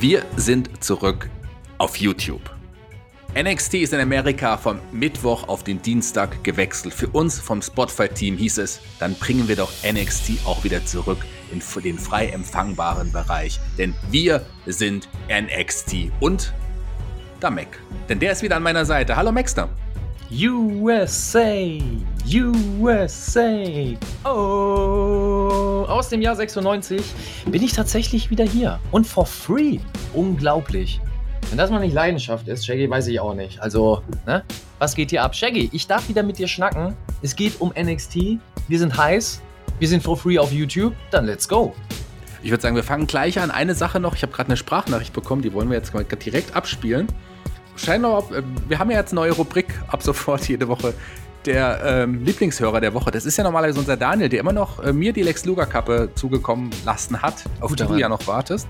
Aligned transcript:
Wir 0.00 0.24
sind 0.36 0.82
zurück 0.82 1.28
auf 1.76 1.96
YouTube. 1.96 2.40
NXT 3.38 3.74
ist 3.74 3.92
in 3.92 4.00
Amerika 4.00 4.56
vom 4.56 4.78
Mittwoch 4.92 5.46
auf 5.46 5.62
den 5.62 5.82
Dienstag 5.82 6.42
gewechselt. 6.42 6.94
Für 6.94 7.08
uns 7.08 7.38
vom 7.38 7.60
Spotify-Team 7.60 8.38
hieß 8.38 8.56
es, 8.56 8.80
dann 8.98 9.14
bringen 9.14 9.46
wir 9.46 9.56
doch 9.56 9.70
NXT 9.84 10.46
auch 10.46 10.64
wieder 10.64 10.86
zurück 10.86 11.18
in 11.52 11.60
den 11.82 11.98
frei 11.98 12.28
empfangbaren 12.28 13.12
Bereich. 13.12 13.60
Denn 13.76 13.92
wir 14.10 14.46
sind 14.64 15.06
NXT 15.28 16.10
und 16.20 16.54
da 17.38 17.50
Mac. 17.50 17.68
Denn 18.08 18.18
der 18.20 18.32
ist 18.32 18.40
wieder 18.42 18.56
an 18.56 18.62
meiner 18.62 18.86
Seite. 18.86 19.16
Hallo 19.16 19.32
Maxter. 19.32 19.68
USA, 20.32 21.78
USA. 22.78 23.96
Oh, 24.24 25.84
aus 25.88 26.08
dem 26.08 26.22
Jahr 26.22 26.36
96 26.36 27.02
bin 27.46 27.60
ich 27.64 27.72
tatsächlich 27.72 28.30
wieder 28.30 28.44
hier 28.44 28.78
und 28.92 29.08
for 29.08 29.26
free. 29.26 29.78
Unglaublich. 30.14 31.00
Wenn 31.48 31.58
das 31.58 31.70
mal 31.70 31.80
nicht 31.80 31.94
Leidenschaft 31.94 32.46
ist, 32.46 32.64
Shaggy, 32.64 32.88
weiß 32.88 33.08
ich 33.08 33.18
auch 33.18 33.34
nicht. 33.34 33.60
Also, 33.60 34.02
ne? 34.24 34.44
Was 34.78 34.94
geht 34.94 35.10
hier 35.10 35.24
ab? 35.24 35.34
Shaggy, 35.34 35.68
ich 35.72 35.88
darf 35.88 36.08
wieder 36.08 36.22
mit 36.22 36.38
dir 36.38 36.46
schnacken. 36.46 36.94
Es 37.22 37.34
geht 37.34 37.60
um 37.60 37.72
NXT. 37.76 38.38
Wir 38.68 38.78
sind 38.78 38.96
heiß. 38.96 39.42
Wir 39.80 39.88
sind 39.88 40.00
for 40.00 40.16
free 40.16 40.38
auf 40.38 40.52
YouTube. 40.52 40.94
Dann 41.10 41.26
let's 41.26 41.48
go. 41.48 41.74
Ich 42.44 42.50
würde 42.50 42.62
sagen, 42.62 42.76
wir 42.76 42.84
fangen 42.84 43.08
gleich 43.08 43.40
an. 43.40 43.50
Eine 43.50 43.74
Sache 43.74 43.98
noch. 43.98 44.14
Ich 44.14 44.22
habe 44.22 44.30
gerade 44.30 44.50
eine 44.50 44.56
Sprachnachricht 44.56 45.12
bekommen. 45.12 45.42
Die 45.42 45.52
wollen 45.52 45.68
wir 45.70 45.76
jetzt 45.76 45.92
direkt 46.24 46.54
abspielen 46.54 47.08
scheinbar, 47.84 48.30
äh, 48.32 48.42
wir 48.68 48.78
haben 48.78 48.90
ja 48.90 48.98
jetzt 48.98 49.12
eine 49.12 49.20
neue 49.20 49.32
Rubrik 49.32 49.66
ab 49.88 50.02
sofort 50.02 50.48
jede 50.48 50.68
Woche. 50.68 50.94
Der 51.46 51.80
ähm, 51.82 52.22
Lieblingshörer 52.22 52.82
der 52.82 52.92
Woche, 52.92 53.10
das 53.10 53.24
ist 53.24 53.38
ja 53.38 53.44
normalerweise 53.44 53.78
unser 53.78 53.96
Daniel, 53.96 54.28
der 54.28 54.40
immer 54.40 54.52
noch 54.52 54.82
äh, 54.84 54.92
mir 54.92 55.14
die 55.14 55.22
Lex 55.22 55.46
Luger 55.46 55.64
Kappe 55.64 56.10
zugekommen 56.14 56.70
lassen 56.84 57.22
hat, 57.22 57.44
auf 57.60 57.70
Gut, 57.70 57.80
die 57.80 57.86
du 57.86 57.96
ja 57.96 58.10
noch 58.10 58.26
wartest. 58.26 58.68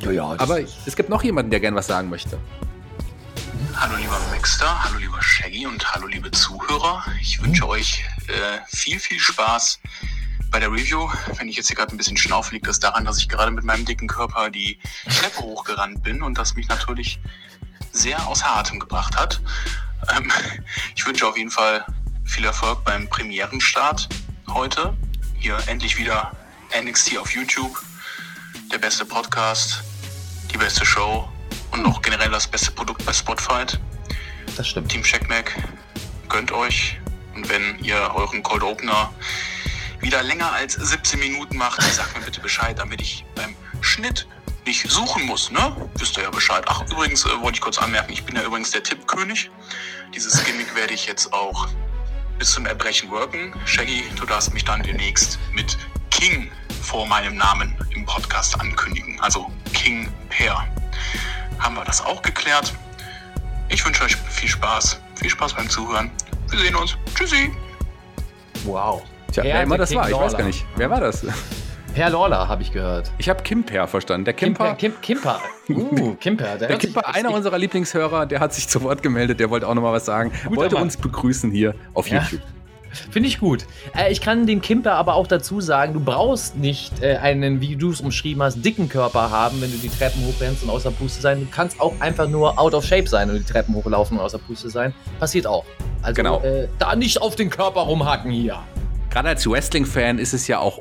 Ja, 0.00 0.10
ja. 0.10 0.34
Aber 0.36 0.60
es 0.60 0.94
gibt 0.94 1.08
noch 1.08 1.22
jemanden, 1.22 1.50
der 1.50 1.60
gern 1.60 1.74
was 1.74 1.86
sagen 1.86 2.10
möchte. 2.10 2.38
Hallo 3.74 3.96
lieber 3.96 4.20
Maxter, 4.30 4.84
hallo 4.84 4.98
lieber 4.98 5.22
Shaggy 5.22 5.66
und 5.66 5.94
hallo 5.94 6.06
liebe 6.06 6.30
Zuhörer. 6.30 7.02
Ich 7.20 7.42
wünsche 7.42 7.62
hm. 7.62 7.70
euch 7.70 8.04
äh, 8.28 8.58
viel, 8.66 8.98
viel 8.98 9.18
Spaß 9.18 9.80
bei 10.50 10.60
der 10.60 10.70
Review. 10.70 11.08
Wenn 11.38 11.48
ich 11.48 11.56
jetzt 11.56 11.68
hier 11.68 11.76
gerade 11.76 11.94
ein 11.94 11.96
bisschen 11.96 12.18
schnaufe, 12.18 12.54
liegt 12.54 12.66
das 12.66 12.78
daran, 12.78 13.06
dass 13.06 13.16
ich 13.16 13.28
gerade 13.30 13.50
mit 13.50 13.64
meinem 13.64 13.86
dicken 13.86 14.06
Körper 14.06 14.50
die 14.50 14.78
Treppe 15.04 15.40
hochgerannt 15.40 16.02
bin 16.02 16.22
und 16.22 16.36
das 16.36 16.54
mich 16.54 16.68
natürlich 16.68 17.18
sehr 17.92 18.26
außer 18.26 18.46
Atem 18.46 18.80
gebracht 18.80 19.16
hat. 19.16 19.40
Ähm, 20.16 20.30
ich 20.96 21.06
wünsche 21.06 21.26
auf 21.26 21.36
jeden 21.36 21.50
Fall 21.50 21.84
viel 22.24 22.44
Erfolg 22.44 22.82
beim 22.84 23.08
Premierenstart 23.08 24.08
heute. 24.48 24.96
Hier 25.38 25.58
endlich 25.66 25.98
wieder 25.98 26.32
NXT 26.78 27.18
auf 27.18 27.34
YouTube, 27.34 27.80
der 28.72 28.78
beste 28.78 29.04
Podcast, 29.04 29.82
die 30.52 30.56
beste 30.56 30.86
Show 30.86 31.28
und 31.72 31.82
noch 31.82 32.00
generell 32.00 32.30
das 32.30 32.46
beste 32.46 32.70
Produkt 32.70 33.04
bei 33.04 33.12
Spotify. 33.12 33.64
Das 34.56 34.68
stimmt. 34.68 34.90
Team 34.90 35.02
Checkmack, 35.02 35.54
gönnt 36.28 36.52
euch. 36.52 36.98
Und 37.34 37.48
wenn 37.48 37.78
ihr 37.82 37.96
euren 38.14 38.42
Cold 38.42 38.62
Opener 38.62 39.12
wieder 40.00 40.22
länger 40.22 40.52
als 40.52 40.74
17 40.74 41.18
Minuten 41.18 41.56
macht, 41.56 41.82
sagt 41.82 42.16
mir 42.16 42.24
bitte 42.24 42.40
Bescheid, 42.40 42.78
damit 42.78 43.00
ich 43.00 43.24
beim 43.34 43.54
Schnitt 43.80 44.26
nicht 44.66 44.88
suchen 44.90 45.24
muss, 45.26 45.50
ne? 45.50 45.76
Wisst 45.96 46.16
ihr 46.16 46.24
ja 46.24 46.30
Bescheid. 46.30 46.64
Ach, 46.66 46.82
übrigens 46.90 47.24
äh, 47.24 47.40
wollte 47.40 47.56
ich 47.56 47.60
kurz 47.60 47.78
anmerken, 47.78 48.12
ich 48.12 48.24
bin 48.24 48.36
ja 48.36 48.42
übrigens 48.42 48.70
der 48.70 48.82
Tippkönig. 48.82 49.50
Dieses 50.14 50.44
Gimmick 50.44 50.74
werde 50.74 50.94
ich 50.94 51.06
jetzt 51.06 51.32
auch 51.32 51.68
bis 52.38 52.52
zum 52.52 52.66
Erbrechen 52.66 53.10
worken. 53.10 53.52
Shaggy, 53.64 54.04
du 54.16 54.26
darfst 54.26 54.52
mich 54.52 54.64
dann 54.64 54.82
demnächst 54.82 55.38
mit 55.52 55.78
King 56.10 56.50
vor 56.82 57.06
meinem 57.06 57.36
Namen 57.36 57.76
im 57.94 58.04
Podcast 58.04 58.60
ankündigen. 58.60 59.20
Also 59.20 59.50
King 59.72 60.12
Per. 60.28 60.64
Haben 61.58 61.74
wir 61.76 61.84
das 61.84 62.04
auch 62.04 62.22
geklärt? 62.22 62.72
Ich 63.68 63.84
wünsche 63.86 64.04
euch 64.04 64.16
viel 64.16 64.48
Spaß. 64.48 65.00
Viel 65.16 65.30
Spaß 65.30 65.54
beim 65.54 65.68
Zuhören. 65.68 66.10
Wir 66.48 66.58
sehen 66.58 66.74
uns. 66.74 66.96
Tschüssi. 67.14 67.50
Wow. 68.64 69.02
Tja, 69.32 69.44
wer 69.44 69.62
immer 69.62 69.78
das 69.78 69.88
King 69.88 69.98
war, 69.98 70.10
ich 70.10 70.16
weiß 70.16 70.36
gar 70.36 70.44
nicht. 70.44 70.64
Wer 70.76 70.90
war 70.90 71.00
das? 71.00 71.24
Per 71.94 72.08
Lawler 72.08 72.48
habe 72.48 72.62
ich 72.62 72.72
gehört. 72.72 73.10
Ich 73.18 73.28
habe 73.28 73.42
Kimper 73.42 73.86
verstanden. 73.86 74.24
Der 74.24 74.34
Kimper. 74.34 74.74
Kim, 74.74 74.94
Kimper. 75.00 75.40
Uh, 75.68 76.16
Kimper. 76.16 76.56
Der, 76.58 76.68
der 76.68 76.76
Kimper, 76.76 77.14
einer 77.14 77.32
unserer 77.32 77.56
Lieblingshörer, 77.56 78.26
der 78.26 78.40
hat 78.40 78.52
sich 78.52 78.68
zu 78.68 78.82
Wort 78.82 79.02
gemeldet. 79.02 79.38
Der 79.40 79.48
wollte 79.48 79.68
auch 79.68 79.74
noch 79.74 79.82
mal 79.82 79.92
was 79.92 80.04
sagen. 80.04 80.32
Wollte 80.50 80.76
uns 80.76 80.96
begrüßen 80.96 81.50
hier 81.50 81.74
auf 81.94 82.08
ja. 82.08 82.20
YouTube. 82.20 82.40
Finde 83.10 83.28
ich 83.28 83.38
gut. 83.38 83.64
Äh, 83.96 84.12
ich 84.12 84.20
kann 84.20 84.46
dem 84.46 84.60
Kimper 84.60 84.94
aber 84.94 85.14
auch 85.14 85.26
dazu 85.26 85.60
sagen, 85.60 85.94
du 85.94 86.00
brauchst 86.00 86.56
nicht 86.56 87.02
äh, 87.02 87.16
einen, 87.16 87.60
wie 87.60 87.76
du 87.76 87.90
es 87.90 88.00
umschrieben 88.00 88.42
hast, 88.42 88.62
dicken 88.62 88.88
Körper 88.88 89.30
haben, 89.30 89.62
wenn 89.62 89.70
du 89.70 89.78
die 89.78 89.88
Treppen 89.88 90.26
hochrennst 90.26 90.64
und 90.64 90.70
außer 90.70 90.90
Puste 90.90 91.22
sein. 91.22 91.40
Du 91.40 91.46
kannst 91.50 91.80
auch 91.80 91.94
einfach 92.00 92.28
nur 92.28 92.58
out 92.58 92.74
of 92.74 92.84
shape 92.84 93.06
sein 93.06 93.30
und 93.30 93.36
die 93.36 93.44
Treppen 93.44 93.74
hochlaufen 93.74 94.18
und 94.18 94.24
außer 94.24 94.38
Puste 94.38 94.68
sein. 94.68 94.92
Passiert 95.18 95.46
auch. 95.46 95.64
Also 96.02 96.14
genau. 96.14 96.42
äh, 96.42 96.68
da 96.78 96.96
nicht 96.96 97.22
auf 97.22 97.36
den 97.36 97.48
Körper 97.48 97.82
rumhacken 97.82 98.30
hier. 98.30 98.58
Gerade 99.10 99.28
als 99.28 99.48
Wrestling-Fan 99.48 100.18
ist 100.18 100.32
es 100.32 100.48
ja 100.48 100.58
auch 100.58 100.80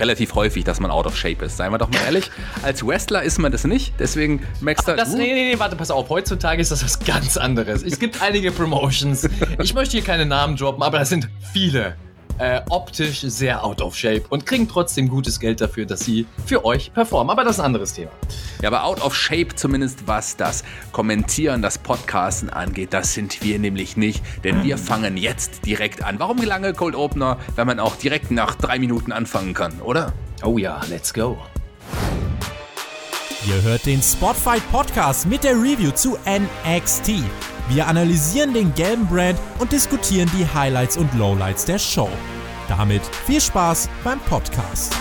relativ 0.00 0.34
häufig, 0.34 0.64
dass 0.64 0.80
man 0.80 0.90
out 0.90 1.06
of 1.06 1.16
shape 1.16 1.44
ist. 1.44 1.56
Seien 1.56 1.72
wir 1.72 1.78
doch 1.78 1.90
mal 1.90 2.00
ehrlich. 2.04 2.30
Als 2.62 2.86
Wrestler 2.86 3.22
ist 3.22 3.38
man 3.38 3.52
das 3.52 3.64
nicht. 3.64 3.94
Deswegen 3.98 4.42
Maxter. 4.60 4.96
Das, 4.96 5.12
nee, 5.14 5.32
nee, 5.32 5.52
nee, 5.52 5.58
warte, 5.58 5.76
pass 5.76 5.90
auf. 5.90 6.08
Heutzutage 6.08 6.60
ist 6.60 6.70
das 6.70 6.84
was 6.84 6.98
ganz 6.98 7.36
anderes. 7.36 7.82
Es 7.82 7.98
gibt 7.98 8.22
einige 8.22 8.50
Promotions. 8.50 9.28
Ich 9.62 9.74
möchte 9.74 9.92
hier 9.92 10.04
keine 10.04 10.26
Namen 10.26 10.56
droppen, 10.56 10.82
aber 10.82 10.98
das 10.98 11.08
sind 11.08 11.28
viele 11.52 11.96
äh, 12.38 12.60
optisch 12.68 13.20
sehr 13.20 13.64
out 13.64 13.80
of 13.80 13.96
shape 13.96 14.24
und 14.28 14.46
kriegen 14.46 14.68
trotzdem 14.68 15.08
gutes 15.08 15.40
Geld 15.40 15.60
dafür, 15.60 15.86
dass 15.86 16.00
sie 16.00 16.26
für 16.46 16.64
euch 16.64 16.92
performen. 16.92 17.30
Aber 17.30 17.44
das 17.44 17.56
ist 17.56 17.60
ein 17.60 17.66
anderes 17.66 17.94
Thema. 17.94 18.10
Ja, 18.62 18.68
aber 18.68 18.84
out 18.84 19.02
of 19.02 19.14
shape 19.14 19.54
zumindest 19.54 20.06
was 20.06 20.36
das 20.36 20.64
Kommentieren, 20.92 21.62
das 21.62 21.78
Podcasten 21.78 22.50
angeht, 22.50 22.92
das 22.92 23.14
sind 23.14 23.42
wir 23.42 23.58
nämlich 23.58 23.96
nicht, 23.96 24.22
denn 24.42 24.62
wir 24.62 24.78
fangen 24.78 25.16
jetzt 25.16 25.66
direkt 25.66 26.02
an. 26.02 26.18
Warum 26.18 26.42
lange 26.42 26.72
Cold 26.72 26.94
Opener, 26.94 27.38
wenn 27.56 27.66
man 27.66 27.80
auch 27.80 27.96
direkt 27.96 28.30
nach 28.30 28.54
drei 28.54 28.78
Minuten 28.78 29.12
anfangen 29.12 29.54
kann, 29.54 29.80
oder? 29.80 30.12
Oh 30.42 30.58
ja, 30.58 30.80
let's 30.88 31.12
go. 31.14 31.38
Ihr 33.46 33.60
hört 33.62 33.84
den 33.84 34.00
Spotfight 34.00 34.62
Podcast 34.72 35.26
mit 35.26 35.44
der 35.44 35.52
Review 35.52 35.90
zu 35.90 36.16
NXT. 36.26 37.22
Wir 37.68 37.86
analysieren 37.86 38.52
den 38.52 38.74
gelben 38.74 39.06
Brand 39.06 39.38
und 39.58 39.72
diskutieren 39.72 40.30
die 40.36 40.46
Highlights 40.46 40.98
und 40.98 41.12
Lowlights 41.14 41.64
der 41.64 41.78
Show. 41.78 42.10
Damit 42.68 43.02
viel 43.26 43.40
Spaß 43.40 43.88
beim 44.02 44.20
Podcast. 44.20 44.94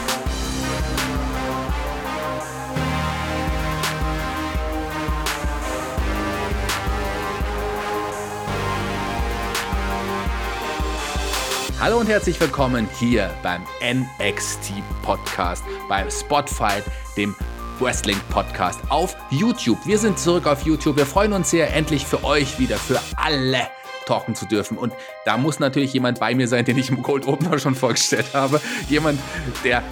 Hallo 11.81 11.97
und 11.97 12.07
herzlich 12.07 12.39
willkommen 12.39 12.87
hier 12.97 13.29
beim 13.43 13.61
NXT 13.83 14.71
Podcast, 15.01 15.65
beim 15.89 16.09
Spotfight, 16.09 16.85
dem 17.17 17.35
Wrestling 17.79 18.19
Podcast 18.29 18.79
auf 18.89 19.15
YouTube. 19.29 19.77
Wir 19.85 19.97
sind 19.97 20.19
zurück 20.19 20.45
auf 20.47 20.63
YouTube. 20.63 20.97
Wir 20.97 21.05
freuen 21.05 21.33
uns 21.33 21.49
sehr, 21.49 21.73
endlich 21.73 22.05
für 22.05 22.23
euch 22.23 22.59
wieder, 22.59 22.77
für 22.77 22.99
alle 23.15 23.67
talken 24.05 24.35
zu 24.35 24.45
dürfen. 24.45 24.77
Und 24.77 24.93
da 25.25 25.37
muss 25.37 25.59
natürlich 25.59 25.93
jemand 25.93 26.19
bei 26.19 26.35
mir 26.35 26.47
sein, 26.47 26.65
den 26.65 26.77
ich 26.77 26.89
im 26.89 27.01
Cold 27.01 27.27
Opener 27.27 27.57
schon 27.59 27.75
vorgestellt 27.75 28.27
habe. 28.33 28.61
Jemand, 28.89 29.19
der, 29.63 29.83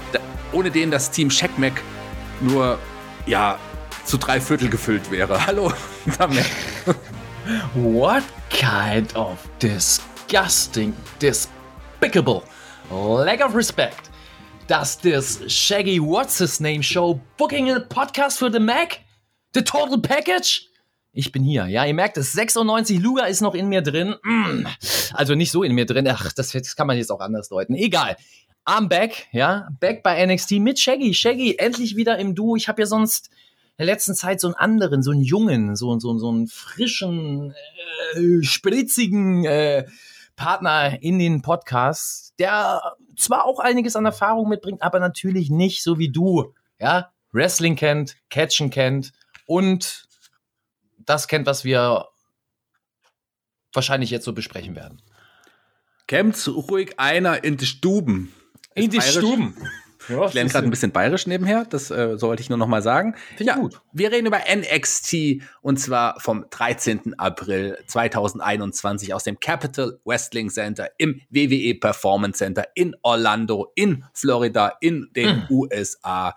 ohne 0.51 0.71
den 0.71 0.91
das 0.91 1.11
Team 1.11 1.29
Checkmack 1.29 1.81
nur, 2.39 2.77
ja, 3.25 3.57
zu 4.05 4.17
drei 4.17 4.39
Viertel 4.41 4.69
gefüllt 4.69 5.09
wäre. 5.11 5.45
Hallo, 5.47 5.73
Damek. 6.17 6.45
What 7.73 8.23
kind 8.49 9.15
of 9.15 9.37
disgusting, 9.61 10.93
despicable 11.19 12.43
lack 12.91 13.41
of 13.41 13.55
respect 13.55 14.10
Does 14.71 14.95
this 14.99 15.41
Shaggy 15.47 15.99
What's 15.99 16.37
His 16.37 16.61
Name 16.61 16.81
Show 16.81 17.19
booking 17.35 17.69
a 17.71 17.81
podcast 17.81 18.39
für 18.39 18.49
The 18.49 18.61
Mac? 18.61 19.01
The 19.53 19.63
Total 19.63 19.97
Package? 19.97 20.65
Ich 21.11 21.33
bin 21.33 21.43
hier, 21.43 21.67
ja, 21.67 21.83
ihr 21.83 21.93
merkt 21.93 22.15
es, 22.15 22.31
96 22.31 23.01
Luga 23.01 23.25
ist 23.25 23.41
noch 23.41 23.53
in 23.53 23.67
mir 23.67 23.81
drin. 23.81 24.15
Mm. 24.23 24.65
Also 25.11 25.35
nicht 25.35 25.51
so 25.51 25.63
in 25.63 25.75
mir 25.75 25.85
drin, 25.85 26.07
ach, 26.07 26.31
das, 26.31 26.53
das 26.53 26.77
kann 26.77 26.87
man 26.87 26.95
jetzt 26.95 27.11
auch 27.11 27.19
anders 27.19 27.49
deuten. 27.49 27.75
Egal. 27.75 28.15
I'm 28.65 28.87
back, 28.87 29.27
ja, 29.33 29.67
back 29.81 30.03
bei 30.03 30.25
NXT 30.25 30.51
mit 30.61 30.79
Shaggy. 30.79 31.13
Shaggy, 31.13 31.57
endlich 31.57 31.97
wieder 31.97 32.17
im 32.17 32.33
Duo. 32.33 32.55
Ich 32.55 32.69
habe 32.69 32.81
ja 32.81 32.85
sonst 32.85 33.27
in 33.71 33.85
der 33.85 33.87
letzten 33.87 34.15
Zeit 34.15 34.39
so 34.39 34.47
einen 34.47 34.55
anderen, 34.55 35.03
so 35.03 35.11
einen 35.11 35.21
jungen, 35.21 35.75
so, 35.75 35.99
so, 35.99 36.17
so 36.17 36.29
einen 36.29 36.47
frischen, 36.47 37.53
äh, 38.13 38.41
spritzigen 38.41 39.43
äh, 39.43 39.83
Partner 40.37 40.97
in 41.03 41.19
den 41.19 41.41
Podcasts, 41.41 42.33
der 42.39 42.81
zwar 43.17 43.45
auch 43.45 43.59
einiges 43.59 43.95
an 43.95 44.05
Erfahrung 44.05 44.49
mitbringt, 44.49 44.81
aber 44.81 44.99
natürlich 44.99 45.49
nicht 45.49 45.83
so 45.83 45.99
wie 45.99 46.11
du, 46.11 46.53
ja, 46.79 47.11
Wrestling 47.31 47.75
kennt, 47.75 48.17
Catchen 48.29 48.69
kennt 48.69 49.13
und 49.45 50.07
das 50.99 51.27
kennt, 51.27 51.45
was 51.45 51.63
wir 51.63 52.07
wahrscheinlich 53.73 54.09
jetzt 54.09 54.25
so 54.25 54.33
besprechen 54.33 54.75
werden. 54.75 55.01
Kämmt 56.07 56.47
ruhig 56.47 56.99
einer 56.99 57.43
in 57.43 57.57
die 57.57 57.65
Stuben. 57.65 58.33
In 58.75 58.89
die 58.89 59.01
Stuben. 59.01 59.55
Ja, 60.09 60.25
ich 60.25 60.33
lerne 60.33 60.49
gerade 60.49 60.67
ein 60.67 60.69
bisschen 60.69 60.91
bayerisch 60.91 61.27
nebenher, 61.27 61.65
das 61.65 61.91
äh, 61.91 62.17
sollte 62.17 62.41
ich 62.41 62.49
nur 62.49 62.57
noch 62.57 62.67
mal 62.67 62.81
sagen. 62.81 63.15
Ja, 63.39 63.55
gut. 63.55 63.81
Wir 63.91 64.11
reden 64.11 64.27
über 64.27 64.39
NXT 64.53 65.41
und 65.61 65.79
zwar 65.79 66.19
vom 66.19 66.45
13. 66.49 67.19
April 67.19 67.77
2021 67.87 69.13
aus 69.13 69.23
dem 69.23 69.39
Capital 69.39 69.99
Wrestling 70.05 70.49
Center 70.49 70.89
im 70.97 71.21
WWE 71.29 71.75
Performance 71.75 72.39
Center 72.39 72.67
in 72.75 72.95
Orlando, 73.01 73.71
in 73.75 74.03
Florida, 74.13 74.73
in 74.81 75.09
den 75.15 75.37
mhm. 75.37 75.45
USA 75.49 76.35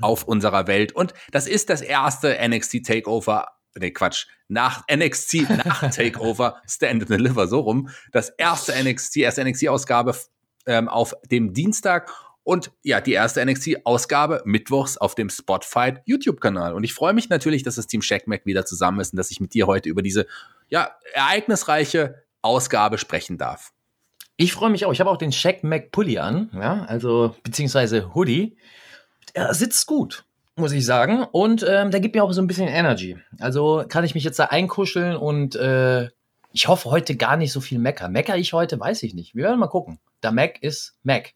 auf 0.00 0.24
unserer 0.24 0.66
Welt. 0.66 0.92
Und 0.92 1.14
das 1.30 1.46
ist 1.46 1.70
das 1.70 1.80
erste 1.80 2.36
NXT 2.46 2.84
Takeover 2.84 3.56
nee, 3.78 3.90
Quatsch, 3.90 4.26
nach 4.48 4.84
NXT, 4.92 5.48
nach 5.64 5.90
Takeover, 5.94 6.60
Stand 6.68 7.02
and 7.02 7.10
Deliver, 7.10 7.46
so 7.46 7.60
rum, 7.60 7.88
das 8.12 8.30
erste 8.30 8.72
NXT, 8.72 9.18
erste 9.18 9.44
NXT-Ausgabe 9.44 10.16
ähm, 10.66 10.88
auf 10.88 11.14
dem 11.30 11.52
Dienstag 11.52 12.12
und 12.46 12.70
ja, 12.84 13.00
die 13.00 13.12
erste 13.12 13.44
NXT-Ausgabe 13.44 14.42
mittwochs 14.44 14.96
auf 14.96 15.16
dem 15.16 15.30
Spotfight 15.30 16.02
YouTube-Kanal. 16.04 16.74
Und 16.74 16.84
ich 16.84 16.94
freue 16.94 17.12
mich 17.12 17.28
natürlich, 17.28 17.64
dass 17.64 17.74
das 17.74 17.88
Team 17.88 18.02
Shackmack 18.02 18.46
wieder 18.46 18.64
zusammen 18.64 19.00
ist 19.00 19.12
und 19.12 19.16
dass 19.16 19.32
ich 19.32 19.40
mit 19.40 19.52
dir 19.52 19.66
heute 19.66 19.88
über 19.88 20.00
diese 20.00 20.28
ja, 20.68 20.92
ereignisreiche 21.12 22.22
Ausgabe 22.42 22.98
sprechen 22.98 23.36
darf. 23.36 23.72
Ich 24.36 24.52
freue 24.52 24.70
mich 24.70 24.84
auch. 24.84 24.92
Ich 24.92 25.00
habe 25.00 25.10
auch 25.10 25.16
den 25.16 25.32
Shackmack 25.32 25.90
Pulli 25.90 26.18
an, 26.18 26.50
ja, 26.54 26.84
also 26.84 27.34
beziehungsweise 27.42 28.14
Hoodie. 28.14 28.56
Er 29.32 29.52
sitzt 29.52 29.86
gut 29.86 30.24
muss 30.58 30.72
ich 30.72 30.86
sagen. 30.86 31.22
Und 31.22 31.66
ähm, 31.68 31.90
der 31.90 32.00
gibt 32.00 32.14
mir 32.14 32.24
auch 32.24 32.32
so 32.32 32.40
ein 32.40 32.46
bisschen 32.46 32.66
Energy. 32.66 33.18
Also 33.40 33.84
kann 33.86 34.04
ich 34.04 34.14
mich 34.14 34.24
jetzt 34.24 34.38
da 34.38 34.44
einkuscheln 34.46 35.14
und 35.14 35.54
äh, 35.54 36.08
ich 36.54 36.68
hoffe 36.68 36.90
heute 36.90 37.14
gar 37.16 37.36
nicht 37.36 37.52
so 37.52 37.60
viel 37.60 37.78
Mecker. 37.78 38.08
Mecker 38.08 38.38
ich 38.38 38.54
heute, 38.54 38.80
weiß 38.80 39.02
ich 39.02 39.12
nicht. 39.12 39.34
Wir 39.34 39.44
werden 39.44 39.60
mal 39.60 39.66
gucken. 39.66 39.98
Der 40.22 40.32
Mac 40.32 40.62
ist 40.62 40.96
Mac. 41.02 41.34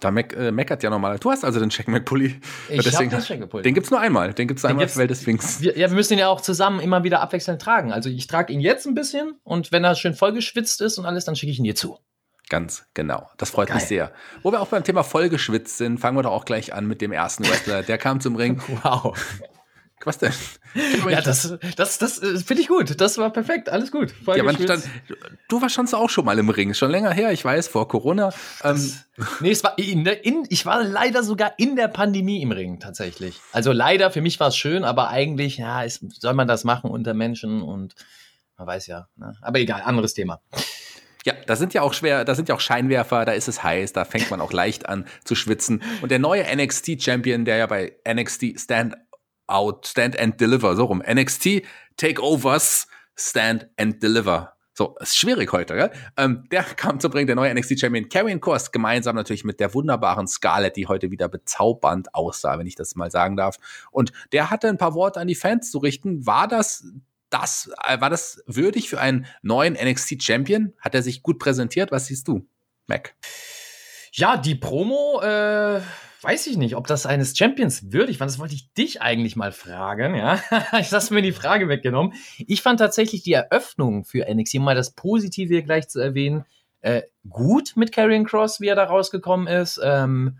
Da 0.00 0.10
Mac, 0.10 0.34
äh, 0.34 0.50
meckert 0.50 0.82
ja 0.82 0.90
normal. 0.90 1.18
Du 1.18 1.30
hast 1.30 1.44
also 1.44 1.60
den 1.60 1.70
Check 1.70 1.86
Mac 1.86 2.04
Pulli. 2.04 2.40
Ich 2.68 2.82
deswegen, 2.82 3.10
den 3.10 3.20
Check 3.20 3.48
Pulli. 3.48 3.62
Den 3.62 3.74
gibt's 3.74 3.90
nur 3.90 4.00
einmal. 4.00 4.32
Den 4.34 4.48
gibt's 4.48 4.64
einmal 4.64 4.88
für 4.88 4.98
Welt 4.98 5.10
des 5.10 5.20
Sphinx. 5.20 5.60
Wir, 5.60 5.76
ja, 5.78 5.88
wir 5.88 5.94
müssen 5.94 6.14
ihn 6.14 6.18
ja 6.18 6.28
auch 6.28 6.40
zusammen 6.40 6.80
immer 6.80 7.04
wieder 7.04 7.20
abwechselnd 7.20 7.60
tragen. 7.60 7.92
Also 7.92 8.08
ich 8.08 8.26
trage 8.26 8.52
ihn 8.52 8.60
jetzt 8.60 8.86
ein 8.86 8.94
bisschen 8.94 9.34
und 9.44 9.70
wenn 9.70 9.84
er 9.84 9.94
schön 9.94 10.14
vollgeschwitzt 10.14 10.80
ist 10.80 10.98
und 10.98 11.06
alles, 11.06 11.24
dann 11.24 11.36
schicke 11.36 11.52
ich 11.52 11.58
ihn 11.58 11.64
dir 11.64 11.76
zu. 11.76 11.98
Ganz 12.48 12.84
genau. 12.94 13.30
Das 13.38 13.50
freut 13.50 13.68
Geil. 13.68 13.76
mich 13.76 13.86
sehr. 13.86 14.12
Wo 14.42 14.52
wir 14.52 14.60
auch 14.60 14.66
beim 14.66 14.84
Thema 14.84 15.04
vollgeschwitzt 15.04 15.78
sind, 15.78 15.98
fangen 15.98 16.18
wir 16.18 16.22
doch 16.22 16.32
auch 16.32 16.44
gleich 16.44 16.74
an 16.74 16.86
mit 16.86 17.00
dem 17.00 17.12
ersten 17.12 17.44
Wrestler. 17.48 17.82
Der 17.82 17.98
kam 17.98 18.20
zum 18.20 18.36
Ring. 18.36 18.60
Wow. 18.82 19.16
Was 20.04 20.18
denn? 20.18 20.32
Ja, 21.08 21.20
das, 21.20 21.54
das, 21.76 21.98
das 21.98 22.22
äh, 22.22 22.38
finde 22.38 22.62
ich 22.62 22.68
gut. 22.68 22.98
Das 23.00 23.18
war 23.18 23.30
perfekt. 23.30 23.68
Alles 23.68 23.92
gut. 23.92 24.14
Ja, 24.26 24.42
man 24.42 24.56
stand, 24.56 24.84
du 25.48 25.60
warst 25.60 25.74
schon 25.74 25.86
auch 25.92 26.08
schon 26.08 26.24
mal 26.24 26.38
im 26.38 26.48
Ring. 26.48 26.72
Schon 26.72 26.90
länger 26.90 27.10
her, 27.10 27.30
ich 27.30 27.44
weiß, 27.44 27.68
vor 27.68 27.88
Corona. 27.88 28.32
Ähm. 28.64 28.92
nee, 29.40 29.50
es 29.50 29.62
war 29.62 29.78
in, 29.78 30.06
in, 30.06 30.46
ich 30.48 30.64
war 30.64 30.82
leider 30.82 31.22
sogar 31.22 31.52
in 31.58 31.76
der 31.76 31.88
Pandemie 31.88 32.40
im 32.40 32.52
Ring, 32.52 32.80
tatsächlich. 32.80 33.38
Also 33.52 33.72
leider, 33.72 34.10
für 34.10 34.22
mich 34.22 34.40
war 34.40 34.48
es 34.48 34.56
schön, 34.56 34.84
aber 34.84 35.10
eigentlich, 35.10 35.58
ja, 35.58 35.82
ist, 35.82 36.00
soll 36.20 36.32
man 36.32 36.48
das 36.48 36.64
machen 36.64 36.90
unter 36.90 37.12
Menschen 37.12 37.60
und 37.60 37.94
man 38.56 38.66
weiß 38.66 38.86
ja. 38.86 39.08
Ne? 39.16 39.36
Aber 39.42 39.58
egal, 39.58 39.82
anderes 39.82 40.14
Thema. 40.14 40.40
Ja, 41.24 41.34
da 41.46 41.54
sind 41.54 41.72
ja 41.74 41.82
auch 41.82 41.92
schwer, 41.92 42.24
da 42.24 42.34
sind 42.34 42.48
ja 42.48 42.54
auch 42.54 42.60
Scheinwerfer, 42.60 43.24
da 43.24 43.32
ist 43.32 43.46
es 43.46 43.62
heiß, 43.62 43.92
da 43.92 44.04
fängt 44.04 44.30
man 44.30 44.40
auch 44.40 44.52
leicht 44.52 44.88
an 44.88 45.06
zu 45.24 45.34
schwitzen. 45.34 45.82
Und 46.00 46.10
der 46.10 46.18
neue 46.18 46.44
NXT-Champion, 46.44 47.44
der 47.44 47.56
ja 47.58 47.66
bei 47.66 47.92
NXT 48.08 48.58
Stand 48.58 48.96
Out, 49.52 49.86
Stand 49.86 50.18
and 50.18 50.40
Deliver, 50.40 50.74
so 50.76 50.84
rum, 50.84 51.02
NXT 51.02 51.62
Takeovers 51.98 52.86
Stand 53.16 53.68
and 53.76 54.02
Deliver. 54.02 54.52
So, 54.74 54.96
ist 55.00 55.18
schwierig 55.18 55.52
heute, 55.52 55.74
gell? 55.74 55.90
Ähm, 56.16 56.44
der 56.50 56.62
kam 56.76 56.98
zu 56.98 57.10
bringen, 57.10 57.26
der 57.26 57.36
neue 57.36 57.54
NXT-Champion 57.54 58.08
Karrion 58.08 58.40
Kost, 58.40 58.72
gemeinsam 58.72 59.14
natürlich 59.14 59.44
mit 59.44 59.60
der 59.60 59.74
wunderbaren 59.74 60.26
Scarlett, 60.26 60.76
die 60.76 60.86
heute 60.86 61.10
wieder 61.10 61.28
bezaubernd 61.28 62.14
aussah, 62.14 62.58
wenn 62.58 62.66
ich 62.66 62.74
das 62.74 62.96
mal 62.96 63.10
sagen 63.10 63.36
darf. 63.36 63.58
Und 63.90 64.12
der 64.32 64.50
hatte 64.50 64.68
ein 64.68 64.78
paar 64.78 64.94
Worte 64.94 65.20
an 65.20 65.28
die 65.28 65.34
Fans 65.34 65.70
zu 65.70 65.78
richten. 65.78 66.26
War 66.26 66.48
das 66.48 66.86
das, 67.28 67.70
äh, 67.86 68.00
war 68.00 68.10
das 68.10 68.42
würdig 68.46 68.88
für 68.88 69.00
einen 69.00 69.26
neuen 69.42 69.74
NXT 69.74 70.22
Champion? 70.22 70.72
Hat 70.78 70.94
er 70.94 71.02
sich 71.02 71.22
gut 71.22 71.38
präsentiert? 71.38 71.90
Was 71.90 72.06
siehst 72.06 72.28
du, 72.28 72.46
Mac? 72.86 73.14
Ja, 74.14 74.36
die 74.36 74.54
Promo, 74.54 75.22
äh, 75.22 75.80
weiß 76.20 76.46
ich 76.46 76.58
nicht, 76.58 76.76
ob 76.76 76.86
das 76.86 77.06
eines 77.06 77.36
Champions 77.36 77.92
würdig 77.92 78.20
war. 78.20 78.26
Das 78.26 78.38
wollte 78.38 78.54
ich 78.54 78.70
dich 78.74 79.00
eigentlich 79.00 79.36
mal 79.36 79.52
fragen, 79.52 80.14
ja. 80.14 80.38
ich 80.78 80.92
hast 80.92 81.10
mir 81.10 81.22
die 81.22 81.32
Frage 81.32 81.68
weggenommen. 81.68 82.12
Ich 82.38 82.60
fand 82.60 82.78
tatsächlich 82.78 83.22
die 83.22 83.32
Eröffnung 83.32 84.04
für 84.04 84.26
NXT, 84.30 84.56
um 84.56 84.64
mal 84.64 84.74
das 84.74 84.90
Positive 84.90 85.54
hier 85.54 85.62
gleich 85.62 85.88
zu 85.88 85.98
erwähnen, 85.98 86.44
äh, 86.82 87.02
gut 87.26 87.72
mit 87.76 87.90
Karrion 87.90 88.26
Cross, 88.26 88.60
wie 88.60 88.68
er 88.68 88.76
da 88.76 88.84
rausgekommen 88.84 89.46
ist. 89.46 89.80
Ähm, 89.82 90.38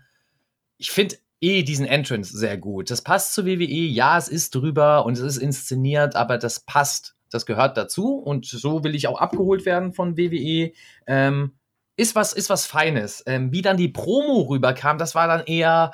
ich 0.77 0.91
finde 0.91 1.15
eh 1.41 1.63
diesen 1.63 1.87
Entrance 1.87 2.37
sehr 2.37 2.57
gut. 2.57 2.91
Das 2.91 3.01
passt 3.01 3.33
zu 3.33 3.47
WWE. 3.47 3.65
Ja, 3.65 4.19
es 4.19 4.27
ist 4.27 4.53
drüber 4.53 5.03
und 5.03 5.13
es 5.13 5.19
ist 5.21 5.37
inszeniert, 5.37 6.15
aber 6.15 6.37
das 6.37 6.59
passt. 6.59 7.15
Das 7.31 7.47
gehört 7.47 7.75
dazu 7.75 8.19
und 8.19 8.45
so 8.45 8.83
will 8.83 8.93
ich 8.93 9.07
auch 9.07 9.19
abgeholt 9.19 9.65
werden 9.65 9.93
von 9.93 10.15
WWE. 10.15 10.73
Ähm, 11.07 11.53
ist 11.95 12.15
was, 12.15 12.33
ist 12.33 12.49
was 12.49 12.65
Feines. 12.65 13.23
Ähm, 13.25 13.51
wie 13.51 13.61
dann 13.61 13.77
die 13.77 13.89
Promo 13.89 14.41
rüberkam, 14.49 14.97
das 14.97 15.15
war 15.15 15.27
dann 15.27 15.45
eher 15.45 15.91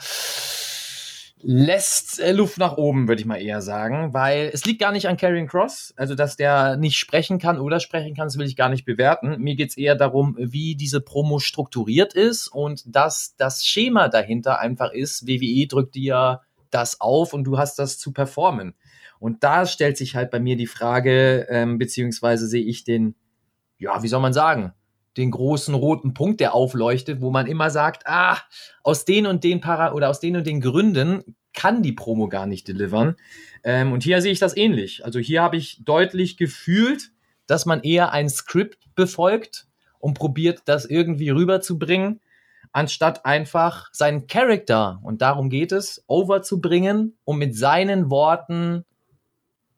lässt 1.42 2.20
äh, 2.20 2.32
Luft 2.34 2.58
nach 2.58 2.78
oben, 2.78 3.08
würde 3.08 3.22
ich 3.22 3.26
mal 3.26 3.42
eher 3.42 3.62
sagen, 3.62 4.14
weil 4.14 4.50
es 4.54 4.66
liegt 4.66 4.82
gar 4.82 4.92
nicht 4.92 5.08
an 5.08 5.18
Karrion 5.18 5.48
Cross, 5.48 5.94
also 5.96 6.16
dass 6.16 6.36
der 6.36 6.76
nicht 6.76 6.98
sprechen 6.98 7.40
kann 7.40 7.60
oder 7.60 7.80
sprechen 7.80 8.16
kann, 8.16 8.28
das 8.28 8.38
will 8.38 8.46
ich 8.46 8.56
gar 8.56 8.70
nicht 8.70 8.86
bewerten. 8.86 9.38
Mir 9.40 9.56
geht's 9.56 9.78
eher 9.78 9.96
darum, 9.96 10.36
wie 10.38 10.76
diese 10.76 11.02
Promo 11.02 11.40
strukturiert 11.40 12.14
ist 12.14 12.48
und 12.48 12.84
dass 12.94 13.36
das 13.38 13.66
Schema 13.66 14.10
dahinter 14.10 14.60
einfach 14.60 14.92
ist, 14.92 15.28
WWE 15.28 15.68
drückt 15.68 15.96
dir 15.96 16.42
das 16.72 17.00
auf 17.00 17.34
und 17.34 17.46
du 17.46 17.58
hast 17.58 17.80
das 17.80 17.98
zu 17.98 18.12
performen. 18.12 18.76
Und 19.20 19.44
da 19.44 19.66
stellt 19.66 19.98
sich 19.98 20.16
halt 20.16 20.32
bei 20.32 20.40
mir 20.40 20.56
die 20.56 20.68
Frage, 20.68 21.48
ähm, 21.50 21.78
beziehungsweise 21.78 22.48
sehe 22.48 22.64
ich 22.64 22.84
den, 22.84 23.16
ja, 23.78 24.04
wie 24.04 24.08
soll 24.08 24.22
man 24.22 24.34
sagen, 24.34 24.74
den 25.18 25.32
großen 25.32 25.74
roten 25.74 26.14
Punkt, 26.14 26.40
der 26.40 26.54
aufleuchtet, 26.54 27.22
wo 27.22 27.32
man 27.32 27.48
immer 27.48 27.70
sagt, 27.70 28.08
ah, 28.08 28.38
aus 28.84 29.06
den 29.06 29.26
und 29.26 29.44
den 29.44 29.62
Para 29.62 29.94
oder 29.94 30.10
aus 30.10 30.20
den 30.20 30.38
und 30.38 30.48
den 30.48 30.62
Gründen 30.62 31.36
kann 31.54 31.82
die 31.84 31.94
Promo 31.94 32.30
gar 32.30 32.46
nicht 32.46 32.68
delivern. 32.68 33.16
Ähm, 33.64 33.92
und 33.92 34.04
hier 34.04 34.22
sehe 34.22 34.32
ich 34.32 34.40
das 34.40 34.56
ähnlich. 34.56 35.04
Also 35.04 35.20
hier 35.20 35.42
habe 35.42 35.58
ich 35.58 35.84
deutlich 35.84 36.38
gefühlt, 36.38 37.12
dass 37.48 37.66
man 37.66 37.82
eher 37.82 38.12
ein 38.12 38.30
Skript 38.30 38.78
befolgt 38.96 39.68
und 40.00 40.14
probiert, 40.14 40.62
das 40.66 40.86
irgendwie 40.86 41.30
rüberzubringen, 41.30 42.22
anstatt 42.72 43.26
einfach 43.26 43.90
seinen 43.92 44.28
Charakter, 44.28 45.00
und 45.04 45.22
darum 45.22 45.50
geht 45.50 45.72
es, 45.72 46.04
overzubringen, 46.08 47.18
um 47.26 47.40
mit 47.40 47.56
seinen 47.56 48.10
Worten 48.10 48.86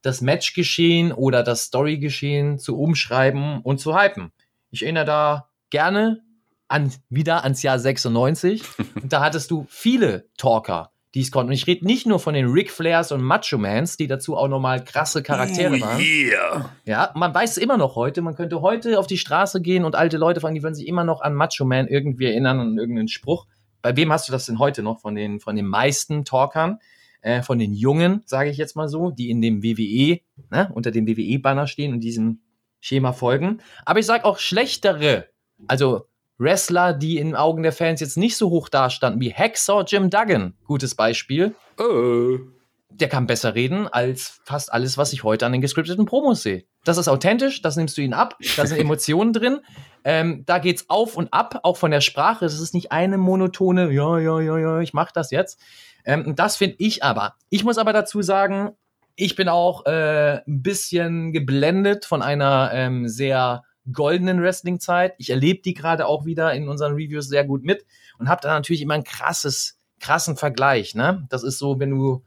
das 0.01 0.21
Matchgeschehen 0.21 1.11
oder 1.11 1.43
das 1.43 1.63
Storygeschehen 1.63 2.59
zu 2.59 2.77
umschreiben 2.77 3.61
und 3.61 3.79
zu 3.79 3.97
hypen. 3.97 4.31
Ich 4.71 4.83
erinnere 4.83 5.05
da 5.05 5.49
gerne 5.69 6.21
an, 6.69 6.91
wieder 7.09 7.43
ans 7.43 7.61
Jahr 7.61 7.77
96. 7.77 8.63
Und 9.01 9.11
da 9.13 9.21
hattest 9.21 9.51
du 9.51 9.65
viele 9.69 10.29
Talker, 10.37 10.91
die 11.13 11.21
es 11.21 11.31
konnten. 11.31 11.49
Und 11.49 11.55
ich 11.55 11.67
rede 11.67 11.85
nicht 11.85 12.07
nur 12.07 12.19
von 12.19 12.33
den 12.33 12.47
Ric 12.47 12.71
Flairs 12.71 13.11
und 13.11 13.21
Macho 13.21 13.57
Mans, 13.57 13.97
die 13.97 14.07
dazu 14.07 14.37
auch 14.37 14.47
nochmal 14.47 14.83
krasse 14.83 15.21
Charaktere 15.21 15.75
oh, 15.75 15.81
waren. 15.81 15.99
Yeah. 15.99 16.69
Ja, 16.85 17.11
man 17.15 17.33
weiß 17.33 17.51
es 17.51 17.57
immer 17.57 17.77
noch 17.77 17.95
heute. 17.95 18.21
Man 18.21 18.35
könnte 18.35 18.61
heute 18.61 18.97
auf 18.97 19.07
die 19.07 19.17
Straße 19.17 19.61
gehen 19.61 19.83
und 19.83 19.95
alte 19.95 20.17
Leute 20.17 20.39
fragen, 20.39 20.55
die 20.55 20.63
würden 20.63 20.75
sich 20.75 20.87
immer 20.87 21.03
noch 21.03 21.21
an 21.21 21.35
Macho 21.35 21.65
Man 21.65 21.87
irgendwie 21.87 22.25
erinnern 22.25 22.59
an 22.61 22.77
irgendeinen 22.77 23.09
Spruch. 23.09 23.47
Bei 23.81 23.97
wem 23.97 24.11
hast 24.11 24.29
du 24.29 24.31
das 24.31 24.45
denn 24.45 24.59
heute 24.59 24.83
noch? 24.83 25.01
Von 25.01 25.15
den, 25.15 25.41
von 25.41 25.57
den 25.57 25.65
meisten 25.65 26.23
Talkern? 26.23 26.79
Äh, 27.19 27.43
von 27.43 27.59
den 27.59 27.73
Jungen, 27.73 28.23
sage 28.25 28.49
ich 28.49 28.57
jetzt 28.57 28.75
mal 28.75 28.87
so, 28.87 29.11
die 29.11 29.29
in 29.29 29.41
dem 29.41 29.61
WWE, 29.61 30.21
ne, 30.49 30.71
unter 30.73 30.89
dem 30.89 31.05
WWE-Banner 31.05 31.67
stehen 31.67 31.93
und 31.93 31.99
diesen 31.99 32.41
Schema 32.81 33.13
folgen. 33.13 33.61
Aber 33.85 33.99
ich 33.99 34.05
sage 34.05 34.25
auch 34.25 34.39
schlechtere, 34.39 35.27
also 35.67 36.07
Wrestler, 36.41 36.93
die 36.93 37.17
in 37.17 37.35
Augen 37.35 37.63
der 37.63 37.71
Fans 37.71 38.01
jetzt 38.01 38.17
nicht 38.17 38.35
so 38.35 38.49
hoch 38.49 38.67
dastanden, 38.67 39.21
wie 39.21 39.33
Hacksaw 39.33 39.83
Jim 39.87 40.09
Duggan, 40.09 40.55
gutes 40.65 40.95
Beispiel. 40.95 41.55
Oh. 41.77 42.39
Der 42.89 43.07
kann 43.07 43.27
besser 43.27 43.55
reden 43.55 43.87
als 43.87 44.41
fast 44.43 44.73
alles, 44.73 44.97
was 44.97 45.13
ich 45.13 45.23
heute 45.23 45.45
an 45.45 45.53
den 45.53 45.61
gescripteten 45.61 46.05
Promos 46.05 46.43
sehe. 46.43 46.65
Das 46.83 46.97
ist 46.97 47.07
authentisch, 47.07 47.61
das 47.61 47.77
nimmst 47.77 47.97
du 47.97 48.01
ihn 48.01 48.13
ab, 48.13 48.37
da 48.57 48.65
sind 48.65 48.79
Emotionen 48.79 49.33
drin. 49.33 49.59
Ähm, 50.03 50.43
da 50.47 50.57
geht's 50.57 50.89
auf 50.89 51.15
und 51.15 51.31
ab, 51.31 51.59
auch 51.63 51.77
von 51.77 51.91
der 51.91 52.01
Sprache. 52.01 52.43
Es 52.43 52.59
ist 52.59 52.73
nicht 52.73 52.91
eine 52.91 53.17
monotone, 53.17 53.91
ja, 53.91 54.17
ja, 54.17 54.41
ja, 54.41 54.57
ja, 54.57 54.79
ich 54.79 54.93
mach 54.93 55.11
das 55.11 55.29
jetzt. 55.29 55.59
Ähm, 56.03 56.35
das 56.35 56.57
finde 56.57 56.77
ich 56.79 57.03
aber. 57.03 57.35
Ich 57.49 57.63
muss 57.63 57.77
aber 57.77 57.93
dazu 57.93 58.23
sagen, 58.23 58.71
ich 59.15 59.35
bin 59.35 59.49
auch 59.49 59.85
äh, 59.85 60.41
ein 60.47 60.61
bisschen 60.61 61.33
geblendet 61.33 62.05
von 62.05 62.21
einer 62.21 62.71
ähm, 62.73 63.07
sehr 63.07 63.63
goldenen 63.91 64.41
Wrestling-Zeit. 64.41 65.13
Ich 65.17 65.29
erlebe 65.29 65.61
die 65.61 65.73
gerade 65.73 66.05
auch 66.05 66.25
wieder 66.25 66.53
in 66.53 66.67
unseren 66.67 66.93
Reviews 66.93 67.27
sehr 67.27 67.43
gut 67.43 67.63
mit 67.63 67.85
und 68.19 68.29
habe 68.29 68.41
da 68.41 68.49
natürlich 68.49 68.81
immer 68.81 68.93
ein 68.93 69.03
krasses, 69.03 69.79
krassen 69.99 70.37
Vergleich. 70.37 70.95
Ne? 70.95 71.25
Das 71.29 71.43
ist 71.43 71.57
so, 71.57 71.79
wenn 71.79 71.89
du, 71.89 72.23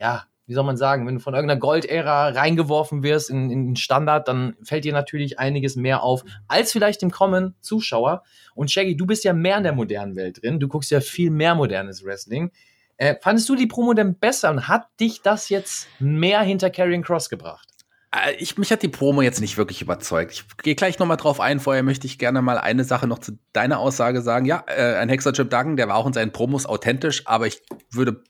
ja, 0.00 0.24
wie 0.46 0.54
soll 0.54 0.64
man 0.64 0.76
sagen, 0.76 1.06
wenn 1.06 1.14
du 1.14 1.20
von 1.20 1.34
irgendeiner 1.34 1.60
Gold-Ära 1.60 2.28
reingeworfen 2.28 3.02
wirst 3.02 3.30
in, 3.30 3.50
in 3.50 3.66
den 3.68 3.76
Standard, 3.76 4.28
dann 4.28 4.56
fällt 4.62 4.84
dir 4.84 4.92
natürlich 4.92 5.38
einiges 5.38 5.76
mehr 5.76 6.02
auf, 6.02 6.24
als 6.48 6.72
vielleicht 6.72 7.02
dem 7.02 7.10
Common 7.10 7.54
Zuschauer. 7.60 8.22
Und 8.54 8.70
Shaggy, 8.70 8.96
du 8.96 9.06
bist 9.06 9.24
ja 9.24 9.32
mehr 9.32 9.56
in 9.56 9.62
der 9.62 9.72
modernen 9.72 10.16
Welt 10.16 10.42
drin. 10.42 10.60
Du 10.60 10.68
guckst 10.68 10.90
ja 10.90 11.00
viel 11.00 11.30
mehr 11.30 11.54
modernes 11.54 12.04
Wrestling. 12.04 12.50
Äh, 12.96 13.16
fandest 13.20 13.48
du 13.48 13.56
die 13.56 13.66
Promo 13.66 13.94
denn 13.94 14.14
besser 14.14 14.50
und 14.50 14.68
hat 14.68 14.86
dich 15.00 15.22
das 15.22 15.48
jetzt 15.48 15.88
mehr 15.98 16.40
hinter 16.42 16.70
Carrying 16.70 17.02
Cross 17.02 17.28
gebracht? 17.28 17.68
Äh, 18.14 18.34
ich, 18.38 18.58
mich 18.58 18.70
hat 18.70 18.82
die 18.82 18.88
Promo 18.88 19.22
jetzt 19.22 19.40
nicht 19.40 19.56
wirklich 19.56 19.82
überzeugt. 19.82 20.32
Ich 20.32 20.44
gehe 20.58 20.74
gleich 20.74 20.98
noch 20.98 21.06
mal 21.06 21.16
drauf 21.16 21.40
ein. 21.40 21.60
Vorher 21.60 21.82
möchte 21.82 22.06
ich 22.06 22.18
gerne 22.18 22.42
mal 22.42 22.58
eine 22.58 22.84
Sache 22.84 23.06
noch 23.06 23.18
zu 23.18 23.38
deiner 23.52 23.78
Aussage 23.78 24.22
sagen. 24.22 24.44
Ja, 24.44 24.64
äh, 24.66 24.96
ein 24.96 25.08
Hexer 25.08 25.32
Chip 25.32 25.50
Duggan, 25.50 25.76
der 25.76 25.88
war 25.88 25.96
auch 25.96 26.06
in 26.06 26.12
seinen 26.12 26.32
Promos 26.32 26.66
authentisch, 26.66 27.26
aber 27.26 27.46
ich 27.46 27.62
würde 27.90 28.22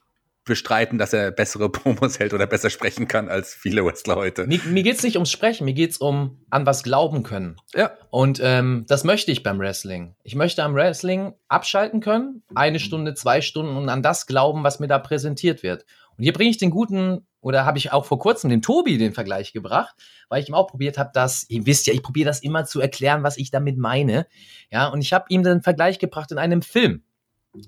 bestreiten, 0.45 0.97
dass 0.97 1.13
er 1.13 1.31
bessere 1.31 1.69
Promos 1.71 2.19
hält 2.19 2.33
oder 2.33 2.47
besser 2.47 2.69
sprechen 2.69 3.07
kann 3.07 3.29
als 3.29 3.53
viele 3.53 3.85
Wrestler 3.85 4.15
heute. 4.15 4.45
Mir, 4.47 4.59
mir 4.65 4.83
geht's 4.83 5.03
nicht 5.03 5.15
ums 5.15 5.31
Sprechen, 5.31 5.65
mir 5.65 5.73
geht's 5.73 5.97
um 5.97 6.43
an 6.49 6.65
was 6.65 6.83
glauben 6.83 7.23
können. 7.23 7.57
Ja. 7.73 7.91
Und 8.09 8.39
ähm, 8.43 8.85
das 8.87 9.03
möchte 9.03 9.31
ich 9.31 9.43
beim 9.43 9.59
Wrestling. 9.59 10.15
Ich 10.23 10.35
möchte 10.35 10.63
am 10.63 10.75
Wrestling 10.75 11.33
abschalten 11.47 12.01
können, 12.01 12.43
eine 12.55 12.79
Stunde, 12.79 13.13
zwei 13.13 13.41
Stunden 13.41 13.77
und 13.77 13.89
an 13.89 14.03
das 14.03 14.27
glauben, 14.27 14.63
was 14.63 14.79
mir 14.79 14.87
da 14.87 14.99
präsentiert 14.99 15.63
wird. 15.63 15.85
Und 16.17 16.23
hier 16.23 16.33
bringe 16.33 16.49
ich 16.49 16.57
den 16.57 16.69
guten, 16.69 17.25
oder 17.41 17.65
habe 17.65 17.77
ich 17.77 17.91
auch 17.91 18.05
vor 18.05 18.19
kurzem 18.19 18.49
den 18.49 18.61
Tobi 18.61 18.97
den 18.97 19.13
Vergleich 19.13 19.51
gebracht, 19.51 19.95
weil 20.29 20.41
ich 20.41 20.49
ihm 20.49 20.55
auch 20.55 20.67
probiert 20.67 20.97
habe, 20.97 21.11
dass, 21.13 21.45
ihr 21.49 21.65
wisst 21.65 21.87
ja, 21.87 21.93
ich 21.93 22.03
probiere 22.03 22.27
das 22.27 22.41
immer 22.41 22.65
zu 22.65 22.79
erklären, 22.79 23.23
was 23.23 23.37
ich 23.37 23.51
damit 23.51 23.77
meine. 23.77 24.27
Ja, 24.71 24.87
und 24.87 25.01
ich 25.01 25.13
habe 25.13 25.25
ihm 25.29 25.43
den 25.43 25.61
Vergleich 25.61 25.99
gebracht 25.99 26.31
in 26.31 26.37
einem 26.37 26.61
Film. 26.61 27.03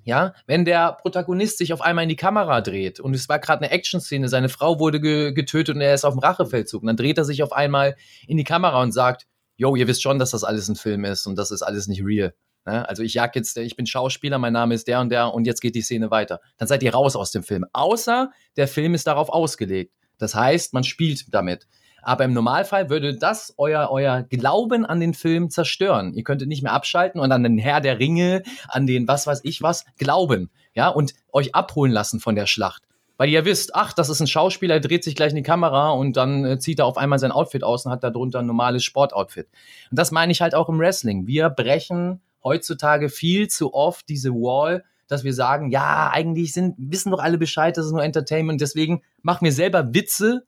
Ja, 0.04 0.34
wenn 0.48 0.66
der 0.66 0.94
Protagonist 0.94 1.60
sich 1.60 1.72
auf 1.72 1.82
einmal 1.82 2.04
in 2.04 2.10
die 2.10 2.16
Kamera 2.16 2.62
dreht 2.62 3.00
und 3.00 3.14
es 3.14 3.30
war 3.30 3.40
gerade 3.40 3.64
eine 3.64 3.72
Action-Szene, 3.72 4.30
seine 4.30 4.50
Frau 4.50 4.80
wurde 4.80 5.00
ge 5.00 5.32
getötet 5.32 5.76
und 5.76 5.82
er 5.82 5.94
ist 5.94 6.06
auf 6.06 6.16
dem 6.16 6.20
Rachefeldzug 6.20 6.82
und 6.82 6.88
dann 6.88 6.98
dreht 6.98 7.18
er 7.18 7.26
sich 7.26 7.44
auf 7.44 7.54
einmal 7.54 7.96
in 8.28 8.38
die 8.38 8.44
Kamera 8.44 8.82
und 8.82 8.94
sagt, 8.94 9.28
yo, 9.58 9.76
ihr 9.76 9.88
wisst 9.88 10.02
schon, 10.02 10.18
dass 10.18 10.32
das 10.32 10.44
alles 10.44 10.68
ein 10.70 10.76
Film 10.76 11.06
ist 11.06 11.28
und 11.28 11.38
das 11.38 11.52
ist 11.52 11.62
alles 11.62 11.88
nicht 11.88 12.04
real. 12.04 12.34
Ne? 12.66 12.88
Also 12.90 13.04
ich 13.04 13.14
jag 13.14 13.36
jetzt, 13.36 13.58
ich 13.58 13.76
bin 13.76 13.86
Schauspieler, 13.86 14.40
mein 14.40 14.54
Name 14.54 14.74
ist 14.74 14.88
der 14.88 15.00
und 15.02 15.10
der 15.10 15.34
und 15.34 15.46
jetzt 15.46 15.62
geht 15.62 15.76
die 15.76 15.82
Szene 15.82 16.10
weiter. 16.12 16.42
Dann 16.58 16.68
seid 16.68 16.82
ihr 16.84 16.94
raus 16.94 17.16
aus 17.16 17.32
dem 17.32 17.44
Film. 17.44 17.66
Außer 17.74 18.32
der 18.58 18.68
Film 18.68 18.96
ist 18.96 19.08
darauf 19.08 19.30
ausgelegt. 19.30 19.94
Das 20.18 20.34
heißt, 20.34 20.74
man 20.74 20.84
spielt 20.84 21.34
damit. 21.34 21.68
Aber 22.06 22.24
im 22.24 22.34
Normalfall 22.34 22.92
würde 22.92 23.18
das 23.18 23.56
euer, 23.58 23.90
euer 23.90 24.22
Glauben 24.22 24.86
an 24.86 25.00
den 25.00 25.16
Film 25.16 25.50
zerstören. 25.50 26.14
Ihr 26.14 26.24
könntet 26.24 26.48
nicht 26.48 26.62
mehr 26.62 26.74
abschalten 26.74 27.20
und 27.20 27.32
an 27.32 27.42
den 27.42 27.58
Herr 27.58 27.82
der 27.82 27.98
Ringe, 27.98 28.44
an 28.68 28.86
den 28.86 29.08
was 29.08 29.26
weiß 29.26 29.42
ich 29.44 29.64
was, 29.64 29.86
glauben. 29.98 30.52
Ja, 30.76 30.90
und 30.90 31.16
euch 31.34 31.56
abholen 31.56 31.92
lassen 31.92 32.20
von 32.20 32.36
der 32.36 32.46
Schlacht. 32.46 32.84
Weil 33.18 33.30
ihr 33.30 33.44
wisst, 33.44 33.74
ach, 33.74 33.92
das 33.92 34.10
ist 34.10 34.20
ein 34.20 34.28
Schauspieler, 34.28 34.76
er 34.76 34.82
dreht 34.82 35.04
sich 35.04 35.16
gleich 35.16 35.32
in 35.32 35.38
die 35.38 35.42
Kamera 35.44 35.92
und 35.92 36.16
dann 36.16 36.46
äh, 36.46 36.60
zieht 36.60 36.78
er 36.78 36.86
auf 36.86 36.98
einmal 36.98 37.18
sein 37.18 37.32
Outfit 37.32 37.64
aus 37.64 37.86
und 37.86 37.92
hat 37.92 38.04
darunter 38.04 38.40
ein 38.40 38.46
normales 38.46 38.84
Sportoutfit. 38.84 39.48
Und 39.90 39.98
das 39.98 40.12
meine 40.12 40.32
ich 40.32 40.42
halt 40.42 40.54
auch 40.54 40.70
im 40.70 40.78
Wrestling. 40.78 41.26
Wir 41.26 41.50
brechen 41.50 42.22
heutzutage 42.44 43.10
viel 43.10 43.48
zu 43.48 43.74
oft 43.74 44.08
diese 44.10 44.32
Wall, 44.32 44.84
dass 45.08 45.24
wir 45.24 45.34
sagen, 45.34 45.72
ja, 45.72 46.12
eigentlich 46.14 46.54
sind, 46.54 46.76
wissen 46.78 47.12
doch 47.12 47.20
alle 47.20 47.40
Bescheid, 47.40 47.76
das 47.78 47.88
ist 47.88 47.94
nur 47.94 48.04
Entertainment, 48.04 48.62
deswegen 48.62 49.02
machen 49.24 49.46
wir 49.46 49.52
selber 49.52 49.94
Witze 49.96 50.46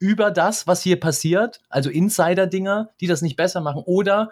über 0.00 0.32
das, 0.32 0.66
was 0.66 0.82
hier 0.82 0.98
passiert, 0.98 1.60
also 1.68 1.90
Insider-Dinger, 1.90 2.90
die 3.00 3.06
das 3.06 3.22
nicht 3.22 3.36
besser 3.36 3.60
machen, 3.60 3.82
oder 3.84 4.30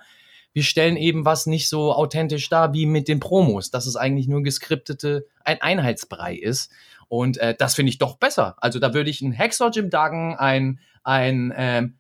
wir 0.52 0.64
stellen 0.64 0.96
eben 0.96 1.24
was 1.24 1.46
nicht 1.46 1.68
so 1.68 1.92
authentisch 1.92 2.48
dar 2.48 2.72
wie 2.72 2.86
mit 2.86 3.06
den 3.06 3.20
Promos, 3.20 3.70
dass 3.70 3.86
es 3.86 3.94
eigentlich 3.94 4.26
nur 4.26 4.42
geskriptete, 4.42 5.26
ein 5.44 5.60
Einheitsbrei 5.60 6.34
ist. 6.34 6.72
Und 7.06 7.38
äh, 7.38 7.54
das 7.56 7.74
finde 7.74 7.90
ich 7.90 7.98
doch 7.98 8.16
besser. 8.16 8.56
Also 8.58 8.78
da 8.78 8.92
würde 8.94 9.10
ich 9.10 9.22
einen 9.22 9.32
Hexor 9.32 9.70
Jim 9.70 9.90
Duggan, 9.90 10.34
ein, 10.36 10.80
ein 11.04 11.52
ähm, 11.56 11.98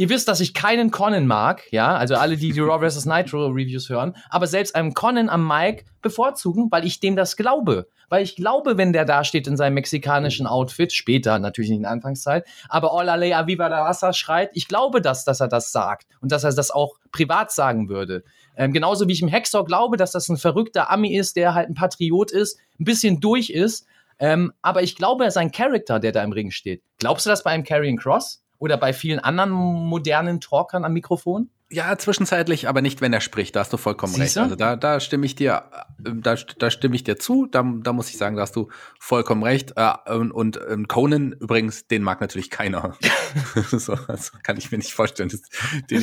Ihr 0.00 0.08
wisst, 0.08 0.28
dass 0.28 0.40
ich 0.40 0.54
keinen 0.54 0.90
Conan 0.90 1.26
mag, 1.26 1.70
ja, 1.72 1.94
also 1.94 2.14
alle, 2.14 2.38
die 2.38 2.52
die 2.52 2.60
Raw 2.60 2.88
vs. 2.88 3.04
Nitro 3.04 3.48
Reviews 3.48 3.90
hören, 3.90 4.16
aber 4.30 4.46
selbst 4.46 4.74
einem 4.74 4.94
Conan 4.94 5.28
am 5.28 5.46
Mic 5.46 5.84
bevorzugen, 6.00 6.68
weil 6.70 6.86
ich 6.86 7.00
dem 7.00 7.16
das 7.16 7.36
glaube. 7.36 7.86
Weil 8.10 8.22
ich 8.22 8.36
glaube, 8.36 8.76
wenn 8.76 8.92
der 8.92 9.06
da 9.06 9.24
steht 9.24 9.46
in 9.46 9.56
seinem 9.56 9.74
mexikanischen 9.74 10.46
Outfit, 10.46 10.92
später 10.92 11.38
natürlich 11.38 11.70
nicht 11.70 11.78
in 11.78 11.84
der 11.84 11.92
Anfangszeit, 11.92 12.46
aber 12.68 12.92
Olale 12.92 13.34
Aviva 13.34 13.68
la 13.68 13.84
Raza 13.84 14.12
schreit, 14.12 14.50
ich 14.52 14.68
glaube 14.68 15.00
das, 15.00 15.24
dass 15.24 15.40
er 15.40 15.48
das 15.48 15.72
sagt 15.72 16.06
und 16.20 16.30
dass 16.30 16.44
er 16.44 16.52
das 16.52 16.70
auch 16.70 16.96
privat 17.10 17.50
sagen 17.50 17.88
würde. 17.88 18.22
Ähm, 18.54 18.74
genauso 18.74 19.08
wie 19.08 19.12
ich 19.12 19.22
im 19.22 19.28
Hexor 19.28 19.64
glaube, 19.64 19.96
dass 19.96 20.12
das 20.12 20.28
ein 20.28 20.36
verrückter 20.36 20.90
Ami 20.90 21.16
ist, 21.16 21.36
der 21.36 21.54
halt 21.54 21.70
ein 21.70 21.74
Patriot 21.74 22.30
ist, 22.30 22.58
ein 22.78 22.84
bisschen 22.84 23.20
durch 23.20 23.48
ist, 23.48 23.86
ähm, 24.18 24.52
aber 24.60 24.82
ich 24.82 24.96
glaube, 24.96 25.24
er 25.24 25.28
ist 25.28 25.38
ein 25.38 25.50
Charakter, 25.50 25.98
der 25.98 26.12
da 26.12 26.22
im 26.22 26.32
Ring 26.32 26.50
steht. 26.50 26.82
Glaubst 26.98 27.24
du 27.24 27.30
das 27.30 27.42
bei 27.42 27.52
einem 27.52 27.64
Carrying 27.64 27.96
Cross? 27.96 28.42
oder 28.60 28.76
bei 28.76 28.92
vielen 28.92 29.18
anderen 29.18 29.50
modernen 29.50 30.40
Talkern 30.40 30.84
am 30.84 30.92
Mikrofon? 30.92 31.50
Ja, 31.72 31.96
zwischenzeitlich, 31.96 32.68
aber 32.68 32.82
nicht, 32.82 33.00
wenn 33.00 33.12
er 33.12 33.20
spricht. 33.20 33.54
Da 33.54 33.60
hast 33.60 33.72
du 33.72 33.76
vollkommen 33.76 34.12
Siehste? 34.12 34.40
recht. 34.40 34.44
Also 34.44 34.56
da, 34.56 34.74
da 34.74 34.98
stimme 34.98 35.24
ich 35.24 35.36
dir, 35.36 35.64
da, 35.98 36.34
da 36.34 36.70
stimme 36.70 36.96
ich 36.96 37.04
dir 37.04 37.16
zu. 37.16 37.46
Da, 37.46 37.62
da 37.62 37.92
muss 37.92 38.10
ich 38.10 38.18
sagen, 38.18 38.34
da 38.34 38.42
hast 38.42 38.56
du 38.56 38.68
vollkommen 38.98 39.44
recht. 39.44 39.74
Äh, 39.76 39.92
und, 40.12 40.32
und 40.32 40.58
ähm, 40.68 40.88
Conan 40.88 41.32
übrigens, 41.32 41.86
den 41.86 42.02
mag 42.02 42.20
natürlich 42.20 42.50
keiner. 42.50 42.96
so, 43.70 43.94
das 44.08 44.32
kann 44.42 44.56
ich 44.56 44.70
mir 44.70 44.78
nicht 44.78 44.92
vorstellen. 44.92 45.28
Das, 45.28 45.42
den 45.88 46.02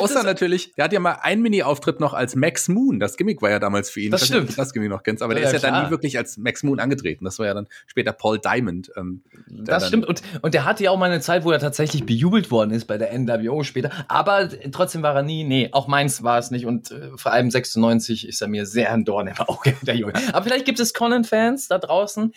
Außer 0.00 0.22
natürlich, 0.22 0.74
der 0.74 0.84
hat 0.84 0.92
ja 0.92 1.00
mal 1.00 1.18
einen 1.22 1.42
Mini-Auftritt 1.42 2.00
noch 2.00 2.14
als 2.14 2.36
Max 2.36 2.68
Moon. 2.68 3.00
Das 3.00 3.16
Gimmick 3.16 3.42
war 3.42 3.50
ja 3.50 3.58
damals 3.58 3.90
für 3.90 4.00
ihn. 4.00 4.10
Das 4.10 4.26
stimmt. 4.26 4.46
Nicht, 4.46 4.58
das 4.58 4.72
Gimmick 4.72 4.90
noch 4.90 5.02
kennst, 5.02 5.22
aber 5.22 5.34
ja, 5.34 5.40
der 5.40 5.48
ist 5.48 5.52
ja 5.54 5.58
klar. 5.58 5.72
dann 5.72 5.84
nie 5.86 5.90
wirklich 5.90 6.18
als 6.18 6.36
Max 6.36 6.62
Moon 6.62 6.78
angetreten. 6.78 7.24
Das 7.24 7.38
war 7.38 7.46
ja 7.46 7.54
dann 7.54 7.66
später 7.86 8.12
Paul 8.12 8.38
Diamond. 8.38 8.92
Ähm, 8.96 9.22
das 9.48 9.88
stimmt. 9.88 10.06
Und, 10.06 10.22
und 10.42 10.54
der 10.54 10.64
hatte 10.64 10.84
ja 10.84 10.90
auch 10.90 10.98
mal 10.98 11.10
eine 11.10 11.20
Zeit, 11.20 11.44
wo 11.44 11.50
er 11.50 11.58
tatsächlich 11.58 12.06
bejubelt 12.06 12.50
worden 12.50 12.70
ist 12.70 12.86
bei 12.86 12.98
der 12.98 13.16
NWO 13.18 13.64
später. 13.64 13.90
Aber 14.08 14.48
trotzdem 14.70 14.99
trotzdem 15.00 15.02
war 15.02 15.16
er 15.16 15.22
nie, 15.22 15.44
nee, 15.44 15.68
auch 15.72 15.88
meins 15.88 16.22
war 16.22 16.38
es 16.38 16.50
nicht 16.50 16.66
und 16.66 16.90
äh, 16.90 17.10
vor 17.16 17.32
allem 17.32 17.50
96 17.50 18.28
ist 18.28 18.40
er 18.40 18.48
mir 18.48 18.66
sehr 18.66 18.92
ein 18.92 19.04
Dorn 19.04 19.26
im 19.26 19.38
Auge, 19.38 19.74
der 19.82 19.96
Junge. 19.96 20.12
Aber 20.32 20.44
vielleicht 20.44 20.66
gibt 20.66 20.80
es 20.80 20.94
Conan-Fans 20.94 21.68
da 21.68 21.78
draußen. 21.78 22.32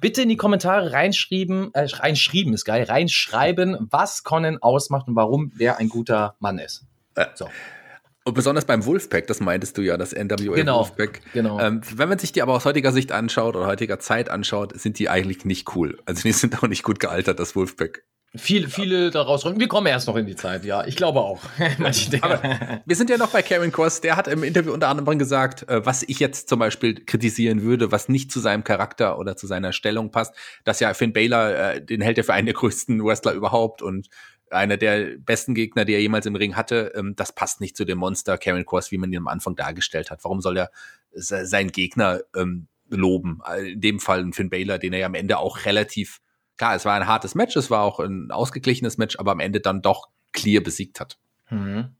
Bitte 0.00 0.22
in 0.22 0.28
die 0.28 0.36
Kommentare 0.36 0.92
reinschreiben, 0.92 1.72
äh, 1.74 1.86
reinschreiben 1.90 2.52
ist 2.52 2.64
geil, 2.64 2.84
reinschreiben, 2.84 3.88
was 3.90 4.24
Conan 4.24 4.58
ausmacht 4.58 5.08
und 5.08 5.16
warum 5.16 5.52
der 5.58 5.78
ein 5.78 5.88
guter 5.88 6.36
Mann 6.38 6.58
ist. 6.58 6.84
Äh, 7.14 7.26
so. 7.34 7.48
Und 8.24 8.34
besonders 8.34 8.64
beim 8.64 8.84
Wolfpack, 8.84 9.28
das 9.28 9.38
meintest 9.38 9.78
du 9.78 9.82
ja, 9.82 9.96
das 9.96 10.12
NWA 10.12 10.54
genau, 10.56 10.80
Wolfpack. 10.80 11.20
Genau. 11.32 11.60
Ähm, 11.60 11.80
wenn 11.94 12.08
man 12.08 12.18
sich 12.18 12.32
die 12.32 12.42
aber 12.42 12.54
aus 12.54 12.64
heutiger 12.64 12.90
Sicht 12.90 13.12
anschaut 13.12 13.54
oder 13.54 13.66
heutiger 13.66 14.00
Zeit 14.00 14.28
anschaut, 14.28 14.78
sind 14.78 14.98
die 14.98 15.08
eigentlich 15.08 15.44
nicht 15.44 15.74
cool. 15.76 15.98
Also 16.06 16.22
die 16.22 16.32
sind 16.32 16.58
auch 16.58 16.68
nicht 16.68 16.82
gut 16.82 16.98
gealtert, 16.98 17.38
das 17.38 17.54
Wolfpack. 17.54 18.02
Viel, 18.38 18.68
viele 18.68 19.10
daraus 19.10 19.44
räumen. 19.44 19.60
Wir 19.60 19.68
kommen 19.68 19.86
erst 19.86 20.06
noch 20.06 20.16
in 20.16 20.26
die 20.26 20.36
Zeit, 20.36 20.64
ja. 20.64 20.86
Ich 20.86 20.96
glaube 20.96 21.20
auch. 21.20 21.40
Wir 21.58 22.96
sind 22.96 23.10
ja 23.10 23.16
noch 23.16 23.30
bei 23.30 23.42
Karen 23.42 23.72
Cross. 23.72 24.00
Der 24.00 24.16
hat 24.16 24.28
im 24.28 24.42
Interview 24.42 24.72
unter 24.72 24.88
anderem 24.88 25.18
gesagt, 25.18 25.68
äh, 25.68 25.84
was 25.84 26.02
ich 26.02 26.18
jetzt 26.18 26.48
zum 26.48 26.58
Beispiel 26.58 27.04
kritisieren 27.04 27.62
würde, 27.62 27.92
was 27.92 28.08
nicht 28.08 28.32
zu 28.32 28.40
seinem 28.40 28.64
Charakter 28.64 29.18
oder 29.18 29.36
zu 29.36 29.46
seiner 29.46 29.72
Stellung 29.72 30.10
passt, 30.10 30.34
dass 30.64 30.80
ja 30.80 30.92
Finn 30.94 31.12
Baylor, 31.12 31.54
äh, 31.54 31.84
den 31.84 32.00
hält 32.00 32.18
er 32.18 32.24
für 32.24 32.34
einen 32.34 32.46
der 32.46 32.54
größten 32.54 33.04
Wrestler 33.04 33.32
überhaupt 33.32 33.82
und 33.82 34.08
einer 34.50 34.76
der 34.76 35.16
besten 35.18 35.54
Gegner, 35.54 35.84
die 35.84 35.94
er 35.94 36.00
jemals 36.00 36.26
im 36.26 36.36
Ring 36.36 36.56
hatte. 36.56 36.92
Ähm, 36.96 37.14
das 37.16 37.32
passt 37.32 37.60
nicht 37.60 37.76
zu 37.76 37.84
dem 37.84 37.98
Monster 37.98 38.38
Karen 38.38 38.64
Cross, 38.64 38.90
wie 38.90 38.98
man 38.98 39.12
ihn 39.12 39.18
am 39.18 39.28
Anfang 39.28 39.56
dargestellt 39.56 40.10
hat. 40.10 40.24
Warum 40.24 40.40
soll 40.40 40.56
er 40.58 40.70
seinen 41.12 41.72
Gegner 41.72 42.20
ähm, 42.34 42.68
loben? 42.88 43.40
In 43.58 43.80
dem 43.80 44.00
Fall 44.00 44.30
Finn 44.32 44.50
Baylor, 44.50 44.78
den 44.78 44.92
er 44.92 45.00
ja 45.00 45.06
am 45.06 45.14
Ende 45.14 45.38
auch 45.38 45.64
relativ 45.64 46.20
klar, 46.56 46.74
es 46.74 46.84
war 46.84 46.94
ein 46.94 47.06
hartes 47.06 47.34
Match, 47.34 47.56
es 47.56 47.70
war 47.70 47.82
auch 47.82 48.00
ein 48.00 48.30
ausgeglichenes 48.30 48.98
Match, 48.98 49.18
aber 49.18 49.32
am 49.32 49.40
Ende 49.40 49.60
dann 49.60 49.82
doch 49.82 50.08
clear 50.32 50.62
besiegt 50.62 51.00
hat. 51.00 51.18
Mhm. 51.50 51.90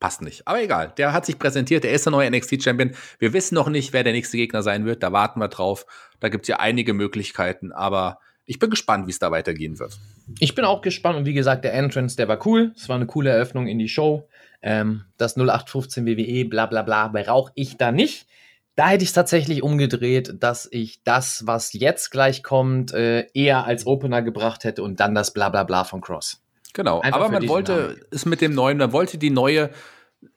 Passt 0.00 0.20
nicht. 0.20 0.48
Aber 0.48 0.60
egal, 0.60 0.92
der 0.96 1.12
hat 1.12 1.26
sich 1.26 1.38
präsentiert, 1.38 1.84
der 1.84 1.92
ist 1.92 2.06
der 2.06 2.10
neue 2.10 2.28
NXT-Champion. 2.30 2.92
Wir 3.20 3.32
wissen 3.32 3.54
noch 3.54 3.68
nicht, 3.68 3.92
wer 3.92 4.02
der 4.02 4.12
nächste 4.12 4.36
Gegner 4.36 4.62
sein 4.62 4.84
wird, 4.84 5.02
da 5.02 5.12
warten 5.12 5.38
wir 5.38 5.48
drauf. 5.48 5.86
Da 6.18 6.28
gibt 6.28 6.44
es 6.44 6.48
ja 6.48 6.56
einige 6.58 6.92
Möglichkeiten, 6.92 7.70
aber 7.70 8.18
ich 8.44 8.58
bin 8.58 8.70
gespannt, 8.70 9.06
wie 9.06 9.12
es 9.12 9.20
da 9.20 9.30
weitergehen 9.30 9.78
wird. 9.78 9.98
Ich 10.40 10.54
bin 10.54 10.64
auch 10.64 10.82
gespannt 10.82 11.18
und 11.18 11.26
wie 11.26 11.34
gesagt, 11.34 11.64
der 11.64 11.74
Entrance, 11.74 12.16
der 12.16 12.26
war 12.26 12.44
cool. 12.46 12.72
Es 12.76 12.88
war 12.88 12.96
eine 12.96 13.06
coole 13.06 13.30
Eröffnung 13.30 13.68
in 13.68 13.78
die 13.78 13.88
Show. 13.88 14.28
Ähm, 14.60 15.04
das 15.16 15.36
0815 15.36 16.06
WWE, 16.06 16.44
bla 16.46 16.66
bla 16.66 16.82
bla, 16.82 17.08
brauche 17.08 17.52
ich 17.54 17.76
da 17.76 17.92
nicht. 17.92 18.26
Da 18.74 18.88
hätte 18.88 19.02
ich 19.02 19.10
es 19.10 19.14
tatsächlich 19.14 19.62
umgedreht, 19.62 20.34
dass 20.40 20.66
ich 20.70 21.02
das, 21.04 21.46
was 21.46 21.72
jetzt 21.74 22.10
gleich 22.10 22.42
kommt, 22.42 22.92
äh, 22.92 23.26
eher 23.34 23.66
als 23.66 23.86
Opener 23.86 24.22
gebracht 24.22 24.64
hätte 24.64 24.82
und 24.82 24.98
dann 25.00 25.14
das 25.14 25.32
Blablabla 25.32 25.84
von 25.84 26.00
Cross. 26.00 26.42
Genau, 26.72 27.00
Einfach 27.00 27.20
aber 27.20 27.30
man 27.30 27.48
wollte 27.48 28.00
es 28.10 28.24
mit 28.24 28.40
dem 28.40 28.54
neuen, 28.54 28.78
man 28.78 28.92
wollte 28.92 29.18
die 29.18 29.28
neue 29.28 29.70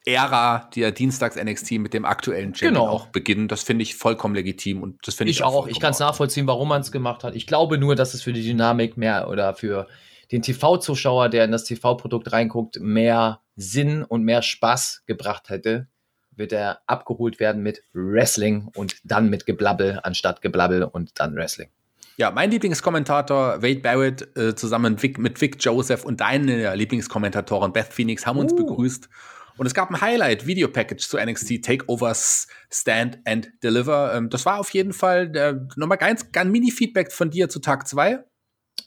Ära 0.06 0.70
der 0.76 0.92
Dienstags 0.92 1.36
NXT 1.36 1.74
mit 1.74 1.94
dem 1.94 2.06
aktuellen 2.06 2.54
Champion 2.54 2.74
genau. 2.74 2.88
auch 2.88 3.08
beginnen. 3.08 3.48
Das 3.48 3.64
finde 3.64 3.84
ich 3.84 3.96
vollkommen 3.96 4.36
legitim 4.36 4.82
und 4.82 5.08
das 5.08 5.16
finde 5.16 5.32
ich, 5.32 5.38
ich 5.38 5.44
auch. 5.44 5.68
Ich 5.68 5.80
kann 5.80 5.92
es 5.92 6.00
nachvollziehen, 6.00 6.48
warum 6.48 6.68
man 6.68 6.82
es 6.82 6.92
gemacht 6.92 7.24
hat. 7.24 7.36
Ich 7.36 7.48
glaube 7.48 7.78
nur, 7.78 7.96
dass 7.96 8.14
es 8.14 8.22
für 8.22 8.34
die 8.34 8.44
Dynamik 8.44 8.98
mehr 8.98 9.30
oder 9.30 9.54
für 9.54 9.88
den 10.32 10.42
TV-Zuschauer, 10.42 11.30
der 11.30 11.46
in 11.46 11.52
das 11.52 11.64
TV-Produkt 11.66 12.32
reinguckt, 12.32 12.80
mehr 12.80 13.42
Sinn 13.56 14.04
und 14.04 14.24
mehr 14.24 14.42
Spaß 14.42 15.04
gebracht 15.06 15.50
hätte, 15.50 15.88
wird 16.38 16.54
er 16.54 16.80
abgeholt 16.88 17.40
werden 17.40 17.64
mit 17.64 17.84
Wrestling 17.94 18.70
und 18.76 18.96
dann 19.04 19.30
mit 19.30 19.46
Geblabbel 19.46 20.00
anstatt 20.04 20.42
Geblabbel 20.42 20.84
und 20.84 21.20
dann 21.20 21.36
Wrestling. 21.36 21.70
Ja, 22.18 22.32
mein 22.32 22.50
Lieblingskommentator 22.52 23.62
Wade 23.62 23.82
Barrett 23.82 24.38
äh, 24.38 24.56
zusammen 24.56 24.98
mit 25.18 25.42
Vic, 25.42 25.58
Joseph 25.60 26.06
und 26.06 26.22
deine 26.22 26.74
Lieblingskommentatorin 26.76 27.74
Beth 27.74 27.92
Phoenix 27.92 28.26
haben 28.26 28.40
uns 28.40 28.54
Uh. 28.54 28.58
begrüßt. 28.58 29.10
Und 29.58 29.66
es 29.66 29.74
gab 29.74 29.90
ein 29.90 30.02
Highlight-Video-Package 30.02 31.08
zu 31.08 31.18
NXT 31.18 31.64
Takeovers 31.64 32.48
Stand 32.70 33.20
and 33.26 33.52
Deliver. 33.64 34.14
Ähm, 34.14 34.30
das 34.30 34.46
war 34.46 34.60
auf 34.60 34.70
jeden 34.72 34.94
Fall 34.94 35.36
äh, 35.36 35.56
nochmal 35.78 35.98
ganz, 35.98 36.32
ganz 36.32 36.52
Mini-Feedback 36.52 37.12
von 37.12 37.30
dir 37.30 37.48
zu 37.48 37.60
Tag 37.60 37.88
2. 37.88 38.24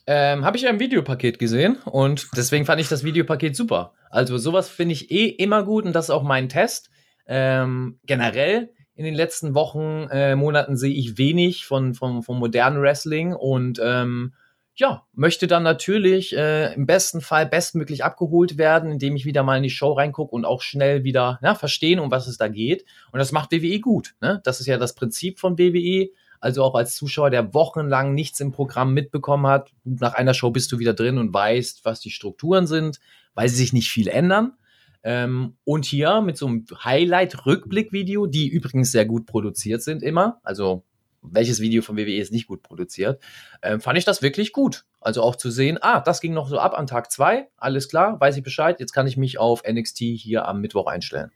Ähm, 0.05 0.45
Habe 0.45 0.57
ich 0.57 0.63
ja 0.63 0.69
im 0.69 0.79
Videopaket 0.79 1.39
gesehen 1.39 1.77
und 1.85 2.29
deswegen 2.35 2.65
fand 2.65 2.81
ich 2.81 2.87
das 2.87 3.03
Videopaket 3.03 3.55
super. 3.55 3.93
Also 4.09 4.37
sowas 4.37 4.69
finde 4.69 4.93
ich 4.93 5.11
eh 5.11 5.27
immer 5.27 5.63
gut 5.63 5.85
und 5.85 5.93
das 5.93 6.05
ist 6.05 6.09
auch 6.11 6.23
mein 6.23 6.49
Test. 6.49 6.89
Ähm, 7.31 7.99
generell 8.05 8.71
in 8.95 9.05
den 9.05 9.13
letzten 9.13 9.53
Wochen, 9.53 10.07
äh, 10.11 10.35
Monaten 10.35 10.75
sehe 10.75 10.93
ich 10.93 11.17
wenig 11.17 11.65
von, 11.65 11.93
von, 11.93 12.21
von 12.23 12.37
modernen 12.37 12.81
Wrestling 12.81 13.33
und 13.33 13.79
ähm, 13.81 14.33
ja, 14.75 15.03
möchte 15.13 15.47
dann 15.47 15.63
natürlich 15.63 16.35
äh, 16.35 16.73
im 16.73 16.85
besten 16.85 17.21
Fall 17.21 17.45
bestmöglich 17.45 18.03
abgeholt 18.03 18.57
werden, 18.57 18.91
indem 18.91 19.15
ich 19.15 19.25
wieder 19.25 19.43
mal 19.43 19.57
in 19.57 19.63
die 19.63 19.69
Show 19.69 19.93
reingucke 19.93 20.33
und 20.33 20.43
auch 20.43 20.61
schnell 20.61 21.03
wieder 21.03 21.39
ja, 21.43 21.53
verstehen, 21.53 21.99
um 21.99 22.11
was 22.11 22.27
es 22.27 22.37
da 22.37 22.47
geht. 22.47 22.83
Und 23.11 23.19
das 23.19 23.31
macht 23.31 23.51
WWE 23.51 23.79
gut. 23.79 24.15
Ne? 24.21 24.41
Das 24.43 24.59
ist 24.59 24.67
ja 24.67 24.77
das 24.77 24.95
Prinzip 24.95 25.39
von 25.39 25.57
WWE. 25.57 26.09
Also 26.39 26.63
auch 26.63 26.75
als 26.75 26.95
Zuschauer, 26.95 27.29
der 27.29 27.53
wochenlang 27.53 28.13
nichts 28.13 28.39
im 28.39 28.51
Programm 28.51 28.93
mitbekommen 28.93 29.47
hat, 29.47 29.71
nach 29.83 30.13
einer 30.13 30.33
Show 30.33 30.51
bist 30.51 30.71
du 30.71 30.79
wieder 30.79 30.93
drin 30.93 31.17
und 31.17 31.33
weißt, 31.33 31.83
was 31.83 31.99
die 31.99 32.11
Strukturen 32.11 32.65
sind, 32.65 32.99
weil 33.33 33.49
sie 33.49 33.57
sich 33.57 33.73
nicht 33.73 33.89
viel 33.89 34.07
ändern. 34.07 34.53
Ähm, 35.03 35.57
und 35.63 35.85
hier 35.85 36.21
mit 36.21 36.37
so 36.37 36.47
einem 36.47 36.65
Highlight-Rückblick-Video, 36.83 38.27
die 38.27 38.47
übrigens 38.47 38.91
sehr 38.91 39.05
gut 39.05 39.25
produziert 39.25 39.81
sind 39.81 40.03
immer, 40.03 40.39
also 40.43 40.83
welches 41.21 41.59
Video 41.59 41.81
von 41.81 41.97
WWE 41.97 42.17
ist 42.17 42.31
nicht 42.31 42.47
gut 42.47 42.61
produziert, 42.61 43.21
ähm, 43.61 43.81
fand 43.81 43.97
ich 43.97 44.05
das 44.05 44.21
wirklich 44.21 44.51
gut. 44.51 44.85
Also 45.01 45.21
auch 45.21 45.35
zu 45.35 45.51
sehen, 45.51 45.77
ah, 45.81 46.01
das 46.01 46.21
ging 46.21 46.33
noch 46.33 46.49
so 46.49 46.59
ab 46.59 46.77
an 46.77 46.87
Tag 46.87 47.11
zwei, 47.11 47.47
alles 47.57 47.89
klar, 47.89 48.19
weiß 48.19 48.37
ich 48.37 48.43
Bescheid, 48.43 48.79
jetzt 48.79 48.93
kann 48.93 49.07
ich 49.07 49.17
mich 49.17 49.39
auf 49.39 49.63
NXT 49.69 49.99
hier 49.99 50.47
am 50.47 50.61
Mittwoch 50.61 50.87
einstellen. 50.87 51.31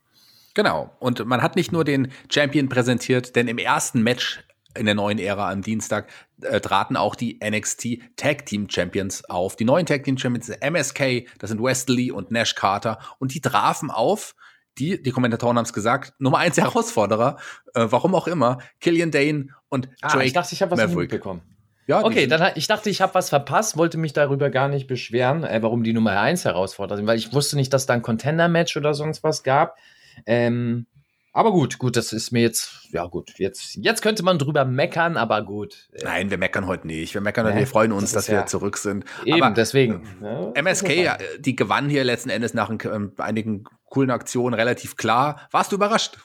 Genau. 0.54 0.92
Und 1.00 1.26
man 1.26 1.42
hat 1.42 1.56
nicht 1.56 1.72
nur 1.72 1.84
den 1.84 2.12
Champion 2.32 2.70
präsentiert, 2.70 3.36
denn 3.36 3.48
im 3.48 3.58
ersten 3.58 4.04
Match 4.04 4.44
in 4.78 4.86
der 4.86 4.96
neuen 4.96 5.20
Ära 5.20 5.52
am 5.52 5.62
Dienstag 5.62 6.10
äh, 6.42 6.60
traten 6.60 6.98
auch 6.98 7.16
die 7.16 7.40
NXT 7.44 8.00
Tag 8.16 8.46
Team 8.46 8.70
Champions 8.70 9.26
auf. 9.30 9.56
Die 9.56 9.66
neuen 9.66 9.86
Tag 9.86 10.04
Team 10.04 10.18
Champions 10.18 10.48
sind 10.48 10.62
MSK, 10.62 11.28
das 11.40 11.50
sind 11.50 11.62
Wesley 11.62 12.12
und 12.12 12.32
Nash 12.32 12.56
Carter 12.56 13.00
und 13.20 13.34
die 13.34 13.42
trafen 13.42 13.92
auf 13.92 14.36
die, 14.80 15.02
die 15.02 15.12
Kommentatoren 15.12 15.58
haben 15.58 15.66
es 15.66 15.74
gesagt, 15.74 16.14
Nummer 16.20 16.40
eins 16.40 16.58
Herausforderer, 16.62 17.38
äh, 17.76 17.86
warum 17.90 18.16
auch 18.16 18.28
immer, 18.28 18.60
Killian 18.80 19.12
Dane 19.12 19.50
und 19.70 19.86
Drake 20.02 20.18
Ah, 20.20 20.22
ich 20.24 20.34
dachte, 20.34 20.54
ich 20.54 20.62
habe 20.62 20.72
was 20.72 20.80
Maverick. 20.80 21.12
mitbekommen. 21.12 21.42
Ja, 21.86 22.04
Okay, 22.04 22.28
dann 22.28 22.54
ich 22.56 22.68
dachte, 22.68 22.90
ich 22.90 23.02
habe 23.02 23.14
was 23.14 23.30
verpasst, 23.30 23.76
wollte 23.76 23.98
mich 23.98 24.14
darüber 24.14 24.50
gar 24.50 24.70
nicht 24.70 24.88
beschweren, 24.88 25.44
äh, 25.44 25.62
warum 25.62 25.84
die 25.84 25.94
Nummer 25.94 26.20
1 26.20 26.46
herausfordert 26.46 26.98
sind, 26.98 27.08
weil 27.08 27.18
ich 27.18 27.34
wusste 27.34 27.58
nicht, 27.58 27.74
dass 27.74 27.86
da 27.86 27.94
ein 27.94 28.02
Contender-Match 28.02 28.78
oder 28.78 28.94
sonst 28.94 29.22
was 29.22 29.44
gab. 29.44 29.78
Ähm, 30.26 30.86
aber 31.34 31.52
gut, 31.52 31.80
gut, 31.80 31.96
das 31.98 32.14
ist 32.14 32.32
mir 32.32 32.42
jetzt, 32.42 32.88
ja 32.92 33.06
gut, 33.08 33.34
jetzt, 33.40 33.76
jetzt 33.76 34.02
könnte 34.02 34.24
man 34.24 34.38
drüber 34.38 34.64
meckern, 34.66 35.18
aber 35.18 35.42
gut. 35.44 35.90
Nein, 36.04 36.30
wir 36.30 36.38
meckern 36.38 36.68
heute 36.68 36.88
nicht. 36.88 37.14
Wir 37.16 37.22
meckern 37.22 37.46
heute, 37.46 37.56
Nee, 37.56 37.62
wir 37.62 37.68
freuen 37.68 37.92
uns, 37.92 38.04
das 38.04 38.12
dass 38.14 38.24
ist 38.26 38.30
wir 38.30 38.36
ja- 38.40 38.46
zurück 38.46 38.78
sind. 38.78 39.04
eben, 39.26 39.42
Aber 39.44 39.54
deswegen. 39.54 40.04
Ja, 40.22 40.52
MSK, 40.54 41.18
die 41.40 41.56
gewann 41.56 41.90
hier 41.90 42.04
letzten 42.04 42.30
Endes 42.30 42.54
nach 42.54 42.70
ein, 42.70 42.78
ähm, 42.86 43.14
einigen 43.18 43.64
coolen 43.86 44.12
Aktionen 44.12 44.54
relativ 44.54 44.96
klar. 44.96 45.48
Warst 45.52 45.72
du 45.72 45.76
überrascht? 45.76 46.18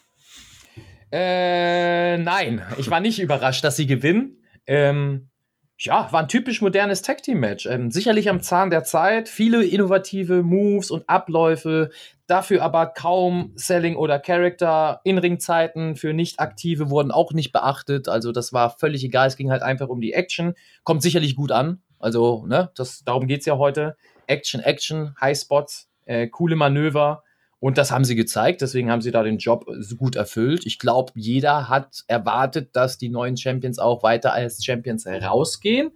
Äh, 1.10 2.18
nein, 2.18 2.62
ich 2.76 2.90
war 2.90 3.00
nicht 3.00 3.18
überrascht, 3.20 3.64
dass 3.64 3.76
sie 3.76 3.86
gewinnen. 3.86 4.42
Ähm, 4.66 5.30
ja, 5.80 6.10
war 6.10 6.22
ein 6.22 6.28
typisch 6.28 6.60
modernes 6.60 7.02
Tag 7.02 7.22
Team 7.22 7.38
Match. 7.38 7.66
Ähm, 7.66 7.90
sicherlich 7.90 8.28
am 8.28 8.40
Zahn 8.40 8.70
der 8.70 8.82
Zeit, 8.82 9.28
viele 9.28 9.64
innovative 9.64 10.42
Moves 10.42 10.90
und 10.90 11.08
Abläufe, 11.08 11.90
dafür 12.26 12.62
aber 12.62 12.86
kaum 12.86 13.52
Selling 13.54 13.94
oder 13.94 14.18
Character. 14.18 15.00
In-Ring-Zeiten 15.04 15.94
für 15.94 16.12
Nicht-Aktive 16.12 16.90
wurden 16.90 17.12
auch 17.12 17.32
nicht 17.32 17.52
beachtet. 17.52 18.08
Also 18.08 18.32
das 18.32 18.52
war 18.52 18.70
völlig 18.70 19.04
egal. 19.04 19.28
Es 19.28 19.36
ging 19.36 19.50
halt 19.50 19.62
einfach 19.62 19.88
um 19.88 20.00
die 20.00 20.12
Action. 20.14 20.54
Kommt 20.82 21.02
sicherlich 21.02 21.36
gut 21.36 21.52
an. 21.52 21.80
Also, 22.00 22.44
ne, 22.46 22.70
das, 22.74 23.04
darum 23.04 23.28
geht's 23.28 23.46
ja 23.46 23.56
heute. 23.56 23.96
Action, 24.26 24.60
Action, 24.60 25.14
Highspots, 25.20 25.88
äh, 26.06 26.26
coole 26.26 26.56
Manöver. 26.56 27.22
Und 27.60 27.76
das 27.76 27.90
haben 27.90 28.04
sie 28.04 28.14
gezeigt, 28.14 28.60
deswegen 28.60 28.90
haben 28.90 29.00
sie 29.02 29.10
da 29.10 29.22
den 29.24 29.38
Job 29.38 29.64
so 29.80 29.96
gut 29.96 30.14
erfüllt. 30.14 30.64
Ich 30.64 30.78
glaube, 30.78 31.12
jeder 31.16 31.68
hat 31.68 32.04
erwartet, 32.06 32.76
dass 32.76 32.98
die 32.98 33.08
neuen 33.08 33.36
Champions 33.36 33.78
auch 33.80 34.02
weiter 34.04 34.32
als 34.32 34.64
Champions 34.64 35.06
rausgehen. 35.06 35.90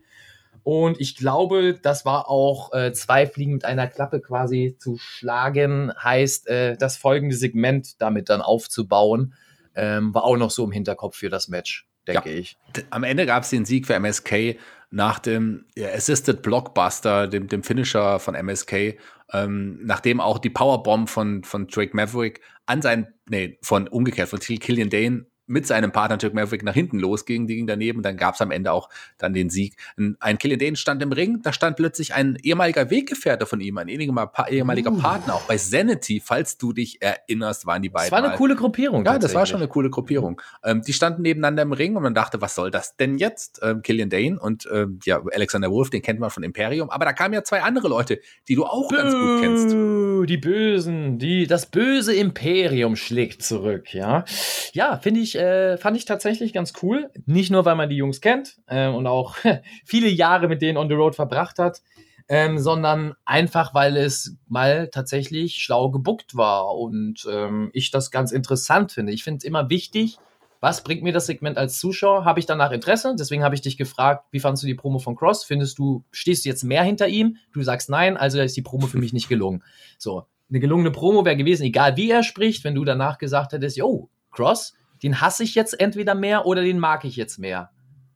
Und 0.65 1.01
ich 1.01 1.17
glaube, 1.17 1.79
das 1.81 2.05
war 2.05 2.29
auch 2.29 2.73
äh, 2.73 2.93
zwei 2.93 3.27
Fliegen 3.27 3.55
mit 3.55 3.65
einer 3.65 3.87
Klappe 3.89 4.21
quasi 4.21 4.77
zu 4.79 4.97
schlagen, 4.99 5.93
heißt, 6.03 6.49
äh, 6.49 6.77
das 6.77 6.97
folgende 6.97 7.35
Segment 7.37 8.01
damit 8.01 8.29
dann 8.29 8.41
aufzubauen, 8.43 9.35
ähm, 9.75 10.15
war 10.15 10.25
auch 10.25 10.37
noch 10.37 10.51
so 10.51 10.65
im 10.65 10.71
Hinterkopf 10.73 11.17
für 11.17 11.31
das 11.31 11.49
Match, 11.49 11.87
denke 12.07 12.31
ich. 12.31 12.57
D- 12.77 12.85
Am 12.91 13.03
Ende 13.05 13.27
gab 13.27 13.43
es 13.43 13.51
den 13.51 13.65
Sieg 13.65 13.87
für 13.87 13.95
MSK 13.95 14.57
nach 14.93 15.19
dem 15.19 15.65
Assisted 15.77 16.43
Blockbuster, 16.43 17.27
dem, 17.27 17.49
dem 17.49 17.63
Finisher 17.63 18.19
von 18.19 18.35
MSK, 18.35 18.99
ähm, 19.33 19.81
nachdem 19.83 20.21
auch 20.21 20.39
die 20.39 20.51
Powerbomb 20.51 21.09
von, 21.09 21.43
von 21.45 21.67
Drake 21.67 21.97
Maverick 21.97 22.43
an 22.67 22.83
seinen, 22.83 23.07
nee, 23.29 23.59
von 23.63 23.89
umgekehrt, 23.89 24.29
von 24.29 24.39
Killian 24.39 24.91
Dane 24.91 25.27
mit 25.53 25.67
seinem 25.67 25.93
Partner 25.93 26.17
Drake 26.17 26.35
Maverick 26.35 26.63
nach 26.63 26.75
hinten 26.75 26.99
losging, 26.99 27.47
die 27.47 27.57
ging 27.57 27.67
daneben, 27.67 28.03
dann 28.03 28.17
gab 28.17 28.35
es 28.35 28.41
am 28.41 28.51
Ende 28.51 28.73
auch 28.73 28.89
dann 29.19 29.35
den 29.35 29.51
Sieg. 29.51 29.77
Ein, 29.99 30.17
ein 30.19 30.39
Killian 30.39 30.59
Dane 30.59 30.77
stand 30.77 31.03
im 31.03 31.13
Ring, 31.13 31.43
da 31.43 31.53
stand 31.53 31.77
plötzlich 31.77 32.15
ein 32.15 32.39
ehemaliger 32.43 32.91
Weggefährte 32.91 33.45
von 33.45 33.61
ihm, 33.61 33.79
ein 33.79 33.89
ehemaliger, 33.89 34.93
Uh. 34.93 34.99
Partner, 34.99 35.35
auch 35.35 35.43
bei 35.43 35.59
Sanity, 35.59 36.23
falls 36.25 36.57
du 36.57 36.73
dich 36.73 37.03
erinnerst, 37.03 37.67
waren 37.67 37.83
die 37.83 37.91
beiden. 37.91 38.07
Das 38.07 38.13
war 38.13 38.19
eine 38.19 38.29
mal. 38.29 38.37
coole 38.37 38.57
Gruppierung. 38.57 39.05
Ja, 39.05 39.19
das 39.19 39.35
war 39.35 39.47
schon 39.47 39.59
eine 39.59 39.69
coole 39.69 39.91
Gruppierung. 39.91 40.41
Ähm, 40.65 40.83
die 40.83 40.93
standen 40.93 41.23
nebeneinander 41.23 41.63
im 41.63 41.73
Ring 41.73 41.97
und 41.97 42.03
man 42.03 42.15
dachte, 42.15 42.41
was 42.41 42.55
soll 42.55 42.71
das 42.71 42.97
denn 42.97 43.19
jetzt? 43.19 43.61
Ähm, 43.63 43.83
Killian 43.83 44.09
Dane 44.09 44.39
und 44.41 44.67
ähm, 44.73 45.01
ja, 45.05 45.21
Alexander 45.33 45.71
Wolf, 45.71 45.91
den 45.91 46.03
kennt 46.03 46.19
man 46.19 46.31
von 46.31 46.43
Imperium. 46.43 46.89
Aber 46.91 47.05
da 47.05 47.13
kamen 47.13 47.35
ja 47.35 47.45
zwei 47.45 47.63
andere 47.63 47.89
Leute, 47.89 48.21
die 48.49 48.55
du 48.55 48.65
auch 48.65 48.91
ganz 48.91 49.13
gut 49.13 49.41
kennst. 49.41 49.73
Die 49.73 50.37
Bösen, 50.39 51.19
die, 51.19 51.47
das 51.47 51.67
böse 51.67 52.15
Imperium 52.15 52.97
schlägt 52.97 53.43
zurück, 53.43 53.93
ja. 53.93 54.25
Ja, 54.73 54.99
finde 54.99 55.21
ich, 55.21 55.39
äh, 55.43 55.77
fand 55.77 55.97
ich 55.97 56.05
tatsächlich 56.05 56.53
ganz 56.53 56.73
cool. 56.83 57.11
Nicht 57.27 57.51
nur, 57.51 57.65
weil 57.65 57.75
man 57.75 57.89
die 57.89 57.97
Jungs 57.97 58.21
kennt 58.21 58.59
äh, 58.67 58.89
und 58.89 59.07
auch 59.07 59.37
viele 59.85 60.09
Jahre 60.09 60.49
mit 60.49 60.63
denen 60.63 60.79
on 60.79 60.89
the 60.89 60.95
road 60.95 61.15
verbracht 61.15 61.59
hat, 61.59 61.83
ähm, 62.29 62.59
sondern 62.59 63.15
einfach, 63.25 63.75
weil 63.75 63.97
es 63.97 64.37
mal 64.49 64.89
tatsächlich 64.89 65.57
schlau 65.57 65.91
gebuckt 65.91 66.37
war 66.37 66.77
und 66.77 67.27
ähm, 67.31 67.71
ich 67.73 67.91
das 67.91 68.11
ganz 68.11 68.33
interessant 68.33 68.93
finde. 68.93 69.13
Ich 69.13 69.25
finde 69.25 69.39
es 69.39 69.45
immer 69.45 69.69
wichtig, 69.69 70.19
was 70.61 70.85
bringt 70.85 71.03
mir 71.03 71.13
das 71.13 71.27
Segment 71.27 71.59
als 71.59 71.81
Zuschauer? 71.81 72.25
Habe 72.25 72.39
ich 72.39 72.47
danach 72.47 72.71
Interesse? 72.71 73.17
Deswegen 73.19 73.43
habe 73.43 73.57
ich 73.57 73.63
dich 73.63 73.77
gefragt, 73.77 74.27
wie 74.31 74.39
fandest 74.39 74.63
du 74.63 74.69
die 74.69 74.77
Promo 74.77 75.01
von 75.01 75.17
Cross? 75.17 75.43
Findest 75.43 75.77
du, 75.79 76.05
stehst 76.13 76.45
du 76.45 76.49
jetzt 76.49 76.63
mehr 76.63 76.85
hinter 76.85 77.09
ihm? 77.09 77.37
Du 77.53 77.63
sagst 77.63 77.91
nein, 77.91 78.17
also 78.17 78.41
ist 78.41 78.57
die 78.57 78.63
Promo 78.63 78.87
für 78.87 78.99
mich 78.99 79.13
nicht 79.13 79.29
gelungen. 79.29 79.65
So, 79.99 80.27
eine 80.49 80.61
gelungene 80.61 80.93
Promo 80.93 81.25
wäre 81.25 81.37
gewesen, 81.37 81.65
egal 81.65 81.97
wie 81.97 82.11
er 82.11 82.23
spricht, 82.23 82.63
wenn 82.63 82.77
du 82.77 82.85
danach 82.85 83.19
gesagt 83.19 83.53
hättest, 83.53 83.77
yo, 83.77 84.09
Cross, 84.31 84.75
den 85.03 85.21
hasse 85.21 85.45
ich 85.45 85.55
jetzt 85.55 85.79
entweder 85.79 86.15
mehr 86.15 86.47
oder 86.47 86.63
den 86.63 86.79
mag 86.79 87.05
ich 87.05 87.17
jetzt 87.17 87.39
mehr. 87.39 87.71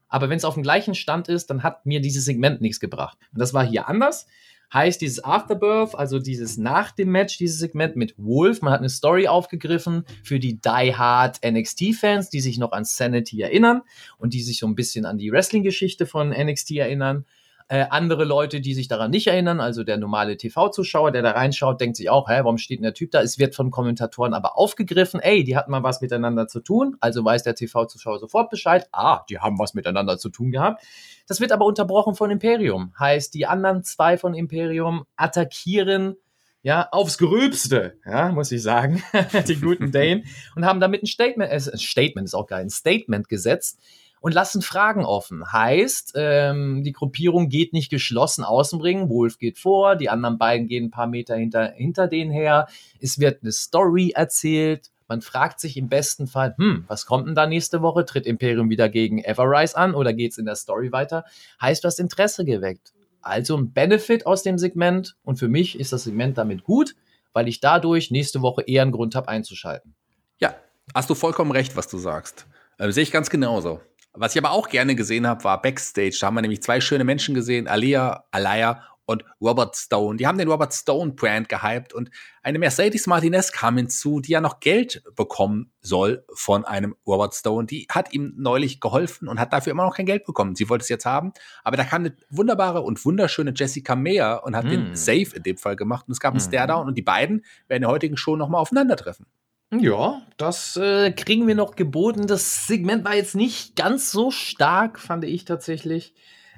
Aber 0.09 0.29
wenn 0.29 0.37
es 0.37 0.45
auf 0.45 0.53
dem 0.53 0.63
gleichen 0.63 0.95
Stand 0.95 1.27
ist, 1.27 1.49
dann 1.49 1.63
hat 1.63 1.85
mir 1.85 1.99
dieses 1.99 2.25
Segment 2.25 2.61
nichts 2.61 2.79
gebracht. 2.79 3.17
Und 3.33 3.39
das 3.39 3.53
war 3.53 3.65
hier 3.65 3.87
anders. 3.89 4.27
Heißt 4.73 4.99
dieses 4.99 5.23
Afterbirth, 5.23 5.95
also 5.95 6.19
dieses 6.19 6.57
nach 6.57 6.91
dem 6.91 7.09
Match, 7.09 7.37
dieses 7.37 7.59
Segment 7.59 7.95
mit 7.95 8.15
Wolf, 8.17 8.61
man 8.61 8.73
hat 8.73 8.79
eine 8.79 8.89
Story 8.89 9.27
aufgegriffen 9.29 10.03
für 10.23 10.39
die 10.39 10.59
Die 10.59 10.93
Hard 10.93 11.39
NXT-Fans, 11.45 12.29
die 12.29 12.41
sich 12.41 12.57
noch 12.57 12.73
an 12.73 12.83
Sanity 12.83 13.41
erinnern 13.41 13.81
und 14.17 14.33
die 14.33 14.41
sich 14.41 14.59
so 14.59 14.67
ein 14.67 14.75
bisschen 14.75 15.05
an 15.05 15.17
die 15.17 15.31
Wrestling-Geschichte 15.31 16.05
von 16.05 16.31
NXT 16.31 16.71
erinnern. 16.71 17.25
Äh, 17.69 17.85
andere 17.89 18.23
Leute, 18.23 18.61
die 18.61 18.73
sich 18.73 18.87
daran 18.87 19.11
nicht 19.11 19.27
erinnern, 19.27 19.59
also 19.59 19.83
der 19.83 19.97
normale 19.97 20.37
TV-Zuschauer, 20.37 21.11
der 21.11 21.21
da 21.21 21.31
reinschaut, 21.31 21.81
denkt 21.81 21.97
sich 21.97 22.09
auch, 22.09 22.29
hä, 22.29 22.39
warum 22.43 22.57
steht 22.57 22.79
denn 22.79 22.83
der 22.83 22.93
Typ 22.93 23.11
da? 23.11 23.21
Es 23.21 23.39
wird 23.39 23.55
von 23.55 23.71
Kommentatoren 23.71 24.33
aber 24.33 24.57
aufgegriffen, 24.57 25.19
ey, 25.19 25.43
die 25.43 25.57
hatten 25.57 25.71
mal 25.71 25.83
was 25.83 25.99
miteinander 25.99 26.47
zu 26.47 26.61
tun, 26.61 26.95
also 27.01 27.25
weiß 27.25 27.43
der 27.43 27.55
TV-Zuschauer 27.55 28.19
sofort 28.19 28.49
Bescheid, 28.49 28.87
ah, 28.93 29.25
die 29.29 29.39
haben 29.39 29.59
was 29.59 29.73
miteinander 29.73 30.17
zu 30.17 30.29
tun 30.29 30.51
gehabt. 30.51 30.81
Das 31.27 31.41
wird 31.41 31.51
aber 31.51 31.65
unterbrochen 31.65 32.15
von 32.15 32.31
Imperium. 32.31 32.93
Heißt, 32.97 33.33
die 33.33 33.47
anderen 33.47 33.83
zwei 33.83 34.17
von 34.17 34.33
Imperium 34.33 35.03
attackieren 35.17 36.15
ja, 36.63 36.87
aufs 36.91 37.17
Gröbste, 37.17 37.97
ja, 38.05 38.29
muss 38.29 38.51
ich 38.51 38.61
sagen, 38.61 39.03
die 39.47 39.55
guten 39.59 39.91
Dane, 39.91 40.23
und 40.55 40.65
haben 40.65 40.79
damit 40.79 41.03
ein 41.03 41.05
Statement, 41.05 41.51
äh, 41.51 41.59
Statement 41.59 42.25
ist 42.25 42.33
auch 42.33 42.47
geil, 42.47 42.61
ein 42.61 42.69
Statement 42.69 43.29
gesetzt 43.29 43.79
und 44.19 44.33
lassen 44.33 44.61
Fragen 44.61 45.05
offen. 45.05 45.51
Heißt, 45.51 46.13
ähm, 46.15 46.83
die 46.83 46.91
Gruppierung 46.91 47.49
geht 47.49 47.73
nicht 47.73 47.89
geschlossen 47.89 48.43
außen 48.43 48.81
Ring, 48.81 49.09
Wolf 49.09 49.37
geht 49.37 49.59
vor, 49.59 49.95
die 49.95 50.09
anderen 50.09 50.37
beiden 50.37 50.67
gehen 50.67 50.85
ein 50.85 50.91
paar 50.91 51.07
Meter 51.07 51.35
hinter, 51.35 51.71
hinter 51.71 52.07
denen 52.07 52.31
her, 52.31 52.67
es 52.99 53.19
wird 53.19 53.43
eine 53.43 53.51
Story 53.51 54.11
erzählt, 54.15 54.89
Man 55.07 55.21
fragt 55.21 55.59
sich 55.59 55.77
im 55.77 55.87
besten 55.87 56.27
Fall, 56.27 56.53
hm, 56.57 56.83
was 56.87 57.05
kommt 57.05 57.27
denn 57.27 57.35
da 57.35 57.47
nächste 57.47 57.81
Woche? 57.81 58.05
Tritt 58.05 58.25
Imperium 58.25 58.69
wieder 58.69 58.89
gegen 58.89 59.19
Everrise 59.19 59.77
an 59.77 59.95
oder 59.95 60.13
geht 60.13 60.33
es 60.33 60.37
in 60.37 60.45
der 60.45 60.55
Story 60.55 60.91
weiter? 60.91 61.23
Heißt, 61.61 61.83
du 61.83 61.87
hast 61.87 61.99
Interesse 61.99 62.43
geweckt. 62.43 62.93
Also 63.21 63.57
ein 63.57 63.71
Benefit 63.71 64.25
aus 64.25 64.43
dem 64.43 64.57
Segment 64.57 65.15
und 65.23 65.37
für 65.37 65.47
mich 65.47 65.79
ist 65.79 65.93
das 65.93 66.03
Segment 66.03 66.37
damit 66.37 66.63
gut, 66.63 66.95
weil 67.33 67.47
ich 67.47 67.59
dadurch 67.59 68.11
nächste 68.11 68.41
Woche 68.41 68.63
eher 68.63 68.81
einen 68.81 68.91
Grund 68.91 69.15
habe 69.15 69.29
einzuschalten. 69.29 69.95
Ja, 70.39 70.55
hast 70.93 71.09
du 71.09 71.15
vollkommen 71.15 71.51
recht, 71.51 71.75
was 71.75 71.87
du 71.87 71.97
sagst. 71.97 72.45
Äh, 72.77 72.91
Sehe 72.91 73.03
ich 73.03 73.11
ganz 73.11 73.29
genauso. 73.29 73.79
Was 74.19 74.35
ich 74.35 74.43
aber 74.43 74.51
auch 74.51 74.69
gerne 74.69 74.95
gesehen 74.95 75.27
habe, 75.27 75.43
war 75.43 75.61
Backstage. 75.61 76.17
Da 76.19 76.27
haben 76.27 76.35
wir 76.35 76.41
nämlich 76.41 76.63
zwei 76.63 76.81
schöne 76.81 77.03
Menschen 77.03 77.35
gesehen, 77.35 77.67
Alia, 77.67 78.25
Alaya 78.31 78.81
und 79.05 79.23
Robert 79.39 79.75
Stone. 79.75 80.17
Die 80.17 80.27
haben 80.27 80.37
den 80.37 80.49
Robert 80.49 80.73
Stone 80.73 81.13
Brand 81.13 81.47
gehypt 81.49 81.93
und 81.93 82.09
eine 82.43 82.59
Mercedes 82.59 83.07
Martinez 83.07 83.51
kam 83.51 83.77
hinzu, 83.77 84.19
die 84.19 84.31
ja 84.31 84.41
noch 84.41 84.59
Geld 84.59 85.01
bekommen 85.15 85.71
soll 85.81 86.25
von 86.33 86.65
einem 86.65 86.95
Robert 87.05 87.33
Stone. 87.33 87.67
Die 87.67 87.87
hat 87.89 88.13
ihm 88.13 88.33
neulich 88.37 88.81
geholfen 88.81 89.27
und 89.27 89.39
hat 89.39 89.53
dafür 89.53 89.71
immer 89.71 89.85
noch 89.85 89.95
kein 89.95 90.05
Geld 90.05 90.25
bekommen. 90.25 90.55
Sie 90.55 90.67
wollte 90.69 90.83
es 90.83 90.89
jetzt 90.89 91.05
haben, 91.05 91.31
aber 91.63 91.77
da 91.77 91.85
kam 91.85 92.01
eine 92.01 92.17
wunderbare 92.29 92.81
und 92.81 93.03
wunderschöne 93.05 93.53
Jessica 93.55 93.95
Meyer 93.95 94.43
und 94.43 94.55
hat 94.55 94.65
mm. 94.65 94.69
den 94.69 94.95
Save 94.95 95.35
in 95.35 95.43
dem 95.43 95.57
Fall 95.57 95.77
gemacht 95.77 96.05
und 96.07 96.11
es 96.11 96.19
gab 96.19 96.33
einen 96.33 96.43
mm. 96.43 96.47
Stare-Down 96.47 96.87
und 96.87 96.97
die 96.97 97.01
beiden 97.01 97.45
werden 97.67 97.77
in 97.77 97.81
der 97.83 97.91
heutigen 97.91 98.17
Show 98.17 98.35
nochmal 98.35 98.61
aufeinandertreffen. 98.61 99.25
Ja, 99.71 100.21
das 100.37 100.77
äh, 100.77 101.11
kriegen 101.11 101.45
wir 101.45 101.55
noch 101.55 101.75
geboten. 101.75 102.25
Das 102.25 102.67
Segment 102.67 103.03
war 103.03 103.15
jetzt 103.15 103.35
nicht 103.35 103.75
ganz 103.75 104.11
so 104.11 104.31
stark, 104.31 104.99
fand 104.99 105.25
ich 105.25 105.43
tatsächlich. 105.43 106.13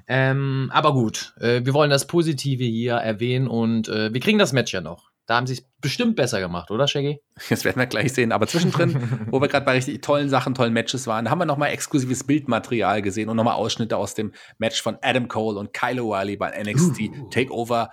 Ähm, 0.06 0.70
aber 0.72 0.92
gut, 0.92 1.34
äh, 1.40 1.64
wir 1.64 1.74
wollen 1.74 1.90
das 1.90 2.06
Positive 2.06 2.64
hier 2.64 2.94
erwähnen 2.94 3.48
und 3.48 3.88
äh, 3.88 4.12
wir 4.12 4.20
kriegen 4.20 4.38
das 4.38 4.52
Match 4.52 4.72
ja 4.72 4.80
noch. 4.80 5.10
Da 5.26 5.36
haben 5.36 5.46
sie 5.46 5.54
es 5.54 5.69
bestimmt 5.80 6.16
besser 6.16 6.40
gemacht, 6.40 6.70
oder 6.70 6.86
Shaggy? 6.88 7.20
Das 7.50 7.64
werden 7.64 7.78
wir 7.78 7.86
gleich 7.86 8.12
sehen. 8.12 8.32
Aber 8.32 8.46
zwischendrin, 8.46 9.26
wo 9.30 9.40
wir 9.40 9.48
gerade 9.48 9.64
bei 9.64 9.72
richtig 9.72 10.02
tollen 10.02 10.28
Sachen, 10.28 10.54
tollen 10.54 10.72
Matches 10.72 11.06
waren, 11.06 11.30
haben 11.30 11.38
wir 11.38 11.46
nochmal 11.46 11.70
exklusives 11.70 12.24
Bildmaterial 12.24 13.02
gesehen 13.02 13.28
und 13.28 13.36
nochmal 13.36 13.54
Ausschnitte 13.54 13.96
aus 13.96 14.14
dem 14.14 14.32
Match 14.58 14.82
von 14.82 14.98
Adam 15.02 15.28
Cole 15.28 15.58
und 15.58 15.72
Kyle 15.72 16.02
O'Reilly 16.02 16.38
bei 16.38 16.50
NXT 16.62 17.00
uh. 17.00 17.28
Takeover 17.30 17.90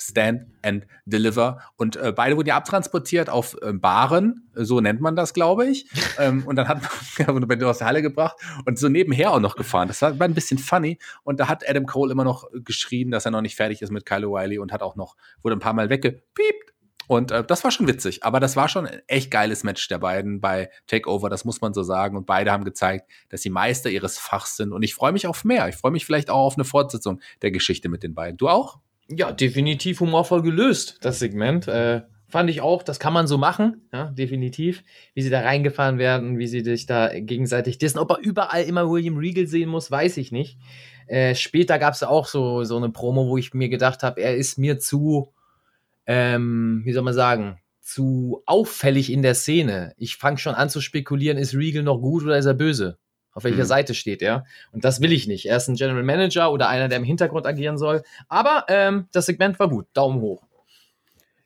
Stand 0.00 0.46
and 0.62 0.86
Deliver. 1.04 1.60
Und 1.76 1.96
äh, 1.96 2.12
beide 2.12 2.36
wurden 2.36 2.48
ja 2.48 2.56
abtransportiert 2.56 3.28
auf 3.28 3.56
äh, 3.62 3.72
Baren, 3.72 4.48
so 4.54 4.80
nennt 4.80 5.00
man 5.00 5.16
das, 5.16 5.34
glaube 5.34 5.66
ich. 5.66 5.88
ähm, 6.18 6.44
und 6.46 6.56
dann 6.56 6.68
hat 6.68 6.80
man 6.82 7.58
ja, 7.60 7.66
aus 7.66 7.78
der 7.78 7.86
Halle 7.86 8.02
gebracht 8.02 8.36
und 8.64 8.78
so 8.78 8.88
nebenher 8.88 9.32
auch 9.32 9.40
noch 9.40 9.56
gefahren. 9.56 9.88
Das 9.88 10.00
war, 10.02 10.14
ein 10.20 10.34
bisschen 10.34 10.58
funny. 10.58 10.98
Und 11.24 11.40
da 11.40 11.48
hat 11.48 11.68
Adam 11.68 11.86
Cole 11.86 12.12
immer 12.12 12.24
noch 12.24 12.48
geschrien, 12.64 13.10
dass 13.10 13.24
er 13.24 13.32
noch 13.32 13.42
nicht 13.42 13.56
fertig 13.56 13.82
ist 13.82 13.90
mit 13.90 14.06
Kyle 14.06 14.26
O'Reilly 14.26 14.60
und 14.60 14.72
hat 14.72 14.82
auch 14.82 14.96
noch, 14.96 15.16
wurde 15.42 15.56
ein 15.56 15.60
paar 15.60 15.74
Mal 15.74 15.90
weggepiept 15.90 16.72
und 17.08 17.30
äh, 17.30 17.42
das 17.42 17.64
war 17.64 17.70
schon 17.70 17.88
witzig. 17.88 18.22
Aber 18.22 18.38
das 18.38 18.54
war 18.54 18.68
schon 18.68 18.86
ein 18.86 19.00
echt 19.08 19.30
geiles 19.30 19.64
Match 19.64 19.88
der 19.88 19.98
beiden 19.98 20.40
bei 20.40 20.70
Takeover, 20.86 21.30
das 21.30 21.44
muss 21.44 21.60
man 21.60 21.72
so 21.72 21.82
sagen. 21.82 22.16
Und 22.16 22.26
beide 22.26 22.52
haben 22.52 22.64
gezeigt, 22.64 23.10
dass 23.30 23.42
sie 23.42 23.50
Meister 23.50 23.90
ihres 23.90 24.18
Fachs 24.18 24.56
sind. 24.56 24.72
Und 24.72 24.82
ich 24.82 24.94
freue 24.94 25.12
mich 25.12 25.26
auf 25.26 25.42
mehr. 25.42 25.68
Ich 25.68 25.76
freue 25.76 25.90
mich 25.90 26.04
vielleicht 26.04 26.28
auch 26.28 26.44
auf 26.44 26.54
eine 26.54 26.64
Fortsetzung 26.64 27.20
der 27.40 27.50
Geschichte 27.50 27.88
mit 27.88 28.02
den 28.02 28.14
beiden. 28.14 28.36
Du 28.36 28.48
auch? 28.48 28.78
Ja, 29.08 29.32
definitiv 29.32 30.00
humorvoll 30.00 30.42
gelöst, 30.42 30.98
das 31.00 31.18
Segment. 31.18 31.66
Äh, 31.66 32.02
fand 32.28 32.50
ich 32.50 32.60
auch, 32.60 32.82
das 32.82 33.00
kann 33.00 33.14
man 33.14 33.26
so 33.26 33.38
machen, 33.38 33.88
ja, 33.90 34.10
definitiv. 34.10 34.84
Wie 35.14 35.22
sie 35.22 35.30
da 35.30 35.40
reingefahren 35.40 35.96
werden, 35.96 36.38
wie 36.38 36.46
sie 36.46 36.60
sich 36.60 36.84
da 36.84 37.08
gegenseitig 37.18 37.78
dissen. 37.78 37.98
Ob 37.98 38.10
er 38.10 38.18
überall 38.18 38.64
immer 38.64 38.90
William 38.90 39.16
Regal 39.16 39.46
sehen 39.46 39.70
muss, 39.70 39.90
weiß 39.90 40.18
ich 40.18 40.30
nicht. 40.30 40.58
Äh, 41.06 41.34
später 41.34 41.78
gab 41.78 41.94
es 41.94 42.02
auch 42.02 42.26
so, 42.26 42.64
so 42.64 42.76
eine 42.76 42.90
Promo, 42.90 43.28
wo 43.28 43.38
ich 43.38 43.54
mir 43.54 43.70
gedacht 43.70 44.02
habe, 44.02 44.20
er 44.20 44.36
ist 44.36 44.58
mir 44.58 44.78
zu 44.78 45.32
ähm, 46.08 46.80
wie 46.84 46.92
soll 46.92 47.04
man 47.04 47.14
sagen, 47.14 47.60
zu 47.80 48.42
auffällig 48.46 49.12
in 49.12 49.22
der 49.22 49.34
Szene. 49.34 49.92
Ich 49.96 50.16
fange 50.16 50.38
schon 50.38 50.54
an 50.54 50.70
zu 50.70 50.80
spekulieren, 50.80 51.38
ist 51.38 51.54
Regal 51.54 51.82
noch 51.82 51.98
gut 51.98 52.24
oder 52.24 52.36
ist 52.36 52.46
er 52.46 52.54
böse? 52.54 52.98
Auf 53.32 53.44
welcher 53.44 53.64
mhm. 53.64 53.68
Seite 53.68 53.94
steht 53.94 54.20
er? 54.20 54.44
Und 54.72 54.84
das 54.84 55.00
will 55.00 55.12
ich 55.12 55.28
nicht. 55.28 55.46
Er 55.46 55.58
ist 55.58 55.68
ein 55.68 55.76
General 55.76 56.02
Manager 56.02 56.50
oder 56.50 56.68
einer, 56.68 56.88
der 56.88 56.98
im 56.98 57.04
Hintergrund 57.04 57.46
agieren 57.46 57.78
soll. 57.78 58.02
Aber 58.28 58.64
ähm, 58.68 59.06
das 59.12 59.26
Segment 59.26 59.60
war 59.60 59.68
gut. 59.68 59.86
Daumen 59.92 60.20
hoch. 60.20 60.47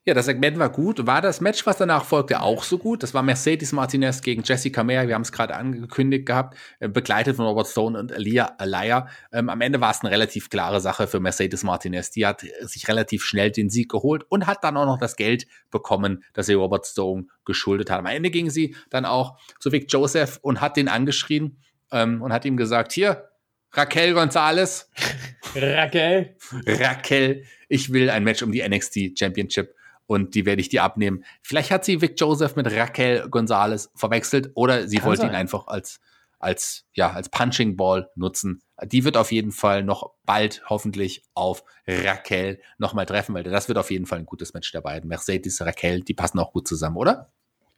Ja, 0.05 0.13
das 0.13 0.25
Segment 0.25 0.59
war 0.59 0.69
gut. 0.69 1.07
War 1.07 1.21
das 1.21 1.39
Match, 1.39 1.65
was 1.65 1.77
danach 1.77 2.03
folgte, 2.03 2.41
auch 2.41 2.63
so 2.63 2.77
gut? 2.77 3.03
Das 3.03 3.13
war 3.13 3.23
Mercedes 3.23 3.71
Martinez 3.71 4.21
gegen 4.21 4.43
Jessica 4.43 4.83
Meyer. 4.83 5.07
Wir 5.07 5.15
haben 5.15 5.21
es 5.21 5.31
gerade 5.31 5.55
angekündigt 5.55 6.25
gehabt, 6.25 6.57
äh, 6.81 6.89
begleitet 6.89 7.37
von 7.37 7.45
Robert 7.45 7.67
Stone 7.67 7.97
und 7.97 8.11
Alia 8.11 8.53
Alaya. 8.57 9.07
Ähm, 9.31 9.49
am 9.49 9.61
Ende 9.61 9.79
war 9.79 9.91
es 9.91 10.01
eine 10.01 10.11
relativ 10.11 10.49
klare 10.49 10.81
Sache 10.81 11.07
für 11.07 11.21
Mercedes 11.21 11.63
Martinez. 11.63 12.11
Die 12.11 12.25
hat 12.25 12.41
sich 12.41 12.89
relativ 12.89 13.23
schnell 13.23 13.51
den 13.51 13.69
Sieg 13.69 13.89
geholt 13.89 14.25
und 14.27 14.45
hat 14.45 14.65
dann 14.65 14.75
auch 14.75 14.85
noch 14.85 14.99
das 14.99 15.15
Geld 15.15 15.47
bekommen, 15.71 16.25
das 16.33 16.47
sie 16.47 16.53
Robert 16.53 16.85
Stone 16.85 17.27
geschuldet 17.45 17.89
hat. 17.89 17.99
Am 17.99 18.05
Ende 18.05 18.29
ging 18.29 18.49
sie 18.49 18.75
dann 18.89 19.05
auch 19.05 19.39
zu 19.61 19.71
Vic 19.71 19.89
Joseph 19.89 20.37
und 20.41 20.59
hat 20.59 20.75
den 20.75 20.89
angeschrien 20.89 21.61
ähm, 21.93 22.21
und 22.21 22.33
hat 22.33 22.43
ihm 22.43 22.57
gesagt, 22.57 22.91
hier, 22.91 23.29
Raquel 23.71 24.13
Gonzalez. 24.15 24.91
Raquel. 25.55 26.35
Raquel, 26.67 27.45
ich 27.69 27.93
will 27.93 28.09
ein 28.09 28.25
Match 28.25 28.43
um 28.43 28.51
die 28.51 28.67
NXT 28.67 29.17
Championship 29.17 29.73
und 30.13 30.35
die 30.35 30.45
werde 30.45 30.61
ich 30.61 30.69
dir 30.69 30.83
abnehmen. 30.83 31.23
Vielleicht 31.41 31.71
hat 31.71 31.83
sie 31.83 32.01
Vic 32.01 32.19
Joseph 32.19 32.55
mit 32.55 32.71
Raquel 32.71 33.27
Gonzalez 33.29 33.91
verwechselt 33.95 34.51
oder 34.53 34.87
sie 34.87 34.97
Kann 34.97 35.05
wollte 35.07 35.21
sein. 35.21 35.31
ihn 35.31 35.35
einfach 35.35 35.67
als, 35.67 35.99
als, 36.39 36.85
ja, 36.93 37.11
als 37.11 37.29
Punching 37.29 37.75
Ball 37.75 38.09
nutzen. 38.15 38.61
Die 38.83 39.03
wird 39.03 39.17
auf 39.17 39.31
jeden 39.31 39.51
Fall 39.51 39.83
noch 39.83 40.11
bald 40.25 40.63
hoffentlich 40.69 41.23
auf 41.33 41.63
Raquel 41.87 42.59
nochmal 42.77 43.05
treffen, 43.05 43.33
weil 43.33 43.43
das 43.43 43.67
wird 43.67 43.77
auf 43.77 43.91
jeden 43.91 44.05
Fall 44.05 44.19
ein 44.19 44.25
gutes 44.25 44.53
Match 44.53 44.71
der 44.71 44.81
beiden. 44.81 45.09
Mercedes, 45.09 45.61
Raquel, 45.61 46.01
die 46.01 46.13
passen 46.13 46.39
auch 46.39 46.53
gut 46.53 46.67
zusammen, 46.67 46.97
oder? 46.97 47.31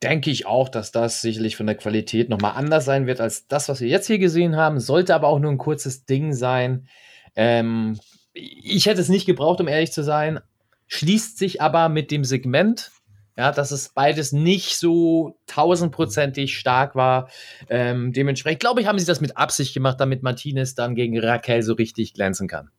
denke 0.04 0.30
ich 0.30 0.46
auch, 0.46 0.70
dass 0.70 0.92
das 0.92 1.22
sicherlich 1.22 1.56
von 1.56 1.66
der 1.66 1.76
Qualität 1.76 2.30
nochmal 2.30 2.54
anders 2.56 2.86
sein 2.86 3.08
wird 3.08 3.22
als 3.22 3.48
das, 3.48 3.70
was 3.70 3.80
wir 3.80 3.88
jetzt 3.88 4.08
hier 4.08 4.20
gesehen 4.20 4.56
haben. 4.56 4.80
Sollte 4.80 5.16
aber 5.16 5.30
auch 5.30 5.40
nur 5.40 5.50
ein 5.50 5.58
kurzes 5.58 6.06
Ding 6.06 6.34
sein. 6.34 6.88
Ähm, 7.36 7.98
ich 8.34 8.86
hätte 8.86 9.02
es 9.02 9.10
nicht 9.10 9.26
gebraucht, 9.26 9.62
um 9.62 9.68
ehrlich 9.68 9.94
zu 9.94 10.04
sein 10.04 10.42
schließt 10.88 11.38
sich 11.38 11.62
aber 11.62 11.90
mit 11.90 12.12
dem 12.12 12.24
Segment, 12.24 12.92
ja, 13.38 13.52
dass 13.52 13.72
es 13.72 13.90
beides 13.90 14.32
nicht 14.32 14.78
so 14.78 15.38
tausendprozentig 15.48 16.58
stark 16.58 16.96
war. 16.96 17.30
Ähm, 17.70 18.14
dementsprechend, 18.14 18.62
glaube 18.62 18.82
ich, 18.82 18.88
haben 18.88 18.98
sie 18.98 19.06
das 19.06 19.20
mit 19.20 19.36
Absicht 19.36 19.74
gemacht, 19.74 20.00
damit 20.00 20.24
Martinez 20.24 20.74
dann 20.76 20.96
gegen 20.96 21.20
Raquel 21.20 21.62
so 21.62 21.74
richtig 21.74 22.14
glänzen 22.14 22.48
kann. 22.48 22.70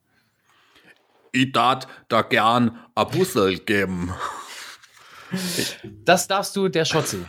Ich 1.32 1.52
darf 1.52 1.86
da 2.08 2.22
gern 2.22 2.78
ein 2.94 3.08
Bussel 3.08 3.58
geben. 3.58 4.14
Das 5.82 6.28
darfst 6.28 6.56
du 6.56 6.68
der 6.68 6.84
Schotzi. 6.84 7.26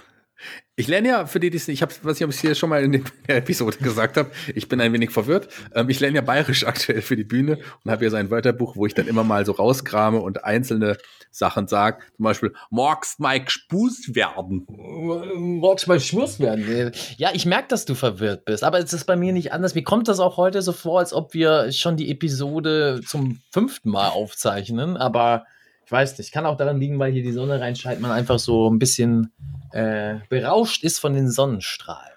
Ich 0.79 0.87
lerne 0.87 1.07
ja, 1.07 1.25
für 1.25 1.39
die, 1.39 1.49
die 1.49 1.57
ich 1.71 1.81
habe, 1.81 1.91
was 2.03 2.21
ich 2.21 2.39
hier 2.39 2.53
schon 2.53 2.69
mal 2.69 2.83
in 2.83 3.03
der 3.27 3.37
Episode 3.37 3.77
gesagt 3.77 4.15
habe, 4.15 4.29
ich 4.53 4.69
bin 4.69 4.79
ein 4.79 4.93
wenig 4.93 5.09
verwirrt. 5.09 5.49
Ähm, 5.73 5.89
ich 5.89 5.99
lerne 5.99 6.17
ja 6.17 6.21
Bayerisch 6.21 6.63
aktuell 6.67 7.01
für 7.01 7.15
die 7.15 7.23
Bühne 7.23 7.57
und 7.83 7.89
habe 7.89 8.01
hier 8.01 8.11
so 8.11 8.15
ein 8.15 8.29
Wörterbuch, 8.29 8.75
wo 8.75 8.85
ich 8.85 8.93
dann 8.93 9.07
immer 9.07 9.23
mal 9.23 9.43
so 9.43 9.53
rauskrame 9.53 10.19
und 10.19 10.45
einzelne 10.45 10.97
Sachen 11.31 11.67
sage. 11.67 12.03
Zum 12.15 12.23
Beispiel, 12.25 12.53
morgst 12.69 13.19
Mike 13.19 13.49
Spus 13.49 14.13
werden. 14.13 14.67
Morgst 14.69 15.87
Mike 15.87 16.01
Spus 16.01 16.39
werden. 16.39 16.91
Ja, 17.17 17.31
ich 17.33 17.47
merke, 17.47 17.69
dass 17.69 17.85
du 17.85 17.95
verwirrt 17.95 18.45
bist, 18.45 18.63
aber 18.63 18.77
es 18.77 18.93
ist 18.93 19.05
bei 19.05 19.15
mir 19.15 19.33
nicht 19.33 19.53
anders. 19.53 19.73
Mir 19.73 19.83
kommt 19.83 20.07
das 20.07 20.19
auch 20.19 20.37
heute 20.37 20.61
so 20.61 20.73
vor, 20.73 20.99
als 20.99 21.11
ob 21.11 21.33
wir 21.33 21.71
schon 21.71 21.97
die 21.97 22.11
Episode 22.11 23.01
zum 23.03 23.39
fünften 23.51 23.89
Mal 23.89 24.09
aufzeichnen, 24.09 24.95
aber 24.95 25.47
ich 25.87 25.91
weiß 25.93 26.17
nicht, 26.17 26.33
kann 26.33 26.45
auch 26.45 26.57
daran 26.57 26.81
liegen, 26.81 26.99
weil 26.99 27.13
hier 27.13 27.23
die 27.23 27.31
Sonne 27.31 27.61
reinscheint, 27.61 28.01
man 28.01 28.11
einfach 28.11 28.39
so 28.39 28.69
ein 28.69 28.77
bisschen 28.77 29.31
äh, 29.71 30.15
berauscht 30.27 30.83
ist 30.83 30.99
von 30.99 31.13
den 31.13 31.31
Sonnenstrahlen. 31.31 32.11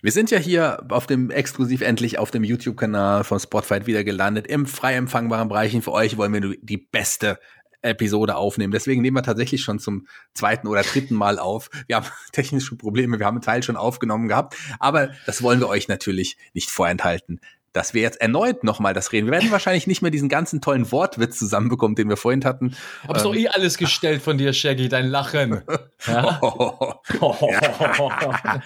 Wir 0.00 0.12
sind 0.12 0.30
ja 0.30 0.38
hier 0.38 0.84
auf 0.88 1.08
dem 1.08 1.32
exklusiv 1.32 1.80
endlich 1.80 2.20
auf 2.20 2.30
dem 2.30 2.44
YouTube-Kanal 2.44 3.24
von 3.24 3.40
Spotfight 3.40 3.88
wieder 3.88 4.04
gelandet 4.04 4.46
im 4.46 4.66
frei 4.66 4.94
empfangbaren 4.94 5.48
Bereich. 5.48 5.74
Und 5.74 5.82
für 5.82 5.90
euch 5.90 6.16
wollen 6.16 6.32
wir 6.32 6.56
die 6.62 6.76
beste 6.76 7.40
Episode 7.82 8.36
aufnehmen. 8.36 8.72
Deswegen 8.72 9.02
nehmen 9.02 9.16
wir 9.16 9.24
tatsächlich 9.24 9.62
schon 9.62 9.80
zum 9.80 10.06
zweiten 10.32 10.68
oder 10.68 10.82
dritten 10.82 11.16
Mal 11.16 11.40
auf. 11.40 11.70
Wir 11.88 11.96
haben 11.96 12.06
technische 12.32 12.76
Probleme, 12.76 13.18
wir 13.18 13.26
haben 13.26 13.38
einen 13.38 13.42
Teil 13.42 13.64
schon 13.64 13.76
aufgenommen 13.76 14.28
gehabt, 14.28 14.56
aber 14.78 15.10
das 15.26 15.42
wollen 15.42 15.58
wir 15.58 15.68
euch 15.68 15.88
natürlich 15.88 16.36
nicht 16.54 16.70
vorenthalten 16.70 17.40
dass 17.78 17.94
wir 17.94 18.02
jetzt 18.02 18.20
erneut 18.20 18.64
nochmal 18.64 18.92
das 18.92 19.12
reden. 19.12 19.26
Wir 19.28 19.34
werden 19.34 19.52
wahrscheinlich 19.52 19.86
nicht 19.86 20.02
mehr 20.02 20.10
diesen 20.10 20.28
ganzen 20.28 20.60
tollen 20.60 20.90
Wortwitz 20.90 21.38
zusammenbekommen, 21.38 21.94
den 21.94 22.08
wir 22.08 22.16
vorhin 22.16 22.44
hatten. 22.44 22.74
Hab's 23.06 23.20
ähm, 23.20 23.24
doch 23.24 23.36
eh 23.36 23.46
alles 23.46 23.78
gestellt 23.78 24.20
von 24.20 24.36
dir, 24.36 24.52
Shaggy, 24.52 24.88
dein 24.88 25.06
Lachen. 25.06 25.62
Ja? 26.06 26.38
Oh, 26.42 26.94
ja. 27.50 28.60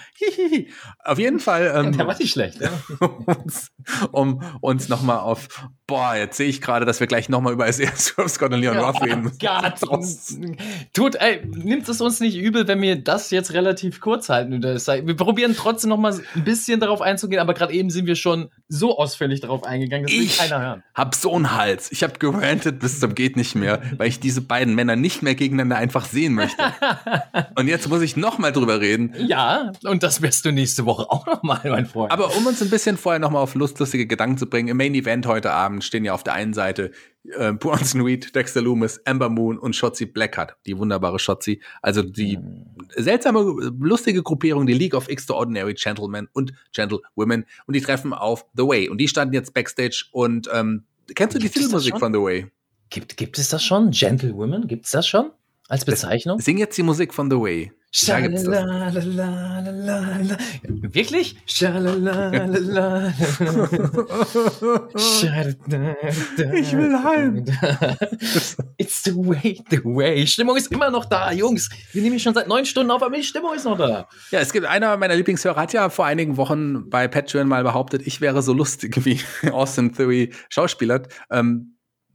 Auf 1.03 1.17
jeden 1.17 1.39
Fall. 1.39 1.73
Ähm, 1.75 1.97
Der 1.97 2.05
war 2.05 2.15
nicht 2.15 2.31
schlecht. 2.31 2.59
Ja? 2.61 2.69
um 4.11 4.43
uns 4.61 4.87
nochmal 4.87 5.17
auf 5.17 5.47
Boah, 5.93 6.15
jetzt 6.15 6.37
sehe 6.37 6.47
ich 6.47 6.59
gerade, 6.59 6.87
dass 6.87 6.99
wir 6.99 7.05
gleich 7.05 7.29
nochmal 7.29 7.53
über 7.53 7.69
Isaiah 7.69 7.91
Scott 7.95 8.51
und 8.51 8.61
Leon 8.61 8.77
Ja, 8.77 8.89
Ruff 8.89 8.99
reden 9.03 9.21
müssen. 9.21 9.37
Gott. 9.37 9.75
Tut, 10.93 11.15
ey, 11.17 11.41
nimmt 11.45 11.87
es 11.87 12.01
uns 12.01 12.19
nicht 12.19 12.35
übel, 12.35 12.67
wenn 12.67 12.81
wir 12.81 12.95
das 12.95 13.29
jetzt 13.29 13.53
relativ 13.53 14.01
kurz 14.01 14.27
halten. 14.29 14.63
Wir 14.63 15.15
probieren 15.15 15.55
trotzdem 15.55 15.91
noch 15.91 15.99
mal 15.99 16.11
ein 16.35 16.43
bisschen 16.43 16.79
darauf 16.79 16.99
einzugehen, 17.01 17.39
aber 17.39 17.53
gerade 17.53 17.73
eben 17.73 17.91
sind 17.91 18.07
wir 18.07 18.15
schon 18.15 18.49
so 18.67 18.97
ausführlich 18.97 19.41
darauf 19.41 19.65
eingegangen, 19.65 20.07
das 20.07 20.15
will 20.15 20.23
Ich 20.23 20.35
keiner 20.39 20.59
hören. 20.59 20.83
hab 20.95 21.13
so 21.13 21.35
einen 21.35 21.55
Hals. 21.55 21.91
Ich 21.91 22.01
habe 22.01 22.17
gerantet 22.17 22.79
bis 22.79 22.99
zum 22.99 23.13
geht 23.13 23.37
nicht 23.37 23.53
mehr, 23.53 23.79
weil 23.97 24.07
ich 24.07 24.19
diese 24.19 24.41
beiden 24.41 24.73
Männer 24.73 24.95
nicht 24.95 25.21
mehr 25.21 25.35
gegeneinander 25.35 25.75
einfach 25.75 26.05
sehen 26.05 26.33
möchte. 26.33 26.63
Und 27.55 27.67
jetzt 27.67 27.87
muss 27.87 28.01
ich 28.01 28.17
nochmal 28.17 28.51
drüber 28.51 28.81
reden. 28.81 29.13
Ja, 29.27 29.71
und 29.83 30.01
das 30.01 30.23
wirst 30.23 30.43
du 30.45 30.51
nächste 30.51 30.85
Woche 30.85 31.03
auch 31.11 31.27
noch 31.27 31.43
mal, 31.43 31.61
mein 31.63 31.85
Freund. 31.85 32.11
Aber 32.11 32.35
um 32.35 32.47
uns 32.47 32.63
ein 32.63 32.71
bisschen 32.71 32.97
vorher 32.97 33.19
nochmal 33.19 33.43
auf 33.43 33.53
lustige 33.53 34.07
Gedanken 34.07 34.37
zu 34.39 34.47
bringen, 34.47 34.69
im 34.69 34.77
Main 34.77 34.95
Event 34.95 35.27
heute 35.27 35.51
Abend 35.51 35.82
stehen 35.83 36.05
ja 36.05 36.13
auf 36.13 36.23
der 36.23 36.33
einen 36.33 36.53
Seite 36.53 36.91
äh, 37.37 37.53
Bronson 37.53 38.01
Reed, 38.01 38.35
Dexter 38.35 38.61
Loomis, 38.61 39.01
Amber 39.05 39.29
Moon 39.29 39.57
und 39.57 39.75
Shotzi 39.75 40.05
Blackheart, 40.05 40.55
die 40.65 40.77
wunderbare 40.77 41.19
Shotzi. 41.19 41.61
Also 41.81 42.01
die 42.01 42.39
seltsame, 42.95 43.39
lustige 43.79 44.23
Gruppierung, 44.23 44.65
die 44.65 44.73
League 44.73 44.93
of 44.95 45.07
Extraordinary 45.07 45.73
Gentlemen 45.73 46.27
und 46.33 46.53
Gentlewomen. 46.73 47.45
Und 47.65 47.75
die 47.75 47.81
treffen 47.81 48.13
auf 48.13 48.45
The 48.55 48.63
Way. 48.63 48.89
Und 48.89 48.97
die 48.99 49.07
standen 49.07 49.33
jetzt 49.33 49.53
Backstage 49.53 50.05
und 50.11 50.49
ähm, 50.53 50.83
kennst 51.15 51.35
du 51.35 51.39
die 51.39 51.45
Gibt 51.45 51.55
Titelmusik 51.55 51.93
schon? 51.93 51.99
von 51.99 52.13
The 52.13 52.19
Way? 52.19 52.51
gibt, 52.93 53.17
gibt 53.17 53.37
es 53.37 53.49
das 53.49 53.63
schon? 53.63 53.91
Gentlewomen? 53.91 54.67
Gibt 54.67 54.85
es 54.85 54.91
das 54.91 55.07
schon? 55.07 55.31
Als 55.67 55.85
Bezeichnung? 55.85 56.39
Sing 56.39 56.57
jetzt 56.57 56.77
die 56.77 56.83
Musik 56.83 57.13
von 57.13 57.29
The 57.29 57.37
Way. 57.37 57.71
Da. 57.93 58.17
Schalalalala. 58.17 60.37
Wirklich? 60.63 61.35
Schalalalala. 61.45 63.13
Ich 66.55 66.75
will 66.75 67.03
heim. 67.03 67.45
It's 68.77 69.03
the 69.03 69.15
way, 69.15 69.61
the 69.69 69.83
way. 69.83 70.25
Stimmung 70.25 70.57
ist 70.57 70.71
immer 70.71 70.89
noch 70.89 71.05
da, 71.05 71.31
Jungs. 71.31 71.69
Wir 71.91 72.01
nehmen 72.01 72.17
schon 72.17 72.33
seit 72.33 72.47
neun 72.47 72.65
Stunden 72.65 72.89
auf, 72.89 73.03
aber 73.03 73.15
die 73.15 73.21
Stimmung 73.23 73.53
ist 73.53 73.65
noch 73.65 73.77
da. 73.77 74.07
Ja, 74.31 74.39
es 74.39 74.51
gibt 74.51 74.65
einer 74.65 74.97
meiner 74.97 75.15
Lieblingshörer 75.15 75.61
hat 75.61 75.73
ja 75.73 75.89
vor 75.89 76.07
einigen 76.07 76.37
Wochen 76.37 76.89
bei 76.89 77.07
Patreon 77.07 77.47
mal 77.47 77.63
behauptet, 77.63 78.01
ich 78.07 78.21
wäre 78.21 78.41
so 78.41 78.53
lustig 78.53 79.05
wie 79.05 79.19
Austin 79.51 79.93
Theory 79.93 80.33
Schauspieler. 80.49 81.03
Ähm, 81.29 81.72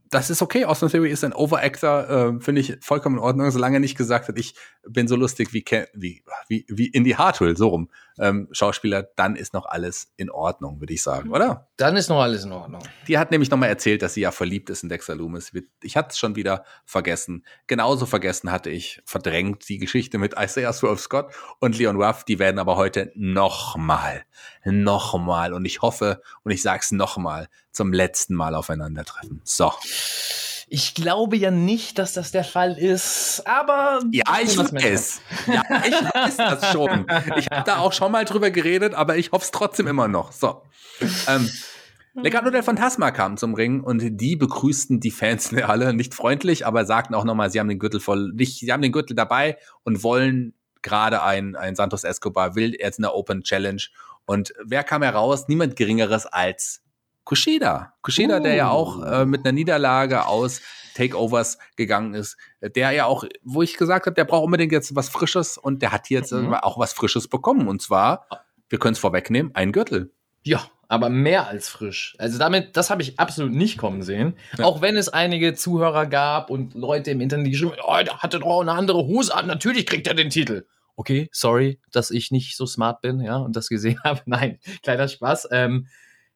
das 0.09 0.29
ist 0.29 0.41
okay. 0.41 0.65
Austin 0.65 0.89
Theory 0.89 1.11
ist 1.11 1.23
ein 1.23 1.33
Overactor, 1.33 2.09
äh, 2.09 2.41
finde 2.41 2.61
ich 2.61 2.77
vollkommen 2.81 3.17
in 3.17 3.21
Ordnung, 3.21 3.51
solange 3.51 3.77
er 3.77 3.79
nicht 3.79 3.97
gesagt 3.97 4.27
hat, 4.27 4.37
ich 4.37 4.55
bin 4.87 5.07
so 5.07 5.15
lustig 5.15 5.53
wie 5.53 5.61
Ken, 5.61 5.85
wie, 5.93 6.23
wie, 6.47 6.65
wie 6.67 6.87
Indy 6.87 7.11
Hartwell, 7.11 7.55
so 7.55 7.67
rum, 7.67 7.89
ähm, 8.19 8.47
Schauspieler, 8.51 9.03
dann 9.15 9.35
ist 9.35 9.53
noch 9.53 9.65
alles 9.65 10.11
in 10.17 10.29
Ordnung, 10.29 10.79
würde 10.79 10.93
ich 10.93 11.01
sagen, 11.01 11.31
oder? 11.31 11.69
Dann 11.77 11.95
ist 11.95 12.09
noch 12.09 12.19
alles 12.19 12.43
in 12.43 12.51
Ordnung. 12.51 12.81
Die 13.07 13.17
hat 13.17 13.31
nämlich 13.31 13.49
nochmal 13.49 13.69
erzählt, 13.69 14.01
dass 14.01 14.13
sie 14.13 14.21
ja 14.21 14.31
verliebt 14.31 14.69
ist 14.69 14.83
in 14.83 14.89
Dexter 14.89 15.15
Loomis. 15.15 15.51
Ich 15.81 15.95
hatte 15.95 16.09
es 16.09 16.19
schon 16.19 16.35
wieder 16.35 16.65
vergessen. 16.85 17.45
Genauso 17.67 18.05
vergessen 18.05 18.51
hatte 18.51 18.69
ich 18.69 19.01
verdrängt 19.05 19.67
die 19.69 19.77
Geschichte 19.77 20.17
mit 20.17 20.35
Isaiah 20.37 20.73
Swerve 20.73 20.97
Scott 20.97 21.33
und 21.59 21.77
Leon 21.77 22.01
Ruff. 22.01 22.23
Die 22.25 22.39
werden 22.39 22.59
aber 22.59 22.75
heute 22.75 23.11
nochmal, 23.15 24.23
nochmal 24.65 25.53
und 25.53 25.65
ich 25.65 25.81
hoffe 25.81 26.21
und 26.43 26.51
ich 26.51 26.61
sag's 26.61 26.91
nochmal 26.91 27.47
zum 27.71 27.93
letzten 27.93 28.35
Mal 28.35 28.55
aufeinandertreffen. 28.55 29.41
So. 29.43 29.71
Ich 30.71 30.93
glaube 30.93 31.35
ja 31.35 31.49
nicht, 31.49 31.97
dass 31.97 32.13
das 32.13 32.31
der 32.31 32.43
Fall 32.43 32.77
ist, 32.77 33.41
aber. 33.45 34.01
Ja, 34.11 34.23
ich 34.43 34.57
weiß. 34.57 35.21
Ja, 35.47 35.63
ich 35.83 35.93
weiß 35.93 36.37
das 36.37 36.71
schon. 36.71 37.07
Ich 37.37 37.47
habe 37.47 37.63
da 37.65 37.77
auch 37.79 37.91
schon 37.91 38.11
mal 38.11 38.23
drüber 38.23 38.51
geredet, 38.51 38.93
aber 38.93 39.17
ich 39.17 39.31
hoffe 39.31 39.45
es 39.45 39.51
trotzdem 39.51 39.87
immer 39.87 40.07
noch. 40.07 40.31
So. 40.31 40.61
Ähm, 41.27 41.49
Legado 42.13 42.49
del 42.49 42.63
Phantasma 42.63 43.11
kam 43.11 43.37
zum 43.37 43.53
Ring 43.53 43.81
und 43.81 44.01
die 44.19 44.35
begrüßten 44.35 44.99
die 44.99 45.11
Fans 45.11 45.53
alle 45.63 45.93
nicht 45.93 46.13
freundlich, 46.13 46.65
aber 46.65 46.85
sagten 46.85 47.15
auch 47.15 47.23
nochmal, 47.23 47.49
sie 47.49 47.59
haben 47.59 47.69
den 47.69 47.79
Gürtel 47.79 47.99
voll, 47.99 48.31
nicht, 48.33 48.59
sie 48.59 48.71
haben 48.71 48.81
den 48.81 48.91
Gürtel 48.91 49.15
dabei 49.15 49.57
und 49.83 50.03
wollen 50.03 50.53
gerade 50.81 51.23
ein, 51.23 51.55
ein 51.55 51.75
Santos 51.75 52.03
Escobar 52.03 52.55
will 52.55 52.75
jetzt 52.79 52.99
eine 52.99 53.13
Open 53.13 53.43
Challenge. 53.43 53.81
Und 54.25 54.53
wer 54.63 54.83
kam 54.83 55.01
heraus? 55.01 55.47
Niemand 55.47 55.75
Geringeres 55.75 56.25
als 56.25 56.81
Kushida. 57.29 57.93
Kushida, 58.01 58.39
der 58.39 58.55
ja 58.55 58.69
auch 58.71 59.03
äh, 59.03 59.23
mit 59.23 59.45
einer 59.45 59.51
Niederlage 59.51 60.25
aus 60.25 60.61
Takeovers 60.95 61.59
gegangen 61.75 62.15
ist, 62.15 62.37
der 62.59 62.89
ja 62.89 63.05
auch, 63.05 63.23
wo 63.43 63.61
ich 63.61 63.77
gesagt 63.77 64.07
habe, 64.07 64.15
der 64.15 64.25
braucht 64.25 64.45
unbedingt 64.45 64.71
jetzt 64.71 64.95
was 64.95 65.09
Frisches 65.09 65.59
und 65.59 65.83
der 65.83 65.91
hat 65.91 66.09
jetzt 66.09 66.31
Mhm. 66.31 66.55
auch 66.55 66.79
was 66.79 66.91
Frisches 66.93 67.27
bekommen. 67.27 67.67
Und 67.67 67.83
zwar, 67.83 68.25
wir 68.67 68.79
können 68.79 68.93
es 68.93 68.99
vorwegnehmen, 68.99 69.53
ein 69.53 69.71
Gürtel. 69.71 70.11
Ja, 70.41 70.63
aber 70.87 71.09
mehr 71.09 71.47
als 71.47 71.69
frisch. 71.69 72.15
Also 72.17 72.39
damit, 72.39 72.75
das 72.75 72.89
habe 72.89 73.03
ich 73.03 73.19
absolut 73.19 73.53
nicht 73.53 73.77
kommen 73.77 74.01
sehen. 74.01 74.33
Ja. 74.57 74.65
Auch 74.65 74.81
wenn 74.81 74.97
es 74.97 75.07
einige 75.07 75.53
Zuhörer 75.53 76.07
gab 76.07 76.49
und 76.49 76.73
Leute 76.73 77.11
im 77.11 77.21
Internet 77.21 77.45
die 77.45 77.51
geschrieben, 77.51 77.73
haben, 77.73 77.81
oh, 77.85 78.03
der 78.03 78.17
hatte 78.23 78.39
doch 78.39 78.47
auch 78.47 78.61
eine 78.61 78.71
andere 78.71 79.05
Hose 79.05 79.35
an, 79.35 79.45
natürlich 79.45 79.85
kriegt 79.85 80.07
er 80.07 80.15
den 80.15 80.31
Titel. 80.31 80.65
Okay, 80.95 81.29
sorry, 81.31 81.79
dass 81.91 82.09
ich 82.09 82.31
nicht 82.31 82.57
so 82.57 82.65
smart 82.65 83.01
bin, 83.01 83.19
ja, 83.21 83.37
und 83.37 83.55
das 83.55 83.69
gesehen 83.69 83.99
habe. 84.03 84.21
Nein, 84.25 84.57
kleiner 84.81 85.07
Spaß. 85.07 85.49
Ähm, 85.51 85.85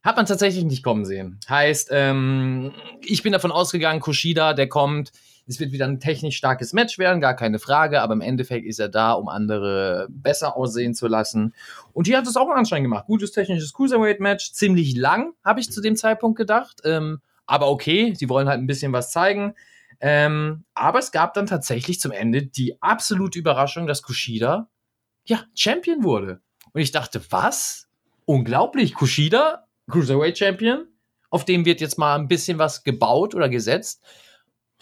hat 0.04 0.18
man 0.18 0.26
tatsächlich 0.26 0.66
nicht 0.66 0.84
kommen 0.84 1.06
sehen. 1.06 1.40
Heißt, 1.50 1.90
ähm, 1.92 2.74
ich 3.02 3.24
bin 3.24 3.32
davon 3.32 3.52
ausgegangen, 3.52 4.02
Kushida, 4.02 4.54
der 4.54 4.68
kommt, 4.68 5.12
es 5.48 5.60
wird 5.60 5.72
wieder 5.72 5.86
ein 5.86 6.00
technisch 6.00 6.38
starkes 6.38 6.74
Match 6.74 6.98
werden, 7.00 7.22
gar 7.22 7.36
keine 7.36 7.58
Frage, 7.58 8.02
aber 8.02 8.14
im 8.14 8.22
Endeffekt 8.22 8.66
ist 8.66 8.80
er 8.80 8.90
da, 8.90 9.14
um 9.14 9.30
andere 9.30 10.08
besser 10.10 10.58
aussehen 10.58 10.94
zu 10.94 11.08
lassen. 11.08 11.54
Und 11.94 12.08
hier 12.08 12.18
hat 12.18 12.28
es 12.28 12.36
auch 12.36 12.50
anscheinend 12.50 12.86
gemacht. 12.86 13.06
Gutes 13.08 13.32
technisches 13.32 13.74
Cruiserweight-Match, 13.74 14.52
ziemlich 14.52 14.96
lang, 14.96 15.34
habe 15.44 15.62
ich 15.62 15.72
zu 15.72 15.82
dem 15.82 15.96
Zeitpunkt 15.96 16.38
gedacht. 16.38 16.82
Ähm, 16.84 17.22
aber 17.46 17.70
okay, 17.70 18.14
sie 18.16 18.30
wollen 18.30 18.48
halt 18.48 18.60
ein 18.60 18.68
bisschen 18.68 18.94
was 18.94 19.12
zeigen. 19.12 19.56
Ähm, 20.00 20.66
aber 20.74 21.00
es 21.00 21.12
gab 21.14 21.34
dann 21.34 21.46
tatsächlich 21.46 22.00
zum 22.00 22.12
Ende 22.12 22.44
die 22.44 22.82
absolute 22.82 23.40
Überraschung, 23.40 23.88
dass 23.88 24.02
Kushida 24.02 24.68
ja 25.26 25.44
Champion 25.56 26.04
wurde. 26.04 26.42
Und 26.74 26.82
ich 26.82 26.92
dachte, 26.92 27.22
was? 27.30 27.88
Unglaublich, 28.26 28.96
Kushida, 28.96 29.63
Cruiserweight 29.90 30.38
Champion. 30.38 30.88
Auf 31.30 31.46
dem 31.46 31.66
wird 31.66 31.82
jetzt 31.82 31.98
mal 31.98 32.16
ein 32.16 32.28
bisschen 32.28 32.60
was 32.60 32.84
gebaut 32.84 33.34
oder 33.34 33.50
gesetzt. 33.50 34.04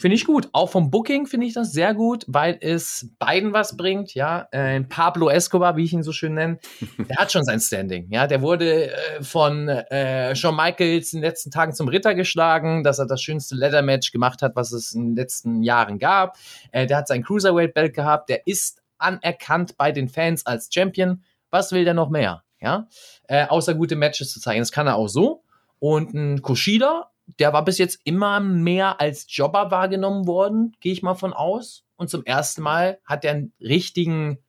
Finde 0.02 0.16
ich 0.16 0.26
gut. 0.26 0.50
Auch 0.52 0.72
vom 0.72 0.90
Booking 0.90 1.28
finde 1.28 1.46
ich 1.46 1.54
das 1.54 1.74
sehr 1.74 1.94
gut, 1.94 2.26
weil 2.28 2.58
es 2.60 3.12
beiden 3.20 3.54
was 3.54 3.78
bringt. 3.78 4.16
Ja, 4.16 4.48
äh, 4.52 4.82
Pablo 4.82 5.30
Escobar, 5.30 5.78
wie 5.78 5.86
ich 5.86 5.94
ihn 5.94 6.02
so 6.02 6.12
schön 6.12 6.34
nenne, 6.34 6.58
der 7.08 7.18
hat 7.18 7.32
schon 7.32 7.44
sein 7.44 7.60
Standing. 7.60 8.08
Ja, 8.10 8.26
der 8.26 8.42
wurde 8.42 8.92
äh, 8.92 9.22
von 9.22 9.70
äh, 9.70 10.36
Shawn 10.36 10.56
Michaels 10.56 11.14
in 11.14 11.22
den 11.22 11.30
letzten 11.30 11.52
Tagen 11.52 11.74
zum 11.74 11.88
Ritter 11.88 12.16
geschlagen, 12.16 12.84
dass 12.84 12.98
er 12.98 13.06
das 13.06 13.22
schönste 13.22 13.54
Leather 13.54 13.84
Match 13.84 14.12
gemacht 14.12 14.42
hat, 14.42 14.56
was 14.56 14.72
es 14.72 14.94
in 14.94 15.10
den 15.10 15.16
letzten 15.16 15.62
Jahren 15.62 16.00
gab. 16.00 16.36
Äh, 16.72 16.88
der 16.88 16.98
hat 16.98 17.08
sein 17.08 17.22
Cruiserweight 17.22 17.76
Belt 17.76 17.94
gehabt. 17.94 18.30
Der 18.30 18.48
ist 18.48 18.82
anerkannt 18.98 19.78
bei 19.78 19.92
den 19.92 20.10
Fans 20.10 20.48
als 20.48 20.70
Champion. 20.74 21.24
Was 21.52 21.74
will 21.74 21.86
der 21.86 21.94
noch 21.94 22.10
mehr? 22.10 22.44
Ja, 22.62 22.88
äh, 23.28 23.47
außer 23.47 23.74
gute 23.74 23.95
Matches 23.95 24.32
zu 24.32 24.39
zeigen. 24.39 24.62
Das 24.62 24.71
kann 24.71 24.88
er 24.88 24.95
auch 24.95 25.08
so. 25.08 25.43
Und 25.80 26.13
ein 26.13 26.41
Kushida, 26.41 27.12
der 27.39 27.54
war 27.54 27.65
bis 27.65 27.78
jetzt 27.78 28.02
immer 28.04 28.39
mehr 28.39 29.02
als 29.02 29.26
Jobber 29.30 29.71
wahrgenommen 29.71 30.28
worden, 30.28 30.76
gehe 30.80 30.93
ich 30.93 31.02
mal 31.02 31.15
von 31.15 31.34
aus. 31.34 31.84
Und 31.95 32.10
zum 32.10 32.26
ersten 32.26 32.62
Mal 32.62 33.00
hat 33.06 33.26
er 33.26 33.32
einen 33.32 33.54
richtigen 33.60 34.39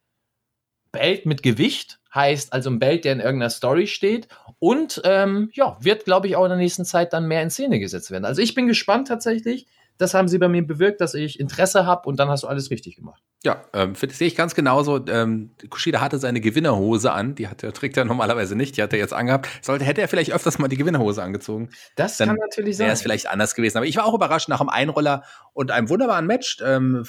Belt 0.90 1.26
mit 1.26 1.42
Gewicht, 1.42 2.00
heißt 2.14 2.52
also 2.52 2.70
ein 2.70 2.78
Belt, 2.78 3.04
der 3.04 3.14
in 3.14 3.20
irgendeiner 3.20 3.50
Story 3.50 3.86
steht. 3.86 4.28
Und 4.58 5.00
ähm, 5.04 5.50
ja, 5.54 5.76
wird, 5.80 6.04
glaube 6.04 6.28
ich, 6.28 6.36
auch 6.36 6.44
in 6.44 6.50
der 6.50 6.58
nächsten 6.58 6.84
Zeit 6.84 7.12
dann 7.12 7.26
mehr 7.26 7.42
in 7.42 7.50
Szene 7.50 7.80
gesetzt 7.80 8.10
werden. 8.10 8.26
Also 8.26 8.42
ich 8.42 8.54
bin 8.54 8.68
gespannt 8.68 9.08
tatsächlich. 9.08 9.66
Das 10.02 10.14
haben 10.14 10.26
sie 10.26 10.38
bei 10.38 10.48
mir 10.48 10.66
bewirkt, 10.66 11.00
dass 11.00 11.14
ich 11.14 11.38
Interesse 11.38 11.86
habe 11.86 12.08
und 12.08 12.18
dann 12.18 12.28
hast 12.28 12.42
du 12.42 12.48
alles 12.48 12.70
richtig 12.72 12.96
gemacht. 12.96 13.22
Ja, 13.44 13.62
ähm, 13.72 13.94
sehe 13.94 14.26
ich 14.26 14.34
ganz 14.34 14.56
genauso. 14.56 15.04
Ähm, 15.06 15.52
Kushida 15.70 16.00
hatte 16.00 16.18
seine 16.18 16.40
Gewinnerhose 16.40 17.12
an, 17.12 17.36
die 17.36 17.46
hat 17.46 17.62
er, 17.62 17.72
trägt 17.72 17.96
er 17.96 18.04
normalerweise 18.04 18.56
nicht, 18.56 18.76
die 18.76 18.82
hat 18.82 18.92
er 18.92 18.98
jetzt 18.98 19.12
angehabt. 19.12 19.48
Sollte, 19.62 19.84
hätte 19.84 20.00
er 20.00 20.08
vielleicht 20.08 20.32
öfters 20.32 20.58
mal 20.58 20.66
die 20.66 20.76
Gewinnerhose 20.76 21.22
angezogen. 21.22 21.70
Das 21.94 22.16
Dann 22.16 22.30
kann 22.30 22.36
natürlich 22.38 22.78
sein. 22.78 22.86
wäre 22.86 22.94
es 22.94 23.02
vielleicht 23.02 23.28
anders 23.28 23.54
gewesen. 23.54 23.76
Aber 23.76 23.86
ich 23.86 23.96
war 23.96 24.04
auch 24.04 24.14
überrascht 24.14 24.48
nach 24.48 24.60
einem 24.60 24.70
Einroller 24.70 25.22
und 25.52 25.70
einem 25.70 25.88
wunderbaren 25.88 26.26
Match. 26.26 26.58
Ähm, 26.64 27.04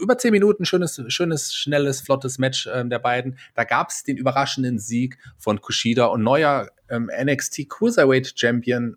über 0.00 0.16
zehn 0.16 0.30
Minuten, 0.30 0.64
schönes, 0.64 1.02
schönes, 1.08 1.52
schnelles, 1.52 2.00
flottes 2.00 2.38
Match 2.38 2.68
ähm, 2.72 2.90
der 2.90 3.00
beiden. 3.00 3.38
Da 3.56 3.64
gab 3.64 3.90
es 3.90 4.04
den 4.04 4.16
überraschenden 4.16 4.78
Sieg 4.78 5.18
von 5.36 5.60
Kushida 5.60 6.06
und 6.06 6.22
neuer 6.22 6.70
ähm, 6.88 7.10
NXT 7.12 7.68
Cruiserweight 7.68 8.34
Champion. 8.36 8.96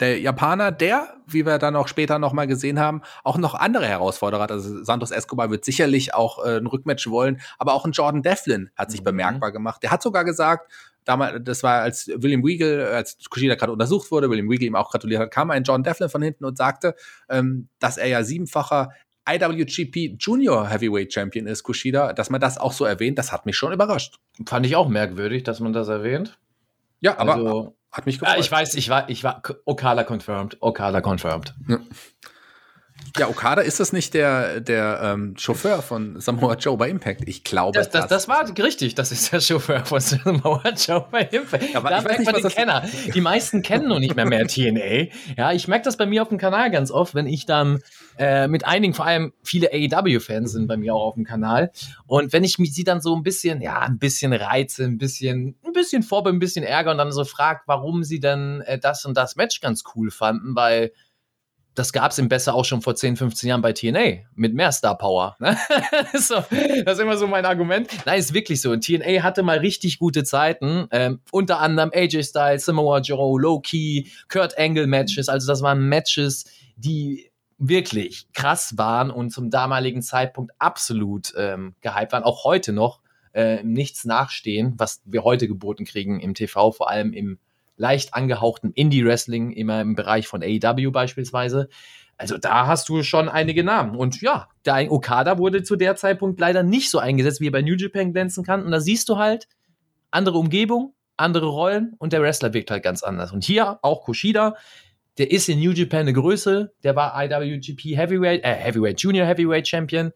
Der 0.00 0.20
Japaner, 0.20 0.70
der, 0.70 1.14
wie 1.26 1.44
wir 1.44 1.58
dann 1.58 1.74
auch 1.74 1.88
später 1.88 2.18
noch 2.18 2.32
mal 2.32 2.46
gesehen 2.46 2.78
haben, 2.78 3.02
auch 3.24 3.36
noch 3.36 3.54
andere 3.54 3.86
Herausforderer 3.86 4.42
hat. 4.42 4.52
Also 4.52 4.84
Santos 4.84 5.10
Escobar 5.10 5.50
wird 5.50 5.64
sicherlich 5.64 6.14
auch 6.14 6.44
äh, 6.44 6.58
ein 6.58 6.66
Rückmatch 6.66 7.08
wollen, 7.08 7.40
aber 7.58 7.74
auch 7.74 7.84
ein 7.84 7.92
Jordan 7.92 8.22
Devlin 8.22 8.70
hat 8.76 8.90
sich 8.90 9.00
Mhm. 9.00 9.04
bemerkbar 9.06 9.50
gemacht. 9.52 9.82
Der 9.82 9.90
hat 9.90 10.02
sogar 10.02 10.24
gesagt, 10.24 10.70
damals, 11.04 11.40
das 11.42 11.62
war 11.62 11.80
als 11.82 12.08
William 12.14 12.44
Regal, 12.44 12.86
als 12.94 13.16
Kushida 13.28 13.56
gerade 13.56 13.72
untersucht 13.72 14.10
wurde, 14.12 14.30
William 14.30 14.48
Regal 14.48 14.66
ihm 14.68 14.76
auch 14.76 14.90
gratuliert 14.90 15.20
hat, 15.20 15.30
kam 15.32 15.50
ein 15.50 15.64
John 15.64 15.82
Devlin 15.82 16.08
von 16.08 16.22
hinten 16.22 16.44
und 16.44 16.56
sagte, 16.56 16.94
ähm, 17.28 17.68
dass 17.80 17.96
er 17.96 18.06
ja 18.06 18.22
siebenfacher 18.22 18.90
IWGP 19.28 20.16
Junior 20.18 20.68
Heavyweight 20.68 21.12
Champion 21.12 21.46
ist, 21.46 21.62
Kushida, 21.62 22.12
dass 22.12 22.30
man 22.30 22.40
das 22.40 22.56
auch 22.56 22.72
so 22.72 22.84
erwähnt, 22.84 23.18
das 23.18 23.32
hat 23.32 23.46
mich 23.46 23.56
schon 23.56 23.72
überrascht. 23.72 24.18
Fand 24.46 24.64
ich 24.64 24.74
auch 24.76 24.88
merkwürdig, 24.88 25.42
dass 25.42 25.60
man 25.60 25.72
das 25.72 25.88
erwähnt. 25.88 26.38
Ja, 27.00 27.18
aber 27.18 27.34
Also, 27.34 27.74
Hat 27.90 28.06
mich 28.06 28.18
gefreut. 28.18 28.36
Ja, 28.36 28.40
ich 28.40 28.50
weiß, 28.50 28.74
ich 28.74 28.88
war, 28.88 29.08
ich 29.08 29.24
war, 29.24 29.42
Okada 29.64 30.04
confirmed, 30.04 30.56
Okada 30.60 31.00
confirmed. 31.00 31.54
Ja. 31.68 31.78
Ja, 33.16 33.28
Okada 33.28 33.62
ist 33.62 33.80
das 33.80 33.92
nicht 33.92 34.14
der, 34.14 34.60
der 34.60 35.00
ähm, 35.02 35.34
Chauffeur 35.36 35.82
von 35.82 36.20
Samoa 36.20 36.54
Joe 36.54 36.76
bei 36.76 36.88
Impact? 36.88 37.26
Ich 37.26 37.42
glaube. 37.42 37.78
Das, 37.78 37.90
das, 37.90 38.06
das 38.06 38.28
war 38.28 38.44
richtig, 38.58 38.94
das 38.94 39.12
ist 39.12 39.32
der 39.32 39.40
Chauffeur 39.40 39.84
von 39.84 40.00
Samoa 40.00 40.62
Joe 40.76 41.06
bei 41.10 41.22
Impact. 41.22 41.72
Ja, 41.72 41.78
aber 41.78 41.90
da 41.90 41.98
ich 41.98 42.04
weiß 42.04 42.18
nicht, 42.18 42.32
was 42.32 42.42
den 42.42 42.50
Kenner. 42.50 42.84
Die 43.14 43.20
meisten 43.20 43.62
kennen 43.62 43.88
noch 43.88 43.98
nicht 43.98 44.14
mehr 44.14 44.26
mehr 44.26 44.46
TNA. 44.46 45.08
Ja, 45.36 45.52
ich 45.52 45.68
merke 45.68 45.84
das 45.84 45.96
bei 45.96 46.06
mir 46.06 46.22
auf 46.22 46.28
dem 46.28 46.38
Kanal 46.38 46.70
ganz 46.70 46.90
oft, 46.90 47.14
wenn 47.14 47.26
ich 47.26 47.46
dann 47.46 47.80
äh, 48.18 48.48
mit 48.48 48.66
einigen, 48.66 48.94
vor 48.94 49.06
allem 49.06 49.32
viele 49.42 49.68
AEW-Fans 49.72 50.52
sind 50.52 50.66
bei 50.66 50.76
mir 50.76 50.94
auch 50.94 51.08
auf 51.08 51.14
dem 51.14 51.24
Kanal. 51.24 51.70
Und 52.06 52.32
wenn 52.32 52.44
ich 52.44 52.58
mich 52.58 52.74
sie 52.74 52.84
dann 52.84 53.00
so 53.00 53.14
ein 53.14 53.22
bisschen, 53.22 53.60
ja, 53.60 53.80
ein 53.80 53.98
bisschen 53.98 54.32
reize, 54.32 54.84
ein 54.84 54.98
bisschen, 54.98 55.56
ein 55.64 55.72
bisschen 55.72 56.02
vorbe, 56.02 56.30
ein 56.30 56.38
bisschen 56.38 56.64
ärger 56.64 56.90
und 56.90 56.98
dann 56.98 57.12
so 57.12 57.24
frag, 57.24 57.62
warum 57.66 58.04
sie 58.04 58.20
denn 58.20 58.62
äh, 58.62 58.78
das 58.78 59.04
und 59.04 59.16
das 59.16 59.36
Match 59.36 59.60
ganz 59.60 59.84
cool 59.94 60.10
fanden, 60.10 60.56
weil 60.56 60.92
das 61.78 61.92
gab 61.92 62.10
es 62.10 62.18
im 62.18 62.28
Besser 62.28 62.54
auch 62.54 62.64
schon 62.64 62.82
vor 62.82 62.96
10, 62.96 63.16
15 63.16 63.48
Jahren 63.48 63.62
bei 63.62 63.72
TNA 63.72 64.24
mit 64.34 64.52
mehr 64.52 64.72
Star 64.72 64.98
Power. 64.98 65.36
Ne? 65.38 65.56
so, 66.14 66.34
das 66.84 66.94
ist 66.94 67.00
immer 67.00 67.16
so 67.16 67.28
mein 67.28 67.46
Argument. 67.46 67.88
Nein, 68.04 68.18
ist 68.18 68.34
wirklich 68.34 68.60
so. 68.60 68.72
Und 68.72 68.84
TNA 68.84 69.22
hatte 69.22 69.44
mal 69.44 69.58
richtig 69.58 70.00
gute 70.00 70.24
Zeiten. 70.24 70.88
Ähm, 70.90 71.20
unter 71.30 71.60
anderem 71.60 71.92
AJ 71.94 72.24
Styles, 72.24 72.64
Samoa 72.64 72.98
Joe, 72.98 73.40
Low 73.40 73.60
Key, 73.60 74.06
Kurt 74.28 74.58
Angle 74.58 74.88
Matches. 74.88 75.28
Also 75.28 75.46
das 75.46 75.62
waren 75.62 75.88
Matches, 75.88 76.46
die 76.76 77.27
wirklich 77.58 78.28
krass 78.32 78.78
waren 78.78 79.10
und 79.10 79.30
zum 79.30 79.50
damaligen 79.50 80.02
Zeitpunkt 80.02 80.52
absolut 80.58 81.32
ähm, 81.36 81.74
gehypt 81.80 82.12
waren. 82.12 82.22
Auch 82.22 82.44
heute 82.44 82.72
noch 82.72 83.00
äh, 83.32 83.62
nichts 83.64 84.04
nachstehen, 84.04 84.74
was 84.78 85.02
wir 85.04 85.24
heute 85.24 85.48
geboten 85.48 85.84
kriegen 85.84 86.20
im 86.20 86.34
TV, 86.34 86.72
vor 86.72 86.88
allem 86.88 87.12
im 87.12 87.38
leicht 87.76 88.14
angehauchtem 88.14 88.72
Indie-Wrestling, 88.74 89.52
immer 89.52 89.80
im 89.80 89.94
Bereich 89.94 90.26
von 90.26 90.42
AEW 90.42 90.90
beispielsweise. 90.90 91.68
Also 92.16 92.36
da 92.36 92.66
hast 92.66 92.88
du 92.88 93.02
schon 93.04 93.28
einige 93.28 93.62
Namen. 93.62 93.96
Und 93.96 94.20
ja, 94.20 94.48
der 94.64 94.90
Okada 94.90 95.38
wurde 95.38 95.62
zu 95.62 95.76
der 95.76 95.94
Zeitpunkt 95.94 96.40
leider 96.40 96.64
nicht 96.64 96.90
so 96.90 96.98
eingesetzt, 96.98 97.40
wie 97.40 97.46
er 97.48 97.52
bei 97.52 97.62
New 97.62 97.76
Japan 97.76 98.12
glänzen 98.12 98.44
kann. 98.44 98.64
Und 98.64 98.72
da 98.72 98.80
siehst 98.80 99.08
du 99.08 99.18
halt 99.18 99.46
andere 100.10 100.38
Umgebung, 100.38 100.94
andere 101.16 101.46
Rollen 101.46 101.94
und 101.98 102.12
der 102.12 102.22
Wrestler 102.22 102.52
wirkt 102.52 102.70
halt 102.70 102.82
ganz 102.82 103.02
anders. 103.04 103.32
Und 103.32 103.44
hier 103.44 103.78
auch 103.82 104.02
Kushida, 104.02 104.56
der 105.18 105.30
ist 105.30 105.48
in 105.48 105.58
New 105.58 105.72
Japan 105.72 106.00
eine 106.00 106.12
Größe, 106.12 106.72
der 106.84 106.96
war 106.96 107.14
IWGP 107.22 107.96
Heavyweight, 107.96 108.44
äh, 108.44 108.54
Heavyweight 108.54 109.00
Junior 109.00 109.26
Heavyweight 109.26 109.66
Champion. 109.66 110.12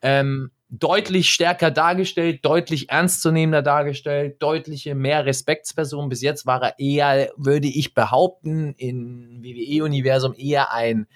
Ähm, 0.00 0.50
deutlich 0.78 1.30
stärker 1.30 1.70
dargestellt, 1.70 2.44
deutlich 2.44 2.90
ernstzunehmender 2.90 3.62
dargestellt, 3.62 4.42
deutliche 4.42 4.94
mehr 4.94 5.24
Respektsperson. 5.26 6.08
Bis 6.08 6.22
jetzt 6.22 6.46
war 6.46 6.62
er 6.62 6.78
eher, 6.78 7.30
würde 7.36 7.68
ich 7.68 7.94
behaupten, 7.94 8.74
im 8.76 9.42
WWE-Universum 9.42 10.34
eher 10.36 10.72
ein, 10.72 11.06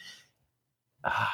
ah, 1.02 1.28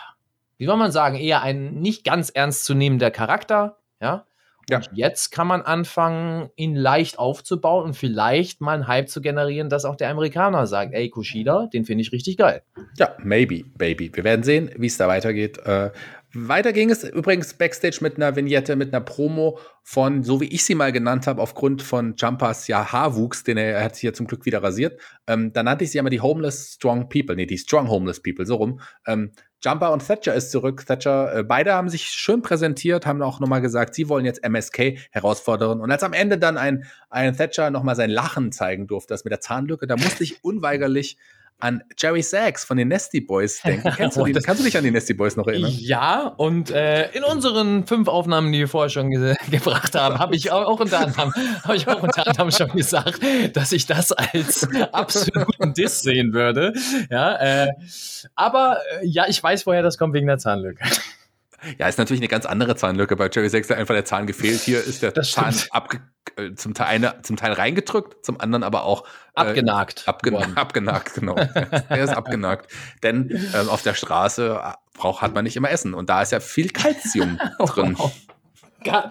wie 0.56 0.66
soll 0.66 0.76
man 0.76 0.92
sagen, 0.92 1.16
eher 1.16 1.42
ein 1.42 1.74
nicht 1.74 2.04
ganz 2.04 2.30
ernstzunehmender 2.30 3.10
Charakter, 3.10 3.78
ja. 4.00 4.26
Ja. 4.70 4.80
Jetzt 4.92 5.30
kann 5.30 5.46
man 5.46 5.62
anfangen, 5.62 6.50
ihn 6.56 6.74
leicht 6.74 7.18
aufzubauen 7.18 7.84
und 7.84 7.94
vielleicht 7.94 8.60
mal 8.60 8.74
einen 8.74 8.88
Hype 8.88 9.08
zu 9.08 9.20
generieren, 9.20 9.68
dass 9.68 9.84
auch 9.84 9.96
der 9.96 10.10
Amerikaner 10.10 10.66
sagt, 10.66 10.94
ey, 10.94 11.10
Kushida, 11.10 11.68
den 11.72 11.84
finde 11.84 12.02
ich 12.02 12.12
richtig 12.12 12.36
geil. 12.36 12.62
Ja, 12.98 13.14
maybe, 13.22 13.62
baby. 13.76 14.10
Wir 14.12 14.24
werden 14.24 14.42
sehen, 14.42 14.70
wie 14.76 14.86
es 14.86 14.96
da 14.96 15.08
weitergeht. 15.08 15.58
Äh, 15.58 15.90
weiter 16.34 16.72
ging 16.72 16.90
es 16.90 17.04
übrigens 17.04 17.54
backstage 17.54 17.98
mit 18.00 18.16
einer 18.16 18.34
Vignette, 18.34 18.74
mit 18.74 18.92
einer 18.92 19.04
Promo 19.04 19.58
von, 19.82 20.24
so 20.24 20.40
wie 20.40 20.48
ich 20.48 20.64
sie 20.64 20.74
mal 20.74 20.90
genannt 20.90 21.26
habe, 21.26 21.40
aufgrund 21.40 21.80
von 21.80 22.14
Jumpers 22.16 22.66
ja 22.66 22.90
Haarwuchs, 22.90 23.44
den 23.44 23.56
er, 23.56 23.76
er 23.76 23.84
hat 23.84 23.94
sich 23.94 24.02
ja 24.02 24.12
zum 24.12 24.26
Glück 24.26 24.44
wieder 24.44 24.62
rasiert. 24.62 25.00
Ähm, 25.28 25.52
da 25.52 25.62
nannte 25.62 25.84
ich 25.84 25.92
sie 25.92 25.98
immer 25.98 26.10
die 26.10 26.20
Homeless 26.20 26.72
Strong 26.74 27.08
People, 27.08 27.36
nee, 27.36 27.46
die 27.46 27.58
Strong 27.58 27.88
Homeless 27.88 28.20
People, 28.20 28.46
so 28.46 28.56
rum. 28.56 28.80
Ähm, 29.06 29.30
Jumper 29.64 29.92
und 29.92 30.06
Thatcher 30.06 30.34
ist 30.34 30.50
zurück. 30.50 30.84
Thatcher, 30.86 31.38
äh, 31.38 31.42
beide 31.42 31.72
haben 31.74 31.88
sich 31.88 32.06
schön 32.08 32.42
präsentiert, 32.42 33.06
haben 33.06 33.22
auch 33.22 33.40
nochmal 33.40 33.62
gesagt, 33.62 33.94
sie 33.94 34.08
wollen 34.08 34.24
jetzt 34.24 34.44
MSK 34.44 34.98
herausfordern. 35.10 35.80
Und 35.80 35.90
als 35.90 36.02
am 36.02 36.12
Ende 36.12 36.38
dann 36.38 36.58
ein, 36.58 36.84
ein 37.08 37.36
Thatcher 37.36 37.70
nochmal 37.70 37.96
sein 37.96 38.10
Lachen 38.10 38.52
zeigen 38.52 38.86
durfte, 38.86 39.14
das 39.14 39.24
mit 39.24 39.32
der 39.32 39.40
Zahnlücke, 39.40 39.86
da 39.86 39.96
musste 39.96 40.22
ich 40.22 40.44
unweigerlich 40.44 41.16
an 41.60 41.82
Jerry 41.96 42.22
Sachs 42.22 42.64
von 42.64 42.76
den 42.76 42.88
Nasty 42.88 43.20
Boys 43.20 43.62
denken. 43.62 43.90
Kennst 43.96 44.16
du 44.16 44.24
die, 44.24 44.32
kannst 44.34 44.60
du 44.60 44.64
dich 44.64 44.76
an 44.76 44.84
die 44.84 44.90
Nasty 44.90 45.14
Boys 45.14 45.36
noch 45.36 45.46
erinnern? 45.46 45.72
Ja, 45.74 46.26
und 46.36 46.70
äh, 46.70 47.10
in 47.12 47.24
unseren 47.24 47.86
fünf 47.86 48.08
Aufnahmen, 48.08 48.52
die 48.52 48.60
wir 48.60 48.68
vorher 48.68 48.90
schon 48.90 49.10
ge 49.10 49.34
gebracht 49.50 49.94
haben, 49.94 50.18
habe 50.18 50.36
ich 50.36 50.50
auch, 50.50 50.78
unter 50.78 51.00
anderem, 51.00 51.32
hab 51.62 51.74
ich 51.74 51.88
auch 51.88 52.02
unter 52.02 52.26
anderem 52.26 52.50
schon 52.50 52.68
gesagt, 52.70 53.20
dass 53.54 53.72
ich 53.72 53.86
das 53.86 54.12
als 54.12 54.68
absoluten 54.92 55.72
Diss 55.74 56.02
sehen 56.02 56.32
würde. 56.32 56.74
Ja, 57.10 57.36
äh, 57.36 57.68
aber 58.34 58.78
äh, 59.00 59.06
ja, 59.06 59.26
ich 59.28 59.42
weiß, 59.42 59.66
woher 59.66 59.82
das 59.82 59.98
kommt 59.98 60.14
wegen 60.14 60.26
der 60.26 60.38
Zahnlücke. 60.38 60.84
Ja, 61.78 61.88
ist 61.88 61.98
natürlich 61.98 62.20
eine 62.20 62.28
ganz 62.28 62.46
andere 62.46 62.76
Zahnlücke. 62.76 63.16
Bei 63.16 63.28
Jerry 63.32 63.48
Sachs 63.48 63.70
einfach 63.70 63.94
der 63.94 64.04
Zahn 64.04 64.26
gefehlt. 64.26 64.60
Hier 64.60 64.82
ist 64.82 65.02
der 65.02 65.12
das 65.12 65.32
Zahn 65.32 65.54
abge 65.70 66.00
äh, 66.36 66.54
zum, 66.54 66.74
Teil 66.74 66.86
eine, 66.86 67.22
zum 67.22 67.36
Teil 67.36 67.52
reingedrückt, 67.52 68.24
zum 68.24 68.40
anderen 68.40 68.62
aber 68.62 68.84
auch 68.84 69.04
äh, 69.36 69.40
abgenagt. 69.40 70.04
Abgen 70.06 70.34
wow. 70.34 70.46
Abgenagt, 70.56 71.14
genau. 71.14 71.36
er 71.36 72.04
ist 72.04 72.10
abgenagt. 72.10 72.70
Denn 73.02 73.30
äh, 73.30 73.68
auf 73.68 73.82
der 73.82 73.94
Straße 73.94 74.60
braucht, 74.94 75.22
hat 75.22 75.34
man 75.34 75.44
nicht 75.44 75.56
immer 75.56 75.70
Essen. 75.70 75.94
Und 75.94 76.08
da 76.08 76.22
ist 76.22 76.32
ja 76.32 76.40
viel 76.40 76.70
Kalzium 76.70 77.38
drin. 77.58 77.94
Wow. 77.98 78.12
Gott. 78.84 79.10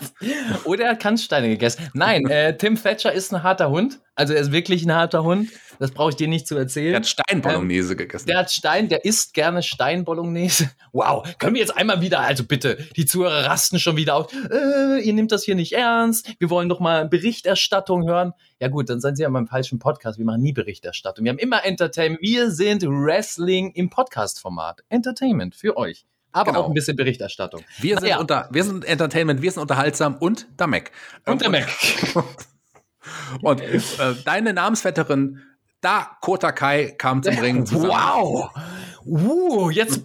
Oder 0.65 0.86
er 0.86 0.91
hat 0.91 0.99
Kannsteine 0.99 1.49
gegessen. 1.49 1.89
Nein, 1.93 2.25
äh, 2.27 2.55
Tim 2.57 2.81
Thatcher 2.81 3.12
ist 3.12 3.33
ein 3.33 3.43
harter 3.43 3.69
Hund. 3.69 3.99
Also 4.15 4.33
er 4.33 4.41
ist 4.41 4.51
wirklich 4.51 4.86
ein 4.86 4.93
harter 4.93 5.23
Hund. 5.23 5.49
Das 5.79 5.91
brauche 5.91 6.12
ich 6.12 6.15
dir 6.15 6.27
nicht 6.27 6.47
zu 6.47 6.55
erzählen. 6.55 6.91
Der 6.91 6.97
hat 6.97 7.07
Steinbolognese 7.07 7.93
ähm, 7.93 7.97
gegessen. 7.97 8.27
Der 8.27 8.38
hat 8.38 8.51
Stein, 8.51 8.88
der 8.88 9.05
isst 9.05 9.33
gerne 9.33 9.63
Steinbolognese. 9.63 10.69
Wow, 10.95 11.27
können 11.39 11.55
wir 11.55 11.62
jetzt 11.62 11.75
einmal 11.75 12.01
wieder, 12.01 12.19
also 12.19 12.43
bitte, 12.43 12.77
die 12.95 13.07
Zuhörer 13.07 13.45
rasten 13.45 13.79
schon 13.79 13.97
wieder 13.97 14.15
auf. 14.15 14.31
Äh, 14.31 14.99
ihr 14.99 15.13
nehmt 15.13 15.31
das 15.31 15.43
hier 15.43 15.55
nicht 15.55 15.73
ernst. 15.73 16.36
Wir 16.38 16.51
wollen 16.51 16.69
doch 16.69 16.79
mal 16.79 17.09
Berichterstattung 17.09 18.07
hören. 18.07 18.33
Ja 18.59 18.67
gut, 18.67 18.91
dann 18.91 19.01
seid 19.01 19.17
ihr 19.17 19.23
ja 19.23 19.29
beim 19.29 19.47
falschen 19.47 19.79
Podcast. 19.79 20.19
Wir 20.19 20.25
machen 20.25 20.43
nie 20.43 20.53
Berichterstattung. 20.53 21.25
Wir 21.25 21.31
haben 21.31 21.39
immer 21.39 21.65
Entertainment. 21.65 22.21
Wir 22.21 22.51
sind 22.51 22.83
Wrestling 22.83 23.71
im 23.71 23.89
Podcast-Format. 23.89 24.83
Entertainment 24.89 25.55
für 25.55 25.77
euch 25.77 26.05
aber 26.33 26.51
genau. 26.51 26.63
auch 26.63 26.67
ein 26.67 26.73
bisschen 26.73 26.97
Berichterstattung. 26.97 27.63
Wir 27.79 27.99
sind, 27.99 28.09
ja. 28.09 28.19
unter, 28.19 28.49
wir 28.51 28.63
sind 28.63 28.83
Entertainment, 28.83 29.41
wir 29.41 29.51
sind 29.51 29.61
unterhaltsam 29.61 30.15
und 30.15 30.47
der 30.59 30.67
Mac. 30.67 30.91
Und 31.25 31.41
der 31.41 31.49
Mac. 31.49 31.67
und 33.41 33.61
äh, 33.61 33.79
deine 34.25 34.53
Namensvetterin 34.53 35.41
Dakota 35.81 36.51
Kai 36.51 36.95
kam 36.97 37.21
zum 37.23 37.37
Ring. 37.37 37.67
Wow! 37.71 38.49
Uh, 39.05 39.69
jetzt. 39.69 40.01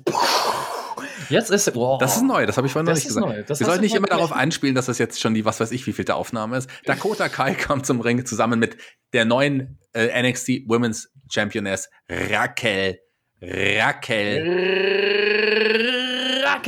Jetzt 1.31 1.51
ist 1.51 1.75
wow. 1.75 1.99
Das 2.01 2.17
ist 2.17 2.23
neu, 2.23 2.47
das 2.47 2.57
habe 2.57 2.67
ich 2.67 2.73
vorhin 2.73 2.87
noch 2.87 2.95
nicht 2.95 3.07
gesagt. 3.07 3.49
Wir 3.49 3.55
sollten 3.55 3.83
nicht 3.83 3.95
immer 3.95 4.07
darauf 4.07 4.33
einspielen, 4.33 4.75
dass 4.75 4.87
das 4.87 4.97
jetzt 4.99 5.21
schon 5.21 5.35
die 5.35 5.45
was 5.45 5.61
weiß 5.61 5.73
ich 5.73 5.87
wie 5.87 5.93
vielte 5.93 6.15
Aufnahme 6.15 6.57
ist. 6.57 6.71
Dakota 6.87 7.29
Kai 7.29 7.55
kam 7.55 7.85
zum 7.85 8.01
Ring 8.01 8.25
zusammen 8.25 8.59
mit 8.59 8.79
der 9.13 9.27
neuen 9.27 9.79
äh, 9.93 10.23
NXT 10.23 10.63
Women's 10.67 11.11
Championess 11.31 11.91
Raquel 12.09 12.99
Raquel 13.43 14.43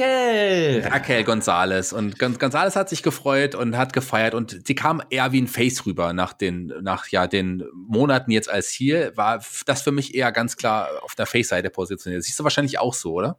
Raquel! 0.01 0.83
Raquel 0.91 1.25
Gonzalez. 1.25 1.93
Und 1.93 2.19
Gonzalez 2.19 2.77
hat 2.77 2.89
sich 2.89 3.03
gefreut 3.03 3.55
und 3.55 3.77
hat 3.77 3.93
gefeiert 3.93 4.35
und 4.35 4.67
sie 4.67 4.75
kam 4.75 5.03
eher 5.11 5.33
wie 5.33 5.41
ein 5.41 5.49
Face 5.49 5.85
rüber 5.87 6.13
nach 6.13 6.33
den, 6.33 6.73
nach 6.83 7.09
ja, 7.09 7.27
den 7.27 7.65
Monaten 7.75 8.31
jetzt 8.31 8.51
als 8.51 8.71
hier, 8.71 9.17
war 9.17 9.43
das 9.67 9.83
für 9.83 9.93
mich 9.93 10.15
eher 10.15 10.33
ganz 10.33 10.57
klar 10.57 10.89
auf 11.03 11.15
der 11.15 11.27
Face-Seite 11.27 11.71
positioniert. 11.71 12.23
siehst 12.23 12.39
du 12.39 12.45
wahrscheinlich 12.45 12.79
auch 12.79 12.95
so, 12.95 13.13
oder? 13.15 13.39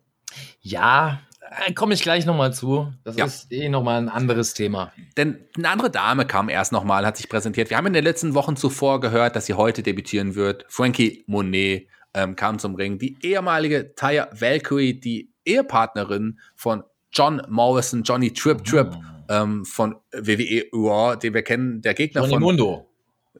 Ja, 0.61 1.21
äh, 1.65 1.73
komme 1.73 1.93
ich 1.93 2.01
gleich 2.01 2.25
nochmal 2.25 2.53
zu. 2.53 2.93
Das 3.03 3.15
ja. 3.15 3.25
ist 3.25 3.51
eh 3.51 3.67
nochmal 3.67 4.01
ein 4.01 4.09
anderes 4.09 4.53
Thema. 4.53 4.93
Denn 5.17 5.39
eine 5.57 5.69
andere 5.69 5.89
Dame 5.89 6.25
kam 6.25 6.47
erst 6.47 6.71
nochmal, 6.71 7.05
hat 7.05 7.17
sich 7.17 7.27
präsentiert. 7.27 7.69
Wir 7.69 7.77
haben 7.77 7.87
in 7.87 7.93
den 7.93 8.03
letzten 8.03 8.33
Wochen 8.33 8.55
zuvor 8.55 9.01
gehört, 9.01 9.35
dass 9.35 9.47
sie 9.47 9.55
heute 9.55 9.83
debütieren 9.83 10.35
wird. 10.35 10.65
Frankie 10.69 11.23
Monet 11.27 11.87
ähm, 12.13 12.35
kam 12.35 12.59
zum 12.59 12.75
Ring. 12.75 12.99
Die 12.99 13.17
ehemalige 13.21 13.95
Taya 13.95 14.29
Valkyrie, 14.31 14.99
die 14.99 15.30
Ehepartnerin 15.45 16.39
von 16.55 16.83
John 17.11 17.41
Morrison, 17.49 18.03
Johnny 18.03 18.31
Trip 18.31 18.63
Trip 18.63 18.87
oh. 18.93 19.01
ähm, 19.29 19.65
von 19.65 19.95
WWE 20.13 20.65
Raw, 20.73 21.15
den 21.15 21.33
wir 21.33 21.43
kennen, 21.43 21.81
der 21.81 21.93
Gegner 21.93 22.21
Johnny 22.21 22.33
von 22.33 22.43
Mundo. 22.43 22.89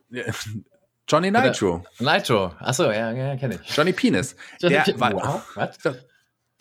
Johnny 1.07 1.31
Nitro. 1.31 1.83
Nitro, 1.99 2.53
achso, 2.59 2.91
ja, 2.91 3.11
ja 3.11 3.35
kenne 3.35 3.59
ich. 3.61 3.75
Johnny 3.75 3.91
Penis. 3.91 4.35
Johnny 4.61 4.75
der 4.75 4.93
P 4.93 4.99
war, 4.99 5.13
wow, 5.13 5.41
was? 5.55 5.77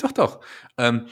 Doch, 0.00 0.12
doch. 0.12 0.40
Ähm, 0.78 1.06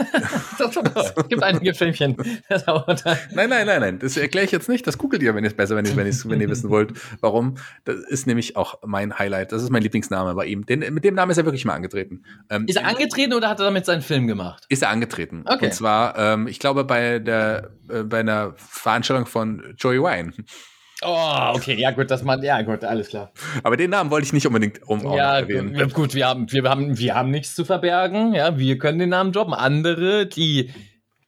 doch, 0.58 0.72
doch. 0.72 1.12
Es 1.16 1.28
gibt 1.28 1.42
einige 1.42 1.74
Filmchen. 1.74 2.16
nein, 2.48 3.48
nein, 3.48 3.66
nein, 3.66 3.80
nein. 3.80 3.98
Das 3.98 4.16
erkläre 4.16 4.46
ich 4.46 4.52
jetzt 4.52 4.68
nicht. 4.68 4.86
Das 4.86 4.98
googelt 4.98 5.22
ihr, 5.22 5.34
wenn 5.34 5.44
ihr 5.44 5.50
es 5.50 5.56
besser, 5.56 5.76
wenn 5.76 5.84
ihr, 5.84 5.96
wenn, 5.96 6.06
wenn 6.06 6.40
ihr 6.40 6.48
wissen 6.48 6.70
wollt, 6.70 6.92
warum. 7.20 7.56
Das 7.84 7.96
ist 7.96 8.26
nämlich 8.26 8.56
auch 8.56 8.80
mein 8.84 9.18
Highlight. 9.18 9.52
Das 9.52 9.62
ist 9.62 9.70
mein 9.70 9.82
Lieblingsname 9.82 10.34
bei 10.34 10.46
ihm. 10.46 10.64
Den, 10.64 10.80
mit 10.94 11.04
dem 11.04 11.14
Namen 11.14 11.30
ist 11.30 11.38
er 11.38 11.44
wirklich 11.44 11.64
mal 11.64 11.74
angetreten. 11.74 12.24
Ähm, 12.48 12.64
ist 12.66 12.76
er 12.76 12.86
angetreten 12.86 13.34
oder 13.34 13.48
hat 13.48 13.60
er 13.60 13.66
damit 13.66 13.84
seinen 13.84 14.02
Film 14.02 14.26
gemacht? 14.26 14.64
Ist 14.68 14.82
er 14.82 14.88
angetreten. 14.88 15.44
Okay. 15.46 15.66
Und 15.66 15.74
zwar, 15.74 16.16
ähm, 16.18 16.46
ich 16.46 16.58
glaube, 16.58 16.84
bei 16.84 17.18
der, 17.18 17.70
äh, 17.88 18.02
bei 18.02 18.20
einer 18.20 18.54
Veranstaltung 18.56 19.26
von 19.26 19.74
Joey 19.76 20.00
Wine. 20.00 20.32
Oh, 21.02 21.52
okay, 21.54 21.74
ja 21.80 21.92
gut, 21.92 22.10
dass 22.10 22.22
man, 22.22 22.42
ja 22.42 22.60
gut, 22.62 22.84
alles 22.84 23.08
klar. 23.08 23.32
Aber 23.62 23.76
den 23.76 23.90
Namen 23.90 24.10
wollte 24.10 24.26
ich 24.26 24.32
nicht 24.34 24.46
unbedingt 24.46 24.86
um 24.86 25.00
Ja, 25.14 25.38
erwähnen. 25.38 25.90
gut, 25.92 26.14
wir 26.14 26.26
haben, 26.26 26.50
wir 26.52 26.62
haben, 26.68 26.98
wir 26.98 27.14
haben 27.14 27.30
nichts 27.30 27.54
zu 27.54 27.64
verbergen. 27.64 28.34
Ja, 28.34 28.58
wir 28.58 28.76
können 28.78 28.98
den 28.98 29.08
Namen 29.08 29.32
droppen. 29.32 29.54
Andere, 29.54 30.26
die 30.26 30.70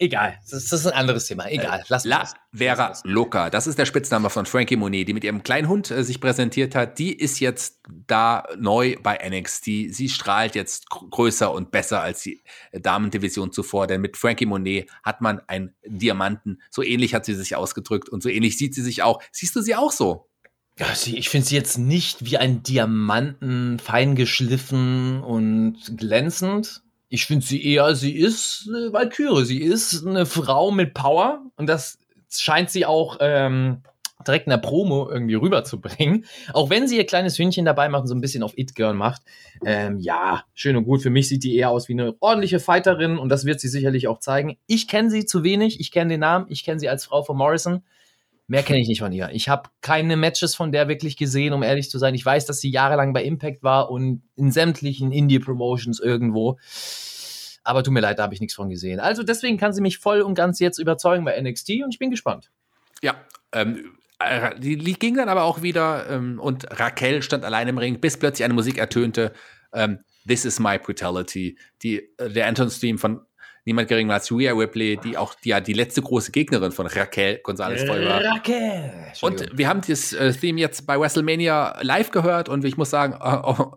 Egal, 0.03 0.37
das, 0.51 0.65
das, 0.65 0.81
ist 0.81 0.87
ein 0.89 0.99
anderes 0.99 1.27
Thema. 1.27 1.49
Egal, 1.49 1.79
äh, 1.79 1.85
lass 1.87 2.05
La 2.05 2.29
Vera 2.53 2.93
Loca, 3.05 3.51
das 3.51 3.69
ist 3.69 3.79
der 3.79 3.87
Spitzname 3.87 4.31
von 4.31 4.47
Frankie 4.47 4.75
Monet, 4.75 5.07
die 5.07 5.15
mit 5.15 5.23
ihrem 5.23 5.45
kleinen 5.45 5.69
Hund 5.69 5.93
äh, 5.93 6.03
sich 6.03 6.21
präsentiert 6.21 6.75
hat. 6.75 6.99
Die 6.99 7.13
ist 7.13 7.39
jetzt 7.39 7.79
da 8.09 8.43
neu 8.59 8.97
bei 9.01 9.21
NXT. 9.25 9.65
Sie 9.65 10.09
strahlt 10.09 10.57
jetzt 10.57 10.91
größer 10.91 11.53
und 11.53 11.71
besser 11.71 12.03
als 12.03 12.21
die 12.25 12.43
äh, 12.73 12.81
Damendivision 12.81 13.53
zuvor, 13.53 13.87
denn 13.87 14.01
mit 14.01 14.17
Frankie 14.17 14.45
Monet 14.45 14.91
hat 15.05 15.21
man 15.21 15.41
einen 15.47 15.73
Diamanten. 15.87 16.61
So 16.69 16.83
ähnlich 16.83 17.15
hat 17.15 17.25
sie 17.25 17.35
sich 17.35 17.55
ausgedrückt 17.55 18.09
und 18.09 18.25
so 18.25 18.29
ähnlich 18.29 18.59
sieht 18.59 18.75
sie 18.75 18.83
sich 18.83 19.05
auch. 19.05 19.23
Siehst 19.31 19.55
du 19.55 19.61
sie 19.61 19.77
auch 19.77 19.93
so? 19.93 20.29
Ja, 20.81 20.87
ich 20.93 21.29
finde 21.29 21.47
sie 21.47 21.55
jetzt 21.55 21.79
nicht 21.79 22.25
wie 22.25 22.39
ein 22.39 22.65
Diamanten, 22.65 23.79
fein 23.79 24.17
geschliffen 24.17 25.23
und 25.23 25.97
glänzend 25.97 26.83
ich 27.13 27.27
finde 27.27 27.45
sie 27.45 27.63
eher, 27.63 27.95
sie 27.95 28.17
ist 28.17 28.67
eine 28.67 28.91
Valkyrie. 28.91 29.45
Sie 29.45 29.61
ist 29.61 30.07
eine 30.07 30.25
Frau 30.25 30.71
mit 30.71 30.95
Power 30.95 31.43
und 31.57 31.67
das 31.67 31.99
scheint 32.31 32.71
sie 32.71 32.87
auch 32.87 33.19
ähm, 33.21 33.83
direkt 34.27 34.47
in 34.47 34.51
der 34.51 34.57
Promo 34.57 35.11
irgendwie 35.11 35.35
rüberzubringen. 35.35 36.25
Auch 36.55 36.71
wenn 36.71 36.89
sie 36.89 36.97
ihr 36.97 37.05
kleines 37.05 37.39
Hündchen 37.39 37.67
dabei 37.67 37.91
macht 37.91 38.03
und 38.03 38.09
so 38.09 38.15
ein 38.15 38.23
bisschen 38.23 38.43
auf 38.43 38.57
It-Girl 38.57 38.95
macht. 38.95 39.21
Ähm, 39.63 39.99
ja, 39.99 40.45
schön 40.55 40.75
und 40.75 40.85
gut. 40.85 41.03
Für 41.03 41.11
mich 41.11 41.29
sieht 41.29 41.45
die 41.45 41.55
eher 41.55 41.69
aus 41.69 41.87
wie 41.91 41.93
eine 41.93 42.15
ordentliche 42.21 42.61
Fighterin 42.61 43.19
und 43.19 43.29
das 43.29 43.45
wird 43.45 43.61
sie 43.61 43.69
sicherlich 43.69 44.09
auch 44.09 44.21
zeigen. 44.21 44.57
Ich 44.67 44.89
kenne 44.89 45.11
sie 45.11 45.27
zu 45.27 45.45
wenig. 45.45 45.81
Ich 45.81 45.93
kenne 45.93 46.15
den 46.15 46.21
Namen. 46.21 46.47
Ich 46.49 46.65
kenne 46.65 46.81
sie 46.81 46.89
als 46.89 47.05
Frau 47.05 47.23
von 47.23 47.37
Morrison. 47.37 47.83
Mehr 48.53 48.63
kenne 48.63 48.81
ich 48.81 48.89
nicht 48.89 49.01
von 49.01 49.13
ihr. 49.13 49.31
Ich 49.33 49.49
habe 49.49 49.71
keine 49.81 50.15
Matches 50.15 50.55
von 50.55 50.73
der 50.73 50.87
wirklich 50.87 51.17
gesehen, 51.17 51.55
um 51.55 51.63
ehrlich 51.63 51.89
zu 51.89 51.97
sein. 51.99 52.15
Ich 52.15 52.23
weiß, 52.23 52.45
dass 52.45 52.61
sie 52.61 52.69
jahrelang 52.71 53.15
bei 53.15 53.25
Impact 53.25 53.63
war 53.63 53.91
und 53.91 54.25
in 54.37 54.51
sämtlichen 54.51 55.11
Indie-Promotions 55.11 56.01
irgendwo. 56.01 56.59
Aber 57.65 57.83
tut 57.83 57.95
mir 57.95 58.01
leid, 58.01 58.19
da 58.19 58.25
habe 58.25 58.35
ich 58.35 58.43
nichts 58.43 58.55
von 58.55 58.69
gesehen. 58.69 59.01
Also 59.01 59.23
deswegen 59.23 59.57
kann 59.57 59.73
sie 59.73 59.81
mich 59.81 59.97
voll 59.97 60.21
und 60.21 60.35
ganz 60.35 60.59
jetzt 60.59 60.77
überzeugen 60.79 61.25
bei 61.25 61.41
NXT 61.41 61.83
und 61.83 61.95
ich 61.95 61.99
bin 61.99 62.11
gespannt. 62.11 62.51
Ja, 63.01 63.15
ähm, 63.55 63.97
äh, 64.19 64.51
die, 64.61 64.77
ging 64.77 65.17
dann 65.17 65.31
aber 65.31 65.45
auch 65.45 65.63
wieder 65.63 66.11
ähm, 66.11 66.39
und 66.39 66.79
Raquel 66.79 67.23
stand 67.23 67.47
allein 67.47 67.69
im 67.69 67.79
Ring, 67.79 68.01
bis 68.01 68.19
plötzlich 68.19 68.45
eine 68.45 68.53
Musik 68.53 68.77
ertönte. 68.77 69.33
Ähm, 69.73 70.01
This 70.27 70.45
is 70.45 70.61
my 70.61 70.79
brutality. 70.79 71.57
Die, 71.83 72.11
äh, 72.19 72.31
der 72.31 72.47
Anton-Stream 72.49 72.99
von 72.99 73.23
niemand 73.65 73.89
geringer 73.89 74.15
als 74.15 74.31
Rhea 74.31 74.53
Ripley, 74.53 74.97
die 74.97 75.17
auch 75.17 75.35
die, 75.35 75.51
ja 75.51 75.61
die 75.61 75.73
letzte 75.73 76.03
große 76.03 76.33
Gegnerin 76.33 76.73
von 76.73 76.87
Raquel 76.87 77.41
González 77.45 77.87
voll 77.87 78.05
war. 78.07 78.23
Raquel! 78.23 79.13
Und 79.21 79.57
wir 79.57 79.69
haben 79.69 79.81
das 79.87 80.13
äh, 80.13 80.33
Theme 80.33 80.61
jetzt 80.61 80.87
bei 80.87 80.99
WrestleMania 80.99 81.79
live 81.83 82.11
gehört 82.11 82.49
und 82.49 82.65
ich 82.65 82.77
muss 82.77 82.91
sagen, 82.91 83.15
uh, 83.15 83.77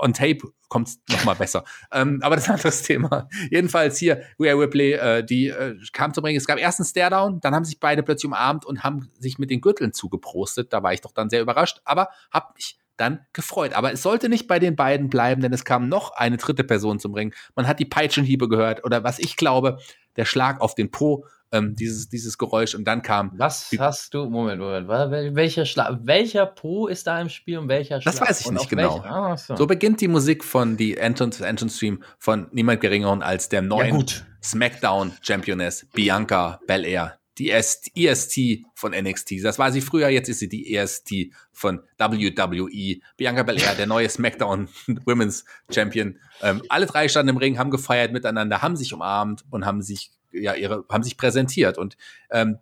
on 0.00 0.12
Tape 0.12 0.38
kommt 0.68 0.88
es 0.88 1.00
nochmal 1.08 1.36
besser. 1.36 1.64
ähm, 1.92 2.20
aber 2.22 2.36
das 2.36 2.44
ist 2.44 2.50
ein 2.50 2.54
anderes 2.54 2.82
Thema. 2.82 3.28
Jedenfalls 3.50 3.98
hier, 3.98 4.22
Rhea 4.40 4.54
Ripley, 4.54 4.92
äh, 4.92 5.24
die 5.24 5.48
äh, 5.48 5.76
kam 5.92 6.14
zum 6.14 6.24
Ring. 6.24 6.36
Es 6.36 6.46
gab 6.46 6.58
erst 6.58 6.80
einen 6.80 6.86
Staredown, 6.86 7.40
dann 7.40 7.54
haben 7.54 7.64
sich 7.64 7.78
beide 7.78 8.02
plötzlich 8.02 8.26
umarmt 8.26 8.64
und 8.64 8.82
haben 8.82 9.10
sich 9.18 9.38
mit 9.38 9.50
den 9.50 9.60
Gürteln 9.60 9.92
zugeprostet. 9.92 10.72
Da 10.72 10.82
war 10.82 10.92
ich 10.92 11.00
doch 11.00 11.12
dann 11.12 11.30
sehr 11.30 11.42
überrascht, 11.42 11.80
aber 11.84 12.08
hab 12.30 12.54
mich 12.56 12.78
dann 13.02 13.20
gefreut. 13.32 13.74
Aber 13.74 13.92
es 13.92 14.02
sollte 14.02 14.28
nicht 14.28 14.46
bei 14.46 14.58
den 14.58 14.76
beiden 14.76 15.08
bleiben, 15.08 15.42
denn 15.42 15.52
es 15.52 15.64
kam 15.64 15.88
noch 15.88 16.12
eine 16.12 16.36
dritte 16.36 16.64
Person 16.64 16.98
zum 16.98 17.14
Ring. 17.14 17.34
Man 17.54 17.66
hat 17.66 17.78
die 17.78 17.84
Peitschenhiebe 17.84 18.48
gehört 18.48 18.84
oder 18.84 19.04
was 19.04 19.18
ich 19.18 19.36
glaube, 19.36 19.78
der 20.16 20.24
Schlag 20.24 20.60
auf 20.60 20.74
den 20.74 20.90
Po, 20.90 21.26
ähm, 21.52 21.76
dieses, 21.76 22.08
dieses 22.08 22.38
Geräusch 22.38 22.74
und 22.74 22.84
dann 22.84 23.02
kam. 23.02 23.32
Was 23.36 23.70
hast 23.78 24.14
du? 24.14 24.28
Moment, 24.28 24.60
Moment. 24.60 24.88
Welcher 24.88 25.66
Schlag? 25.66 25.98
Welcher 26.02 26.46
Po 26.46 26.86
ist 26.86 27.06
da 27.06 27.20
im 27.20 27.28
Spiel 27.28 27.58
und 27.58 27.68
welcher 27.68 28.00
Schlag? 28.00 28.14
Das 28.14 28.20
weiß 28.20 28.40
ich 28.40 28.50
nicht 28.50 28.70
genau. 28.70 29.00
Ah, 29.00 29.36
so. 29.36 29.56
so. 29.56 29.66
beginnt 29.66 30.00
die 30.00 30.08
Musik 30.08 30.44
von 30.44 30.76
die 30.76 30.96
Entrance, 30.96 31.44
Entrance 31.44 31.76
Stream 31.76 32.02
von 32.18 32.46
niemand 32.52 32.80
geringeren 32.80 33.22
als 33.22 33.48
der 33.48 33.62
neuen 33.62 33.98
ja, 33.98 34.06
SmackDown 34.42 35.12
Championess 35.20 35.86
Bianca 35.92 36.58
Belair 36.66 37.18
die 37.38 37.50
EST 37.50 38.64
von 38.74 38.92
NXT. 38.92 39.42
Das 39.42 39.58
war 39.58 39.72
sie 39.72 39.80
früher, 39.80 40.08
jetzt 40.08 40.28
ist 40.28 40.40
sie 40.40 40.48
die 40.48 40.74
EST 40.74 41.32
von 41.52 41.80
WWE. 41.98 43.00
Bianca 43.16 43.42
Belair, 43.42 43.74
der 43.74 43.86
neue 43.86 44.08
SmackDown 44.08 44.68
Women's 45.06 45.44
Champion. 45.70 46.18
Ähm, 46.42 46.62
alle 46.68 46.86
drei 46.86 47.08
standen 47.08 47.30
im 47.30 47.36
Ring, 47.36 47.58
haben 47.58 47.70
gefeiert 47.70 48.12
miteinander, 48.12 48.62
haben 48.62 48.76
sich 48.76 48.92
umarmt 48.92 49.44
und 49.50 49.64
haben 49.64 49.82
sich 49.82 50.12
ja 50.32 50.54
ihre 50.54 50.84
haben 50.90 51.02
sich 51.02 51.16
präsentiert 51.16 51.78
und 51.78 51.96
ähm, 52.30 52.58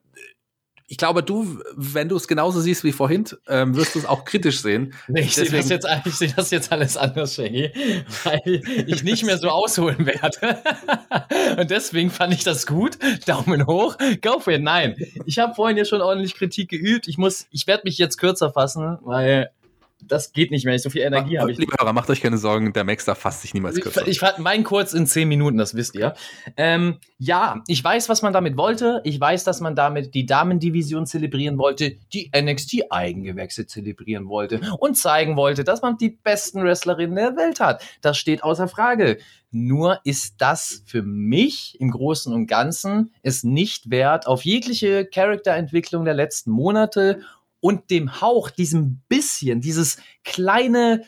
ich 0.90 0.96
glaube, 0.96 1.22
du, 1.22 1.60
wenn 1.76 2.08
du 2.08 2.16
es 2.16 2.26
genauso 2.26 2.60
siehst 2.60 2.82
wie 2.82 2.90
vorhin, 2.90 3.24
ähm, 3.46 3.76
wirst 3.76 3.94
du 3.94 4.00
es 4.00 4.06
auch 4.06 4.24
kritisch 4.24 4.60
sehen. 4.60 4.92
Nee, 5.06 5.20
ich 5.20 5.36
sehe 5.36 5.48
das, 5.48 5.68
jetzt, 5.68 5.86
ich 6.04 6.14
seh 6.16 6.32
das 6.34 6.50
jetzt 6.50 6.72
alles 6.72 6.96
anders, 6.96 7.36
Shaggy, 7.36 7.70
weil 8.24 8.60
ich 8.88 9.04
nicht 9.04 9.24
mehr 9.24 9.38
so 9.38 9.50
ausholen 9.50 10.04
werde. 10.04 10.60
Und 11.60 11.70
deswegen 11.70 12.10
fand 12.10 12.34
ich 12.34 12.42
das 12.42 12.66
gut. 12.66 12.98
Daumen 13.24 13.68
hoch, 13.68 13.96
go 14.20 14.40
for 14.40 14.52
it. 14.52 14.62
Nein, 14.62 14.96
ich 15.26 15.38
habe 15.38 15.54
vorhin 15.54 15.76
ja 15.76 15.84
schon 15.84 16.00
ordentlich 16.00 16.34
Kritik 16.34 16.68
geübt. 16.70 17.06
Ich 17.06 17.18
muss, 17.18 17.46
ich 17.52 17.68
werde 17.68 17.82
mich 17.84 17.96
jetzt 17.96 18.16
kürzer 18.16 18.50
fassen, 18.50 18.98
weil 19.02 19.50
das 20.06 20.32
geht 20.32 20.50
nicht 20.50 20.64
mehr. 20.64 20.78
So 20.78 20.90
viel 20.90 21.02
Energie 21.02 21.38
habe 21.38 21.52
ich. 21.52 21.58
Liebe 21.58 21.72
Hörer, 21.78 21.92
macht 21.92 22.10
euch 22.10 22.20
keine 22.20 22.38
Sorgen, 22.38 22.72
der 22.72 22.84
Maxter 22.84 23.14
fasst 23.14 23.42
sich 23.42 23.54
niemals 23.54 23.80
kürzer. 23.80 24.06
Ich, 24.06 24.22
ich 24.22 24.38
mein 24.38 24.64
kurz 24.64 24.92
in 24.92 25.06
zehn 25.06 25.28
Minuten, 25.28 25.58
das 25.58 25.74
wisst 25.74 25.94
ihr. 25.94 26.14
Ähm, 26.56 26.98
ja, 27.18 27.62
ich 27.66 27.82
weiß, 27.82 28.08
was 28.08 28.22
man 28.22 28.32
damit 28.32 28.56
wollte. 28.56 29.00
Ich 29.04 29.20
weiß, 29.20 29.44
dass 29.44 29.60
man 29.60 29.74
damit 29.74 30.14
die 30.14 30.26
Damendivision 30.26 31.06
zelebrieren 31.06 31.58
wollte, 31.58 31.96
die 32.12 32.30
NXT-Eigengewächse 32.34 33.66
zelebrieren 33.66 34.28
wollte 34.28 34.60
und 34.78 34.96
zeigen 34.96 35.36
wollte, 35.36 35.64
dass 35.64 35.82
man 35.82 35.98
die 35.98 36.10
besten 36.10 36.62
Wrestlerinnen 36.62 37.16
der 37.16 37.36
Welt 37.36 37.60
hat. 37.60 37.82
Das 38.00 38.18
steht 38.18 38.42
außer 38.42 38.68
Frage. 38.68 39.18
Nur 39.52 40.00
ist 40.04 40.36
das 40.38 40.82
für 40.86 41.02
mich 41.02 41.76
im 41.80 41.90
Großen 41.90 42.32
und 42.32 42.46
Ganzen 42.46 43.12
es 43.22 43.42
nicht 43.42 43.90
wert, 43.90 44.28
auf 44.28 44.44
jegliche 44.44 45.04
Charakterentwicklung 45.04 46.04
der 46.04 46.14
letzten 46.14 46.52
Monate 46.52 47.22
und 47.60 47.90
dem 47.90 48.20
Hauch, 48.20 48.50
diesem 48.50 49.02
bisschen, 49.08 49.60
dieses 49.60 49.98
kleine 50.24 51.04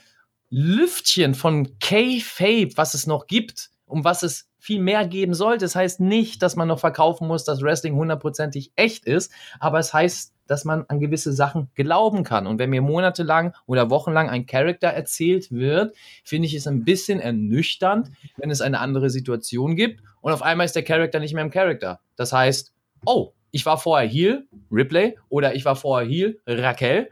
Lüftchen 0.50 1.34
von 1.34 1.78
K-Fape, 1.78 2.76
was 2.76 2.94
es 2.94 3.06
noch 3.06 3.26
gibt, 3.26 3.70
um 3.86 4.04
was 4.04 4.22
es 4.22 4.48
viel 4.58 4.80
mehr 4.80 5.06
geben 5.06 5.34
sollte. 5.34 5.64
Das 5.64 5.74
heißt 5.74 5.98
nicht, 5.98 6.40
dass 6.42 6.54
man 6.54 6.68
noch 6.68 6.78
verkaufen 6.78 7.26
muss, 7.26 7.44
dass 7.44 7.62
Wrestling 7.62 7.96
hundertprozentig 7.96 8.72
echt 8.76 9.06
ist, 9.06 9.32
aber 9.58 9.80
es 9.80 9.92
heißt, 9.92 10.32
dass 10.46 10.64
man 10.64 10.84
an 10.88 11.00
gewisse 11.00 11.32
Sachen 11.32 11.70
glauben 11.74 12.24
kann. 12.24 12.46
Und 12.46 12.58
wenn 12.58 12.70
mir 12.70 12.82
monatelang 12.82 13.54
oder 13.66 13.90
wochenlang 13.90 14.28
ein 14.28 14.46
Charakter 14.46 14.88
erzählt 14.88 15.50
wird, 15.50 15.96
finde 16.22 16.46
ich 16.46 16.54
es 16.54 16.66
ein 16.66 16.84
bisschen 16.84 17.18
ernüchternd, 17.18 18.10
wenn 18.36 18.50
es 18.50 18.60
eine 18.60 18.78
andere 18.78 19.10
Situation 19.10 19.74
gibt 19.74 20.02
und 20.20 20.32
auf 20.32 20.42
einmal 20.42 20.66
ist 20.66 20.76
der 20.76 20.84
Charakter 20.84 21.18
nicht 21.18 21.34
mehr 21.34 21.44
im 21.44 21.50
Charakter. 21.50 22.00
Das 22.16 22.32
heißt, 22.32 22.72
oh, 23.04 23.32
ich 23.52 23.64
war 23.64 23.78
vorher 23.78 24.08
Heal, 24.08 24.48
Ripley, 24.70 25.16
oder 25.28 25.54
ich 25.54 25.64
war 25.64 25.76
vorher 25.76 26.08
Heal, 26.08 26.38
Raquel. 26.46 27.08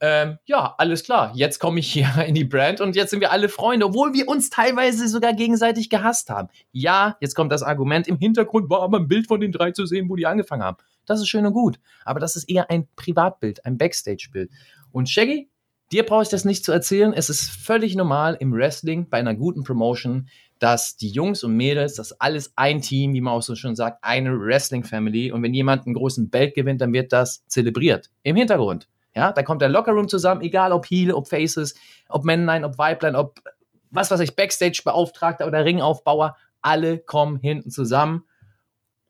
Ähm, 0.00 0.38
ja, 0.44 0.74
alles 0.76 1.04
klar. 1.04 1.32
Jetzt 1.34 1.60
komme 1.60 1.80
ich 1.80 1.90
hier 1.90 2.08
in 2.26 2.34
die 2.34 2.44
Brand 2.44 2.82
und 2.82 2.94
jetzt 2.94 3.10
sind 3.10 3.20
wir 3.20 3.32
alle 3.32 3.48
Freunde, 3.48 3.86
obwohl 3.86 4.12
wir 4.12 4.28
uns 4.28 4.50
teilweise 4.50 5.08
sogar 5.08 5.32
gegenseitig 5.32 5.88
gehasst 5.88 6.28
haben. 6.28 6.48
Ja, 6.72 7.16
jetzt 7.20 7.34
kommt 7.34 7.52
das 7.52 7.62
Argument, 7.62 8.06
im 8.06 8.18
Hintergrund 8.18 8.68
war 8.68 8.82
aber 8.82 8.98
ein 8.98 9.08
Bild 9.08 9.28
von 9.28 9.40
den 9.40 9.52
drei 9.52 9.70
zu 9.70 9.86
sehen, 9.86 10.10
wo 10.10 10.16
die 10.16 10.26
angefangen 10.26 10.62
haben. 10.62 10.76
Das 11.06 11.20
ist 11.20 11.28
schön 11.28 11.46
und 11.46 11.52
gut. 11.52 11.78
Aber 12.04 12.20
das 12.20 12.36
ist 12.36 12.50
eher 12.50 12.70
ein 12.70 12.88
Privatbild, 12.96 13.64
ein 13.64 13.78
Backstage-Bild. 13.78 14.50
Und 14.90 15.08
Shaggy, 15.08 15.48
dir 15.92 16.04
brauche 16.04 16.24
ich 16.24 16.28
das 16.28 16.44
nicht 16.44 16.64
zu 16.64 16.72
erzählen. 16.72 17.12
Es 17.12 17.30
ist 17.30 17.48
völlig 17.50 17.94
normal 17.94 18.36
im 18.40 18.52
Wrestling 18.52 19.08
bei 19.08 19.18
einer 19.18 19.34
guten 19.34 19.64
Promotion, 19.64 20.28
dass 20.64 20.96
die 20.96 21.10
Jungs 21.10 21.44
und 21.44 21.54
Mädels, 21.54 21.96
das 21.96 22.18
alles 22.22 22.54
ein 22.56 22.80
Team, 22.80 23.12
wie 23.12 23.20
man 23.20 23.34
auch 23.34 23.42
so 23.42 23.54
schon 23.54 23.76
sagt, 23.76 24.02
eine 24.02 24.30
Wrestling-Family. 24.30 25.30
Und 25.30 25.42
wenn 25.42 25.52
jemand 25.52 25.84
einen 25.84 25.94
großen 25.94 26.30
Belt 26.30 26.54
gewinnt, 26.54 26.80
dann 26.80 26.94
wird 26.94 27.12
das 27.12 27.46
zelebriert. 27.48 28.08
Im 28.22 28.34
Hintergrund. 28.34 28.88
Ja, 29.14 29.32
da 29.32 29.42
kommt 29.42 29.60
der 29.60 29.68
Lockerroom 29.68 30.08
zusammen, 30.08 30.40
egal 30.40 30.72
ob 30.72 30.86
Heel, 30.86 31.12
ob 31.12 31.28
Faces, 31.28 31.74
ob 32.08 32.24
Männlein, 32.24 32.64
ob 32.64 32.78
Weiblein, 32.78 33.14
ob 33.14 33.42
was 33.90 34.10
weiß 34.10 34.20
ich, 34.20 34.36
Backstage-Beauftragter 34.36 35.46
oder 35.46 35.66
Ringaufbauer. 35.66 36.34
Alle 36.62 36.96
kommen 36.96 37.40
hinten 37.40 37.70
zusammen 37.70 38.24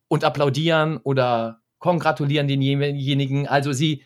und 0.09 0.25
applaudieren 0.25 0.97
oder 1.05 1.61
kongratulieren 1.79 2.49
denjenigen. 2.49 3.47
Also 3.47 3.73
sie 3.73 4.03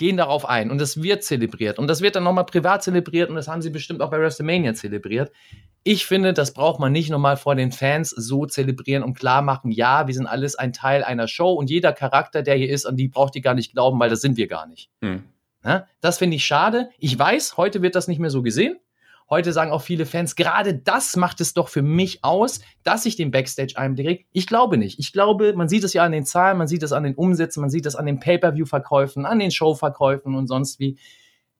gehen 0.00 0.16
darauf 0.16 0.48
ein 0.48 0.70
und 0.70 0.80
das 0.80 1.02
wird 1.02 1.22
zelebriert 1.22 1.78
und 1.78 1.86
das 1.86 2.00
wird 2.00 2.16
dann 2.16 2.24
nochmal 2.24 2.46
privat 2.46 2.82
zelebriert 2.82 3.28
und 3.28 3.36
das 3.36 3.48
haben 3.48 3.60
sie 3.60 3.68
bestimmt 3.68 4.00
auch 4.00 4.10
bei 4.10 4.18
WrestleMania 4.18 4.72
zelebriert. 4.72 5.30
Ich 5.84 6.06
finde, 6.06 6.32
das 6.32 6.54
braucht 6.54 6.80
man 6.80 6.90
nicht 6.90 7.10
nochmal 7.10 7.36
vor 7.36 7.54
den 7.54 7.70
Fans 7.70 8.08
so 8.08 8.46
zelebrieren 8.46 9.02
und 9.04 9.12
klar 9.12 9.42
machen, 9.42 9.70
ja, 9.70 10.06
wir 10.06 10.14
sind 10.14 10.26
alles 10.26 10.54
ein 10.56 10.72
Teil 10.72 11.04
einer 11.04 11.28
Show 11.28 11.52
und 11.52 11.68
jeder 11.68 11.92
Charakter, 11.92 12.42
der 12.42 12.54
hier 12.54 12.70
ist, 12.70 12.86
an 12.86 12.96
die 12.96 13.08
braucht 13.08 13.36
ihr 13.36 13.42
gar 13.42 13.52
nicht 13.52 13.72
glauben, 13.72 14.00
weil 14.00 14.08
das 14.08 14.22
sind 14.22 14.38
wir 14.38 14.48
gar 14.48 14.66
nicht. 14.66 14.88
Hm. 15.02 15.22
Na, 15.62 15.86
das 16.00 16.16
finde 16.16 16.36
ich 16.36 16.46
schade. 16.46 16.88
Ich 16.98 17.18
weiß, 17.18 17.58
heute 17.58 17.82
wird 17.82 17.94
das 17.94 18.08
nicht 18.08 18.20
mehr 18.20 18.30
so 18.30 18.40
gesehen. 18.40 18.78
Heute 19.30 19.52
sagen 19.52 19.70
auch 19.70 19.82
viele 19.82 20.04
Fans, 20.04 20.34
gerade 20.34 20.74
das 20.74 21.16
macht 21.16 21.40
es 21.40 21.54
doch 21.54 21.68
für 21.68 21.82
mich 21.82 22.24
aus, 22.24 22.60
dass 22.82 23.06
ich 23.06 23.16
den 23.16 23.30
Backstage-Einblick 23.30 24.06
kriege. 24.06 24.24
Ich 24.32 24.46
glaube 24.46 24.76
nicht. 24.76 24.98
Ich 24.98 25.12
glaube, 25.12 25.54
man 25.54 25.68
sieht 25.68 25.84
es 25.84 25.92
ja 25.92 26.04
an 26.04 26.12
den 26.12 26.26
Zahlen, 26.26 26.58
man 26.58 26.68
sieht 26.68 26.82
es 26.82 26.92
an 26.92 27.04
den 27.04 27.14
Umsätzen, 27.14 27.60
man 27.60 27.70
sieht 27.70 27.86
es 27.86 27.96
an 27.96 28.06
den 28.06 28.20
Pay-Per-View-Verkäufen, 28.20 29.24
an 29.24 29.38
den 29.38 29.50
Show-Verkäufen 29.50 30.34
und 30.34 30.48
sonst 30.48 30.80
wie, 30.80 30.98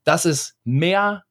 dass 0.04 0.24
es 0.24 0.58
mehr 0.64 1.24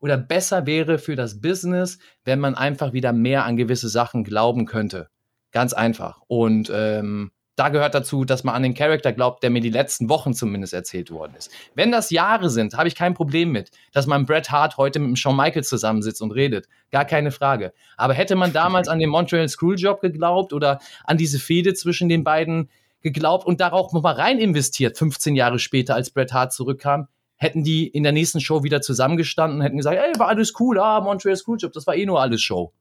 oder 0.00 0.16
besser 0.16 0.66
wäre 0.66 0.98
für 0.98 1.16
das 1.16 1.40
Business, 1.40 1.98
wenn 2.24 2.40
man 2.40 2.54
einfach 2.54 2.92
wieder 2.92 3.12
mehr 3.12 3.44
an 3.44 3.56
gewisse 3.56 3.88
Sachen 3.88 4.24
glauben 4.24 4.66
könnte. 4.66 5.08
Ganz 5.52 5.72
einfach. 5.72 6.20
Und 6.26 6.70
ähm, 6.72 7.30
da 7.56 7.70
gehört 7.70 7.94
dazu, 7.94 8.24
dass 8.24 8.44
man 8.44 8.54
an 8.54 8.62
den 8.62 8.74
Charakter 8.74 9.12
glaubt, 9.12 9.42
der 9.42 9.50
mir 9.50 9.60
die 9.60 9.70
letzten 9.70 10.08
Wochen 10.10 10.34
zumindest 10.34 10.74
erzählt 10.74 11.10
worden 11.10 11.34
ist. 11.36 11.50
Wenn 11.74 11.90
das 11.90 12.10
Jahre 12.10 12.50
sind, 12.50 12.74
habe 12.74 12.86
ich 12.86 12.94
kein 12.94 13.14
Problem 13.14 13.50
mit, 13.50 13.70
dass 13.92 14.06
man 14.06 14.26
Bret 14.26 14.50
Hart 14.50 14.76
heute 14.76 14.98
mit 14.98 15.08
dem 15.08 15.16
Shawn 15.16 15.36
Michaels 15.36 15.68
zusammensitzt 15.68 16.20
und 16.20 16.32
redet. 16.32 16.68
Gar 16.92 17.06
keine 17.06 17.30
Frage. 17.30 17.72
Aber 17.96 18.12
hätte 18.12 18.36
man 18.36 18.52
damals 18.52 18.88
an 18.88 18.98
den 18.98 19.08
Montreal 19.08 19.48
Screwjob 19.48 20.02
geglaubt 20.02 20.52
oder 20.52 20.80
an 21.04 21.16
diese 21.16 21.38
Fehde 21.38 21.72
zwischen 21.72 22.08
den 22.10 22.24
beiden 22.24 22.68
geglaubt 23.00 23.46
und 23.46 23.60
darauf 23.60 23.92
nochmal 23.92 24.14
rein 24.14 24.38
investiert, 24.38 24.98
15 24.98 25.34
Jahre 25.34 25.58
später, 25.58 25.94
als 25.94 26.10
Bret 26.10 26.32
Hart 26.32 26.52
zurückkam, 26.52 27.08
hätten 27.36 27.64
die 27.64 27.86
in 27.86 28.02
der 28.02 28.12
nächsten 28.12 28.40
Show 28.40 28.64
wieder 28.64 28.80
zusammengestanden 28.82 29.60
hätten 29.60 29.76
gesagt, 29.76 29.96
ey, 29.96 30.18
war 30.18 30.28
alles 30.28 30.54
cool, 30.58 30.78
ah, 30.78 31.00
Montreal 31.00 31.36
Screwjob, 31.36 31.72
das 31.72 31.86
war 31.86 31.94
eh 31.94 32.04
nur 32.04 32.20
alles 32.20 32.42
Show. 32.42 32.72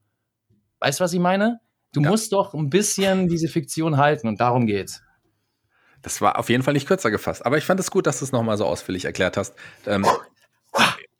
Weißt 0.79 0.99
du, 0.99 1.03
was 1.03 1.13
ich 1.13 1.19
meine? 1.19 1.59
Du 1.95 2.01
ja. 2.01 2.09
musst 2.09 2.33
doch 2.33 2.53
ein 2.53 2.69
bisschen 2.69 3.29
diese 3.29 3.47
Fiktion 3.47 3.97
halten 3.97 4.27
und 4.27 4.41
darum 4.41 4.67
geht's. 4.67 5.01
Das 6.01 6.21
war 6.21 6.37
auf 6.37 6.49
jeden 6.49 6.61
Fall 6.61 6.73
nicht 6.73 6.87
kürzer 6.87 7.09
gefasst. 7.09 7.45
Aber 7.45 7.57
ich 7.57 7.63
fand 7.63 7.79
es 7.79 7.89
gut, 7.89 8.05
dass 8.05 8.19
du 8.19 8.25
es 8.25 8.31
nochmal 8.31 8.57
so 8.57 8.65
ausführlich 8.65 9.05
erklärt 9.05 9.37
hast. 9.37 9.55
Ähm, 9.87 10.05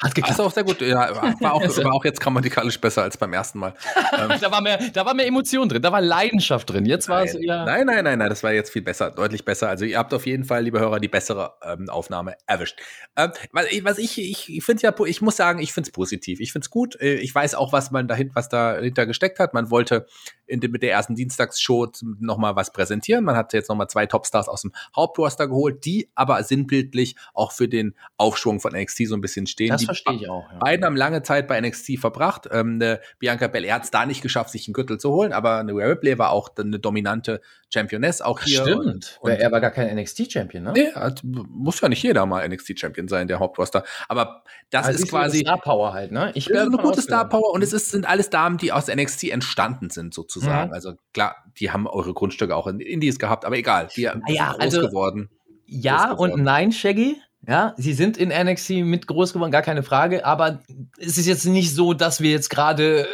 hat 0.01 0.13
geklappt. 0.13 0.39
Ist 0.39 0.45
auch 0.45 0.51
sehr 0.51 0.65
gut. 0.65 0.81
Ja, 0.81 1.15
war, 1.39 1.53
auch, 1.53 1.61
war 1.83 1.93
auch 1.93 2.03
jetzt 2.03 2.19
grammatikalisch 2.19 2.79
besser 2.81 3.03
als 3.03 3.15
beim 3.15 3.31
ersten 3.31 3.59
Mal. 3.59 3.73
Ähm, 4.17 4.29
da, 4.41 4.51
war 4.51 4.59
mehr, 4.59 4.77
da 4.93 5.05
war 5.05 5.13
mehr 5.13 5.25
Emotion 5.25 5.69
drin, 5.69 5.81
da 5.81 5.91
war 5.91 6.01
Leidenschaft 6.01 6.69
drin. 6.69 6.85
Jetzt 6.85 7.07
war 7.07 7.23
es 7.23 7.33
eher. 7.33 7.63
Nein, 7.63 7.85
nein, 7.85 8.03
nein, 8.03 8.19
nein, 8.19 8.29
das 8.29 8.43
war 8.43 8.51
jetzt 8.51 8.71
viel 8.71 8.81
besser, 8.81 9.11
deutlich 9.11 9.45
besser. 9.45 9.69
Also 9.69 9.85
ihr 9.85 9.97
habt 9.97 10.13
auf 10.13 10.25
jeden 10.25 10.43
Fall, 10.43 10.63
liebe 10.63 10.79
Hörer, 10.79 10.99
die 10.99 11.07
bessere 11.07 11.53
ähm, 11.63 11.89
Aufnahme 11.89 12.35
erwischt. 12.45 12.77
Ähm, 13.15 13.31
was 13.53 13.97
ich, 13.97 14.19
ich, 14.19 14.53
ich 14.53 14.63
finde 14.65 14.83
ja, 14.83 14.93
ich 15.05 15.21
muss 15.21 15.37
sagen, 15.37 15.59
ich 15.59 15.71
finde 15.71 15.87
es 15.87 15.91
positiv. 15.93 16.41
Ich 16.41 16.51
finde 16.51 16.65
es 16.65 16.69
gut. 16.69 16.99
Äh, 16.99 17.15
ich 17.15 17.33
weiß 17.33 17.55
auch, 17.55 17.71
was 17.71 17.91
man 17.91 18.09
dahin, 18.09 18.31
was 18.33 18.49
dahinter 18.49 19.05
gesteckt 19.05 19.39
hat. 19.39 19.53
Man 19.53 19.71
wollte 19.71 20.07
in 20.45 20.59
de, 20.59 20.69
mit 20.69 20.83
der 20.83 20.91
ersten 20.91 21.15
Dienstagsshow 21.15 21.87
nochmal 22.19 22.57
was 22.57 22.73
präsentieren. 22.73 23.23
Man 23.23 23.37
hat 23.37 23.53
jetzt 23.53 23.69
nochmal 23.69 23.87
zwei 23.87 24.05
Topstars 24.05 24.49
aus 24.49 24.63
dem 24.63 24.73
Hauptroster 24.93 25.47
geholt, 25.47 25.85
die 25.85 26.09
aber 26.15 26.43
sinnbildlich 26.43 27.15
auch 27.33 27.53
für 27.53 27.69
den 27.69 27.95
Aufschwung 28.17 28.59
von 28.59 28.73
NXT 28.73 29.07
so 29.07 29.15
ein 29.15 29.21
bisschen 29.21 29.47
stehen. 29.47 29.69
Das 29.69 29.84
verstehe 29.85 30.15
ich 30.15 30.29
auch. 30.29 30.51
Ja. 30.51 30.59
Beiden 30.59 30.85
haben 30.85 30.95
lange 30.95 31.23
Zeit 31.23 31.47
bei 31.47 31.59
NXT 31.59 31.99
verbracht. 31.99 32.47
Ähm, 32.51 32.77
ne, 32.77 32.99
Bianca 33.19 33.47
Belair 33.47 33.75
hat 33.75 33.83
es 33.83 33.91
da 33.91 34.05
nicht 34.05 34.21
geschafft, 34.21 34.49
sich 34.51 34.67
einen 34.67 34.73
Gürtel 34.73 34.99
zu 34.99 35.11
holen, 35.11 35.33
aber 35.33 35.59
eine 35.59 35.73
Ripley 35.73 36.17
war 36.17 36.31
auch 36.31 36.49
eine 36.57 36.79
dominante 36.79 37.41
Championess, 37.73 38.21
auch 38.21 38.39
hier. 38.41 38.61
Stimmt. 38.61 38.85
Und, 38.85 39.17
und 39.21 39.31
er 39.31 39.51
war 39.51 39.61
gar 39.61 39.71
kein 39.71 39.95
NXT-Champion, 39.95 40.63
ne? 40.63 40.73
Nee, 40.73 40.91
hat, 40.93 41.21
muss 41.23 41.81
ja 41.81 41.89
nicht 41.89 42.03
jeder 42.03 42.25
mal 42.25 42.47
NXT-Champion 42.47 43.07
sein, 43.07 43.27
der 43.27 43.39
Hauptroster. 43.39 43.83
Aber 44.07 44.43
das 44.69 44.87
also 44.87 45.03
ist 45.03 45.09
quasi. 45.09 45.39
Star 45.39 45.59
Power 45.59 45.93
halt, 45.93 46.11
ne? 46.11 46.31
Ich 46.35 46.47
bin 46.47 46.57
eine 46.57 46.77
gute 46.77 47.01
Star 47.01 47.27
Power 47.27 47.53
und 47.53 47.61
es 47.61 47.73
ist, 47.73 47.91
sind 47.91 48.07
alles 48.07 48.29
Damen, 48.29 48.57
die 48.57 48.71
aus 48.71 48.87
NXT 48.87 49.25
entstanden 49.25 49.89
sind, 49.89 50.13
sozusagen. 50.13 50.69
Mhm. 50.69 50.73
Also 50.73 50.93
klar, 51.13 51.35
die 51.57 51.71
haben 51.71 51.87
eure 51.87 52.13
Grundstücke 52.13 52.55
auch 52.55 52.67
in 52.67 52.79
Indies 52.79 53.19
gehabt, 53.19 53.45
aber 53.45 53.57
egal, 53.57 53.89
die 53.95 54.07
ah 54.07 54.19
ja, 54.27 54.51
sind 54.51 54.59
groß 54.59 54.61
also, 54.61 54.87
geworden. 54.87 55.29
Ja 55.67 56.11
und 56.11 56.41
nein, 56.41 56.71
Shaggy. 56.71 57.17
Ja, 57.47 57.73
sie 57.77 57.93
sind 57.93 58.17
in 58.17 58.29
NXT 58.29 58.71
mit 58.85 59.07
groß 59.07 59.33
geworden, 59.33 59.51
gar 59.51 59.61
keine 59.61 59.83
Frage. 59.83 60.25
Aber 60.25 60.59
es 60.97 61.17
ist 61.17 61.27
jetzt 61.27 61.45
nicht 61.45 61.73
so, 61.73 61.93
dass 61.93 62.21
wir 62.21 62.31
jetzt 62.31 62.49
gerade 62.49 63.07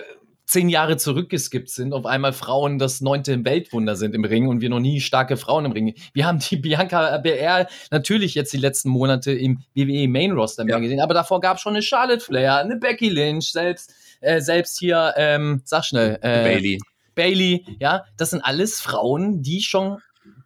zehn 0.51 0.67
Jahre 0.67 0.97
zurückgeskippt 0.97 1.69
sind, 1.69 1.93
auf 1.93 2.05
einmal 2.05 2.33
Frauen 2.33 2.77
das 2.77 2.99
neunte 2.99 3.45
Weltwunder 3.45 3.95
sind 3.95 4.13
im 4.13 4.25
Ring 4.25 4.47
und 4.47 4.59
wir 4.59 4.69
noch 4.69 4.81
nie 4.81 4.99
starke 4.99 5.37
Frauen 5.37 5.63
im 5.63 5.71
Ring. 5.71 5.95
Wir 6.13 6.25
haben 6.25 6.39
die 6.39 6.57
Bianca 6.57 7.17
BR 7.19 7.67
natürlich 7.89 8.35
jetzt 8.35 8.51
die 8.51 8.57
letzten 8.57 8.89
Monate 8.89 9.31
im 9.31 9.63
WWE 9.75 10.09
Main 10.09 10.31
Roster 10.31 10.67
ja. 10.67 10.79
gesehen, 10.79 10.99
aber 10.99 11.13
davor 11.13 11.39
gab 11.39 11.55
es 11.55 11.63
schon 11.63 11.73
eine 11.73 11.81
Charlotte 11.81 12.19
Flair, 12.19 12.57
eine 12.57 12.75
Becky 12.75 13.07
Lynch, 13.07 13.53
selbst, 13.53 13.93
äh, 14.19 14.41
selbst 14.41 14.77
hier, 14.77 15.13
ähm, 15.15 15.61
sag 15.63 15.85
schnell, 15.85 16.19
äh, 16.21 16.43
Bailey. 16.43 16.79
Bailey, 17.15 17.65
ja, 17.79 18.03
das 18.17 18.31
sind 18.31 18.41
alles 18.41 18.81
Frauen, 18.81 19.41
die 19.41 19.61
schon 19.61 19.99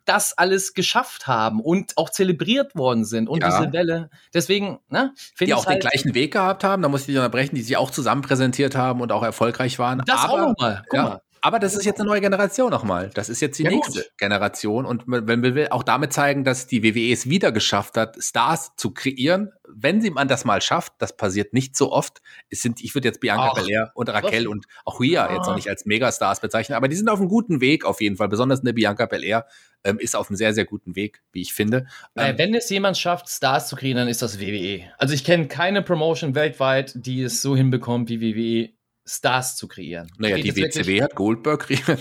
das 0.05 0.37
alles 0.37 0.73
geschafft 0.73 1.27
haben 1.27 1.59
und 1.59 1.97
auch 1.97 2.09
zelebriert 2.09 2.75
worden 2.75 3.05
sind 3.05 3.27
und 3.27 3.41
ja. 3.41 3.49
diese 3.49 3.73
Welle. 3.73 4.09
Deswegen, 4.33 4.79
ne, 4.89 5.13
Die 5.39 5.53
auch 5.53 5.65
halt 5.65 5.83
den 5.83 5.89
gleichen 5.89 6.13
Weg 6.13 6.33
gehabt 6.33 6.63
haben, 6.63 6.81
da 6.81 6.89
muss 6.89 7.01
ich 7.01 7.07
dich 7.07 7.17
unterbrechen, 7.17 7.55
die 7.55 7.61
sie 7.61 7.77
auch 7.77 7.91
zusammen 7.91 8.21
präsentiert 8.21 8.75
haben 8.75 9.01
und 9.01 9.11
auch 9.11 9.23
erfolgreich 9.23 9.79
waren. 9.79 10.01
Das 10.05 10.21
aber, 10.21 10.33
auch 10.33 10.37
nochmal. 10.49 10.83
Guck 10.89 10.93
ja. 10.97 11.03
mal. 11.03 11.21
Aber 11.45 11.59
das 11.59 11.75
ist 11.75 11.85
jetzt 11.85 11.99
eine 11.99 12.09
neue 12.09 12.21
Generation 12.21 12.71
nochmal. 12.71 13.11
Das 13.13 13.29
ist 13.29 13.39
jetzt 13.39 13.59
die 13.59 13.65
ja, 13.65 13.69
nächste 13.69 13.99
gut. 13.99 14.17
Generation. 14.17 14.83
Und 14.83 15.03
wenn 15.05 15.43
wir 15.43 15.71
auch 15.73 15.83
damit 15.83 16.11
zeigen, 16.11 16.43
dass 16.43 16.65
die 16.65 16.81
WWE 16.81 17.13
es 17.13 17.29
wieder 17.29 17.51
geschafft 17.51 17.97
hat, 17.97 18.17
Stars 18.19 18.71
zu 18.77 18.89
kreieren, 18.89 19.51
wenn 19.69 20.01
sie 20.01 20.09
man 20.09 20.27
das 20.27 20.43
mal 20.43 20.59
schafft, 20.59 20.93
das 20.97 21.15
passiert 21.15 21.53
nicht 21.53 21.77
so 21.77 21.91
oft. 21.91 22.23
Es 22.49 22.63
sind, 22.63 22.83
ich 22.83 22.95
würde 22.95 23.09
jetzt 23.09 23.19
Bianca 23.19 23.51
Ach, 23.51 23.61
Belair 23.61 23.91
und 23.93 24.09
Raquel 24.09 24.45
was? 24.45 24.51
und 24.51 24.65
auch 24.85 24.99
Rhea 24.99 25.27
ah. 25.27 25.35
jetzt 25.35 25.45
noch 25.45 25.55
nicht 25.55 25.69
als 25.69 25.85
Megastars 25.85 26.39
bezeichnen, 26.39 26.75
aber 26.77 26.87
die 26.87 26.95
sind 26.95 27.09
auf 27.09 27.19
einem 27.19 27.29
guten 27.29 27.61
Weg 27.61 27.85
auf 27.85 28.01
jeden 28.01 28.17
Fall. 28.17 28.27
Besonders 28.27 28.61
eine 28.61 28.73
Bianca 28.73 29.05
Belair 29.05 29.45
ähm, 29.83 29.99
ist 29.99 30.15
auf 30.15 30.31
einem 30.31 30.37
sehr, 30.37 30.55
sehr 30.55 30.65
guten 30.65 30.95
Weg, 30.95 31.21
wie 31.31 31.41
ich 31.43 31.53
finde. 31.53 31.85
Äh, 32.15 32.31
ähm, 32.31 32.39
wenn 32.39 32.55
es 32.55 32.67
jemand 32.71 32.97
schafft, 32.97 33.29
Stars 33.29 33.67
zu 33.67 33.75
kreieren, 33.75 33.97
dann 33.97 34.07
ist 34.07 34.23
das 34.23 34.39
WWE. 34.39 34.85
Also 34.97 35.13
ich 35.13 35.23
kenne 35.23 35.47
keine 35.47 35.83
Promotion 35.83 36.33
weltweit, 36.33 36.93
die 36.95 37.21
es 37.21 37.43
so 37.43 37.55
hinbekommt 37.55 38.09
wie 38.09 38.19
WWE 38.19 38.75
Stars 39.07 39.55
zu 39.55 39.67
kreieren. 39.67 40.11
Naja, 40.17 40.37
die 40.37 40.55
WCW 40.55 41.03
hat 41.03 41.15
Goldberg 41.15 41.67
kreiert. 41.67 41.99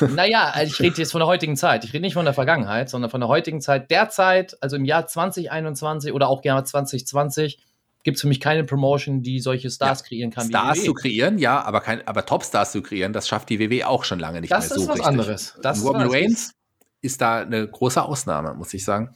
Naja, 0.14 0.50
also 0.50 0.72
ich 0.72 0.80
rede 0.80 0.98
jetzt 0.98 1.10
von 1.10 1.18
der 1.18 1.26
heutigen 1.26 1.56
Zeit. 1.56 1.84
Ich 1.84 1.92
rede 1.92 2.02
nicht 2.02 2.14
von 2.14 2.24
der 2.24 2.34
Vergangenheit, 2.34 2.88
sondern 2.88 3.10
von 3.10 3.20
der 3.20 3.28
heutigen 3.28 3.60
Zeit. 3.60 3.90
Derzeit, 3.90 4.56
also 4.60 4.76
im 4.76 4.84
Jahr 4.84 5.06
2021 5.06 6.12
oder 6.12 6.28
auch 6.28 6.42
gerne 6.42 6.62
2020, 6.62 7.58
gibt 8.04 8.16
es 8.16 8.20
für 8.20 8.28
mich 8.28 8.38
keine 8.38 8.64
Promotion, 8.64 9.22
die 9.22 9.40
solche 9.40 9.68
Stars 9.70 10.00
ja, 10.00 10.06
kreieren 10.06 10.30
kann. 10.30 10.46
Stars 10.46 10.78
wie 10.78 10.84
zu 10.84 10.94
kreieren, 10.94 11.38
ja, 11.38 11.60
aber, 11.62 11.80
kein, 11.80 12.06
aber 12.06 12.24
Top-Stars 12.24 12.70
zu 12.70 12.82
kreieren, 12.82 13.12
das 13.12 13.26
schafft 13.26 13.48
die 13.48 13.58
WW 13.58 13.84
auch 13.84 14.04
schon 14.04 14.20
lange 14.20 14.40
nicht 14.40 14.52
das 14.52 14.68
mehr 14.68 14.78
so 14.78 14.84
richtig. 14.84 14.88
Das 14.88 14.96
ist 14.96 15.00
was 15.00 15.08
anderes. 15.08 15.58
Das 15.62 15.84
Roman 15.84 16.08
Reigns 16.08 16.52
ist 17.00 17.20
da 17.20 17.40
eine 17.40 17.66
große 17.66 18.00
Ausnahme, 18.00 18.54
muss 18.54 18.72
ich 18.74 18.84
sagen 18.84 19.14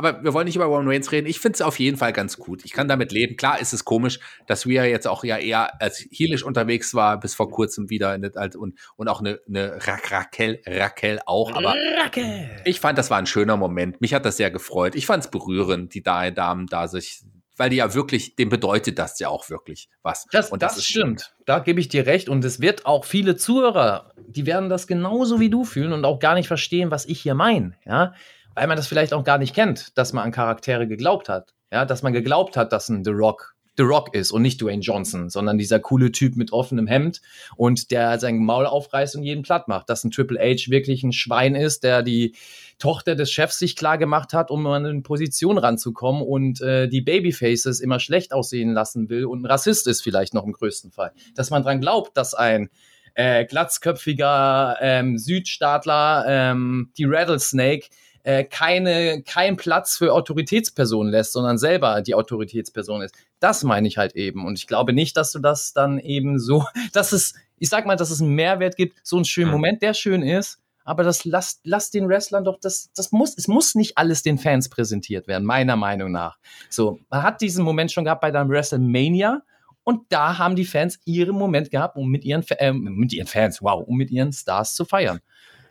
aber 0.00 0.24
wir 0.24 0.32
wollen 0.32 0.46
nicht 0.46 0.56
über 0.56 0.64
Roman 0.64 0.88
Reigns 0.88 1.12
reden. 1.12 1.26
Ich 1.26 1.40
finde 1.40 1.56
es 1.56 1.60
auf 1.60 1.78
jeden 1.78 1.98
Fall 1.98 2.14
ganz 2.14 2.38
gut. 2.38 2.64
Ich 2.64 2.72
kann 2.72 2.88
damit 2.88 3.12
leben. 3.12 3.36
Klar 3.36 3.60
ist 3.60 3.74
es 3.74 3.84
komisch, 3.84 4.18
dass 4.46 4.64
Rhea 4.66 4.84
jetzt 4.84 5.06
auch 5.06 5.24
ja 5.24 5.36
eher 5.36 5.78
als 5.78 5.98
heelisch 6.10 6.42
unterwegs 6.42 6.94
war, 6.94 7.20
bis 7.20 7.34
vor 7.34 7.50
kurzem 7.50 7.90
wieder 7.90 8.14
in, 8.14 8.24
und, 8.56 8.78
und 8.96 9.08
auch 9.08 9.20
eine, 9.20 9.40
eine 9.46 9.78
Raquel, 9.78 10.62
Raquel 10.66 11.20
auch. 11.26 11.54
Aber 11.54 11.74
Raquel. 12.02 12.48
ich 12.64 12.80
fand, 12.80 12.96
das 12.96 13.10
war 13.10 13.18
ein 13.18 13.26
schöner 13.26 13.58
Moment. 13.58 14.00
Mich 14.00 14.14
hat 14.14 14.24
das 14.24 14.38
sehr 14.38 14.50
gefreut. 14.50 14.94
Ich 14.94 15.04
fand 15.04 15.22
es 15.24 15.30
berührend, 15.30 15.92
die 15.92 16.02
Damen 16.02 16.66
da 16.66 16.88
sich 16.88 17.20
weil 17.60 17.68
die 17.68 17.76
ja 17.76 17.92
wirklich, 17.92 18.36
dem 18.36 18.48
bedeutet 18.48 18.98
das 18.98 19.18
ja 19.18 19.28
auch 19.28 19.50
wirklich 19.50 19.90
was. 20.02 20.26
Das, 20.32 20.50
und 20.50 20.62
das, 20.62 20.76
das 20.76 20.86
stimmt. 20.86 21.34
Da 21.44 21.58
gebe 21.58 21.78
ich 21.78 21.88
dir 21.88 22.06
recht. 22.06 22.30
Und 22.30 22.42
es 22.42 22.60
wird 22.60 22.86
auch 22.86 23.04
viele 23.04 23.36
Zuhörer, 23.36 24.14
die 24.16 24.46
werden 24.46 24.70
das 24.70 24.86
genauso 24.86 25.40
wie 25.40 25.50
du 25.50 25.64
fühlen 25.64 25.92
und 25.92 26.06
auch 26.06 26.20
gar 26.20 26.34
nicht 26.34 26.48
verstehen, 26.48 26.90
was 26.90 27.04
ich 27.04 27.20
hier 27.20 27.34
meine. 27.34 27.74
Ja, 27.84 28.14
weil 28.60 28.66
man 28.66 28.76
das 28.76 28.86
vielleicht 28.86 29.14
auch 29.14 29.24
gar 29.24 29.38
nicht 29.38 29.54
kennt, 29.54 29.96
dass 29.96 30.12
man 30.12 30.22
an 30.22 30.32
Charaktere 30.32 30.86
geglaubt 30.86 31.30
hat. 31.30 31.54
Ja, 31.72 31.86
dass 31.86 32.02
man 32.02 32.12
geglaubt 32.12 32.58
hat, 32.58 32.74
dass 32.74 32.90
ein 32.90 33.04
The 33.04 33.10
Rock 33.10 33.54
The 33.78 33.84
Rock 33.84 34.14
ist 34.14 34.32
und 34.32 34.42
nicht 34.42 34.60
Dwayne 34.60 34.82
Johnson, 34.82 35.30
sondern 35.30 35.56
dieser 35.56 35.80
coole 35.80 36.12
Typ 36.12 36.36
mit 36.36 36.52
offenem 36.52 36.86
Hemd 36.86 37.22
und 37.56 37.90
der 37.90 38.18
sein 38.18 38.36
Maul 38.36 38.66
aufreißt 38.66 39.16
und 39.16 39.22
jeden 39.22 39.44
platt 39.44 39.66
macht. 39.66 39.88
Dass 39.88 40.04
ein 40.04 40.10
Triple 40.10 40.38
H 40.38 40.70
wirklich 40.70 41.02
ein 41.02 41.14
Schwein 41.14 41.54
ist, 41.54 41.84
der 41.84 42.02
die 42.02 42.34
Tochter 42.78 43.14
des 43.14 43.30
Chefs 43.30 43.58
sich 43.58 43.76
klar 43.76 43.96
gemacht 43.96 44.34
hat, 44.34 44.50
um 44.50 44.66
an 44.66 44.84
eine 44.84 45.00
Position 45.00 45.56
ranzukommen 45.56 46.20
und 46.20 46.60
äh, 46.60 46.86
die 46.86 47.00
Babyfaces 47.00 47.80
immer 47.80 47.98
schlecht 47.98 48.34
aussehen 48.34 48.74
lassen 48.74 49.08
will 49.08 49.24
und 49.24 49.40
ein 49.40 49.46
Rassist 49.46 49.86
ist 49.86 50.02
vielleicht 50.02 50.34
noch 50.34 50.44
im 50.44 50.52
größten 50.52 50.90
Fall. 50.90 51.12
Dass 51.34 51.48
man 51.48 51.62
dran 51.62 51.80
glaubt, 51.80 52.14
dass 52.14 52.34
ein 52.34 52.68
äh, 53.14 53.46
glatzköpfiger 53.46 54.76
ähm, 54.80 55.16
Südstaatler, 55.16 56.24
ähm, 56.28 56.92
die 56.98 57.04
Rattlesnake, 57.04 57.88
äh, 58.22 58.44
keine, 58.44 59.22
keinen 59.22 59.56
Platz 59.56 59.96
für 59.96 60.12
Autoritätspersonen 60.12 61.10
lässt, 61.10 61.32
sondern 61.32 61.58
selber 61.58 62.02
die 62.02 62.14
Autoritätsperson 62.14 63.02
ist. 63.02 63.14
Das 63.38 63.64
meine 63.64 63.88
ich 63.88 63.98
halt 63.98 64.14
eben. 64.16 64.46
Und 64.46 64.58
ich 64.58 64.66
glaube 64.66 64.92
nicht, 64.92 65.16
dass 65.16 65.32
du 65.32 65.38
das 65.38 65.72
dann 65.72 65.98
eben 65.98 66.38
so, 66.38 66.64
dass 66.92 67.12
es, 67.12 67.34
ich 67.58 67.68
sag 67.68 67.86
mal, 67.86 67.96
dass 67.96 68.10
es 68.10 68.20
einen 68.20 68.34
Mehrwert 68.34 68.76
gibt, 68.76 68.98
so 69.02 69.16
einen 69.16 69.24
schönen 69.24 69.50
Moment, 69.50 69.82
der 69.82 69.94
schön 69.94 70.22
ist, 70.22 70.58
aber 70.84 71.04
das 71.04 71.24
lasst, 71.24 71.60
lasst 71.64 71.94
den 71.94 72.08
Wrestlern 72.08 72.44
doch, 72.44 72.58
das, 72.60 72.90
das 72.94 73.12
muss, 73.12 73.36
es 73.36 73.48
muss 73.48 73.74
nicht 73.74 73.96
alles 73.96 74.22
den 74.22 74.38
Fans 74.38 74.68
präsentiert 74.68 75.28
werden, 75.28 75.44
meiner 75.44 75.76
Meinung 75.76 76.10
nach. 76.10 76.38
So, 76.68 76.98
man 77.10 77.22
hat 77.22 77.40
diesen 77.40 77.64
Moment 77.64 77.92
schon 77.92 78.04
gehabt 78.04 78.22
bei 78.22 78.30
der 78.30 78.48
WrestleMania, 78.48 79.42
und 79.82 80.02
da 80.10 80.38
haben 80.38 80.56
die 80.56 80.64
Fans 80.64 81.00
ihren 81.04 81.34
Moment 81.34 81.70
gehabt, 81.70 81.96
um 81.96 82.08
mit 82.08 82.24
ihren, 82.24 82.44
äh, 82.58 82.72
mit 82.72 83.12
ihren 83.12 83.26
Fans, 83.26 83.62
wow, 83.62 83.82
um 83.86 83.96
mit 83.96 84.10
ihren 84.10 84.32
Stars 84.32 84.74
zu 84.74 84.84
feiern. 84.84 85.20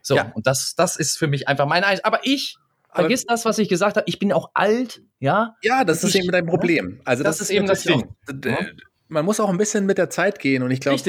So, 0.01 0.15
ja. 0.15 0.31
und 0.35 0.47
das, 0.47 0.75
das 0.75 0.95
ist 0.95 1.17
für 1.17 1.27
mich 1.27 1.47
einfach 1.47 1.65
mein 1.65 1.83
Eis. 1.83 2.03
Aber 2.03 2.19
ich 2.23 2.57
vergiss 2.93 3.25
das, 3.25 3.45
was 3.45 3.57
ich 3.57 3.69
gesagt 3.69 3.97
habe. 3.97 4.05
Ich 4.07 4.19
bin 4.19 4.31
auch 4.33 4.51
alt, 4.53 5.01
ja. 5.19 5.55
Ja, 5.61 5.83
das 5.83 6.03
ist 6.03 6.15
eben 6.15 6.31
dein 6.31 6.45
Problem. 6.45 7.01
Also 7.05 7.23
das, 7.23 7.37
das 7.37 7.49
ist 7.49 7.55
eben 7.55 7.67
das 7.67 7.83
Ding. 7.83 8.03
Auch, 8.03 8.63
man 9.07 9.25
muss 9.25 9.39
auch 9.39 9.49
ein 9.49 9.57
bisschen 9.57 9.85
mit 9.85 9.97
der 9.97 10.09
Zeit 10.09 10.39
gehen 10.39 10.63
und 10.63 10.71
ich 10.71 10.81
glaube, 10.81 11.01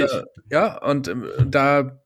ja, 0.51 0.82
und 0.82 1.09
ähm, 1.09 1.26
da 1.47 2.01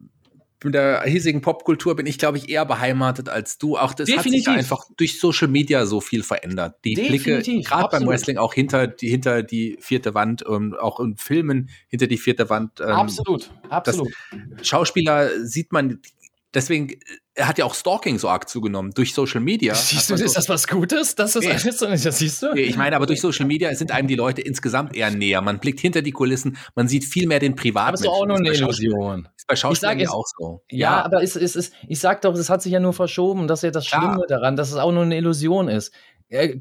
mit 0.65 0.75
der 0.75 1.03
hiesigen 1.03 1.43
Popkultur 1.43 1.95
bin 1.95 2.07
ich, 2.07 2.19
glaube 2.19 2.39
ich, 2.39 2.49
eher 2.49 2.65
beheimatet 2.65 3.29
als 3.29 3.59
du. 3.59 3.77
Auch 3.77 3.93
das 3.93 4.07
Definitiv. 4.07 4.47
hat 4.47 4.55
sich 4.55 4.59
einfach 4.59 4.85
durch 4.97 5.21
Social 5.21 5.49
Media 5.49 5.85
so 5.87 6.01
viel 6.01 6.23
verändert. 6.23 6.77
Die 6.85 6.95
Definitiv. 6.95 7.45
Blicke, 7.45 7.63
gerade 7.63 7.89
beim 7.91 8.09
Wrestling, 8.09 8.39
auch 8.39 8.55
hinter 8.55 8.87
die, 8.87 9.09
hinter 9.09 9.43
die 9.43 9.77
vierte 9.81 10.15
Wand, 10.15 10.43
ähm, 10.49 10.75
auch 10.81 11.01
in 11.01 11.17
Filmen 11.17 11.69
hinter 11.89 12.07
die 12.07 12.17
vierte 12.17 12.49
Wand. 12.49 12.81
Ähm, 12.81 12.89
absolut, 12.89 13.51
absolut. 13.69 14.13
Schauspieler 14.63 15.45
sieht 15.45 15.71
man 15.71 16.01
deswegen 16.55 16.99
er 17.37 17.49
hat 17.49 17.59
ja 17.59 17.65
auch 17.65 17.75
Stalking 17.75 18.19
so 18.19 18.29
arg 18.29 18.49
zugenommen 18.49 18.93
durch 18.95 19.13
Social 19.13 19.41
Media. 19.41 19.75
Siehst 19.75 20.09
du, 20.09 20.17
so 20.17 20.25
ist 20.25 20.37
das 20.37 20.49
was 20.49 20.69
Gutes? 20.69 21.17
Das 21.17 21.35
ist 21.35 21.47
alles, 21.47 22.03
das 22.03 22.19
siehst 22.19 22.43
du? 22.43 22.55
Nee, 22.55 22.63
ich 22.63 22.77
meine, 22.77 22.95
aber 22.95 23.07
durch 23.07 23.21
Social 23.21 23.45
Media 23.47 23.75
sind 23.75 23.91
einem 23.91 24.07
die 24.07 24.15
Leute 24.15 24.41
insgesamt 24.41 24.95
eher 24.95 25.11
näher. 25.11 25.41
Man 25.41 25.59
blickt 25.59 25.81
hinter 25.81 26.01
die 26.01 26.13
Kulissen, 26.13 26.57
man 26.77 26.87
sieht 26.87 27.05
viel 27.05 27.27
mehr 27.27 27.41
den 27.41 27.57
Privaten. 27.57 27.89
Aber 27.89 27.99
ist 27.99 28.07
auch 28.07 28.27
nur 28.27 28.37
eine 28.37 28.53
Illusion. 28.53 29.29
Ist 29.37 29.49
bei 29.49 29.57
Schauspielern 29.57 29.99
ja 29.99 30.11
auch 30.11 30.25
so. 30.39 30.63
Ja, 30.71 30.79
ja, 30.79 31.05
aber 31.05 31.23
es, 31.23 31.35
es, 31.35 31.57
es, 31.57 31.73
ich 31.89 31.99
sag 31.99 32.23
doch, 32.23 32.35
es 32.35 32.51
hat 32.51 32.63
sich 32.63 32.73
ja 32.73 32.81
nur 32.81 32.93
verschoben. 32.93 33.49
Das 33.49 33.61
ist 33.61 33.65
ja 33.65 33.71
das 33.73 33.87
Schlimme 33.87 34.19
ja. 34.21 34.27
daran, 34.29 34.55
dass 34.55 34.71
es 34.71 34.77
auch 34.77 34.93
nur 34.93 35.03
eine 35.03 35.17
Illusion 35.17 35.69
ist. 35.69 35.93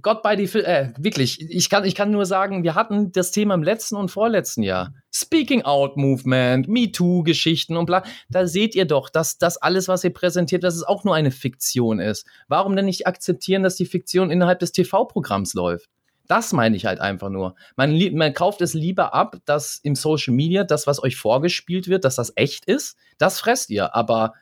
Gott 0.01 0.21
bei 0.21 0.35
die, 0.35 0.43
äh, 0.43 0.93
wirklich, 0.97 1.41
ich 1.41 1.69
kann, 1.69 1.83
ich 1.85 1.95
kann 1.95 2.11
nur 2.11 2.25
sagen, 2.25 2.63
wir 2.63 2.75
hatten 2.75 3.11
das 3.11 3.31
Thema 3.31 3.55
im 3.55 3.63
letzten 3.63 3.95
und 3.95 4.09
vorletzten 4.09 4.61
Jahr. 4.61 4.93
Speaking 5.11 5.63
Out 5.63 5.97
Movement, 5.97 6.67
MeToo-Geschichten 6.67 7.75
und 7.77 7.85
bla. 7.85 8.03
Da 8.29 8.45
seht 8.45 8.75
ihr 8.75 8.85
doch, 8.85 9.09
dass 9.09 9.37
das 9.37 9.57
alles, 9.57 9.87
was 9.87 10.03
ihr 10.03 10.13
präsentiert, 10.13 10.63
dass 10.63 10.75
es 10.75 10.83
auch 10.83 11.03
nur 11.03 11.15
eine 11.15 11.31
Fiktion 11.31 11.99
ist. 11.99 12.27
Warum 12.47 12.75
denn 12.75 12.85
nicht 12.85 13.07
akzeptieren, 13.07 13.63
dass 13.63 13.75
die 13.75 13.85
Fiktion 13.85 14.29
innerhalb 14.29 14.59
des 14.59 14.73
TV-Programms 14.73 15.53
läuft? 15.53 15.89
Das 16.27 16.53
meine 16.53 16.75
ich 16.75 16.85
halt 16.85 17.01
einfach 17.01 17.29
nur. 17.29 17.55
Man, 17.75 17.97
man 18.15 18.33
kauft 18.33 18.61
es 18.61 18.73
lieber 18.73 19.13
ab, 19.13 19.37
dass 19.45 19.77
im 19.83 19.95
Social 19.95 20.33
Media 20.33 20.63
das, 20.63 20.87
was 20.87 21.01
euch 21.03 21.17
vorgespielt 21.17 21.87
wird, 21.87 22.05
dass 22.05 22.15
das 22.15 22.31
echt 22.35 22.65
ist. 22.65 22.97
Das 23.17 23.39
fresst 23.39 23.69
ihr. 23.69 23.95
Aber 23.95 24.33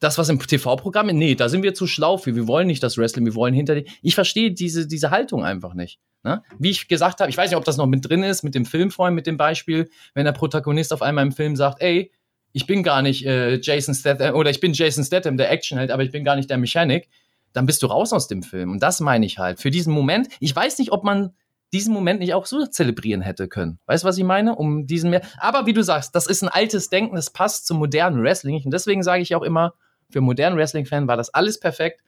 das, 0.00 0.18
was 0.18 0.28
im 0.28 0.38
TV-Programm, 0.38 1.08
nee, 1.08 1.34
da 1.34 1.48
sind 1.48 1.62
wir 1.62 1.74
zu 1.74 1.86
schlau 1.86 2.18
für. 2.18 2.36
Wir 2.36 2.46
wollen 2.46 2.66
nicht 2.66 2.82
das 2.82 2.98
Wrestling, 2.98 3.24
wir 3.24 3.34
wollen 3.34 3.54
hinter 3.54 3.74
die. 3.74 3.90
Ich 4.02 4.14
verstehe 4.14 4.52
diese, 4.52 4.86
diese 4.86 5.10
Haltung 5.10 5.44
einfach 5.44 5.74
nicht. 5.74 5.98
Ne? 6.22 6.42
Wie 6.58 6.70
ich 6.70 6.88
gesagt 6.88 7.20
habe, 7.20 7.30
ich 7.30 7.36
weiß 7.36 7.50
nicht, 7.50 7.56
ob 7.56 7.64
das 7.64 7.76
noch 7.76 7.86
mit 7.86 8.08
drin 8.08 8.22
ist, 8.22 8.42
mit 8.42 8.54
dem 8.54 8.64
Filmfreund, 8.64 9.14
mit 9.14 9.26
dem 9.26 9.36
Beispiel, 9.36 9.88
wenn 10.14 10.24
der 10.24 10.32
Protagonist 10.32 10.92
auf 10.92 11.02
einmal 11.02 11.24
im 11.26 11.32
Film 11.32 11.56
sagt, 11.56 11.80
ey, 11.82 12.12
ich 12.52 12.66
bin 12.66 12.82
gar 12.82 13.02
nicht 13.02 13.26
äh, 13.26 13.60
Jason 13.60 13.94
Statham, 13.94 14.34
oder 14.34 14.50
ich 14.50 14.60
bin 14.60 14.72
Jason 14.72 15.04
Statham, 15.04 15.36
der 15.36 15.50
Actionheld, 15.50 15.90
aber 15.90 16.02
ich 16.02 16.10
bin 16.10 16.24
gar 16.24 16.36
nicht 16.36 16.48
der 16.50 16.58
Mechanik, 16.58 17.08
dann 17.52 17.66
bist 17.66 17.82
du 17.82 17.86
raus 17.86 18.12
aus 18.12 18.28
dem 18.28 18.42
Film. 18.42 18.70
Und 18.70 18.82
das 18.82 19.00
meine 19.00 19.26
ich 19.26 19.38
halt. 19.38 19.60
Für 19.60 19.70
diesen 19.70 19.92
Moment, 19.92 20.28
ich 20.40 20.54
weiß 20.54 20.78
nicht, 20.78 20.92
ob 20.92 21.04
man 21.04 21.34
diesen 21.72 21.92
Moment 21.92 22.20
nicht 22.20 22.34
auch 22.34 22.46
so 22.46 22.66
zelebrieren 22.66 23.20
hätte 23.20 23.48
können. 23.48 23.78
Weißt 23.86 24.04
du, 24.04 24.08
was 24.08 24.16
ich 24.16 24.24
meine? 24.24 24.54
Um 24.54 24.86
diesen 24.86 25.10
mehr. 25.10 25.22
Aber 25.38 25.66
wie 25.66 25.72
du 25.72 25.82
sagst, 25.82 26.14
das 26.14 26.26
ist 26.26 26.42
ein 26.42 26.48
altes 26.48 26.88
Denken, 26.88 27.16
das 27.16 27.30
passt 27.30 27.66
zum 27.66 27.78
modernen 27.78 28.22
Wrestling. 28.22 28.62
Und 28.64 28.72
deswegen 28.72 29.02
sage 29.02 29.22
ich 29.22 29.34
auch 29.34 29.42
immer, 29.42 29.74
für 30.10 30.20
modernen 30.20 30.56
Wrestling-Fan 30.56 31.08
war 31.08 31.16
das 31.16 31.32
alles 31.32 31.60
perfekt. 31.60 32.02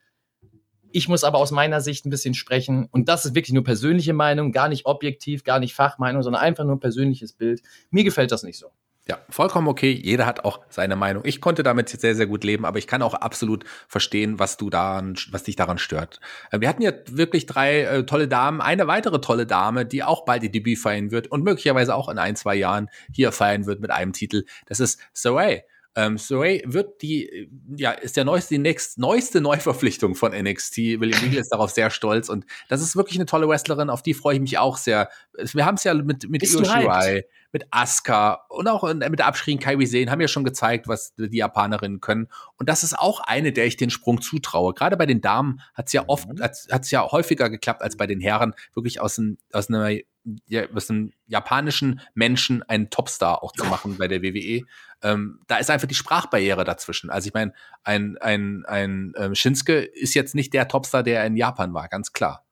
Ich 0.92 1.08
muss 1.08 1.22
aber 1.22 1.38
aus 1.38 1.52
meiner 1.52 1.80
Sicht 1.80 2.04
ein 2.04 2.10
bisschen 2.10 2.34
sprechen. 2.34 2.88
Und 2.90 3.08
das 3.08 3.24
ist 3.24 3.34
wirklich 3.34 3.52
nur 3.52 3.64
persönliche 3.64 4.12
Meinung, 4.12 4.52
gar 4.52 4.68
nicht 4.68 4.86
objektiv, 4.86 5.44
gar 5.44 5.60
nicht 5.60 5.74
Fachmeinung, 5.74 6.22
sondern 6.22 6.42
einfach 6.42 6.64
nur 6.64 6.80
persönliches 6.80 7.32
Bild. 7.32 7.62
Mir 7.90 8.04
gefällt 8.04 8.32
das 8.32 8.42
nicht 8.42 8.58
so. 8.58 8.72
Ja, 9.08 9.18
vollkommen 9.28 9.66
okay. 9.66 9.90
Jeder 9.90 10.26
hat 10.26 10.44
auch 10.44 10.60
seine 10.68 10.94
Meinung. 10.94 11.24
Ich 11.24 11.40
konnte 11.40 11.62
damit 11.62 11.88
sehr, 11.88 12.14
sehr 12.14 12.26
gut 12.26 12.44
leben, 12.44 12.64
aber 12.64 12.78
ich 12.78 12.86
kann 12.86 13.02
auch 13.02 13.14
absolut 13.14 13.64
verstehen, 13.88 14.38
was 14.38 14.56
du 14.56 14.70
daran, 14.70 15.16
was 15.30 15.42
dich 15.42 15.56
daran 15.56 15.78
stört. 15.78 16.20
Äh, 16.50 16.60
wir 16.60 16.68
hatten 16.68 16.82
ja 16.82 16.92
wirklich 17.10 17.46
drei 17.46 17.80
äh, 17.82 18.06
tolle 18.06 18.28
Damen. 18.28 18.60
Eine 18.60 18.86
weitere 18.86 19.20
tolle 19.20 19.46
Dame, 19.46 19.86
die 19.86 20.04
auch 20.04 20.24
bald 20.24 20.42
ihr 20.42 20.52
Debüt 20.52 20.78
feiern 20.78 21.10
wird 21.10 21.28
und 21.28 21.42
möglicherweise 21.42 21.94
auch 21.94 22.08
in 22.08 22.18
ein, 22.18 22.36
zwei 22.36 22.54
Jahren 22.54 22.88
hier 23.12 23.32
feiern 23.32 23.66
wird 23.66 23.80
mit 23.80 23.90
einem 23.90 24.12
Titel. 24.12 24.44
Das 24.66 24.80
ist 24.80 25.00
Saray. 25.12 25.64
Ähm, 25.96 26.18
Saray 26.18 26.62
wird 26.66 27.02
die, 27.02 27.50
ja, 27.76 27.90
ist 27.90 28.16
der 28.16 28.24
neueste, 28.24 28.54
die 28.54 28.58
nächst, 28.58 28.98
neueste 28.98 29.40
Neuverpflichtung 29.40 30.14
von 30.14 30.32
NXT. 30.32 30.76
William 31.00 31.20
Regal 31.20 31.40
ist 31.40 31.52
darauf 31.52 31.70
sehr 31.70 31.90
stolz 31.90 32.28
und 32.28 32.46
das 32.68 32.80
ist 32.80 32.94
wirklich 32.94 33.16
eine 33.16 33.26
tolle 33.26 33.48
Wrestlerin, 33.48 33.90
auf 33.90 34.02
die 34.02 34.14
freue 34.14 34.34
ich 34.34 34.40
mich 34.40 34.58
auch 34.58 34.76
sehr. 34.76 35.08
Wir 35.34 35.66
haben 35.66 35.74
es 35.74 35.84
ja 35.84 35.94
mit, 35.94 36.30
mit 36.30 36.44
Io 36.44 36.64
Shirai, 36.64 37.24
mit 37.52 37.66
Asuka 37.72 38.44
und 38.48 38.68
auch 38.68 38.84
mit 38.94 39.18
der 39.18 39.26
Abschrien 39.26 39.58
Kairi 39.58 39.86
sehen, 39.86 40.10
haben 40.12 40.20
ja 40.20 40.28
schon 40.28 40.44
gezeigt, 40.44 40.86
was 40.86 41.14
die 41.16 41.36
Japanerinnen 41.36 42.00
können. 42.00 42.28
Und 42.56 42.68
das 42.68 42.84
ist 42.84 42.96
auch 42.96 43.18
eine, 43.20 43.52
der 43.52 43.66
ich 43.66 43.76
den 43.76 43.90
Sprung 43.90 44.20
zutraue. 44.20 44.74
Gerade 44.74 44.96
bei 44.96 45.06
den 45.06 45.20
Damen 45.20 45.60
hat 45.74 45.88
es 45.88 45.92
ja 45.92 46.04
oft, 46.06 46.28
mhm. 46.28 46.40
hat 46.40 46.82
es 46.82 46.90
ja 46.92 47.10
häufiger 47.10 47.50
geklappt 47.50 47.82
als 47.82 47.96
bei 47.96 48.06
den 48.06 48.20
Herren, 48.20 48.54
wirklich 48.74 49.00
aus, 49.00 49.18
ein, 49.18 49.38
aus 49.52 49.68
einer 49.68 49.90
ja, 50.46 50.64
was 50.70 50.90
einem 50.90 51.12
japanischen 51.26 52.00
Menschen 52.14 52.62
einen 52.62 52.90
Topstar 52.90 53.42
auch 53.42 53.52
zu 53.52 53.64
machen 53.66 53.96
bei 53.98 54.08
der 54.08 54.22
WWE. 54.22 54.64
Ähm, 55.02 55.40
da 55.46 55.56
ist 55.56 55.70
einfach 55.70 55.88
die 55.88 55.94
Sprachbarriere 55.94 56.64
dazwischen. 56.64 57.10
Also 57.10 57.28
ich 57.28 57.34
meine, 57.34 57.52
ein, 57.84 58.18
ein, 58.18 58.64
ein 58.66 59.12
ähm, 59.16 59.34
Shinsuke 59.34 59.78
ist 59.78 60.14
jetzt 60.14 60.34
nicht 60.34 60.52
der 60.52 60.68
Topstar, 60.68 61.02
der 61.02 61.24
in 61.24 61.36
Japan 61.36 61.72
war, 61.72 61.88
ganz 61.88 62.12
klar. 62.12 62.44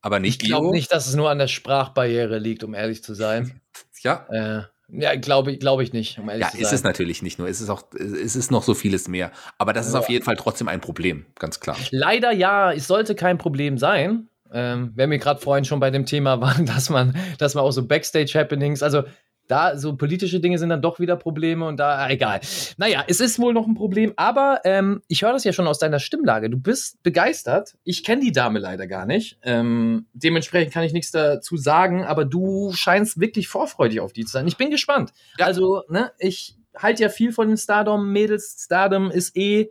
Aber 0.00 0.18
nicht 0.18 0.42
Ich 0.42 0.48
glaube 0.48 0.70
nicht, 0.72 0.90
dass 0.90 1.06
es 1.06 1.14
nur 1.14 1.30
an 1.30 1.38
der 1.38 1.46
Sprachbarriere 1.46 2.38
liegt, 2.38 2.64
um 2.64 2.74
ehrlich 2.74 3.02
zu 3.02 3.14
sein. 3.14 3.60
Ja. 4.04 4.26
Äh, 4.30 4.62
ja, 4.88 5.14
glaube 5.14 5.56
glaub 5.58 5.80
ich 5.80 5.92
nicht, 5.92 6.18
um 6.18 6.28
ehrlich 6.28 6.42
ja, 6.42 6.48
zu 6.48 6.56
sein. 6.56 6.62
Ja, 6.62 6.66
ist 6.66 6.74
es 6.74 6.82
natürlich 6.82 7.22
nicht 7.22 7.38
nur. 7.38 7.48
Es 7.48 7.60
ist 7.60 7.70
auch, 7.70 7.84
es 7.94 8.34
ist 8.34 8.50
noch 8.50 8.64
so 8.64 8.74
vieles 8.74 9.06
mehr. 9.06 9.30
Aber 9.58 9.72
das 9.72 9.86
ist 9.86 9.94
auf 9.94 10.08
jeden 10.08 10.24
Fall 10.24 10.34
trotzdem 10.36 10.66
ein 10.66 10.80
Problem, 10.80 11.24
ganz 11.38 11.60
klar. 11.60 11.76
Leider 11.92 12.32
ja, 12.32 12.72
es 12.72 12.88
sollte 12.88 13.14
kein 13.14 13.38
Problem 13.38 13.78
sein. 13.78 14.28
Ähm, 14.52 14.92
wenn 14.96 15.10
wir 15.10 15.18
gerade 15.18 15.40
vorhin 15.40 15.64
schon 15.64 15.80
bei 15.80 15.90
dem 15.90 16.04
Thema 16.04 16.40
waren, 16.40 16.66
dass 16.66 16.90
man, 16.90 17.16
dass 17.38 17.54
man 17.54 17.64
auch 17.64 17.70
so 17.70 17.86
Backstage-Happenings, 17.86 18.82
also 18.82 19.04
da 19.52 19.76
so 19.76 19.96
politische 19.96 20.40
Dinge 20.40 20.58
sind 20.58 20.70
dann 20.70 20.80
doch 20.80 20.98
wieder 20.98 21.16
Probleme 21.16 21.66
und 21.66 21.76
da, 21.78 22.08
egal. 22.08 22.40
Naja, 22.78 23.04
es 23.06 23.20
ist 23.20 23.38
wohl 23.38 23.52
noch 23.52 23.66
ein 23.66 23.74
Problem, 23.74 24.14
aber 24.16 24.60
ähm, 24.64 25.02
ich 25.08 25.22
höre 25.22 25.32
das 25.32 25.44
ja 25.44 25.52
schon 25.52 25.66
aus 25.66 25.78
deiner 25.78 25.98
Stimmlage. 25.98 26.48
Du 26.48 26.58
bist 26.58 27.02
begeistert. 27.02 27.76
Ich 27.84 28.02
kenne 28.02 28.22
die 28.22 28.32
Dame 28.32 28.58
leider 28.58 28.86
gar 28.86 29.04
nicht. 29.04 29.38
Ähm, 29.42 30.06
dementsprechend 30.14 30.72
kann 30.72 30.84
ich 30.84 30.94
nichts 30.94 31.10
dazu 31.10 31.58
sagen, 31.58 32.02
aber 32.04 32.24
du 32.24 32.72
scheinst 32.72 33.20
wirklich 33.20 33.48
vorfreudig 33.48 34.00
auf 34.00 34.14
die 34.14 34.24
zu 34.24 34.32
sein. 34.32 34.48
Ich 34.48 34.56
bin 34.56 34.70
gespannt. 34.70 35.12
Ja. 35.38 35.44
Also, 35.44 35.82
ne, 35.88 36.12
ich 36.18 36.56
halte 36.74 37.02
ja 37.02 37.10
viel 37.10 37.32
von 37.32 37.48
den 37.48 37.58
Stardom-Mädels. 37.58 38.56
Stardom 38.64 39.10
ist 39.10 39.36
eh 39.36 39.70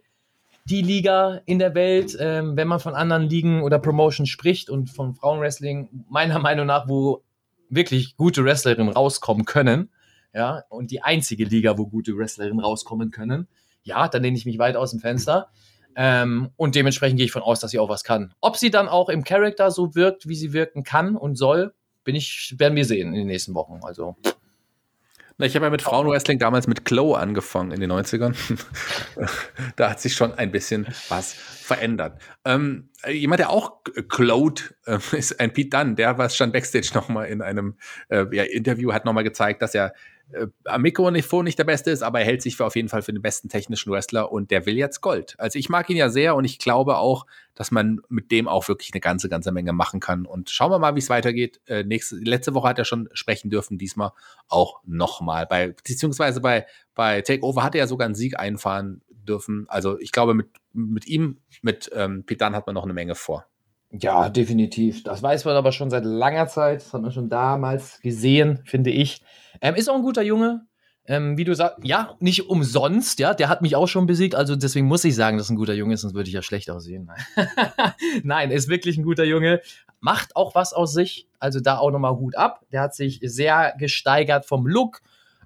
die 0.65 0.83
Liga 0.83 1.41
in 1.45 1.57
der 1.57 1.73
Welt, 1.73 2.15
ähm, 2.19 2.55
wenn 2.55 2.67
man 2.67 2.79
von 2.79 2.93
anderen 2.93 3.23
Ligen 3.23 3.63
oder 3.63 3.79
Promotions 3.79 4.29
spricht 4.29 4.69
und 4.69 4.91
von 4.91 5.15
Frauenwrestling, 5.15 5.89
meiner 6.07 6.37
Meinung 6.37 6.67
nach, 6.67 6.87
wo 6.87 7.23
wirklich 7.71 8.15
gute 8.17 8.45
Wrestlerinnen 8.45 8.93
rauskommen 8.93 9.45
können, 9.45 9.89
ja, 10.33 10.63
und 10.69 10.91
die 10.91 11.01
einzige 11.01 11.43
Liga, 11.43 11.77
wo 11.77 11.87
gute 11.87 12.15
Wrestlerinnen 12.17 12.59
rauskommen 12.59 13.11
können, 13.11 13.47
ja, 13.83 14.07
dann 14.07 14.23
lehne 14.23 14.37
ich 14.37 14.45
mich 14.45 14.59
weit 14.59 14.75
aus 14.75 14.91
dem 14.91 14.99
Fenster. 14.99 15.49
Ähm, 15.95 16.51
und 16.55 16.75
dementsprechend 16.75 17.17
gehe 17.17 17.25
ich 17.25 17.33
von 17.33 17.41
aus, 17.41 17.59
dass 17.59 17.71
sie 17.71 17.79
auch 17.79 17.89
was 17.89 18.03
kann. 18.03 18.33
Ob 18.39 18.55
sie 18.55 18.71
dann 18.71 18.87
auch 18.87 19.09
im 19.09 19.23
Charakter 19.23 19.71
so 19.71 19.93
wirkt, 19.93 20.27
wie 20.27 20.35
sie 20.35 20.53
wirken 20.53 20.83
kann 20.83 21.17
und 21.17 21.35
soll, 21.35 21.73
bin 22.03 22.15
ich, 22.15 22.55
werden 22.57 22.75
wir 22.75 22.85
sehen 22.85 23.09
in 23.09 23.15
den 23.15 23.27
nächsten 23.27 23.53
Wochen. 23.55 23.79
Also 23.83 24.15
ich 25.37 25.55
habe 25.55 25.65
ja 25.65 25.69
mit 25.69 25.81
Frauenwrestling 25.81 26.39
damals 26.39 26.67
mit 26.67 26.85
Chloe 26.85 27.17
angefangen 27.17 27.71
in 27.71 27.81
den 27.81 27.91
90ern. 27.91 28.35
da 29.75 29.89
hat 29.89 29.99
sich 29.99 30.13
schon 30.13 30.33
ein 30.33 30.51
bisschen 30.51 30.87
was 31.09 31.33
verändert. 31.33 32.21
Ähm, 32.45 32.89
jemand, 33.09 33.39
der 33.39 33.49
auch 33.49 33.83
clowed, 34.09 34.75
äh, 34.85 34.97
ist 35.17 35.39
ein 35.39 35.53
Pete 35.53 35.69
Dunn. 35.69 35.95
Der 35.95 36.17
war 36.17 36.29
schon 36.29 36.51
Backstage 36.51 36.91
nochmal 36.93 37.27
in 37.27 37.41
einem 37.41 37.75
äh, 38.09 38.25
ja, 38.35 38.43
Interview, 38.43 38.93
hat 38.93 39.05
nochmal 39.05 39.23
gezeigt, 39.23 39.61
dass 39.61 39.75
er 39.75 39.93
äh, 40.33 40.47
am 40.65 40.81
Mikrofon 40.81 41.43
nicht 41.43 41.59
der 41.59 41.63
Beste 41.63 41.91
ist, 41.91 42.03
aber 42.03 42.19
er 42.19 42.25
hält 42.25 42.41
sich 42.41 42.55
für 42.55 42.65
auf 42.65 42.75
jeden 42.75 42.89
Fall 42.89 43.01
für 43.01 43.13
den 43.13 43.21
besten 43.21 43.49
technischen 43.49 43.91
Wrestler 43.91 44.31
und 44.31 44.51
der 44.51 44.65
will 44.65 44.77
jetzt 44.77 45.01
Gold. 45.01 45.35
Also 45.37 45.59
ich 45.59 45.69
mag 45.69 45.89
ihn 45.89 45.97
ja 45.97 46.09
sehr 46.09 46.35
und 46.35 46.45
ich 46.45 46.59
glaube 46.59 46.97
auch, 46.97 47.25
dass 47.55 47.71
man 47.71 48.01
mit 48.09 48.31
dem 48.31 48.47
auch 48.47 48.67
wirklich 48.67 48.93
eine 48.93 49.01
ganze, 49.01 49.29
ganze 49.29 49.51
Menge 49.51 49.73
machen 49.73 49.99
kann. 49.99 50.25
Und 50.25 50.49
schauen 50.49 50.71
wir 50.71 50.79
mal, 50.79 50.95
wie 50.95 50.99
es 50.99 51.09
weitergeht. 51.09 51.59
Äh, 51.67 51.83
nächste, 51.83 52.15
letzte 52.15 52.53
Woche 52.53 52.69
hat 52.69 52.79
er 52.79 52.85
schon 52.85 53.09
sprechen 53.13 53.49
dürfen, 53.49 53.77
diesmal 53.77 54.11
auch 54.47 54.81
nochmal. 54.85 55.45
Bei, 55.47 55.69
beziehungsweise 55.69 56.39
bei, 56.41 56.65
bei 56.95 57.21
Takeover 57.21 57.63
hat 57.63 57.75
er 57.75 57.79
ja 57.79 57.87
sogar 57.87 58.05
einen 58.05 58.15
Sieg 58.15 58.39
einfahren 58.39 59.01
dürfen. 59.31 59.65
Also 59.69 59.99
ich 59.99 60.11
glaube, 60.11 60.33
mit, 60.33 60.47
mit 60.73 61.07
ihm, 61.07 61.37
mit 61.61 61.89
ähm, 61.93 62.23
Pitan 62.25 62.55
hat 62.55 62.67
man 62.67 62.75
noch 62.75 62.83
eine 62.83 62.93
Menge 62.93 63.15
vor. 63.15 63.45
Ja, 63.91 64.29
definitiv. 64.29 65.03
Das 65.03 65.21
weiß 65.21 65.45
man 65.45 65.55
aber 65.55 65.71
schon 65.71 65.89
seit 65.89 66.05
langer 66.05 66.47
Zeit. 66.47 66.81
Das 66.81 66.93
hat 66.93 67.01
man 67.01 67.11
schon 67.11 67.29
damals 67.29 67.99
gesehen, 68.01 68.61
finde 68.65 68.89
ich. 68.89 69.21
Ähm, 69.61 69.75
ist 69.75 69.89
auch 69.89 69.95
ein 69.95 70.01
guter 70.01 70.21
Junge. 70.21 70.65
Ähm, 71.07 71.35
wie 71.35 71.43
du 71.43 71.55
sagst, 71.55 71.79
ja, 71.83 72.15
nicht 72.19 72.47
umsonst, 72.47 73.19
ja, 73.19 73.33
der 73.33 73.49
hat 73.49 73.63
mich 73.63 73.75
auch 73.75 73.87
schon 73.87 74.05
besiegt, 74.05 74.35
also 74.35 74.55
deswegen 74.55 74.85
muss 74.85 75.03
ich 75.03 75.15
sagen, 75.15 75.39
dass 75.39 75.49
ein 75.49 75.55
guter 75.55 75.73
Junge 75.73 75.95
ist, 75.95 76.01
sonst 76.01 76.13
würde 76.13 76.29
ich 76.29 76.35
ja 76.35 76.43
schlecht 76.43 76.69
aussehen. 76.69 77.09
Nein, 78.23 78.51
ist 78.51 78.69
wirklich 78.69 78.97
ein 78.97 79.03
guter 79.03 79.23
Junge, 79.23 79.61
macht 79.99 80.35
auch 80.35 80.53
was 80.53 80.73
aus 80.73 80.93
sich, 80.93 81.27
also 81.39 81.59
da 81.59 81.79
auch 81.79 81.89
nochmal 81.89 82.17
Hut 82.17 82.37
ab. 82.37 82.61
Der 82.71 82.81
hat 82.81 82.93
sich 82.93 83.19
sehr 83.23 83.73
gesteigert 83.79 84.45
vom 84.45 84.67
Look, 84.67 85.01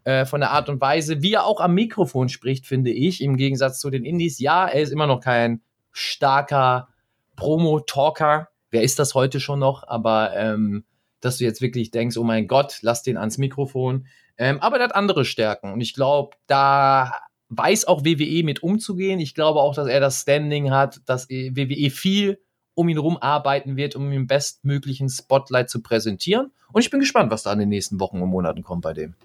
äh, 0.06 0.26
von 0.26 0.40
der 0.40 0.52
Art 0.52 0.70
und 0.70 0.80
Weise, 0.80 1.22
wie 1.22 1.34
er 1.34 1.46
auch 1.46 1.60
am 1.60 1.74
Mikrofon 1.74 2.30
spricht, 2.30 2.66
finde 2.66 2.92
ich, 2.92 3.22
im 3.22 3.38
Gegensatz 3.38 3.80
zu 3.80 3.90
den 3.90 4.06
Indies. 4.06 4.40
Ja, 4.40 4.68
er 4.68 4.82
ist 4.82 4.92
immer 4.92 5.08
noch 5.08 5.20
kein 5.20 5.62
starker 5.92 6.90
Promo-Talker. 7.36 8.50
Wer 8.72 8.84
ist 8.84 9.00
das 9.00 9.16
heute 9.16 9.40
schon 9.40 9.60
noch? 9.60 9.88
Aber 9.88 10.36
ähm, 10.36 10.86
dass 11.22 11.38
du 11.38 11.44
jetzt 11.44 11.62
wirklich 11.62 11.92
denkst, 11.92 12.18
oh 12.18 12.24
mein 12.24 12.48
Gott, 12.48 12.78
lass 12.82 13.04
den 13.04 13.18
ans 13.18 13.38
Mikrofon. 13.38 14.06
Ähm, 14.38 14.60
aber 14.60 14.78
der 14.78 14.90
hat 14.90 14.96
andere 14.96 15.26
Stärken. 15.26 15.74
Und 15.74 15.82
ich 15.82 15.94
glaube, 15.94 16.36
da 16.48 17.14
weiß 17.50 17.86
auch 17.86 18.06
WWE 18.06 18.44
mit 18.44 18.64
umzugehen. 18.64 19.20
Ich 19.20 19.34
glaube 19.34 19.60
auch, 19.60 19.76
dass 19.76 19.88
er 19.88 20.00
das 20.00 20.22
Standing 20.22 20.72
hat, 20.72 21.02
dass 21.06 21.30
WWE 21.30 21.90
viel 21.90 22.40
um 22.76 22.90
ihn 22.90 22.98
rum 22.98 23.18
arbeiten 23.18 23.78
wird, 23.78 23.96
um 23.96 24.12
ihm 24.12 24.28
bestmöglichen 24.28 25.10
Spotlight 25.10 25.70
zu 25.70 25.82
präsentieren. 25.82 26.52
Und 26.74 26.82
ich 26.82 26.92
bin 26.92 27.00
gespannt, 27.00 27.32
was 27.32 27.44
da 27.44 27.54
in 27.54 27.60
den 27.60 27.70
nächsten 27.70 28.00
Wochen 28.00 28.22
und 28.22 28.30
Monaten 28.30 28.64
kommt 28.64 28.82
bei 28.82 28.94
dem. 28.94 29.16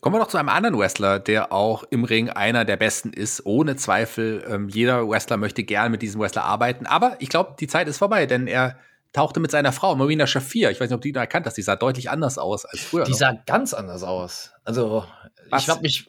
Kommen 0.00 0.14
wir 0.14 0.20
noch 0.20 0.28
zu 0.28 0.38
einem 0.38 0.48
anderen 0.48 0.78
Wrestler, 0.78 1.18
der 1.18 1.52
auch 1.52 1.82
im 1.90 2.04
Ring 2.04 2.30
einer 2.30 2.64
der 2.64 2.76
besten 2.76 3.12
ist, 3.12 3.44
ohne 3.44 3.76
Zweifel. 3.76 4.44
Ähm, 4.48 4.68
jeder 4.68 5.08
Wrestler 5.08 5.36
möchte 5.36 5.64
gern 5.64 5.90
mit 5.90 6.02
diesem 6.02 6.20
Wrestler 6.20 6.44
arbeiten, 6.44 6.86
aber 6.86 7.16
ich 7.18 7.28
glaube, 7.28 7.56
die 7.58 7.66
Zeit 7.66 7.88
ist 7.88 7.98
vorbei, 7.98 8.26
denn 8.26 8.46
er 8.46 8.78
tauchte 9.12 9.40
mit 9.40 9.50
seiner 9.50 9.72
Frau, 9.72 9.96
Marina 9.96 10.26
Shafir. 10.26 10.70
Ich 10.70 10.80
weiß 10.80 10.90
nicht, 10.90 10.96
ob 10.96 11.00
du 11.00 11.08
ihn 11.08 11.14
erkannt 11.16 11.46
hast, 11.46 11.54
die 11.54 11.62
sah 11.62 11.76
deutlich 11.76 12.10
anders 12.10 12.38
aus 12.38 12.64
als 12.64 12.80
früher. 12.80 13.04
Die 13.04 13.14
sah 13.14 13.32
ganz 13.46 13.74
anders 13.74 14.02
aus. 14.02 14.52
Also, 14.64 15.04
Was? 15.50 15.62
ich 15.62 15.68
habe 15.68 15.80
mich 15.80 16.08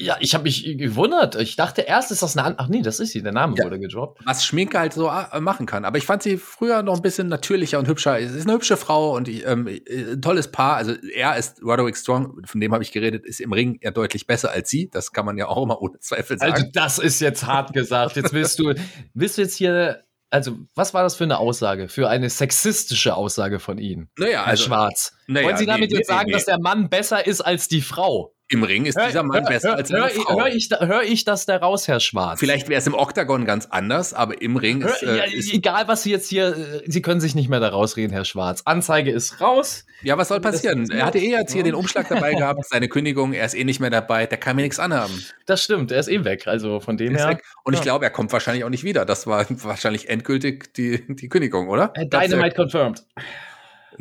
ja, 0.00 0.16
ich 0.20 0.34
habe 0.34 0.44
mich 0.44 0.64
gewundert. 0.78 1.36
Ich 1.36 1.56
dachte 1.56 1.82
erst, 1.82 2.10
ist 2.10 2.22
das 2.22 2.36
eine 2.36 2.58
Ach 2.58 2.68
nee, 2.68 2.80
das 2.80 3.00
ist 3.00 3.12
sie. 3.12 3.22
Der 3.22 3.32
Name 3.32 3.54
ja. 3.58 3.64
wurde 3.64 3.78
gedroppt. 3.78 4.20
Was 4.24 4.44
Schminke 4.44 4.78
halt 4.78 4.94
so 4.94 5.08
äh, 5.08 5.40
machen 5.40 5.66
kann. 5.66 5.84
Aber 5.84 5.98
ich 5.98 6.06
fand 6.06 6.22
sie 6.22 6.38
früher 6.38 6.82
noch 6.82 6.96
ein 6.96 7.02
bisschen 7.02 7.28
natürlicher 7.28 7.78
und 7.78 7.86
hübscher. 7.86 8.18
Es 8.18 8.32
ist 8.32 8.46
eine 8.46 8.54
hübsche 8.54 8.78
Frau 8.78 9.14
und 9.14 9.28
ähm, 9.28 9.66
äh, 9.66 10.12
ein 10.12 10.22
tolles 10.22 10.50
Paar. 10.50 10.76
Also 10.76 10.94
er 11.14 11.36
ist 11.36 11.62
Roderick 11.62 11.96
Strong, 11.96 12.40
von 12.46 12.60
dem 12.60 12.72
habe 12.72 12.82
ich 12.82 12.92
geredet, 12.92 13.26
ist 13.26 13.40
im 13.40 13.52
Ring 13.52 13.78
eher 13.80 13.92
deutlich 13.92 14.26
besser 14.26 14.50
als 14.50 14.70
sie. 14.70 14.88
Das 14.88 15.12
kann 15.12 15.26
man 15.26 15.36
ja 15.36 15.48
auch 15.48 15.62
immer 15.62 15.82
ohne 15.82 15.98
Zweifel 16.00 16.38
sagen. 16.38 16.52
Also 16.52 16.66
das 16.72 16.98
ist 16.98 17.20
jetzt 17.20 17.46
hart 17.46 17.74
gesagt. 17.74 18.16
Jetzt 18.16 18.32
willst 18.32 18.58
du, 18.58 18.72
willst 19.14 19.36
du 19.36 19.42
jetzt 19.42 19.56
hier 19.56 20.04
also, 20.32 20.58
was 20.76 20.94
war 20.94 21.02
das 21.02 21.16
für 21.16 21.24
eine 21.24 21.38
Aussage? 21.38 21.88
Für 21.88 22.08
eine 22.08 22.30
sexistische 22.30 23.16
Aussage 23.16 23.58
von 23.58 23.78
Ihnen? 23.78 24.10
Naja, 24.16 24.44
also. 24.44 24.64
Schwarz. 24.64 25.12
Naja, 25.30 25.46
Wollen 25.46 25.56
Sie 25.58 25.66
damit 25.66 25.90
nee, 25.90 25.96
jetzt 25.96 26.08
nee, 26.08 26.14
sagen, 26.14 26.26
nee. 26.26 26.32
dass 26.32 26.44
der 26.44 26.58
Mann 26.58 26.88
besser 26.88 27.24
ist 27.24 27.40
als 27.40 27.68
die 27.68 27.82
Frau? 27.82 28.34
Im 28.48 28.64
Ring 28.64 28.84
ist 28.84 28.98
dieser 28.98 29.22
Mann 29.22 29.44
hör, 29.44 29.48
besser 29.48 29.68
hör, 29.68 29.76
als 29.76 29.92
eine 29.92 30.00
hör, 30.02 30.08
Frau. 30.08 30.40
Hör 30.40 30.48
ich, 30.48 30.68
hör 30.76 31.02
ich 31.04 31.24
das 31.24 31.46
da 31.46 31.58
raus, 31.58 31.86
Herr 31.86 32.00
Schwarz? 32.00 32.40
Vielleicht 32.40 32.68
wäre 32.68 32.80
es 32.80 32.86
im 32.88 32.94
Oktagon 32.94 33.44
ganz 33.44 33.66
anders, 33.66 34.12
aber 34.12 34.42
im 34.42 34.56
Ring 34.56 34.82
ist, 34.82 35.04
äh, 35.04 35.18
ja, 35.18 35.22
ist, 35.22 35.54
Egal, 35.54 35.86
was 35.86 36.02
Sie 36.02 36.10
jetzt 36.10 36.28
hier. 36.28 36.48
Äh, 36.48 36.82
Sie 36.84 37.00
können 37.00 37.20
sich 37.20 37.36
nicht 37.36 37.48
mehr 37.48 37.60
da 37.60 37.68
rausreden, 37.68 38.10
Herr 38.10 38.24
Schwarz. 38.24 38.62
Anzeige 38.64 39.12
ist 39.12 39.40
raus. 39.40 39.86
Ja, 40.02 40.18
was 40.18 40.26
soll 40.28 40.40
passieren? 40.40 40.90
Er 40.90 41.06
hatte 41.06 41.18
eh 41.18 41.30
jetzt 41.30 41.52
hier 41.52 41.62
den 41.62 41.76
Umschlag 41.76 42.08
dabei 42.08 42.34
gehabt, 42.34 42.66
seine 42.66 42.88
Kündigung, 42.88 43.32
er 43.34 43.46
ist 43.46 43.54
eh 43.54 43.62
nicht 43.62 43.78
mehr 43.78 43.90
dabei, 43.90 44.26
der 44.26 44.38
kann 44.38 44.56
mir 44.56 44.62
nichts 44.62 44.80
anhaben. 44.80 45.24
Das 45.46 45.62
stimmt, 45.62 45.92
er 45.92 46.00
ist 46.00 46.08
eh 46.08 46.24
weg. 46.24 46.48
Also 46.48 46.80
von 46.80 46.96
dem 46.96 47.14
her. 47.14 47.28
Weg. 47.28 47.44
Und 47.62 47.74
ja. 47.74 47.78
ich 47.78 47.84
glaube, 47.84 48.04
er 48.04 48.10
kommt 48.10 48.32
wahrscheinlich 48.32 48.64
auch 48.64 48.70
nicht 48.70 48.82
wieder. 48.82 49.04
Das 49.04 49.28
war 49.28 49.46
wahrscheinlich 49.48 50.08
endgültig 50.08 50.74
die, 50.74 51.04
die 51.06 51.28
Kündigung, 51.28 51.68
oder? 51.68 51.92
Dynamite 51.96 52.56
confirmed. 52.56 53.04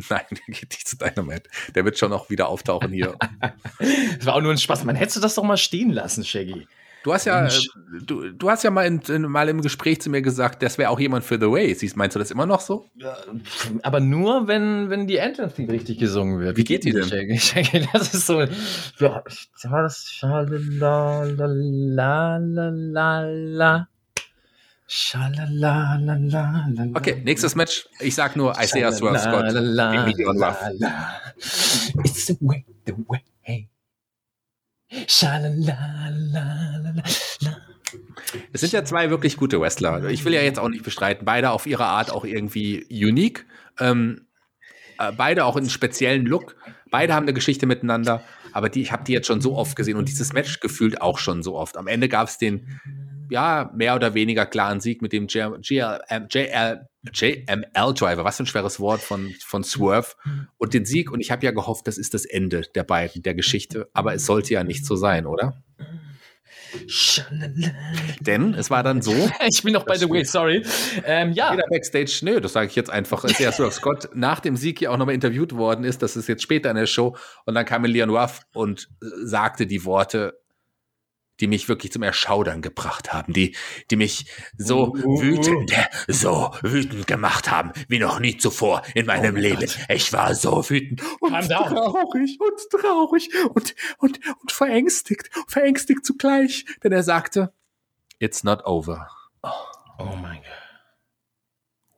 Nein, 0.09 0.25
der 0.29 0.55
geht 0.55 0.69
nicht 0.71 0.87
zu 0.87 0.97
Dynamite. 0.97 1.49
Der 1.75 1.85
wird 1.85 1.97
schon 1.97 2.13
auch 2.13 2.29
wieder 2.29 2.47
auftauchen 2.47 2.91
hier. 2.91 3.15
das 3.79 4.25
war 4.25 4.35
auch 4.35 4.41
nur 4.41 4.51
ein 4.51 4.57
Spaß. 4.57 4.83
Man 4.83 4.95
hätte 4.95 5.19
das 5.19 5.35
doch 5.35 5.43
mal 5.43 5.57
stehen 5.57 5.91
lassen, 5.91 6.23
Shaggy. 6.23 6.67
Du 7.03 7.13
hast 7.13 7.25
ja, 7.25 7.47
äh, 7.47 7.51
du, 8.05 8.29
du 8.31 8.49
hast 8.49 8.63
ja 8.63 8.71
mal, 8.71 8.85
in, 8.85 8.99
in, 9.07 9.21
mal 9.23 9.47
im 9.47 9.61
Gespräch 9.61 10.01
zu 10.01 10.09
mir 10.09 10.21
gesagt, 10.21 10.61
das 10.61 10.77
wäre 10.77 10.89
auch 10.89 10.99
jemand 10.99 11.23
für 11.23 11.35
The 11.35 11.49
Way. 11.49 11.73
Siehst, 11.73 11.95
meinst 11.95 12.15
du 12.15 12.19
das 12.19 12.29
immer 12.29 12.45
noch 12.45 12.59
so? 12.59 12.85
Aber 13.83 14.01
nur, 14.01 14.47
wenn, 14.47 14.89
wenn 14.89 15.07
die 15.07 15.15
Entrance 15.17 15.55
Theme 15.55 15.71
richtig 15.71 15.97
gesungen 15.97 16.41
wird. 16.41 16.57
Wie 16.57 16.65
geht 16.65 16.83
die 16.83 16.91
denn? 16.91 17.05
Shaggy? 17.05 17.39
Shaggy, 17.39 17.87
das 17.93 18.13
ist 18.13 18.25
so, 18.25 18.41
ja, 18.41 19.23
das 19.23 19.47
la 21.95 22.37
la. 22.37 23.87
Okay, 26.95 27.21
nächstes 27.23 27.53
Match. 27.53 27.87
Ich 27.99 28.15
sag 28.15 28.35
nur 28.35 28.59
Isaiah 28.59 28.91
Swerve 28.91 29.19
Scott 29.19 29.53
It's 32.03 32.25
the 32.25 32.37
way, 32.41 32.65
the 32.87 32.93
way. 33.07 33.23
Es 38.51 38.61
sind 38.61 38.73
ja 38.73 38.83
zwei 38.83 39.11
wirklich 39.11 39.37
gute 39.37 39.61
Wrestler. 39.61 40.09
Ich 40.09 40.25
will 40.25 40.33
ja 40.33 40.41
jetzt 40.41 40.57
auch 40.57 40.69
nicht 40.69 40.83
bestreiten. 40.83 41.23
Beide 41.23 41.51
auf 41.51 41.67
ihre 41.67 41.85
Art 41.85 42.11
auch 42.11 42.25
irgendwie 42.25 42.83
unique. 42.89 43.45
Ähm, 43.79 44.25
äh, 44.97 45.11
beide 45.11 45.45
auch 45.45 45.55
in 45.55 45.61
einem 45.61 45.69
speziellen 45.69 46.25
Look. 46.25 46.55
Beide 46.89 47.13
haben 47.13 47.25
eine 47.25 47.33
Geschichte 47.33 47.67
miteinander. 47.67 48.23
Aber 48.53 48.69
die, 48.69 48.81
ich 48.81 48.91
habe 48.91 49.03
die 49.03 49.13
jetzt 49.13 49.27
schon 49.27 49.41
so 49.41 49.55
oft 49.55 49.75
gesehen 49.75 49.97
und 49.97 50.09
dieses 50.09 50.33
Match 50.33 50.59
gefühlt 50.59 51.01
auch 51.01 51.19
schon 51.19 51.43
so 51.43 51.55
oft. 51.55 51.77
Am 51.77 51.85
Ende 51.85 52.09
gab 52.09 52.27
es 52.27 52.39
den 52.39 52.79
ja, 53.29 53.71
mehr 53.75 53.95
oder 53.95 54.13
weniger 54.13 54.45
klaren 54.45 54.79
Sieg 54.79 55.01
mit 55.01 55.13
dem 55.13 55.27
JML 55.27 55.59
Driver, 57.93 58.23
was 58.23 58.37
für 58.37 58.43
ein 58.43 58.47
schweres 58.47 58.79
Wort 58.79 59.01
von, 59.01 59.33
von 59.45 59.63
Swerve 59.63 60.15
und 60.57 60.73
den 60.73 60.85
Sieg. 60.85 61.11
Und 61.11 61.19
ich 61.19 61.31
habe 61.31 61.45
ja 61.45 61.51
gehofft, 61.51 61.87
das 61.87 61.97
ist 61.97 62.13
das 62.13 62.25
Ende 62.25 62.61
der 62.75 62.83
beiden, 62.83 63.23
der 63.23 63.35
Geschichte. 63.35 63.89
Aber 63.93 64.13
es 64.13 64.25
sollte 64.25 64.53
ja 64.53 64.63
nicht 64.63 64.85
so 64.85 64.95
sein, 64.95 65.25
oder? 65.25 65.63
Denn 68.19 68.53
es 68.53 68.69
war 68.69 68.83
dann 68.83 69.01
so. 69.01 69.13
Ich 69.47 69.63
bin 69.63 69.73
noch 69.73 69.85
by 69.85 69.97
the 69.97 70.09
way, 70.09 70.23
sorry. 70.23 70.63
Ähm, 71.05 71.31
ja. 71.31 71.51
Jeder 71.51 71.65
Backstage, 71.69 72.19
nö, 72.23 72.39
das 72.39 72.53
sage 72.53 72.67
ich 72.67 72.75
jetzt 72.75 72.89
einfach, 72.89 73.23
als 73.23 73.39
ja 73.39 73.51
Swerve 73.51 73.71
Scott 73.71 74.09
nach 74.13 74.39
dem 74.39 74.55
Sieg 74.55 74.81
ja 74.81 74.91
auch 74.91 74.97
nochmal 74.97 75.15
interviewt 75.15 75.55
worden 75.55 75.83
ist. 75.83 76.01
Das 76.01 76.15
ist 76.15 76.27
jetzt 76.27 76.43
später 76.43 76.69
in 76.69 76.75
der 76.75 76.85
Show. 76.85 77.15
Und 77.45 77.55
dann 77.55 77.65
kam 77.65 77.83
Leon 77.85 78.09
Ruff 78.09 78.41
und 78.53 78.89
sagte 78.99 79.65
die 79.65 79.85
Worte, 79.85 80.38
die 81.39 81.47
mich 81.47 81.69
wirklich 81.69 81.91
zum 81.91 82.03
Erschaudern 82.03 82.61
gebracht 82.61 83.13
haben, 83.13 83.33
die, 83.33 83.55
die 83.91 83.95
mich 83.95 84.25
so 84.57 84.93
uh, 84.93 85.21
wütend, 85.21 85.71
so 86.07 86.51
wütend 86.61 87.07
gemacht 87.07 87.49
haben, 87.49 87.71
wie 87.87 87.99
noch 87.99 88.19
nie 88.19 88.37
zuvor 88.37 88.81
in 88.93 89.05
meinem 89.05 89.35
oh 89.35 89.39
Leben. 89.39 89.59
Gott. 89.59 89.77
Ich 89.89 90.11
war 90.13 90.35
so 90.35 90.69
wütend 90.69 91.01
und 91.19 91.33
traurig 91.33 92.39
und 92.39 92.81
traurig 92.81 93.29
und, 93.53 93.75
und, 93.99 94.19
und 94.41 94.51
verängstigt, 94.51 95.29
verängstigt 95.47 96.05
zugleich, 96.05 96.65
denn 96.83 96.91
er 96.91 97.03
sagte, 97.03 97.53
it's 98.19 98.43
not 98.43 98.65
over. 98.65 99.09
Oh, 99.43 99.49
oh 99.99 100.15
mein 100.21 100.37
Gott. 100.37 100.69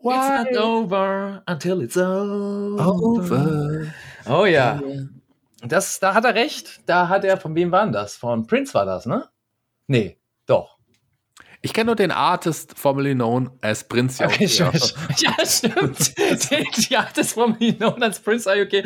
Why? 0.03 0.41
It's 0.41 0.55
not 0.55 0.63
over 0.63 1.43
until 1.47 1.81
it's 1.81 1.97
over. 1.97 2.81
over. 2.81 3.93
Oh 4.25 4.45
ja. 4.45 4.79
Das, 5.63 5.99
da 5.99 6.13
hat 6.13 6.25
er 6.25 6.35
recht. 6.35 6.81
Da 6.87 7.07
hat 7.07 7.23
er, 7.23 7.37
von 7.37 7.55
wem 7.55 7.71
war 7.71 7.83
denn 7.83 7.93
das? 7.93 8.15
Von 8.15 8.47
Prince 8.47 8.73
war 8.73 8.85
das, 8.85 9.05
ne? 9.05 9.29
Nee, 9.87 10.17
doch. 10.45 10.77
Ich 11.63 11.73
kenne 11.73 11.87
nur 11.87 11.95
den 11.95 12.09
Artist 12.09 12.73
formerly 12.75 13.13
known 13.13 13.51
as 13.61 13.87
Prince 13.87 14.23
okay, 14.25 14.45
ja, 14.45 14.71
ja, 15.17 15.45
stimmt. 15.45 16.17
die 16.89 16.97
Artist 16.97 17.33
formerly 17.33 17.73
known 17.73 18.01
as 18.01 18.19
Prince 18.19 18.49
okay. 18.49 18.83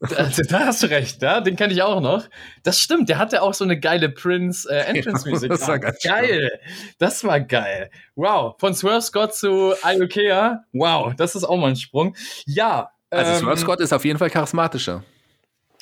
Da, 0.00 0.28
da 0.48 0.66
hast 0.66 0.82
du 0.82 0.90
recht, 0.90 1.22
ja? 1.22 1.40
den 1.40 1.54
kenne 1.54 1.72
ich 1.72 1.80
auch 1.82 2.00
noch. 2.00 2.24
Das 2.64 2.80
stimmt, 2.80 3.08
der 3.08 3.18
hatte 3.18 3.40
auch 3.40 3.54
so 3.54 3.62
eine 3.62 3.78
geile 3.78 4.08
Prince 4.08 4.68
äh, 4.68 4.80
Entrance 4.86 5.30
Musik. 5.30 5.50
das 5.50 5.68
war 5.68 5.78
ganz 5.78 6.02
geil. 6.02 6.50
Schön. 6.50 6.94
Das 6.98 7.22
war 7.22 7.38
geil. 7.38 7.88
Wow, 8.16 8.56
von 8.58 8.74
Swerve 8.74 9.02
Scott 9.02 9.36
zu 9.36 9.74
Iokea. 9.84 10.64
Wow, 10.72 11.14
das 11.16 11.36
ist 11.36 11.44
auch 11.44 11.56
mal 11.56 11.68
ein 11.68 11.76
Sprung. 11.76 12.16
Ja. 12.46 12.90
Also 13.10 13.30
ähm, 13.30 13.38
Swerve 13.38 13.58
Scott 13.58 13.80
ist 13.80 13.92
auf 13.92 14.04
jeden 14.04 14.18
Fall 14.18 14.30
charismatischer. 14.30 15.04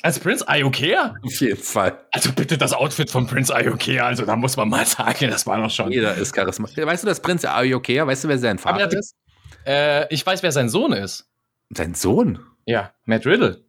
Als 0.07 0.19
Prince 0.19 0.45
Iokea? 0.47 1.15
Auf 1.21 1.41
jeden 1.41 1.61
Fall. 1.61 1.99
Also 2.13 2.31
bitte 2.31 2.57
das 2.57 2.71
Outfit 2.71 3.11
von 3.11 3.27
Prince 3.27 3.53
Iokea, 3.53 4.05
also 4.05 4.23
da 4.23 4.37
muss 4.37 4.55
man 4.55 4.69
mal 4.69 4.85
sagen, 4.85 5.29
das 5.29 5.45
war 5.45 5.57
noch 5.57 5.69
schon. 5.69 5.91
Jeder 5.91 6.15
ist 6.15 6.31
charismatisch. 6.31 6.77
Weißt 6.77 7.03
du, 7.03 7.07
dass 7.07 7.19
Prinz 7.19 7.43
Iokea, 7.43 8.07
weißt 8.07 8.23
du, 8.23 8.29
wer 8.29 8.37
sein 8.37 8.57
Vater 8.57 8.83
hat, 8.83 8.93
ist? 8.93 9.17
Äh, 9.65 10.07
ich 10.13 10.25
weiß, 10.25 10.43
wer 10.43 10.53
sein 10.53 10.69
Sohn 10.69 10.93
ist. 10.93 11.29
Sein 11.75 11.93
Sohn? 11.93 12.39
Ja, 12.65 12.93
Matt 13.03 13.25
Riddle. 13.25 13.65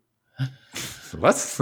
Was? 1.11 1.61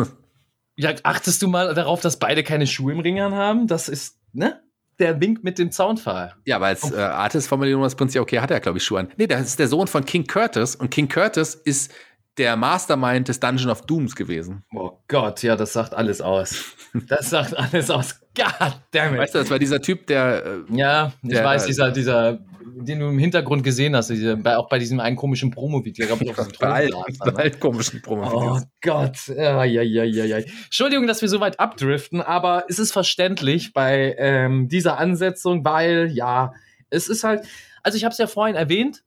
Ja, 0.76 0.92
achtest 1.04 1.40
du 1.40 1.48
mal 1.48 1.72
darauf, 1.72 2.02
dass 2.02 2.18
beide 2.18 2.42
keine 2.42 2.66
Schuhe 2.66 2.92
im 2.92 3.00
Ring 3.00 3.18
haben? 3.18 3.68
Das 3.68 3.88
ist, 3.88 4.18
ne? 4.34 4.60
Der 4.98 5.18
Wink 5.22 5.42
mit 5.42 5.58
dem 5.58 5.70
Zaunpfahl. 5.70 6.34
Ja, 6.44 6.60
weil 6.60 6.74
als 6.74 6.92
äh, 6.92 6.96
Artist 6.96 7.48
von 7.48 7.60
Millionen 7.60 7.90
Prinz 7.96 8.14
Iokea 8.14 8.42
hat 8.42 8.50
er, 8.50 8.60
glaube 8.60 8.76
ich, 8.76 8.84
Schuhe 8.84 9.00
an. 9.00 9.08
Nee, 9.16 9.26
das 9.26 9.40
ist 9.40 9.58
der 9.58 9.68
Sohn 9.68 9.86
von 9.86 10.04
King 10.04 10.26
Curtis 10.26 10.76
und 10.76 10.90
King 10.90 11.08
Curtis 11.08 11.54
ist 11.54 11.94
der 12.38 12.56
Mastermind 12.56 13.28
des 13.28 13.40
Dungeon 13.40 13.70
of 13.70 13.82
Dooms 13.82 14.14
gewesen. 14.14 14.64
Oh 14.74 14.92
Gott, 15.08 15.42
ja, 15.42 15.56
das 15.56 15.72
sagt 15.72 15.94
alles 15.94 16.20
aus. 16.20 16.76
Das 17.08 17.30
sagt 17.30 17.56
alles 17.56 17.90
aus. 17.90 18.20
God 18.34 18.80
damn 18.90 19.14
it. 19.14 19.20
Weißt 19.20 19.34
du, 19.34 19.38
das 19.38 19.50
war 19.50 19.58
dieser 19.58 19.80
Typ, 19.80 20.06
der. 20.06 20.64
Äh, 20.70 20.76
ja, 20.76 21.12
ich 21.22 21.30
der, 21.30 21.44
weiß, 21.44 21.66
dieser, 21.66 21.90
dieser, 21.90 22.38
den 22.74 23.00
du 23.00 23.08
im 23.08 23.18
Hintergrund 23.18 23.64
gesehen 23.64 23.96
hast, 23.96 24.10
diese, 24.10 24.36
bei, 24.36 24.56
auch 24.56 24.68
bei 24.68 24.78
diesem 24.78 25.00
einen 25.00 25.16
komischen 25.16 25.50
Promo-Video. 25.50 26.06
bei 26.60 26.68
allen, 26.68 26.92
bei 27.18 27.32
allen 27.32 27.60
komischen 27.60 28.02
Promo-Videos. 28.02 28.62
Oh 28.62 28.66
Gott, 28.82 29.28
ja, 29.28 29.64
ja, 29.64 29.82
ja, 29.82 30.04
ja, 30.04 30.24
ja. 30.24 30.36
Entschuldigung, 30.36 31.06
dass 31.06 31.22
wir 31.22 31.28
so 31.28 31.40
weit 31.40 31.58
abdriften, 31.58 32.20
aber 32.20 32.64
es 32.68 32.78
ist 32.78 32.92
verständlich 32.92 33.72
bei 33.72 34.14
ähm, 34.18 34.68
dieser 34.68 34.98
Ansetzung, 34.98 35.64
weil, 35.64 36.10
ja, 36.12 36.52
es 36.90 37.08
ist 37.08 37.24
halt, 37.24 37.44
also 37.82 37.96
ich 37.96 38.04
habe 38.04 38.12
es 38.12 38.18
ja 38.18 38.26
vorhin 38.26 38.56
erwähnt, 38.56 39.02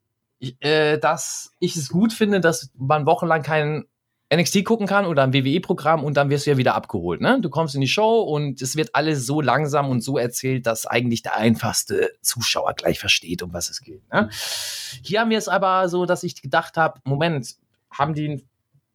äh, 0.60 0.98
dass 0.98 1.56
ich 1.60 1.76
es 1.76 1.90
gut 1.90 2.14
finde, 2.14 2.40
dass 2.40 2.72
man 2.78 3.06
wochenlang 3.06 3.44
kein 3.44 3.86
NXT 4.34 4.64
gucken 4.64 4.86
kann 4.86 5.06
oder 5.06 5.24
ein 5.24 5.34
WWE-Programm 5.34 6.04
und 6.04 6.16
dann 6.16 6.30
wirst 6.30 6.46
du 6.46 6.52
ja 6.52 6.58
wieder 6.58 6.76
abgeholt. 6.76 7.20
Ne? 7.20 7.40
Du 7.42 7.50
kommst 7.50 7.74
in 7.74 7.82
die 7.82 7.88
Show 7.88 8.22
und 8.22 8.62
es 8.62 8.76
wird 8.76 8.94
alles 8.94 9.26
so 9.26 9.42
langsam 9.42 9.90
und 9.90 10.02
so 10.02 10.20
erzählt, 10.20 10.68
dass 10.68 10.86
eigentlich 10.86 11.24
der 11.24 11.36
einfachste 11.36 12.12
Zuschauer 12.22 12.74
gleich 12.76 13.00
versteht, 13.00 13.42
um 13.42 13.54
was 13.54 13.72
es 13.72 13.82
geht. 13.82 14.08
Ne? 14.14 14.30
Hier 15.02 15.22
haben 15.22 15.32
wir 15.32 15.40
es 15.40 15.48
aber 15.48 15.90
so, 15.90 16.06
dass 16.06 16.24
ich 16.24 16.40
gedacht 16.42 16.78
habe, 16.78 17.00
Moment, 17.06 17.56
haben 17.92 18.14
die 18.14 18.46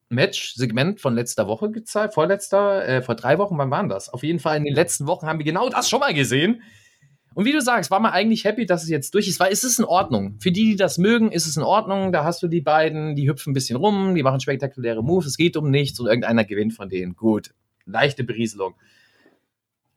Match-Segment 0.08 1.00
von 1.00 1.16
letzter 1.16 1.48
Woche 1.48 1.70
gezeigt, 1.70 2.14
vorletzter, 2.14 2.86
äh, 2.86 3.02
vor 3.02 3.16
drei 3.16 3.38
Wochen, 3.38 3.58
wann 3.58 3.70
waren 3.72 3.88
das? 3.88 4.08
Auf 4.08 4.22
jeden 4.22 4.38
Fall 4.38 4.56
in 4.56 4.64
den 4.64 4.74
letzten 4.74 5.08
Wochen 5.08 5.26
haben 5.26 5.38
wir 5.38 5.44
genau 5.44 5.68
das 5.68 5.88
schon 5.90 5.98
mal 5.98 6.14
gesehen. 6.14 6.62
Und 7.34 7.44
wie 7.44 7.52
du 7.52 7.60
sagst, 7.60 7.90
war 7.90 8.00
man 8.00 8.12
eigentlich 8.12 8.44
happy, 8.44 8.64
dass 8.64 8.84
es 8.84 8.88
jetzt 8.88 9.12
durch 9.14 9.26
ist, 9.26 9.40
weil 9.40 9.52
es 9.52 9.64
ist 9.64 9.80
in 9.80 9.84
Ordnung. 9.84 10.36
Für 10.38 10.52
die, 10.52 10.70
die 10.70 10.76
das 10.76 10.98
mögen, 10.98 11.32
ist 11.32 11.46
es 11.46 11.56
in 11.56 11.64
Ordnung. 11.64 12.12
Da 12.12 12.24
hast 12.24 12.42
du 12.42 12.48
die 12.48 12.60
beiden, 12.60 13.16
die 13.16 13.28
hüpfen 13.28 13.50
ein 13.50 13.54
bisschen 13.54 13.76
rum, 13.76 14.14
die 14.14 14.22
machen 14.22 14.40
spektakuläre 14.40 15.02
Moves, 15.02 15.26
es 15.26 15.36
geht 15.36 15.56
um 15.56 15.70
nichts 15.70 15.98
und 15.98 16.06
irgendeiner 16.06 16.44
gewinnt 16.44 16.74
von 16.74 16.88
denen. 16.88 17.16
Gut, 17.16 17.52
leichte 17.86 18.22
Berieselung. 18.22 18.74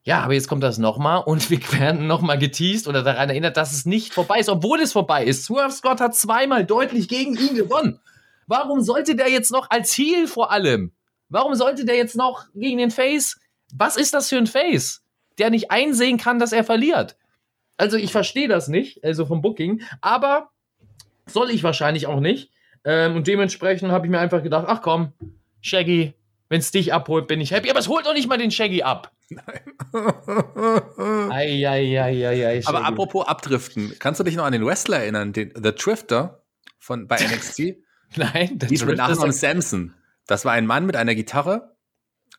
Ja, 0.04 0.22
aber 0.22 0.34
jetzt 0.34 0.48
kommt 0.48 0.64
das 0.64 0.78
nochmal 0.78 1.22
und 1.26 1.50
wir 1.50 1.60
werden 1.74 2.08
nochmal 2.08 2.40
geteased 2.40 2.88
oder 2.88 3.04
daran 3.04 3.30
erinnert, 3.30 3.58
dass 3.58 3.74
es 3.74 3.86
nicht 3.86 4.14
vorbei 4.14 4.40
ist, 4.40 4.50
obwohl 4.50 4.80
es 4.80 4.94
vorbei 4.94 5.26
ist. 5.26 5.44
Swerve 5.44 5.74
Scott 5.74 6.00
hat 6.00 6.16
zweimal 6.16 6.66
deutlich 6.66 7.08
gegen 7.08 7.36
ihn 7.36 7.56
gewonnen. 7.56 8.00
Warum 8.48 8.82
sollte 8.82 9.16
der 9.16 9.30
jetzt 9.30 9.52
noch 9.52 9.70
als 9.70 9.96
Heel 9.98 10.28
vor 10.28 10.52
allem? 10.52 10.94
Warum 11.30 11.56
sollte 11.56 11.84
der 11.84 11.98
jetzt 11.98 12.16
noch 12.16 12.46
gegen 12.56 12.78
den 12.78 12.90
Face? 12.90 13.38
Was 13.74 13.98
ist 13.98 14.14
das 14.14 14.30
für 14.30 14.38
ein 14.38 14.48
Face, 14.48 15.04
der 15.38 15.50
nicht 15.50 15.72
einsehen 15.72 16.18
kann, 16.18 16.40
dass 16.40 16.54
er 16.54 16.64
verliert? 16.64 17.18
Also 17.78 17.98
ich 17.98 18.12
verstehe 18.12 18.48
das 18.48 18.68
nicht, 18.68 19.04
also 19.04 19.26
vom 19.26 19.42
Booking, 19.42 19.82
aber 20.02 20.50
soll 21.26 21.52
ich 21.52 21.64
wahrscheinlich 21.64 22.08
auch 22.08 22.20
nicht. 22.20 22.52
Ähm, 22.84 23.16
und 23.16 23.28
dementsprechend 23.28 23.92
habe 23.92 24.08
ich 24.08 24.12
mir 24.12 24.20
einfach 24.20 24.44
gedacht, 24.44 24.66
ach 24.68 24.82
komm, 24.82 25.14
Shaggy, 25.62 26.14
wenn 26.50 26.60
es 26.60 26.72
dich 26.72 26.94
abholt, 26.94 27.28
bin 27.28 27.42
ich 27.42 27.52
happy. 27.52 27.70
Aber 27.70 27.80
es 27.80 27.88
holt 27.88 28.06
doch 28.06 28.14
nicht 28.14 28.28
mal 28.28 28.38
den 28.38 28.52
Shaggy 28.52 28.84
ab. 28.84 29.12
Eieieiei. 31.30 32.62
Aber 32.66 32.86
apropos 32.86 33.28
abdriften, 33.28 33.94
kannst 34.00 34.20
du 34.20 34.24
dich 34.24 34.36
noch 34.36 34.46
an 34.46 34.54
den 34.54 34.66
Wrestler 34.66 35.00
erinnern, 35.00 35.34
den 35.34 35.52
The 35.56 35.74
Drifter 35.76 36.44
von 36.80 37.08
bei 37.08 37.18
NXT? 37.18 37.76
Nein, 38.16 38.58
der 38.60 38.70
Hieß 38.70 38.86
mit 38.86 38.98
Nachnamen 38.98 39.34
Samson. 39.34 39.94
Das 40.26 40.46
war 40.46 40.54
ein 40.54 40.66
Mann 40.66 40.86
mit 40.86 40.96
einer 40.96 41.14
Gitarre, 41.16 41.76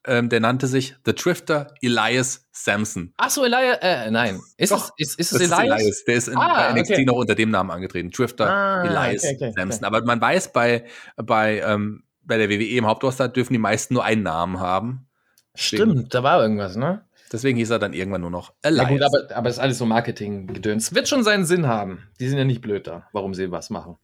ähm, 0.09 0.29
der 0.29 0.41
nannte 0.41 0.67
sich 0.67 0.97
The 1.05 1.15
Drifter 1.15 1.75
Elias 1.83 2.49
Samson. 2.53 3.13
Ach 3.17 3.31
so, 3.31 3.45
Elias, 3.45 3.79
äh, 3.83 4.11
nein. 4.11 4.41
Ist 4.57 4.73
Doch, 4.73 4.91
es, 4.99 5.11
ist, 5.11 5.21
ist 5.21 5.33
es 5.33 5.41
ist 5.43 5.53
Elias? 5.53 5.81
Elias. 5.81 6.05
Der 6.05 6.15
ist 6.17 6.29
in, 6.29 6.37
Ah, 6.39 6.73
bei 6.73 6.81
NXT 6.81 6.93
okay. 6.95 7.05
noch 7.05 7.17
unter 7.17 7.35
dem 7.35 7.51
Namen 7.51 7.71
angetreten. 7.71 8.11
Drifter 8.11 8.49
Ah, 8.51 8.85
Elias 8.85 9.25
okay, 9.25 9.37
okay, 9.37 9.53
Samson. 9.57 9.85
Aber 9.85 10.03
man 10.03 10.21
weiß, 10.21 10.53
bei, 10.53 10.85
bei, 11.17 11.61
ähm, 11.61 12.03
bei 12.23 12.37
der 12.39 12.49
WWE 12.49 12.65
im 12.77 12.87
Hauptroster 12.87 13.29
dürfen 13.29 13.53
die 13.53 13.59
meisten 13.59 13.95
nur 13.95 14.05
einen 14.05 14.23
Namen 14.23 14.59
haben. 14.61 15.07
Stimmt, 15.55 16.15
da 16.15 16.23
war 16.23 16.41
irgendwas, 16.43 16.77
ne? 16.77 17.03
Deswegen 17.33 17.59
hieß 17.59 17.71
er 17.71 17.79
dann 17.79 17.93
irgendwann 17.93 18.23
nur 18.23 18.31
noch 18.31 18.55
Elias. 18.63 18.89
gut, 18.89 19.03
aber, 19.03 19.37
aber 19.37 19.49
ist 19.51 19.59
alles 19.59 19.79
so 19.79 19.85
Marketing-Gedöns. 19.87 20.95
Wird 20.95 21.09
schon 21.09 21.23
seinen 21.25 21.45
Sinn 21.45 21.67
haben. 21.67 22.03
Die 22.21 22.29
sind 22.29 22.39
ja 22.39 22.45
nicht 22.45 22.63
blöd 22.63 22.87
da, 22.87 23.07
warum 23.13 23.35
sie 23.35 23.51
was 23.51 23.69
machen. 23.71 23.97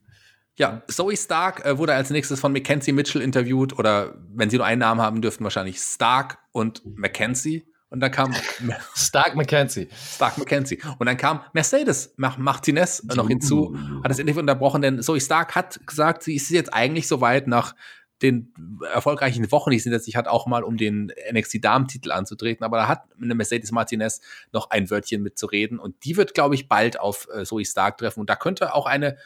Ja, 0.57 0.83
Zoe 0.87 1.17
Stark 1.17 1.65
äh, 1.65 1.79
wurde 1.79 1.95
als 1.95 2.11
nächstes 2.11 2.39
von 2.41 2.53
Mackenzie 2.53 2.93
Mitchell 2.93 3.23
interviewt 3.23 3.77
oder 3.79 4.15
wenn 4.35 4.51
sie 4.51 4.57
nur 4.57 4.67
einen 4.67 4.81
Namen 4.81 5.01
haben 5.01 5.21
dürften, 5.21 5.43
wahrscheinlich 5.45 5.79
Stark 5.79 6.39
und 6.53 6.83
Mackenzie. 6.97 7.67
Und 7.91 8.01
dann 8.01 8.11
kam 8.11 8.35
Stark 8.95 9.37
McKenzie. 9.37 9.89
Stark 10.15 10.39
Mackenzie. 10.39 10.81
Und 10.99 11.07
dann 11.07 11.17
kam 11.17 11.43
Mercedes 11.53 12.13
Ma- 12.17 12.35
Martinez 12.39 13.05
noch 13.05 13.29
hinzu, 13.29 13.77
hat 14.03 14.11
das 14.11 14.19
Interview 14.19 14.41
unterbrochen, 14.41 14.83
denn 14.83 15.03
Zoe 15.03 15.21
Stark 15.21 15.55
hat 15.55 15.85
gesagt, 15.87 16.23
sie 16.25 16.35
ist 16.35 16.51
jetzt 16.51 16.73
eigentlich 16.75 17.07
soweit 17.09 17.47
nach 17.47 17.75
den 18.23 18.55
erfolgreichen 18.93 19.51
Wochen, 19.53 19.71
die 19.71 19.79
sie 19.79 19.91
hinter 19.91 19.99
sich 20.03 20.17
hat, 20.17 20.29
auch 20.29 20.47
mal 20.47 20.63
um 20.65 20.77
den 20.77 21.13
NXT-Damentitel 21.33 22.11
anzutreten. 22.13 22.65
Aber 22.65 22.79
da 22.79 22.89
hat 22.89 23.03
eine 23.21 23.35
Mercedes 23.35 23.71
Martinez 23.71 24.21
noch 24.53 24.71
ein 24.71 24.89
Wörtchen 24.89 25.23
mitzureden. 25.23 25.79
Und 25.79 26.05
die 26.05 26.17
wird, 26.17 26.33
glaube 26.33 26.55
ich, 26.55 26.69
bald 26.69 26.99
auf 26.99 27.29
äh, 27.35 27.45
Zoe 27.45 27.65
Stark 27.65 27.99
treffen. 27.99 28.21
Und 28.21 28.31
da 28.31 28.37
könnte 28.37 28.75
auch 28.75 28.87
eine 28.87 29.17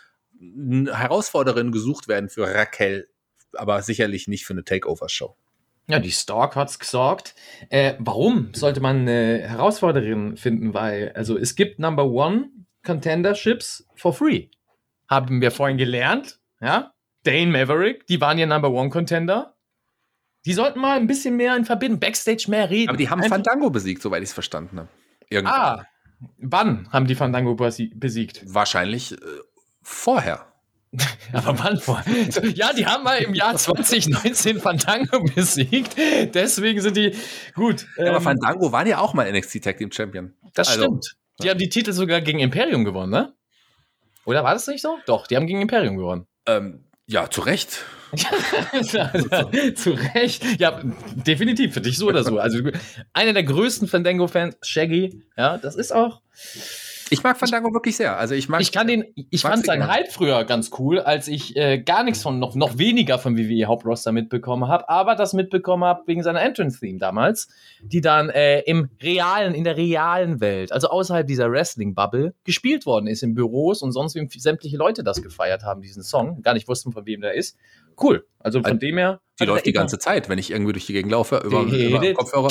n- 0.40 0.90
Herausforderin 0.92 1.72
gesucht 1.72 2.08
werden 2.08 2.28
für 2.28 2.46
Raquel, 2.52 3.08
aber 3.54 3.82
sicherlich 3.82 4.28
nicht 4.28 4.44
für 4.46 4.52
eine 4.54 4.64
Takeover-Show. 4.64 5.34
Ja, 5.90 5.98
die 6.00 6.12
Stark 6.12 6.54
hat's 6.54 6.78
gesorgt. 6.78 7.34
Äh, 7.70 7.94
warum 7.98 8.50
sollte 8.54 8.80
man 8.80 9.00
eine 9.00 9.38
Herausforderin 9.48 10.36
finden? 10.36 10.74
Weil, 10.74 11.12
also 11.14 11.38
es 11.38 11.54
gibt 11.56 11.78
Number 11.78 12.04
One 12.06 12.50
Contenderships 12.84 13.86
for 13.94 14.12
free. 14.12 14.48
Haben 15.08 15.40
wir 15.40 15.50
vorhin 15.50 15.78
gelernt, 15.78 16.38
ja? 16.60 16.92
Dane 17.24 17.46
Maverick, 17.50 18.06
die 18.06 18.20
waren 18.20 18.36
ja 18.38 18.46
Number 18.46 18.70
One 18.70 18.90
Contender. 18.90 19.54
Die 20.44 20.52
sollten 20.52 20.78
mal 20.80 20.96
ein 20.98 21.06
bisschen 21.06 21.36
mehr 21.36 21.56
in 21.56 21.64
Verbindung, 21.64 22.00
Backstage 22.00 22.44
mehr 22.48 22.68
reden. 22.70 22.90
Aber 22.90 22.98
die 22.98 23.08
haben 23.10 23.20
Einfach- 23.22 23.36
Fandango 23.36 23.70
besiegt, 23.70 24.02
soweit 24.02 24.22
ich 24.22 24.28
es 24.28 24.32
verstanden 24.34 24.78
habe. 24.78 24.88
Irgendwann. 25.30 25.54
Ah, 25.60 25.86
wann 26.38 26.90
haben 26.92 27.06
die 27.06 27.14
Fandango 27.14 27.52
besi- 27.52 27.92
besiegt? 27.94 28.42
Wahrscheinlich 28.46 29.12
äh, 29.12 29.16
vorher. 29.88 30.46
Aber 31.32 31.58
wann 31.58 31.78
vor? 31.78 32.02
So, 32.30 32.40
Ja, 32.42 32.72
die 32.72 32.86
haben 32.86 33.04
mal 33.04 33.18
im 33.18 33.34
Jahr 33.34 33.54
2019 33.56 34.58
Fandango 34.60 35.22
besiegt. 35.34 35.96
Deswegen 36.34 36.80
sind 36.80 36.96
die 36.96 37.14
gut. 37.54 37.86
Ja, 37.98 38.06
aber 38.06 38.16
ähm, 38.16 38.22
Fandango 38.22 38.72
waren 38.72 38.86
ja 38.86 38.98
auch 38.98 39.12
mal 39.12 39.30
NXT 39.30 39.62
Tag 39.64 39.76
Team 39.76 39.92
Champion. 39.92 40.34
Das 40.54 40.68
Also, 40.68 40.84
stimmt. 40.84 41.16
Die 41.42 41.50
haben 41.50 41.58
die 41.58 41.68
Titel 41.68 41.92
sogar 41.92 42.22
gegen 42.22 42.38
Imperium 42.40 42.84
gewonnen, 42.84 43.12
ne? 43.12 43.34
Oder 44.24 44.44
war 44.44 44.54
das 44.54 44.66
nicht 44.66 44.80
so? 44.80 44.98
Doch, 45.06 45.26
die 45.26 45.36
haben 45.36 45.46
gegen 45.46 45.60
Imperium 45.60 45.96
gewonnen. 45.96 46.26
Ähm, 46.46 46.84
ja, 47.06 47.28
zu 47.30 47.42
Recht. 47.42 47.84
Zu 49.74 49.90
Recht. 50.14 50.42
Ja, 50.58 50.80
definitiv, 51.14 51.74
für 51.74 51.80
dich 51.82 51.98
so 51.98 52.06
oder 52.08 52.24
so. 52.24 52.38
Also 52.38 52.58
einer 53.12 53.34
der 53.34 53.44
größten 53.44 53.86
Fandango-Fans, 53.86 54.56
Shaggy, 54.62 55.22
ja, 55.36 55.58
das 55.58 55.76
ist 55.76 55.92
auch. 55.92 56.22
Ich 57.10 57.22
mag 57.22 57.38
Fandango 57.38 57.72
wirklich 57.72 57.96
sehr. 57.96 58.16
Also 58.18 58.34
ich 58.34 58.48
mag. 58.48 58.60
Ich 58.60 58.72
kann 58.72 58.86
den, 58.86 59.04
ich 59.14 59.40
fand 59.42 59.64
seinen 59.64 59.80
gerne. 59.80 59.92
Hype 59.92 60.12
früher 60.12 60.44
ganz 60.44 60.70
cool, 60.78 61.00
als 61.00 61.28
ich 61.28 61.56
äh, 61.56 61.78
gar 61.78 62.02
nichts 62.04 62.22
von, 62.22 62.38
noch, 62.38 62.54
noch 62.54 62.78
weniger 62.78 63.18
vom 63.18 63.36
WWE 63.36 63.66
Hauptroster 63.66 64.12
mitbekommen 64.12 64.68
habe, 64.68 64.88
aber 64.88 65.14
das 65.14 65.32
mitbekommen 65.32 65.84
habe 65.84 66.02
wegen 66.06 66.22
seiner 66.22 66.42
Entrance-Theme 66.42 66.98
damals, 66.98 67.48
die 67.82 68.00
dann 68.00 68.28
äh, 68.30 68.60
im 68.60 68.90
realen, 69.02 69.54
in 69.54 69.64
der 69.64 69.76
realen 69.76 70.40
Welt, 70.40 70.72
also 70.72 70.88
außerhalb 70.88 71.26
dieser 71.26 71.50
Wrestling-Bubble, 71.50 72.34
gespielt 72.44 72.86
worden 72.86 73.06
ist 73.06 73.22
in 73.22 73.34
Büros 73.34 73.82
und 73.82 73.92
sonst 73.92 74.14
wie 74.14 74.28
sämtliche 74.38 74.76
Leute 74.76 75.02
das 75.04 75.22
gefeiert 75.22 75.62
haben, 75.62 75.80
diesen 75.82 76.02
Song, 76.02 76.42
gar 76.42 76.54
nicht 76.54 76.68
wussten, 76.68 76.92
von 76.92 77.06
wem 77.06 77.20
der 77.20 77.34
ist. 77.34 77.56
Cool. 78.00 78.26
Also 78.38 78.60
von 78.60 78.66
Also, 78.66 78.78
dem 78.78 78.96
her. 78.98 79.20
die 79.40 79.44
läuft 79.44 79.62
er 79.62 79.64
die 79.64 79.72
ganze 79.72 79.98
Zeit, 79.98 80.28
wenn 80.28 80.38
ich 80.38 80.50
irgendwie 80.50 80.72
durch 80.72 80.86
die 80.86 80.92
Gegend 80.92 81.12
laufe, 81.12 81.42
über, 81.44 81.62
über 81.62 82.12
Kopfhörer. 82.14 82.48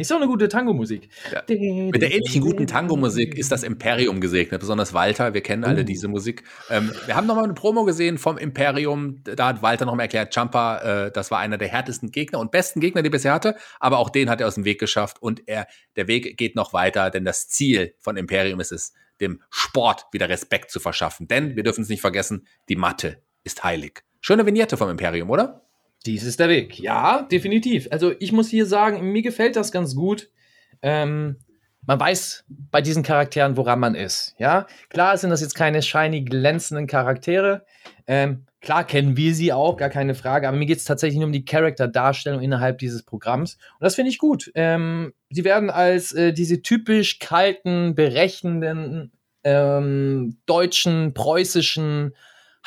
Ist 0.00 0.10
doch 0.10 0.16
eine 0.16 0.26
gute 0.26 0.48
Tango-Musik. 0.48 1.08
Ja. 1.32 1.42
Mit 1.48 2.00
der 2.00 2.12
ähnlichen 2.14 2.40
guten 2.40 2.66
Tango-Musik 2.66 3.36
ist 3.36 3.50
das 3.50 3.62
Imperium 3.62 4.20
gesegnet, 4.20 4.60
besonders 4.60 4.94
Walter. 4.94 5.34
Wir 5.34 5.40
kennen 5.40 5.64
alle 5.64 5.80
Oh. 5.80 5.84
diese 5.84 6.08
Musik. 6.08 6.44
Ähm, 6.70 6.92
wir 7.06 7.16
haben 7.16 7.26
nochmal 7.26 7.44
eine 7.44 7.54
Promo 7.54 7.84
gesehen 7.84 8.18
vom 8.18 8.38
Imperium. 8.38 9.22
Da 9.24 9.48
hat 9.48 9.62
Walter 9.62 9.86
nochmal 9.86 10.04
erklärt, 10.04 10.32
Champa, 10.34 11.06
äh, 11.06 11.10
das 11.10 11.30
war 11.30 11.38
einer 11.38 11.58
der 11.58 11.68
härtesten 11.68 12.10
Gegner 12.10 12.38
und 12.38 12.50
besten 12.50 12.80
Gegner, 12.80 13.02
die 13.02 13.08
er 13.08 13.12
bisher 13.12 13.32
hatte. 13.32 13.56
Aber 13.80 13.98
auch 13.98 14.10
den 14.10 14.30
hat 14.30 14.40
er 14.40 14.46
aus 14.46 14.54
dem 14.54 14.64
Weg 14.64 14.78
geschafft 14.78 15.20
und 15.20 15.42
er, 15.48 15.66
der 15.96 16.08
Weg 16.08 16.36
geht 16.36 16.54
noch 16.56 16.72
weiter, 16.72 17.10
denn 17.10 17.24
das 17.24 17.48
Ziel 17.48 17.94
von 17.98 18.16
Imperium 18.16 18.60
ist 18.60 18.72
es, 18.72 18.92
dem 19.20 19.42
Sport 19.50 20.06
wieder 20.12 20.28
Respekt 20.28 20.70
zu 20.70 20.78
verschaffen. 20.78 21.26
Denn 21.26 21.56
wir 21.56 21.62
dürfen 21.62 21.82
es 21.82 21.88
nicht 21.88 22.00
vergessen, 22.02 22.46
die 22.68 22.76
Matte 22.76 23.22
ist 23.44 23.64
heilig. 23.64 24.02
Schöne 24.20 24.44
Vignette 24.46 24.76
vom 24.76 24.90
Imperium, 24.90 25.30
oder? 25.30 25.65
Dies 26.06 26.22
ist 26.22 26.38
der 26.38 26.48
Weg. 26.48 26.78
Ja, 26.78 27.22
definitiv. 27.22 27.88
Also 27.90 28.14
ich 28.20 28.32
muss 28.32 28.48
hier 28.48 28.66
sagen, 28.66 29.10
mir 29.12 29.22
gefällt 29.22 29.56
das 29.56 29.72
ganz 29.72 29.96
gut. 29.96 30.30
Ähm, 30.82 31.36
man 31.86 32.00
weiß 32.00 32.44
bei 32.48 32.80
diesen 32.80 33.02
Charakteren, 33.02 33.56
woran 33.56 33.80
man 33.80 33.94
ist. 33.94 34.34
Ja, 34.38 34.66
klar 34.88 35.16
sind 35.16 35.30
das 35.30 35.40
jetzt 35.40 35.54
keine 35.54 35.82
shiny, 35.82 36.22
glänzenden 36.22 36.86
Charaktere. 36.86 37.64
Ähm, 38.06 38.46
klar 38.60 38.84
kennen 38.84 39.16
wir 39.16 39.34
sie 39.34 39.52
auch, 39.52 39.76
gar 39.76 39.90
keine 39.90 40.14
Frage. 40.14 40.48
Aber 40.48 40.56
mir 40.56 40.66
geht 40.66 40.78
es 40.78 40.84
tatsächlich 40.84 41.18
nur 41.18 41.26
um 41.26 41.32
die 41.32 41.44
Charakterdarstellung 41.44 42.40
innerhalb 42.40 42.78
dieses 42.78 43.04
Programms. 43.04 43.54
Und 43.54 43.84
das 43.84 43.94
finde 43.94 44.10
ich 44.10 44.18
gut. 44.18 44.50
Ähm, 44.54 45.12
sie 45.30 45.44
werden 45.44 45.70
als 45.70 46.12
äh, 46.12 46.32
diese 46.32 46.62
typisch 46.62 47.18
kalten, 47.18 47.94
berechnenden, 47.94 49.12
ähm, 49.44 50.38
deutschen, 50.46 51.14
preußischen, 51.14 52.14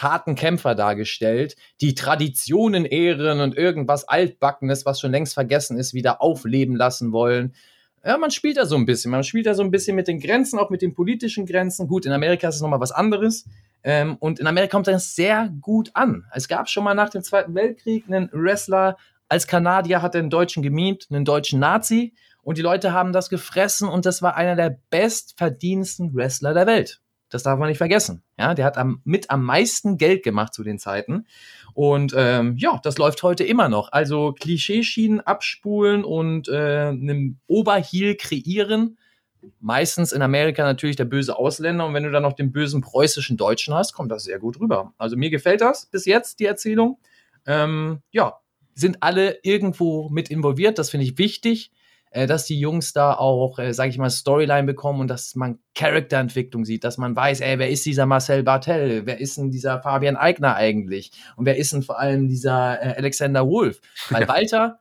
harten 0.01 0.35
Kämpfer 0.35 0.75
dargestellt, 0.75 1.55
die 1.81 1.93
Traditionen 1.93 2.85
ehren 2.85 3.41
und 3.41 3.55
irgendwas 3.55 4.07
Altbackenes, 4.07 4.85
was 4.85 4.99
schon 4.99 5.11
längst 5.11 5.33
vergessen 5.33 5.77
ist, 5.77 5.93
wieder 5.93 6.21
aufleben 6.21 6.75
lassen 6.75 7.11
wollen. 7.11 7.53
Ja, 8.03 8.17
man 8.17 8.31
spielt 8.31 8.57
da 8.57 8.65
so 8.65 8.75
ein 8.75 8.85
bisschen. 8.85 9.11
Man 9.11 9.23
spielt 9.23 9.45
da 9.45 9.53
so 9.53 9.63
ein 9.63 9.71
bisschen 9.71 9.95
mit 9.95 10.07
den 10.07 10.19
Grenzen, 10.19 10.57
auch 10.57 10.69
mit 10.69 10.81
den 10.81 10.93
politischen 10.93 11.45
Grenzen. 11.45 11.87
Gut, 11.87 12.05
in 12.05 12.13
Amerika 12.13 12.47
ist 12.47 12.55
es 12.55 12.61
nochmal 12.61 12.79
was 12.79 12.91
anderes. 12.91 13.45
Ähm, 13.83 14.15
und 14.19 14.39
in 14.39 14.47
Amerika 14.47 14.71
kommt 14.71 14.87
das 14.87 15.15
sehr 15.15 15.53
gut 15.61 15.91
an. 15.93 16.25
Es 16.33 16.47
gab 16.47 16.69
schon 16.69 16.83
mal 16.83 16.93
nach 16.93 17.09
dem 17.09 17.23
Zweiten 17.23 17.53
Weltkrieg 17.55 18.05
einen 18.07 18.29
Wrestler, 18.31 18.97
als 19.27 19.47
Kanadier 19.47 20.01
hat 20.01 20.15
er 20.15 20.21
einen 20.21 20.29
Deutschen 20.29 20.63
gemimt, 20.63 21.07
einen 21.09 21.25
deutschen 21.25 21.59
Nazi. 21.59 22.13
Und 22.41 22.57
die 22.57 22.61
Leute 22.61 22.93
haben 22.93 23.13
das 23.13 23.29
gefressen 23.29 23.87
und 23.89 24.05
das 24.05 24.21
war 24.21 24.35
einer 24.35 24.55
der 24.55 24.79
bestverdiensten 24.89 26.15
Wrestler 26.15 26.53
der 26.53 26.65
Welt. 26.67 27.01
Das 27.29 27.43
darf 27.43 27.59
man 27.59 27.69
nicht 27.69 27.77
vergessen. 27.77 28.23
Ja, 28.37 28.53
der 28.53 28.65
hat 28.65 28.77
am, 28.77 29.01
mit 29.03 29.29
am 29.29 29.43
meisten 29.43 29.97
Geld 29.97 30.23
gemacht 30.23 30.53
zu 30.53 30.63
den 30.63 30.79
Zeiten. 30.79 31.25
Und 31.73 32.13
ähm, 32.17 32.57
ja, 32.57 32.79
das 32.83 32.97
läuft 32.97 33.23
heute 33.23 33.43
immer 33.43 33.69
noch. 33.69 33.91
Also 33.91 34.33
Klischeeschienen 34.33 35.21
abspulen 35.21 36.03
und 36.03 36.49
äh, 36.49 36.87
einen 36.89 37.39
Oberheel 37.47 38.15
kreieren, 38.15 38.97
meistens 39.59 40.11
in 40.11 40.21
Amerika 40.21 40.63
natürlich 40.63 40.95
der 40.95 41.05
böse 41.05 41.37
Ausländer 41.37 41.85
und 41.85 41.93
wenn 41.93 42.03
du 42.03 42.11
dann 42.11 42.23
noch 42.23 42.33
den 42.33 42.51
bösen 42.51 42.81
preußischen 42.81 43.37
Deutschen 43.37 43.73
hast, 43.73 43.93
kommt 43.93 44.11
das 44.11 44.23
sehr 44.23 44.39
gut 44.39 44.59
rüber. 44.59 44.93
Also 44.97 45.15
mir 45.15 45.29
gefällt 45.29 45.61
das 45.61 45.85
bis 45.85 46.05
jetzt, 46.05 46.39
die 46.39 46.45
Erzählung. 46.45 46.99
Ähm, 47.45 48.01
ja, 48.11 48.39
sind 48.75 49.01
alle 49.01 49.39
irgendwo 49.43 50.09
mit 50.09 50.29
involviert, 50.29 50.77
das 50.79 50.89
finde 50.89 51.05
ich 51.05 51.17
wichtig, 51.17 51.71
äh, 52.11 52.27
dass 52.27 52.45
die 52.45 52.59
Jungs 52.59 52.93
da 52.93 53.13
auch, 53.13 53.59
äh, 53.59 53.73
sage 53.73 53.89
ich 53.89 53.97
mal, 53.97 54.09
Storyline 54.09 54.65
bekommen 54.65 55.01
und 55.01 55.07
dass 55.07 55.35
man 55.35 55.59
Charakterentwicklung 55.75 56.65
sieht, 56.65 56.83
dass 56.83 56.97
man 56.97 57.15
weiß, 57.15 57.41
ey, 57.41 57.59
wer 57.59 57.69
ist 57.69 57.85
dieser 57.85 58.05
Marcel 58.05 58.43
Bartel, 58.43 59.05
wer 59.05 59.19
ist 59.19 59.37
denn 59.37 59.51
dieser 59.51 59.81
Fabian 59.81 60.17
Eigner 60.17 60.55
eigentlich 60.55 61.11
und 61.35 61.45
wer 61.45 61.57
ist 61.57 61.73
denn 61.73 61.83
vor 61.83 61.99
allem 61.99 62.27
dieser 62.27 62.81
äh, 62.81 62.95
Alexander 62.97 63.47
Wolf? 63.47 63.79
Weil 64.09 64.27
Walter, 64.27 64.79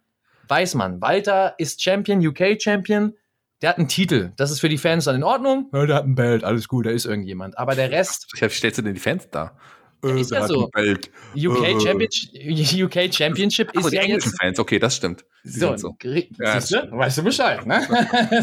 weiß 0.48 0.74
man, 0.74 1.00
Walter 1.00 1.54
ist 1.58 1.82
Champion, 1.82 2.26
UK 2.26 2.60
Champion, 2.60 3.14
der 3.60 3.70
hat 3.70 3.78
einen 3.78 3.88
Titel. 3.88 4.32
Das 4.36 4.50
ist 4.50 4.60
für 4.60 4.68
die 4.68 4.78
Fans 4.78 5.04
dann 5.04 5.16
in 5.16 5.24
Ordnung. 5.24 5.68
Ja, 5.72 5.84
der 5.84 5.96
hat 5.96 6.04
ein 6.04 6.14
Belt, 6.14 6.44
alles 6.44 6.68
gut, 6.68 6.86
da 6.86 6.90
ist 6.90 7.06
irgendjemand. 7.06 7.58
Aber 7.58 7.74
der 7.74 7.90
Rest. 7.90 8.28
Ich 8.34 8.54
stellst 8.54 8.78
du 8.78 8.82
denn 8.82 8.94
die 8.94 9.00
Fans 9.00 9.28
da? 9.30 9.56
Äh, 10.04 10.20
ist 10.20 10.30
ja 10.30 10.46
so. 10.46 10.64
UK, 10.66 11.64
Äh. 11.64 11.80
Championship, 11.80 12.84
UK 12.84 13.14
Championship 13.14 13.70
Ach, 13.74 13.80
ist 13.80 13.90
die 13.90 13.96
ja 13.96 14.02
englischen 14.02 14.30
jetzt. 14.30 14.40
Fans, 14.40 14.58
okay, 14.58 14.78
das 14.78 14.96
stimmt. 14.96 15.24
Die 15.44 15.50
So, 15.50 15.76
so. 15.76 15.96
Ja, 16.38 16.60
siehst 16.60 16.72
du? 16.72 16.90
weißt 16.92 17.18
du 17.18 17.22
Bescheid, 17.24 17.66
ne? 17.66 17.82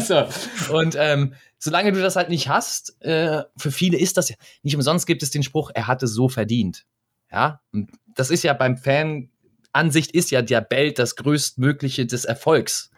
so. 0.00 0.74
Und 0.74 0.96
ähm, 0.98 1.34
solange 1.58 1.92
du 1.92 2.00
das 2.00 2.16
halt 2.16 2.28
nicht 2.28 2.48
hast, 2.48 3.00
äh, 3.02 3.42
für 3.56 3.70
viele 3.70 3.98
ist 3.98 4.16
das 4.16 4.28
ja, 4.28 4.36
nicht 4.62 4.76
umsonst 4.76 5.06
gibt 5.06 5.22
es 5.22 5.30
den 5.30 5.42
Spruch, 5.42 5.70
er 5.74 5.86
hatte 5.86 6.06
so 6.06 6.28
verdient. 6.28 6.84
Ja, 7.32 7.60
und 7.72 7.90
das 8.14 8.30
ist 8.30 8.44
ja 8.44 8.52
beim 8.52 8.76
Fan, 8.76 9.30
Ansicht 9.72 10.12
ist 10.12 10.30
ja 10.30 10.42
der 10.42 10.60
Belt 10.60 10.98
das 10.98 11.16
größtmögliche 11.16 12.06
des 12.06 12.24
Erfolgs. 12.24 12.90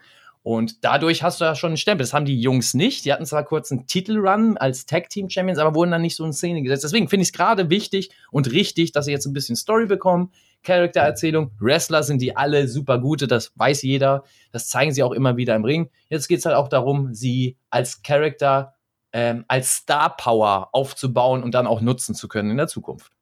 Und 0.49 0.83
dadurch 0.83 1.23
hast 1.23 1.43
du 1.43 1.45
ja 1.45 1.55
schon 1.55 1.73
einen 1.73 1.77
Stempel. 1.77 2.05
Das 2.07 2.15
haben 2.15 2.25
die 2.25 2.41
Jungs 2.41 2.73
nicht. 2.73 3.05
Die 3.05 3.13
hatten 3.13 3.27
zwar 3.27 3.45
kurz 3.45 3.71
einen 3.71 3.87
Titelrun 3.87 4.57
als 4.57 4.87
Tag 4.87 5.11
Team 5.11 5.29
Champions, 5.29 5.59
aber 5.59 5.75
wurden 5.75 5.91
dann 5.91 6.01
nicht 6.01 6.17
so 6.17 6.25
in 6.25 6.33
Szene 6.33 6.63
gesetzt. 6.63 6.85
Deswegen 6.85 7.07
finde 7.07 7.25
ich 7.25 7.29
es 7.29 7.33
gerade 7.35 7.69
wichtig 7.69 8.09
und 8.31 8.51
richtig, 8.51 8.93
dass 8.93 9.05
sie 9.05 9.11
jetzt 9.11 9.27
ein 9.27 9.35
bisschen 9.35 9.57
Story 9.57 9.85
bekommen. 9.85 10.33
Charaktererzählung. 10.63 11.51
Wrestler 11.61 12.03
sind 12.03 12.23
die 12.23 12.35
alle 12.35 12.67
super 12.67 12.99
gute, 12.99 13.27
das 13.27 13.53
weiß 13.57 13.83
jeder. 13.83 14.25
Das 14.51 14.71
zeigen 14.71 14.91
sie 14.91 15.03
auch 15.03 15.13
immer 15.13 15.37
wieder 15.37 15.55
im 15.55 15.67
Ring. 15.67 15.91
Jetzt 16.09 16.29
geht 16.29 16.39
es 16.39 16.47
halt 16.47 16.57
auch 16.57 16.69
darum, 16.69 17.13
sie 17.13 17.59
als 17.69 18.01
Charakter, 18.03 18.73
ähm, 19.13 19.45
als 19.49 19.75
Star 19.75 20.17
Power 20.17 20.71
aufzubauen 20.73 21.43
und 21.43 21.53
dann 21.53 21.67
auch 21.67 21.83
nutzen 21.83 22.15
zu 22.15 22.27
können 22.27 22.51
in 22.51 22.57
der 22.57 22.69
Zukunft. 22.69 23.13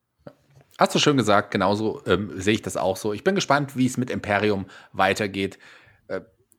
Hast 0.79 0.95
du 0.95 1.01
schön 1.01 1.17
gesagt, 1.17 1.51
genauso 1.51 2.03
ähm, 2.07 2.31
sehe 2.37 2.55
ich 2.55 2.63
das 2.63 2.77
auch 2.77 2.97
so. 2.97 3.13
Ich 3.13 3.25
bin 3.25 3.35
gespannt, 3.35 3.77
wie 3.77 3.87
es 3.87 3.97
mit 3.97 4.11
Imperium 4.11 4.67
weitergeht. 4.93 5.59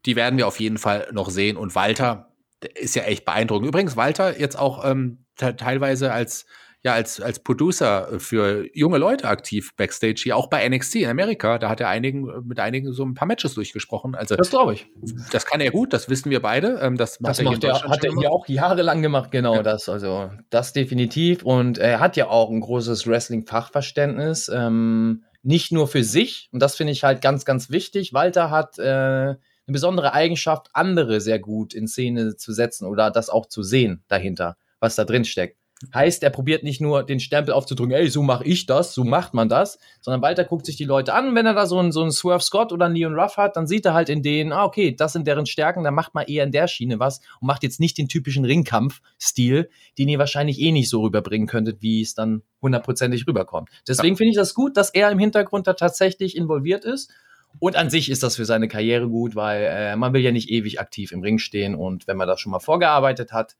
Die 0.07 0.15
werden 0.15 0.37
wir 0.37 0.47
auf 0.47 0.59
jeden 0.59 0.77
Fall 0.79 1.07
noch 1.11 1.29
sehen. 1.29 1.57
Und 1.57 1.75
Walter 1.75 2.31
ist 2.73 2.95
ja 2.95 3.03
echt 3.03 3.25
beeindruckend. 3.25 3.67
Übrigens, 3.67 3.95
Walter 3.95 4.39
jetzt 4.39 4.57
auch 4.57 4.83
ähm, 4.89 5.25
te 5.35 5.55
teilweise 5.55 6.11
als, 6.11 6.45
ja, 6.81 6.93
als, 6.93 7.19
als 7.21 7.39
Producer 7.39 8.19
für 8.19 8.65
junge 8.73 8.97
Leute 8.97 9.27
aktiv 9.27 9.75
backstage 9.75 10.21
hier, 10.23 10.37
auch 10.37 10.47
bei 10.47 10.67
NXT 10.67 10.95
in 10.95 11.09
Amerika. 11.09 11.57
Da 11.59 11.69
hat 11.69 11.81
er 11.81 11.89
einigen, 11.89 12.25
mit 12.47 12.59
einigen 12.59 12.93
so 12.93 13.03
ein 13.03 13.13
paar 13.15 13.27
Matches 13.27 13.53
durchgesprochen. 13.55 14.15
Also, 14.15 14.35
Das 14.35 14.49
glaube 14.49 14.73
ich. 14.73 14.87
das 15.31 15.45
kann 15.45 15.59
er 15.59 15.71
gut, 15.71 15.91
das 15.93 16.09
wissen 16.09 16.31
wir 16.31 16.41
beide. 16.41 16.79
Ähm, 16.81 16.95
das 16.97 17.17
Das 17.19 17.39
er 17.39 17.45
macht 17.45 17.63
er, 17.63 17.81
hat 17.83 18.03
er 18.03 18.13
hier 18.17 18.31
auch 18.31 18.47
jahrelang 18.47 19.01
gemacht, 19.01 19.29
genau 19.31 19.55
Ja. 19.55 19.63
das. 19.63 19.89
Also 19.89 20.31
das 20.49 20.71
definitiv. 20.73 21.43
Und 21.43 21.77
er 21.77 21.99
hat 21.99 22.15
ja 22.15 22.27
auch 22.29 22.49
ein 22.49 22.61
großes 22.61 23.05
Wrestling-Fachverständnis. 23.05 24.49
Ähm, 24.49 25.25
nicht 25.43 25.71
nur 25.71 25.87
für 25.87 26.03
sich, 26.03 26.49
und 26.51 26.61
das 26.61 26.75
finde 26.75 26.93
ich 26.93 27.03
halt 27.03 27.21
ganz, 27.21 27.45
ganz 27.45 27.69
wichtig. 27.69 28.13
Walter 28.13 28.49
hat 28.49 28.77
äh, 28.79 29.35
eine 29.67 29.73
besondere 29.73 30.13
Eigenschaft, 30.13 30.69
andere 30.73 31.21
sehr 31.21 31.39
gut 31.39 31.73
in 31.73 31.87
Szene 31.87 32.37
zu 32.37 32.53
setzen 32.53 32.85
oder 32.85 33.11
das 33.11 33.29
auch 33.29 33.47
zu 33.47 33.63
sehen 33.63 34.03
dahinter, 34.07 34.57
was 34.79 34.95
da 34.95 35.03
drin 35.03 35.25
steckt. 35.25 35.57
Heißt, 35.93 36.23
er 36.23 36.31
probiert 36.31 36.63
nicht 36.63 36.81
nur 36.81 37.03
den 37.03 37.19
Stempel 37.19 37.53
aufzudrücken, 37.53 37.93
ey, 37.93 38.09
so 38.09 38.23
mache 38.23 38.43
ich 38.45 38.65
das, 38.65 38.95
so 38.95 39.03
macht 39.03 39.35
man 39.35 39.47
das, 39.47 39.77
sondern 40.01 40.23
Walter 40.23 40.43
guckt 40.43 40.65
sich 40.65 40.75
die 40.75 40.85
Leute 40.85 41.13
an 41.13 41.35
wenn 41.35 41.45
er 41.45 41.53
da 41.53 41.67
so 41.67 41.77
einen, 41.77 41.91
so 41.91 42.01
einen 42.01 42.11
Swerve 42.11 42.43
Scott 42.43 42.71
oder 42.71 42.87
einen 42.87 42.95
Leon 42.95 43.13
Ruff 43.13 43.37
hat, 43.37 43.55
dann 43.55 43.67
sieht 43.67 43.85
er 43.85 43.93
halt 43.93 44.09
in 44.09 44.23
denen, 44.23 44.53
ah, 44.53 44.63
okay, 44.63 44.95
das 44.95 45.13
sind 45.13 45.27
deren 45.27 45.45
Stärken, 45.45 45.83
dann 45.83 45.93
macht 45.93 46.15
man 46.15 46.25
eher 46.25 46.45
in 46.45 46.51
der 46.51 46.67
Schiene 46.67 46.99
was 46.99 47.19
und 47.39 47.47
macht 47.47 47.61
jetzt 47.61 47.79
nicht 47.79 47.97
den 47.99 48.07
typischen 48.07 48.43
Ringkampf-Stil, 48.43 49.69
den 49.99 50.09
ihr 50.09 50.17
wahrscheinlich 50.17 50.59
eh 50.59 50.71
nicht 50.71 50.89
so 50.89 51.01
rüberbringen 51.01 51.47
könntet, 51.47 51.83
wie 51.83 52.01
es 52.01 52.15
dann 52.15 52.41
hundertprozentig 52.59 53.27
rüberkommt. 53.27 53.69
Deswegen 53.87 54.17
finde 54.17 54.31
ich 54.31 54.37
das 54.37 54.55
gut, 54.55 54.77
dass 54.77 54.89
er 54.89 55.11
im 55.11 55.19
Hintergrund 55.19 55.67
da 55.67 55.73
tatsächlich 55.73 56.35
involviert 56.35 56.85
ist. 56.85 57.11
Und 57.59 57.75
an 57.75 57.89
sich 57.89 58.09
ist 58.09 58.23
das 58.23 58.35
für 58.35 58.45
seine 58.45 58.67
Karriere 58.67 59.07
gut, 59.07 59.35
weil 59.35 59.63
äh, 59.63 59.95
man 59.95 60.13
will 60.13 60.21
ja 60.21 60.31
nicht 60.31 60.49
ewig 60.49 60.79
aktiv 60.79 61.11
im 61.11 61.21
Ring 61.21 61.39
stehen 61.39 61.75
und 61.75 62.07
wenn 62.07 62.17
man 62.17 62.27
das 62.27 62.39
schon 62.39 62.51
mal 62.51 62.59
vorgearbeitet 62.59 63.31
hat, 63.31 63.55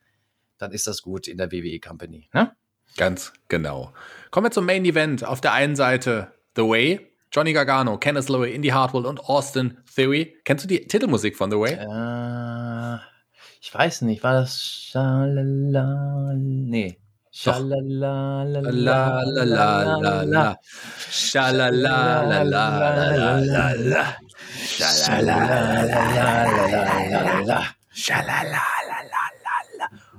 dann 0.58 0.72
ist 0.72 0.88
das 0.88 1.02
gut 1.02 1.28
in 1.28 1.38
der 1.38 1.52
WWE 1.52 1.80
Company. 1.80 2.30
Ne? 2.34 2.52
Ganz 2.96 3.34
genau. 3.48 3.94
Kommen 4.32 4.48
wir 4.48 4.52
zum 4.52 4.66
Main 4.66 4.86
Event. 4.86 5.24
Auf 5.24 5.42
der 5.42 5.54
einen 5.54 5.76
Seite 5.76 6.32
The 6.56 6.64
Way, 6.64 7.12
Johnny 7.32 7.54
Gargano, 7.54 7.98
Kenneth 7.98 8.30
Lowe, 8.30 8.50
Indy 8.50 8.70
Hartwell 8.70 9.06
und 9.06 9.20
Austin 9.20 9.78
Theory. 9.94 10.36
Kennst 10.44 10.64
du 10.64 10.68
die 10.68 10.88
Titelmusik 10.88 11.36
von 11.36 11.52
The 11.52 11.58
Way? 11.58 11.74
Äh, 11.74 13.00
ich 13.62 13.74
weiß 13.74 14.02
nicht, 14.04 14.24
war 14.24 14.34
das 14.34 14.62
Schalala? 14.62 16.34
Nee. 16.36 16.98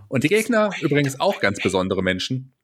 Und 0.09 0.25
die 0.25 0.29
Gegner 0.29 0.71
übrigens 0.81 1.19
auch 1.19 1.41
ganz 1.41 1.61
besondere 1.61 2.03
Menschen. 2.03 2.55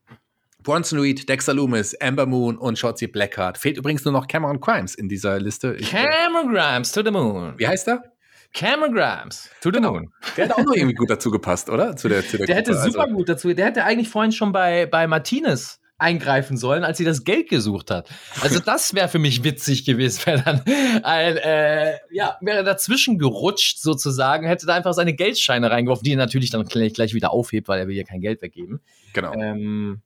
Bronson 0.63 0.99
Reed, 0.99 1.29
Dexter 1.29 1.53
Loomis, 1.53 1.95
Amber 2.01 2.27
Moon 2.27 2.57
und 2.57 2.79
Shotzi 2.79 3.07
Blackheart. 3.07 3.59
Fehlt 3.59 3.77
übrigens 3.77 4.05
nur 4.05 4.13
noch 4.13 4.29
Cameron 4.29 4.61
Crimes 4.61 4.95
in 4.95 5.09
dieser 5.09 5.39
Liste. 5.39 5.75
Ich, 5.79 5.91
Cameron 5.91 6.55
Grimes 6.55 6.93
to 6.93 7.03
the 7.05 7.11
moon. 7.11 7.55
wie 7.59 7.67
heißt 7.67 7.89
er? 7.89 8.14
Cameron 8.55 8.95
Grimes 8.95 9.51
to 9.61 9.71
the 9.73 9.81
moon. 9.81 10.13
Der 10.37 10.45
hat 10.49 10.53
auch 10.55 10.63
noch 10.65 10.75
irgendwie 10.75 10.95
gut 10.95 11.11
dazu 11.11 11.31
gepasst, 11.31 11.69
oder? 11.69 11.97
Zu 11.97 12.09
der, 12.09 12.27
zu 12.27 12.39
der 12.39 12.47
Der 12.47 12.57
hätte 12.57 12.73
Gruppe. 12.73 12.85
super 12.91 13.03
Also, 13.05 13.15
gut 13.17 13.29
dazu. 13.29 13.53
Der 13.53 13.67
hätte 13.67 13.85
eigentlich 13.85 14.09
vorhin 14.09 14.33
schon 14.33 14.53
bei, 14.53 14.87
bei 14.87 15.07
Martinez 15.07 15.81
eingreifen 15.99 16.57
sollen, 16.57 16.83
als 16.85 16.99
sie 16.99 17.05
das 17.05 17.25
Geld 17.25 17.49
gesucht 17.49 17.91
hat. 17.91 18.09
Also 18.41 18.59
das 18.65 18.95
wäre 18.95 19.09
für 19.09 19.19
mich 19.19 19.43
witzig 19.45 19.85
gewesen, 19.85 20.27
wäre 20.27 20.43
dann 20.43 20.63
ein, 21.05 21.37
äh, 21.37 21.99
ja, 22.11 22.37
wäre 22.41 22.65
dazwischen 22.65 23.19
gerutscht 23.19 23.79
sozusagen, 23.79 24.47
hätte 24.47 24.67
da 24.67 24.75
einfach 24.75 24.93
seine 24.93 25.15
Geldscheine 25.15 25.71
reingeworfen, 25.71 26.05
die 26.05 26.13
er 26.13 26.17
natürlich 26.17 26.51
dann 26.51 26.65
gleich, 26.65 26.95
gleich 26.95 27.15
wieder 27.15 27.33
aufhebt, 27.33 27.69
weil 27.69 27.81
er 27.81 27.89
will 27.89 27.97
ja 27.97 28.05
kein 28.05 28.21
Geld 28.21 28.41
weggeben. 28.43 28.81
genau. 29.13 29.33
Ähm, 29.35 30.01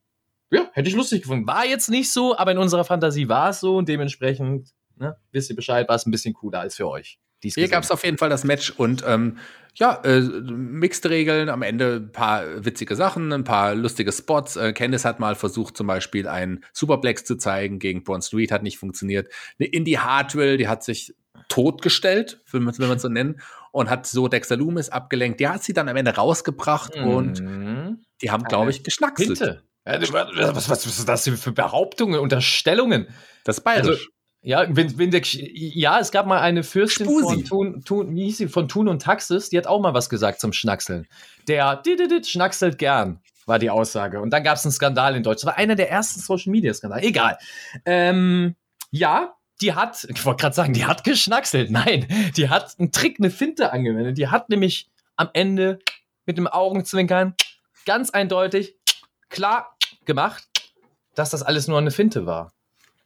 ja, 0.50 0.68
hätte 0.72 0.88
ich 0.88 0.94
lustig 0.94 1.22
gefunden. 1.22 1.46
War 1.46 1.66
jetzt 1.66 1.90
nicht 1.90 2.10
so, 2.12 2.36
aber 2.36 2.52
in 2.52 2.58
unserer 2.58 2.84
Fantasie 2.84 3.28
war 3.28 3.50
es 3.50 3.60
so 3.60 3.76
und 3.76 3.88
dementsprechend, 3.88 4.70
ne, 4.96 5.16
wisst 5.32 5.50
ihr 5.50 5.56
Bescheid, 5.56 5.88
war 5.88 5.96
es 5.96 6.06
ein 6.06 6.10
bisschen 6.10 6.32
cooler 6.32 6.60
als 6.60 6.76
für 6.76 6.88
euch. 6.88 7.18
Hier 7.42 7.68
gab 7.68 7.84
es 7.84 7.90
auf 7.90 8.04
jeden 8.04 8.18
Fall 8.18 8.28
das 8.30 8.44
Match 8.44 8.70
und 8.70 9.04
ähm, 9.06 9.38
ja, 9.74 10.00
äh, 10.04 10.20
mixte 10.20 11.08
Regeln, 11.08 11.48
am 11.48 11.62
Ende 11.62 11.96
ein 11.96 12.10
paar 12.12 12.64
witzige 12.64 12.96
Sachen, 12.96 13.32
ein 13.32 13.44
paar 13.44 13.74
lustige 13.76 14.10
Spots. 14.10 14.56
Äh, 14.56 14.72
Candice 14.72 15.04
hat 15.04 15.20
mal 15.20 15.36
versucht, 15.36 15.76
zum 15.76 15.86
Beispiel 15.86 16.26
einen 16.26 16.64
Superplex 16.72 17.24
zu 17.24 17.36
zeigen 17.36 17.78
gegen 17.78 18.02
Braun 18.02 18.22
Street, 18.22 18.50
hat 18.50 18.64
nicht 18.64 18.78
funktioniert. 18.78 19.28
Eine 19.58 19.68
Indie 19.68 19.98
Hartwell, 19.98 20.56
die 20.56 20.66
hat 20.66 20.82
sich 20.82 21.14
totgestellt, 21.48 22.40
will 22.50 22.60
man 22.60 22.74
es 22.74 23.02
so 23.02 23.08
nennen, 23.08 23.40
und 23.70 23.88
hat 23.90 24.06
so 24.06 24.26
Dexter 24.28 24.56
Loomis 24.56 24.88
abgelenkt. 24.88 25.38
Die 25.40 25.48
hat 25.48 25.62
sie 25.62 25.74
dann 25.74 25.88
am 25.88 25.96
Ende 25.96 26.14
rausgebracht 26.16 26.96
und 26.96 27.40
Mhm. 27.40 28.02
die 28.22 28.30
haben, 28.30 28.44
glaube 28.44 28.70
ich, 28.70 28.82
geschnackselt. 28.82 29.38
Pinte. 29.38 29.62
Ja, 29.86 30.00
Was, 30.00 30.68
was, 30.68 30.68
was 30.68 30.86
ist 30.86 31.08
das 31.08 31.28
für 31.28 31.52
Behauptungen, 31.52 32.20
Unterstellungen? 32.20 33.06
Das 33.44 33.58
ist 33.58 33.64
bayerisch. 33.64 33.88
Also, 33.88 34.02
Ja, 34.48 34.64
wenn, 34.66 34.96
wenn 34.96 35.10
der, 35.10 35.20
ja, 35.24 36.00
es 36.00 36.10
gab 36.10 36.24
mal 36.24 36.40
eine 36.40 36.62
Fürstin 36.62 37.04
Spusi. 37.04 37.44
von 37.44 37.44
Thun, 37.44 37.84
Thun, 37.84 38.16
wie 38.16 38.24
hieß 38.24 38.38
sie, 38.38 38.48
von 38.48 38.66
Thun 38.66 38.88
und 38.88 39.02
Taxis, 39.02 39.50
die 39.50 39.58
hat 39.58 39.66
auch 39.66 39.78
mal 39.78 39.92
was 39.92 40.08
gesagt 40.08 40.40
zum 40.40 40.54
Schnackseln. 40.54 41.06
Der 41.48 41.76
dididid 41.76 42.26
schnackselt 42.26 42.78
gern, 42.78 43.20
war 43.44 43.58
die 43.58 43.68
Aussage. 43.68 44.22
Und 44.22 44.30
dann 44.30 44.42
gab 44.42 44.56
es 44.56 44.64
einen 44.64 44.72
Skandal 44.72 45.16
in 45.16 45.22
Deutschland. 45.22 45.50
Das 45.50 45.54
war 45.54 45.58
einer 45.58 45.74
der 45.74 45.90
ersten 45.90 46.20
Social 46.20 46.50
Media 46.50 46.72
Skandale. 46.72 47.02
Egal. 47.02 47.36
Ähm, 47.84 48.56
ja, 48.90 49.34
die 49.60 49.74
hat, 49.74 50.04
ich 50.08 50.24
wollte 50.24 50.40
gerade 50.40 50.54
sagen, 50.54 50.72
die 50.72 50.86
hat 50.86 51.04
geschnackselt. 51.04 51.70
Nein, 51.70 52.06
die 52.38 52.48
hat 52.48 52.74
einen 52.78 52.90
Trick, 52.90 53.16
eine 53.18 53.28
Finte 53.28 53.70
angewendet. 53.70 54.16
Die 54.16 54.28
hat 54.28 54.48
nämlich 54.48 54.88
am 55.16 55.28
Ende 55.34 55.78
mit 56.24 56.38
dem 56.38 56.46
Augenzwinkern 56.46 57.34
ganz 57.84 58.08
eindeutig 58.08 58.76
klar 59.28 59.76
gemacht, 60.06 60.48
dass 61.14 61.28
das 61.28 61.42
alles 61.42 61.68
nur 61.68 61.76
eine 61.76 61.90
Finte 61.90 62.24
war. 62.24 62.50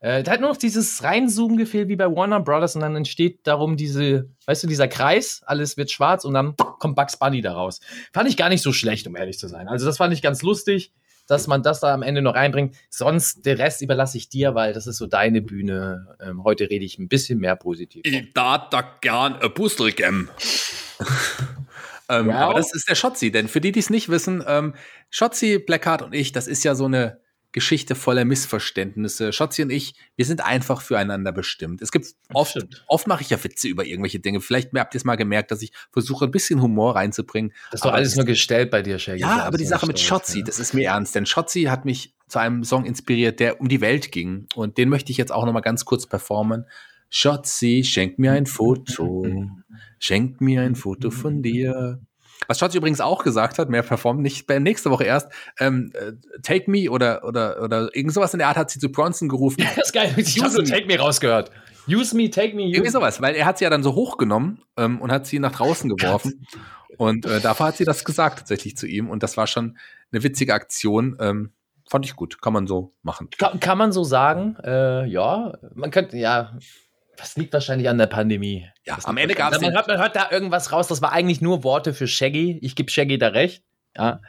Äh, 0.02 0.24
da 0.24 0.32
hat 0.32 0.40
nur 0.40 0.50
noch 0.50 0.56
dieses 0.56 1.04
Reinzoomen 1.04 1.56
gefehlt 1.56 1.88
wie 1.88 1.94
bei 1.94 2.10
Warner 2.10 2.40
Brothers 2.40 2.74
und 2.74 2.82
dann 2.82 2.96
entsteht 2.96 3.46
darum 3.46 3.76
diese, 3.76 4.28
weißt 4.46 4.64
du, 4.64 4.66
dieser 4.66 4.88
Kreis, 4.88 5.42
alles 5.46 5.76
wird 5.76 5.92
schwarz 5.92 6.24
und 6.24 6.34
dann 6.34 6.56
kommt 6.56 6.96
Bugs 6.96 7.16
Bunny 7.16 7.40
daraus. 7.40 7.80
Fand 8.12 8.28
ich 8.28 8.36
gar 8.36 8.48
nicht 8.48 8.62
so 8.62 8.72
schlecht, 8.72 9.06
um 9.06 9.14
ehrlich 9.14 9.38
zu 9.38 9.46
sein. 9.46 9.68
Also 9.68 9.86
das 9.86 9.98
fand 9.98 10.12
ich 10.12 10.20
ganz 10.20 10.42
lustig, 10.42 10.92
dass 11.28 11.46
man 11.46 11.62
das 11.62 11.78
da 11.78 11.94
am 11.94 12.02
Ende 12.02 12.20
noch 12.20 12.34
reinbringt. 12.34 12.74
Sonst, 12.90 13.46
den 13.46 13.56
Rest 13.56 13.80
überlasse 13.80 14.18
ich 14.18 14.28
dir, 14.28 14.56
weil 14.56 14.72
das 14.72 14.88
ist 14.88 14.96
so 14.96 15.06
deine 15.06 15.40
Bühne. 15.40 16.16
Ähm, 16.20 16.42
heute 16.42 16.68
rede 16.68 16.84
ich 16.84 16.98
ein 16.98 17.06
bisschen 17.06 17.38
mehr 17.38 17.54
positiv. 17.54 18.02
Ich 18.04 18.32
darf 18.32 18.70
da 18.70 18.82
gern 19.00 19.36
ein 19.36 19.54
Puzzle 19.54 19.92
geben. 19.92 20.30
Ähm, 22.08 22.26
wow. 22.26 22.34
Aber 22.34 22.54
das 22.54 22.74
ist 22.74 22.88
der 22.88 22.96
Schotzi, 22.96 23.30
denn 23.30 23.46
für 23.46 23.60
die, 23.60 23.70
die 23.70 23.78
es 23.78 23.88
nicht 23.88 24.08
wissen, 24.08 24.42
ähm, 24.48 24.74
Schotzi, 25.10 25.60
Blackheart 25.60 26.02
und 26.02 26.12
ich, 26.12 26.32
das 26.32 26.48
ist 26.48 26.64
ja 26.64 26.74
so 26.74 26.86
eine 26.86 27.21
Geschichte 27.52 27.94
voller 27.94 28.24
Missverständnisse. 28.24 29.32
Schotzi 29.32 29.62
und 29.62 29.70
ich, 29.70 29.94
wir 30.16 30.24
sind 30.24 30.42
einfach 30.42 30.80
füreinander 30.80 31.32
bestimmt. 31.32 31.82
Es 31.82 31.92
gibt 31.92 32.06
oft, 32.32 32.58
oft 32.86 33.06
mache 33.06 33.22
ich 33.22 33.30
ja 33.30 33.42
Witze 33.44 33.68
über 33.68 33.84
irgendwelche 33.84 34.20
Dinge. 34.20 34.40
Vielleicht 34.40 34.72
habt 34.74 34.94
ihr 34.94 34.98
es 34.98 35.04
mal 35.04 35.16
gemerkt, 35.16 35.50
dass 35.50 35.60
ich 35.62 35.72
versuche, 35.90 36.24
ein 36.24 36.30
bisschen 36.30 36.62
Humor 36.62 36.96
reinzubringen. 36.96 37.52
Das 37.70 37.80
ist 37.80 37.84
doch 37.84 37.92
alles 37.92 38.16
nur 38.16 38.24
gestellt 38.24 38.70
bei 38.70 38.82
dir, 38.82 38.98
Shaggy. 38.98 39.20
Ja, 39.20 39.44
aber 39.44 39.58
die 39.58 39.66
Sache 39.66 39.86
mit 39.86 40.00
Schotzi, 40.00 40.38
ja. 40.38 40.44
das 40.44 40.58
ist 40.58 40.72
mir 40.72 40.88
ernst, 40.88 41.14
denn 41.14 41.26
Schotzi 41.26 41.64
hat 41.64 41.84
mich 41.84 42.14
zu 42.26 42.38
einem 42.38 42.64
Song 42.64 42.86
inspiriert, 42.86 43.40
der 43.40 43.60
um 43.60 43.68
die 43.68 43.82
Welt 43.82 44.10
ging. 44.10 44.46
Und 44.54 44.78
den 44.78 44.88
möchte 44.88 45.12
ich 45.12 45.18
jetzt 45.18 45.32
auch 45.32 45.44
noch 45.44 45.52
mal 45.52 45.60
ganz 45.60 45.84
kurz 45.84 46.06
performen. 46.06 46.64
Schotzi, 47.10 47.84
schenk 47.84 48.18
mir 48.18 48.32
ein 48.32 48.46
Foto. 48.46 49.26
Schenk 49.98 50.40
mir 50.40 50.62
ein 50.62 50.74
Foto 50.74 51.10
von 51.10 51.42
dir. 51.42 52.00
Was 52.48 52.58
Schatz 52.58 52.74
übrigens 52.74 53.00
auch 53.00 53.24
gesagt 53.24 53.58
hat, 53.58 53.68
mehr 53.68 53.82
performt 53.82 54.20
nicht 54.20 54.48
nächste 54.48 54.90
Woche 54.90 55.04
erst, 55.04 55.30
ähm, 55.58 55.92
äh, 55.94 56.12
Take 56.42 56.70
Me 56.70 56.90
oder, 56.90 57.24
oder, 57.24 57.62
oder 57.62 57.94
irgend 57.94 58.12
sowas 58.12 58.32
in 58.34 58.38
der 58.38 58.48
Art 58.48 58.56
hat 58.56 58.70
sie 58.70 58.78
zu 58.78 58.90
Bronson 58.90 59.28
gerufen. 59.28 59.60
Ja, 59.60 59.68
das 59.76 59.88
ist 59.88 59.92
geil. 59.92 60.12
Ich 60.16 60.42
habe 60.42 60.64
Take 60.64 60.86
Me 60.86 60.98
rausgehört. 60.98 61.50
Use 61.88 62.16
me, 62.16 62.30
take 62.30 62.54
me, 62.54 62.62
use 62.62 62.76
Irgendwie 62.76 62.90
sowas, 62.90 63.20
weil 63.20 63.34
er 63.34 63.44
hat 63.44 63.58
sie 63.58 63.64
ja 63.64 63.70
dann 63.70 63.82
so 63.82 63.94
hochgenommen 63.94 64.62
ähm, 64.76 65.00
und 65.00 65.10
hat 65.10 65.26
sie 65.26 65.38
nach 65.38 65.52
draußen 65.52 65.90
geworfen. 65.94 66.46
und 66.96 67.26
äh, 67.26 67.40
dafür 67.40 67.66
hat 67.66 67.76
sie 67.76 67.84
das 67.84 68.04
gesagt 68.04 68.38
tatsächlich 68.38 68.76
zu 68.76 68.86
ihm. 68.86 69.10
Und 69.10 69.22
das 69.22 69.36
war 69.36 69.46
schon 69.46 69.76
eine 70.12 70.22
witzige 70.22 70.54
Aktion. 70.54 71.16
Ähm, 71.20 71.52
fand 71.88 72.04
ich 72.04 72.14
gut. 72.14 72.40
Kann 72.40 72.52
man 72.52 72.66
so 72.66 72.94
machen. 73.02 73.28
Kann, 73.36 73.58
kann 73.58 73.78
man 73.78 73.92
so 73.92 74.04
sagen. 74.04 74.56
Äh, 74.62 75.06
ja, 75.06 75.58
man 75.74 75.90
könnte, 75.90 76.16
ja, 76.16 76.56
das 77.22 77.36
liegt 77.36 77.52
wahrscheinlich 77.52 77.88
an 77.88 77.98
der 77.98 78.08
Pandemie. 78.08 78.68
Ja, 78.84 78.98
am 79.04 79.16
Ende 79.16 79.36
gab 79.36 79.52
es. 79.52 79.60
Man, 79.60 79.72
hört, 79.72 79.86
man 79.86 79.98
hört 79.98 80.16
da 80.16 80.28
irgendwas 80.32 80.72
raus, 80.72 80.88
das 80.88 81.02
war 81.02 81.12
eigentlich 81.12 81.40
nur 81.40 81.62
Worte 81.62 81.94
für 81.94 82.08
Shaggy. 82.08 82.58
Ich 82.62 82.74
gebe 82.74 82.90
Shaggy 82.90 83.16
da 83.16 83.28
recht, 83.28 83.62
ja, 83.96 84.20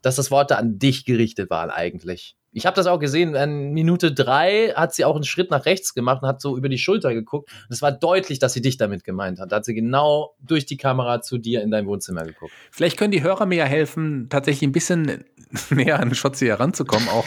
dass 0.00 0.16
das 0.16 0.30
Worte 0.30 0.56
an 0.56 0.78
dich 0.78 1.04
gerichtet 1.04 1.50
waren 1.50 1.68
eigentlich. 1.68 2.36
Ich 2.50 2.64
habe 2.64 2.74
das 2.74 2.86
auch 2.86 2.98
gesehen, 2.98 3.34
in 3.34 3.72
Minute 3.72 4.12
drei 4.12 4.72
hat 4.74 4.94
sie 4.94 5.04
auch 5.04 5.14
einen 5.14 5.24
Schritt 5.24 5.50
nach 5.50 5.66
rechts 5.66 5.92
gemacht 5.92 6.22
und 6.22 6.28
hat 6.28 6.40
so 6.40 6.56
über 6.56 6.70
die 6.70 6.78
Schulter 6.78 7.12
geguckt. 7.12 7.52
Und 7.52 7.74
es 7.74 7.82
war 7.82 7.92
deutlich, 7.92 8.38
dass 8.38 8.54
sie 8.54 8.62
dich 8.62 8.78
damit 8.78 9.04
gemeint 9.04 9.38
hat. 9.38 9.52
Da 9.52 9.56
hat 9.56 9.66
sie 9.66 9.74
genau 9.74 10.34
durch 10.40 10.64
die 10.64 10.78
Kamera 10.78 11.20
zu 11.20 11.36
dir 11.36 11.60
in 11.60 11.70
dein 11.70 11.86
Wohnzimmer 11.86 12.24
geguckt. 12.24 12.50
Vielleicht 12.70 12.96
können 12.96 13.12
die 13.12 13.22
Hörer 13.22 13.44
mir 13.44 13.58
ja 13.58 13.64
helfen, 13.66 14.30
tatsächlich 14.30 14.66
ein 14.66 14.72
bisschen 14.72 15.24
näher 15.70 16.00
an 16.00 16.14
Schotzi 16.14 16.46
heranzukommen, 16.46 17.08
auch. 17.10 17.26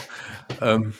Ähm, 0.60 0.94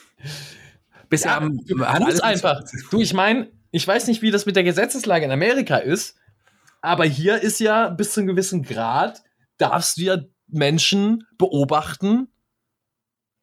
bisher 1.08 1.32
ja, 1.32 1.36
haben, 1.40 1.58
du, 1.66 1.82
einfach. 2.22 2.62
Du, 2.92 3.00
ich 3.00 3.14
meine, 3.14 3.48
ich 3.72 3.88
weiß 3.88 4.06
nicht, 4.06 4.22
wie 4.22 4.30
das 4.30 4.46
mit 4.46 4.54
der 4.54 4.64
Gesetzeslage 4.64 5.24
in 5.24 5.32
Amerika 5.32 5.78
ist, 5.78 6.16
aber 6.82 7.04
hier 7.04 7.42
ist 7.42 7.58
ja 7.58 7.88
bis 7.88 8.12
zu 8.12 8.20
einem 8.20 8.28
gewissen 8.28 8.62
Grad, 8.62 9.22
darfst 9.56 9.96
du 9.96 10.02
ja 10.02 10.18
Menschen 10.46 11.26
beobachten 11.38 12.28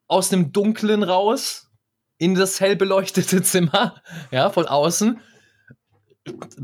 aus 0.08 0.30
dem 0.30 0.52
Dunklen 0.52 1.04
raus 1.04 1.70
in 2.18 2.36
das 2.36 2.60
hell 2.60 2.76
beleuchtete 2.76 3.42
Zimmer, 3.44 4.02
ja, 4.32 4.50
von 4.50 4.68
außen. 4.68 5.20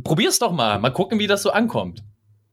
Probier's 0.03 0.37
doch 0.37 0.51
mal. 0.51 0.79
Mal 0.79 0.91
gucken, 0.91 1.17
wie 1.17 1.27
das 1.27 1.41
so 1.41 1.49
ankommt. 1.51 2.03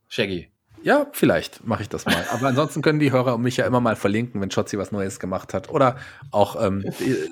Shaggy. 0.08 0.51
Ja, 0.82 1.06
vielleicht 1.12 1.64
mache 1.64 1.82
ich 1.82 1.88
das 1.88 2.06
mal. 2.06 2.24
Aber 2.30 2.48
ansonsten 2.48 2.82
können 2.82 2.98
die 2.98 3.12
Hörer 3.12 3.38
mich 3.38 3.56
ja 3.56 3.66
immer 3.66 3.80
mal 3.80 3.96
verlinken, 3.96 4.40
wenn 4.40 4.50
Schotzi 4.50 4.78
was 4.78 4.92
Neues 4.92 5.20
gemacht 5.20 5.54
hat. 5.54 5.70
Oder 5.70 5.96
auch, 6.30 6.60
ähm, 6.62 6.84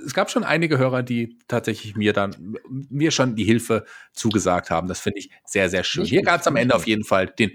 es 0.06 0.14
gab 0.14 0.30
schon 0.30 0.44
einige 0.44 0.78
Hörer, 0.78 1.02
die 1.02 1.38
tatsächlich 1.48 1.96
mir 1.96 2.12
dann, 2.12 2.56
mir 2.68 3.10
schon 3.10 3.36
die 3.36 3.44
Hilfe 3.44 3.84
zugesagt 4.12 4.70
haben. 4.70 4.88
Das 4.88 5.00
finde 5.00 5.18
ich 5.18 5.30
sehr, 5.44 5.68
sehr 5.68 5.84
schön. 5.84 6.04
Hier 6.04 6.22
gab 6.22 6.40
es 6.40 6.46
am 6.46 6.56
Ende 6.56 6.74
auf 6.74 6.86
jeden 6.86 7.04
Fall 7.04 7.26
den 7.26 7.50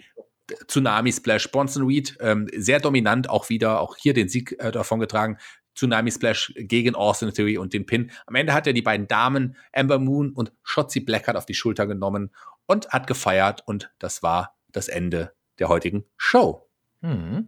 Tsunami 0.67 1.11
Splash. 1.11 1.51
Bronson 1.51 1.85
Reed, 1.85 2.17
ähm, 2.19 2.47
sehr 2.55 2.79
dominant 2.79 3.29
auch 3.29 3.49
wieder, 3.49 3.79
auch 3.79 3.95
hier 3.97 4.13
den 4.13 4.29
Sieg 4.29 4.55
äh, 4.59 4.71
davon 4.71 4.99
getragen. 4.99 5.37
Tsunami 5.75 6.11
Splash 6.11 6.53
gegen 6.55 6.95
Austin 6.95 7.33
Theory 7.33 7.57
und 7.57 7.73
den 7.73 7.85
Pin. 7.85 8.11
Am 8.27 8.35
Ende 8.35 8.53
hat 8.53 8.67
er 8.67 8.73
die 8.73 8.81
beiden 8.81 9.07
Damen, 9.07 9.55
Amber 9.73 9.99
Moon 9.99 10.31
und 10.31 10.51
Shotzi 10.63 10.99
Blackheart, 10.99 11.37
auf 11.37 11.45
die 11.45 11.53
Schulter 11.53 11.87
genommen 11.87 12.31
und 12.65 12.89
hat 12.89 13.07
gefeiert. 13.07 13.63
Und 13.65 13.91
das 13.99 14.23
war 14.23 14.55
das 14.71 14.87
Ende 14.87 15.33
der 15.59 15.69
heutigen 15.69 16.05
Show. 16.17 16.67
Hm. 17.01 17.47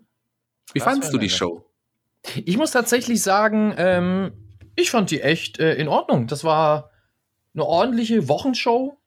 Wie 0.73 0.79
fandest 0.79 1.13
du 1.13 1.17
die 1.17 1.29
Show? 1.29 1.65
Ich 2.45 2.57
muss 2.57 2.71
tatsächlich 2.71 3.21
sagen, 3.21 3.73
ähm, 3.77 4.31
ich 4.75 4.91
fand 4.91 5.11
die 5.11 5.21
echt 5.21 5.59
äh, 5.59 5.75
in 5.75 5.87
Ordnung. 5.87 6.27
Das 6.27 6.43
war 6.43 6.91
eine 7.53 7.65
ordentliche 7.65 8.27
Wochenshow. 8.27 8.97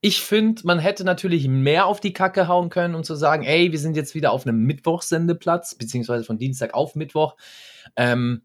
Ich 0.00 0.20
finde, 0.20 0.62
man 0.66 0.78
hätte 0.78 1.04
natürlich 1.04 1.48
mehr 1.48 1.86
auf 1.86 2.00
die 2.00 2.12
Kacke 2.12 2.46
hauen 2.46 2.68
können, 2.68 2.94
um 2.94 3.04
zu 3.04 3.14
sagen, 3.14 3.44
ey, 3.44 3.72
wir 3.72 3.78
sind 3.78 3.96
jetzt 3.96 4.14
wieder 4.14 4.32
auf 4.32 4.46
einem 4.46 4.64
Mittwochsendeplatz, 4.64 5.76
beziehungsweise 5.76 6.24
von 6.24 6.36
Dienstag 6.36 6.74
auf 6.74 6.94
Mittwoch. 6.94 7.36
Ähm, 7.96 8.42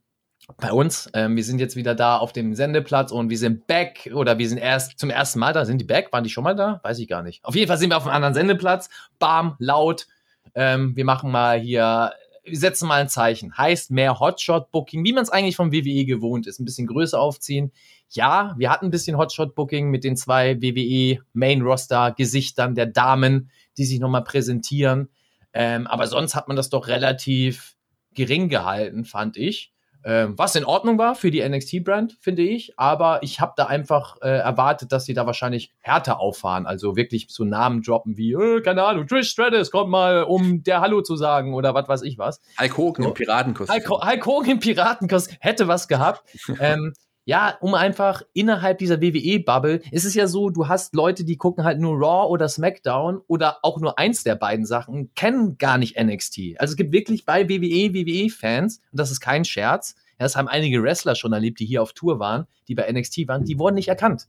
bei 0.58 0.72
uns. 0.72 1.10
Ähm, 1.14 1.36
wir 1.36 1.44
sind 1.44 1.60
jetzt 1.60 1.76
wieder 1.76 1.96
da 1.96 2.18
auf 2.18 2.34
dem 2.34 2.56
Sendeplatz 2.56 3.12
und 3.12 3.30
wir 3.30 3.38
sind 3.38 3.68
back 3.68 4.10
oder 4.14 4.38
wir 4.38 4.50
sind 4.50 4.58
erst 4.58 5.00
zum 5.00 5.10
ersten 5.10 5.40
Mal 5.40 5.54
da. 5.54 5.66
Sind 5.66 5.80
die 5.80 5.86
back? 5.86 6.12
Waren 6.12 6.24
die 6.24 6.30
schon 6.30 6.44
mal 6.44 6.56
da? 6.56 6.80
Weiß 6.84 7.00
ich 7.00 7.08
gar 7.08 7.24
nicht. 7.24 7.44
Auf 7.46 7.56
jeden 7.56 7.68
Fall 7.68 7.78
sind 7.78 7.90
wir 7.90 7.98
auf 7.98 8.06
einem 8.06 8.16
anderen 8.16 8.34
Sendeplatz. 8.34 8.90
Bam, 9.20 9.56
laut. 9.60 10.08
Ähm, 10.56 10.96
wir 10.96 11.06
machen 11.06 11.32
mal 11.32 11.60
hier, 11.60 12.14
wir 12.44 12.58
setzen 12.58 12.88
mal 12.88 13.02
ein 13.02 13.10
Zeichen. 13.10 13.58
Heißt 13.58 13.92
mehr 13.92 14.20
Hotshot-Booking, 14.20 15.04
wie 15.06 15.14
man 15.14 15.24
es 15.24 15.30
eigentlich 15.30 15.56
vom 15.56 15.72
WWE 15.72 16.06
gewohnt 16.06 16.48
ist. 16.48 16.60
Ein 16.60 16.66
bisschen 16.66 16.88
Größe 16.88 17.20
aufziehen. 17.20 17.72
Ja, 18.10 18.56
wir 18.58 18.72
hatten 18.72 18.86
ein 18.86 18.92
bisschen 18.92 19.18
Hotshot-Booking 19.18 19.90
mit 19.90 20.04
den 20.04 20.18
zwei 20.18 20.62
WWE 20.62 21.22
Main-Roster-Gesichtern 21.34 22.74
der 22.74 22.88
Damen, 22.88 23.52
die 23.78 23.86
sich 23.86 24.00
nochmal 24.00 24.24
präsentieren. 24.24 25.10
Ähm, 25.54 25.88
aber 25.88 26.08
sonst 26.08 26.36
hat 26.36 26.48
man 26.48 26.58
das 26.58 26.70
doch 26.70 26.88
relativ 26.88 27.76
gering 28.14 28.50
gehalten, 28.50 29.06
fand 29.06 29.38
ich. 29.38 29.72
Ähm, 30.06 30.36
was 30.38 30.56
in 30.56 30.64
Ordnung 30.64 30.98
war 30.98 31.14
für 31.14 31.30
die 31.30 31.48
NXT-Brand, 31.48 32.18
finde 32.22 32.42
ich. 32.42 32.74
Aber 32.78 33.22
ich 33.22 33.42
habe 33.42 33.54
da 33.58 33.66
einfach 33.66 34.18
äh, 34.22 34.30
erwartet, 34.30 34.92
dass 34.92 35.06
sie 35.06 35.14
da 35.14 35.26
wahrscheinlich 35.26 35.74
härter 35.82 36.20
auffahren. 36.20 36.66
Also 36.66 36.96
wirklich 36.96 37.28
so 37.30 37.44
Namen 37.44 37.82
droppen 37.82 38.16
wie, 38.16 38.34
äh, 38.34 38.62
keine 38.62 38.84
Ahnung, 38.84 39.08
Trish 39.08 39.30
Stratus 39.30 39.72
kommt 39.72 39.90
mal, 39.90 40.24
um 40.24 40.64
der 40.64 40.80
Hallo 40.82 41.02
zu 41.02 41.16
sagen 41.18 41.54
oder 41.54 41.74
was 41.74 41.88
weiß 41.88 42.02
ich 42.04 42.18
was. 42.18 42.40
Hulk 42.60 42.78
Hogan 42.78 43.04
so. 43.04 43.10
im 43.10 43.14
Piratenkostüm. 43.14 43.76
Hulk, 43.76 43.90
Hulk 43.90 44.26
Hogan 44.26 44.52
im 44.52 44.60
Piratenkostüm 44.60 45.38
hätte 45.42 45.68
was 45.68 45.88
gehabt. 45.88 46.24
ähm, 46.60 46.94
ja, 47.30 47.56
um 47.62 47.76
einfach 47.76 48.24
innerhalb 48.34 48.80
dieser 48.80 49.04
WWE-Bubble, 49.04 49.82
ist 49.92 50.04
es 50.04 50.16
ja 50.16 50.26
so, 50.26 50.50
du 50.50 50.68
hast 50.68 50.96
Leute, 50.96 51.24
die 51.24 51.38
gucken 51.38 51.64
halt 51.64 51.80
nur 51.80 51.94
Raw 51.94 52.28
oder 52.28 52.50
SmackDown 52.50 53.22
oder 53.28 53.60
auch 53.62 53.80
nur 53.80 54.00
eins 54.00 54.24
der 54.24 54.34
beiden 54.34 54.66
Sachen, 54.66 55.14
kennen 55.14 55.60
gar 55.60 55.78
nicht 55.78 55.96
NXT. 55.96 56.56
Also 56.58 56.72
es 56.72 56.76
gibt 56.76 56.92
wirklich 56.92 57.26
bei 57.26 57.48
WWE, 57.48 57.94
WWE-Fans, 57.94 58.82
und 58.92 59.00
das 59.00 59.12
ist 59.12 59.20
kein 59.20 59.46
Scherz, 59.46 59.94
das 60.18 60.36
haben 60.36 60.48
einige 60.48 60.82
Wrestler 60.82 61.14
schon 61.14 61.32
erlebt, 61.32 61.60
die 61.60 61.68
hier 61.68 61.84
auf 61.84 61.94
Tour 61.94 62.18
waren, 62.20 62.48
die 62.68 62.74
bei 62.74 62.92
NXT 62.92 63.28
waren, 63.28 63.46
die 63.46 63.60
wurden 63.60 63.76
nicht 63.76 63.90
erkannt. 63.90 64.28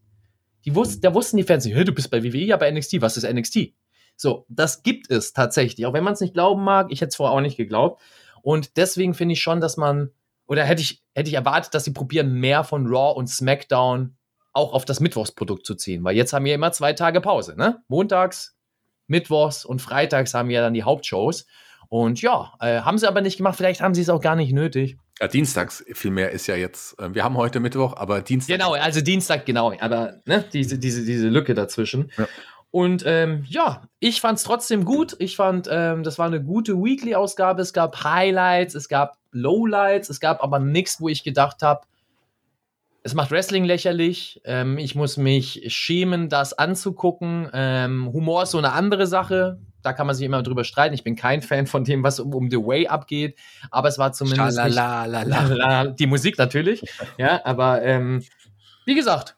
Die 0.66 0.74
wussten, 0.74 1.00
da 1.00 1.14
wussten 1.14 1.38
die 1.38 1.44
Fans, 1.44 1.64
du 1.64 1.92
bist 1.94 2.10
bei 2.10 2.22
WWE, 2.22 2.44
ja 2.44 2.58
bei 2.58 2.70
NXT, 2.70 3.00
was 3.00 3.16
ist 3.16 3.26
NXT? 3.26 3.72
So, 4.14 4.44
das 4.50 4.82
gibt 4.82 5.10
es 5.10 5.32
tatsächlich, 5.32 5.86
auch 5.86 5.94
wenn 5.94 6.04
man 6.04 6.12
es 6.12 6.20
nicht 6.20 6.34
glauben 6.34 6.62
mag, 6.62 6.88
ich 6.90 7.00
hätte 7.00 7.08
es 7.08 7.16
vorher 7.16 7.34
auch 7.34 7.40
nicht 7.40 7.56
geglaubt. 7.56 8.02
Und 8.42 8.76
deswegen 8.76 9.14
finde 9.14 9.32
ich 9.32 9.40
schon, 9.40 9.62
dass 9.62 9.78
man 9.78 10.10
oder 10.50 10.64
hätte 10.64 10.82
ich, 10.82 11.00
hätte 11.14 11.28
ich 11.28 11.36
erwartet, 11.36 11.74
dass 11.74 11.84
sie 11.84 11.92
probieren, 11.92 12.32
mehr 12.32 12.64
von 12.64 12.88
Raw 12.88 13.16
und 13.16 13.28
SmackDown 13.28 14.16
auch 14.52 14.72
auf 14.72 14.84
das 14.84 14.98
Mittwochsprodukt 14.98 15.64
zu 15.64 15.76
ziehen, 15.76 16.02
weil 16.02 16.16
jetzt 16.16 16.32
haben 16.32 16.44
wir 16.44 16.56
immer 16.56 16.72
zwei 16.72 16.92
Tage 16.92 17.20
Pause, 17.20 17.54
ne? 17.56 17.84
Montags, 17.86 18.56
Mittwochs 19.06 19.64
und 19.64 19.80
Freitags 19.80 20.34
haben 20.34 20.48
wir 20.48 20.60
dann 20.60 20.74
die 20.74 20.82
Hauptshows. 20.82 21.46
Und 21.88 22.20
ja, 22.20 22.52
äh, 22.60 22.80
haben 22.80 22.98
sie 22.98 23.06
aber 23.06 23.20
nicht 23.20 23.36
gemacht. 23.36 23.56
Vielleicht 23.56 23.80
haben 23.80 23.94
sie 23.94 24.02
es 24.02 24.08
auch 24.08 24.20
gar 24.20 24.34
nicht 24.34 24.52
nötig. 24.52 24.96
Ja, 25.20 25.28
dienstags 25.28 25.84
vielmehr 25.92 26.30
ist 26.30 26.46
ja 26.48 26.56
jetzt, 26.56 26.98
äh, 26.98 27.14
wir 27.14 27.22
haben 27.22 27.36
heute 27.36 27.60
Mittwoch, 27.60 27.96
aber 27.96 28.20
Dienstag. 28.20 28.58
Genau, 28.58 28.72
also 28.72 29.00
Dienstag, 29.00 29.46
genau. 29.46 29.72
Aber 29.80 30.14
ne, 30.24 30.44
diese, 30.52 30.78
diese, 30.78 31.04
diese 31.04 31.28
Lücke 31.28 31.54
dazwischen. 31.54 32.10
Ja. 32.16 32.26
Und 32.70 33.02
ähm, 33.04 33.44
ja, 33.48 33.82
ich 33.98 34.20
fand 34.20 34.38
es 34.38 34.44
trotzdem 34.44 34.84
gut. 34.84 35.16
Ich 35.18 35.36
fand, 35.36 35.68
ähm, 35.70 36.04
das 36.04 36.18
war 36.18 36.26
eine 36.26 36.42
gute 36.42 36.74
Weekly-Ausgabe. 36.74 37.62
Es 37.62 37.72
gab 37.72 38.04
Highlights, 38.04 38.74
es 38.74 38.88
gab 38.88 39.18
Lowlights, 39.32 40.08
es 40.08 40.20
gab 40.20 40.42
aber 40.42 40.58
nichts, 40.60 41.00
wo 41.00 41.08
ich 41.08 41.24
gedacht 41.24 41.62
habe, 41.62 41.82
es 43.02 43.14
macht 43.14 43.30
Wrestling 43.30 43.64
lächerlich. 43.64 44.40
Ähm, 44.44 44.78
ich 44.78 44.94
muss 44.94 45.16
mich 45.16 45.62
schämen, 45.68 46.28
das 46.28 46.52
anzugucken. 46.52 47.48
Ähm, 47.52 48.12
Humor 48.12 48.42
ist 48.42 48.50
so 48.50 48.58
eine 48.58 48.72
andere 48.72 49.06
Sache. 49.06 49.58
Da 49.82 49.94
kann 49.94 50.06
man 50.06 50.14
sich 50.14 50.26
immer 50.26 50.42
drüber 50.42 50.64
streiten. 50.64 50.94
Ich 50.94 51.02
bin 51.02 51.16
kein 51.16 51.40
Fan 51.40 51.66
von 51.66 51.84
dem, 51.84 52.02
was 52.02 52.20
um, 52.20 52.34
um 52.34 52.50
The 52.50 52.58
Way 52.58 52.88
abgeht. 52.88 53.38
Aber 53.70 53.88
es 53.88 53.98
war 53.98 54.12
zumindest. 54.12 54.58
Nicht, 54.62 54.76
die 55.98 56.06
Musik 56.06 56.36
natürlich. 56.36 56.82
ja, 57.16 57.40
aber 57.44 57.82
ähm, 57.82 58.22
wie 58.84 58.94
gesagt, 58.94 59.36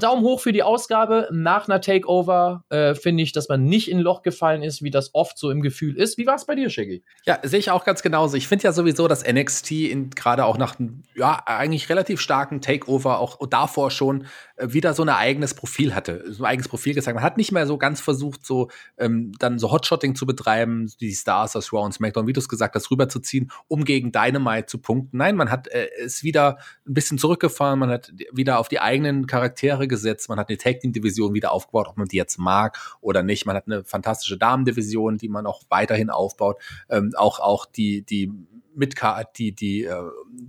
Daumen 0.00 0.22
hoch 0.22 0.40
für 0.40 0.52
die 0.52 0.62
Ausgabe. 0.62 1.28
Nach 1.32 1.68
einer 1.68 1.80
Takeover 1.80 2.64
äh, 2.68 2.94
finde 2.94 3.22
ich, 3.22 3.32
dass 3.32 3.48
man 3.48 3.64
nicht 3.64 3.90
in 3.90 3.98
Loch 3.98 4.22
gefallen 4.22 4.62
ist, 4.62 4.82
wie 4.82 4.90
das 4.90 5.14
oft 5.14 5.38
so 5.38 5.50
im 5.50 5.62
Gefühl 5.62 5.96
ist. 5.96 6.18
Wie 6.18 6.26
war 6.26 6.36
es 6.36 6.46
bei 6.46 6.54
dir, 6.54 6.70
Shaggy? 6.70 7.02
Ja, 7.26 7.38
sehe 7.42 7.58
ich 7.58 7.70
auch 7.70 7.84
ganz 7.84 8.02
genauso. 8.02 8.36
Ich 8.36 8.48
finde 8.48 8.64
ja 8.64 8.72
sowieso, 8.72 9.08
dass 9.08 9.24
NXT 9.26 9.72
gerade 10.14 10.44
auch 10.44 10.58
nach 10.58 10.78
einem, 10.78 11.02
ja, 11.14 11.42
eigentlich 11.46 11.88
relativ 11.88 12.20
starken 12.20 12.60
Takeover 12.60 13.18
auch 13.18 13.38
davor 13.48 13.90
schon 13.90 14.26
äh, 14.56 14.72
wieder 14.72 14.94
so 14.94 15.02
ein 15.02 15.08
eigenes 15.08 15.54
Profil 15.54 15.94
hatte. 15.94 16.24
So 16.32 16.44
ein 16.44 16.50
eigenes 16.50 16.68
Profil 16.68 16.94
gezeigt. 16.94 17.14
Man 17.14 17.24
hat 17.24 17.36
nicht 17.36 17.52
mehr 17.52 17.66
so 17.66 17.78
ganz 17.78 18.00
versucht, 18.00 18.46
so 18.46 18.70
ähm, 18.98 19.32
dann 19.38 19.58
so 19.58 19.70
Hotshotting 19.70 20.14
zu 20.14 20.26
betreiben, 20.26 20.90
die 21.00 21.12
Stars 21.12 21.56
aus 21.56 21.72
Raw 21.72 21.84
und 21.84 21.92
SmackDown, 21.92 22.26
wie 22.26 22.32
du 22.32 22.40
es 22.40 22.48
gesagt 22.48 22.74
hast, 22.74 22.90
rüberzuziehen, 22.90 23.50
um 23.68 23.84
gegen 23.84 24.12
Dynamite 24.12 24.66
zu 24.66 24.78
punkten. 24.78 25.18
Nein, 25.18 25.36
man 25.36 25.50
hat 25.50 25.68
äh, 25.68 25.88
es 26.02 26.22
wieder 26.22 26.58
ein 26.86 26.94
bisschen 26.94 27.18
zurückgefahren, 27.18 27.78
man 27.78 27.90
hat 27.90 28.12
wieder 28.32 28.58
auf 28.58 28.68
die 28.68 28.80
eigenen 28.80 29.26
Charaktere 29.26 29.73
gesetzt, 29.78 30.28
man 30.28 30.38
hat 30.38 30.48
eine 30.48 30.58
Tag 30.58 30.80
Team 30.80 30.92
Division 30.92 31.34
wieder 31.34 31.52
aufgebaut, 31.52 31.88
ob 31.88 31.96
man 31.96 32.08
die 32.08 32.16
jetzt 32.16 32.38
mag 32.38 32.78
oder 33.00 33.22
nicht. 33.22 33.46
Man 33.46 33.56
hat 33.56 33.66
eine 33.66 33.84
fantastische 33.84 34.38
Damendivision, 34.38 35.18
die 35.18 35.28
man 35.28 35.46
auch 35.46 35.62
weiterhin 35.68 36.10
aufbaut. 36.10 36.60
Ähm, 36.88 37.12
auch 37.16 37.40
auch 37.40 37.66
die 37.66 38.02
die 38.02 38.32
Midcard, 38.74 39.38
die, 39.38 39.52
die, 39.52 39.84
äh, 39.84 40.02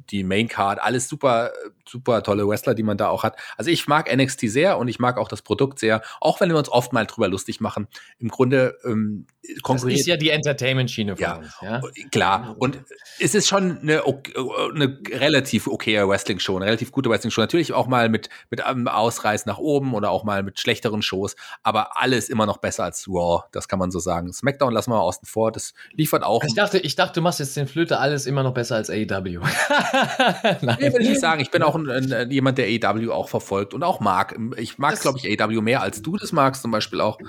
die 0.09 0.23
Maincard, 0.23 0.79
alles 0.81 1.07
super, 1.07 1.51
super 1.87 2.23
tolle 2.23 2.47
Wrestler, 2.47 2.73
die 2.75 2.83
man 2.83 2.97
da 2.97 3.09
auch 3.09 3.23
hat. 3.23 3.37
Also 3.57 3.71
ich 3.71 3.87
mag 3.87 4.13
NXT 4.13 4.41
sehr 4.49 4.77
und 4.77 4.87
ich 4.87 4.99
mag 4.99 5.17
auch 5.17 5.27
das 5.27 5.41
Produkt 5.41 5.79
sehr, 5.79 6.01
auch 6.21 6.39
wenn 6.41 6.49
wir 6.49 6.57
uns 6.57 6.69
oft 6.69 6.93
mal 6.93 7.05
drüber 7.05 7.27
lustig 7.27 7.61
machen. 7.61 7.87
Im 8.19 8.29
Grunde 8.29 8.77
ähm, 8.83 9.27
konkurriert. 9.61 9.99
Das 9.99 10.01
ist 10.01 10.07
ja 10.07 10.17
die 10.17 10.29
Entertainment-Schiene 10.29 11.15
von 11.15 11.23
ja, 11.23 11.35
uns, 11.37 11.53
ja. 11.61 11.81
Klar. 12.11 12.55
Und 12.57 12.79
es 13.19 13.35
ist 13.35 13.47
schon 13.47 13.79
eine, 13.79 14.03
eine 14.03 14.99
relativ 15.09 15.67
okaye 15.67 16.07
Wrestling-Show, 16.07 16.55
eine 16.55 16.65
relativ 16.65 16.91
gute 16.91 17.09
Wrestling-Show. 17.09 17.41
Natürlich 17.41 17.73
auch 17.73 17.87
mal 17.87 18.09
mit, 18.09 18.29
mit 18.49 18.61
einem 18.61 18.87
Ausreiß 18.87 19.45
nach 19.45 19.57
oben 19.57 19.93
oder 19.93 20.11
auch 20.11 20.23
mal 20.23 20.43
mit 20.43 20.59
schlechteren 20.59 21.01
Shows, 21.01 21.35
aber 21.63 22.01
alles 22.01 22.29
immer 22.29 22.45
noch 22.45 22.57
besser 22.57 22.83
als 22.83 23.07
Raw, 23.07 23.43
das 23.51 23.67
kann 23.67 23.79
man 23.79 23.91
so 23.91 23.99
sagen. 23.99 24.33
SmackDown 24.33 24.73
lassen 24.73 24.91
wir 24.91 24.95
mal 24.95 25.01
außen 25.01 25.25
vor, 25.25 25.51
das 25.51 25.73
liefert 25.93 26.23
auch. 26.23 26.43
Ich 26.43 26.55
dachte, 26.55 26.79
ich 26.79 26.95
dachte, 26.95 27.13
du 27.15 27.21
machst 27.21 27.39
jetzt 27.39 27.55
den 27.55 27.67
Flöte 27.67 27.99
alles 28.15 28.25
immer 28.25 28.43
noch 28.43 28.53
besser 28.53 28.75
als 28.75 28.89
AEW. 28.89 29.41
Nein, 30.61 30.77
nee, 30.79 30.93
will 30.93 31.01
ich 31.01 31.09
nicht 31.09 31.19
sagen. 31.19 31.41
Ich 31.41 31.51
bin 31.51 31.61
auch 31.61 31.75
ein, 31.75 31.89
ein, 31.89 32.31
jemand, 32.31 32.57
der 32.57 32.67
AEW 32.67 33.11
auch 33.11 33.27
verfolgt 33.27 33.73
und 33.73 33.83
auch 33.83 33.99
mag. 33.99 34.37
Ich 34.55 34.77
mag, 34.77 34.99
glaube 35.01 35.19
ich, 35.21 35.41
AEW 35.41 35.61
mehr 35.61 35.81
als 35.81 36.01
du 36.01 36.15
das 36.15 36.31
magst, 36.31 36.61
zum 36.61 36.71
Beispiel 36.71 37.01
auch. 37.01 37.19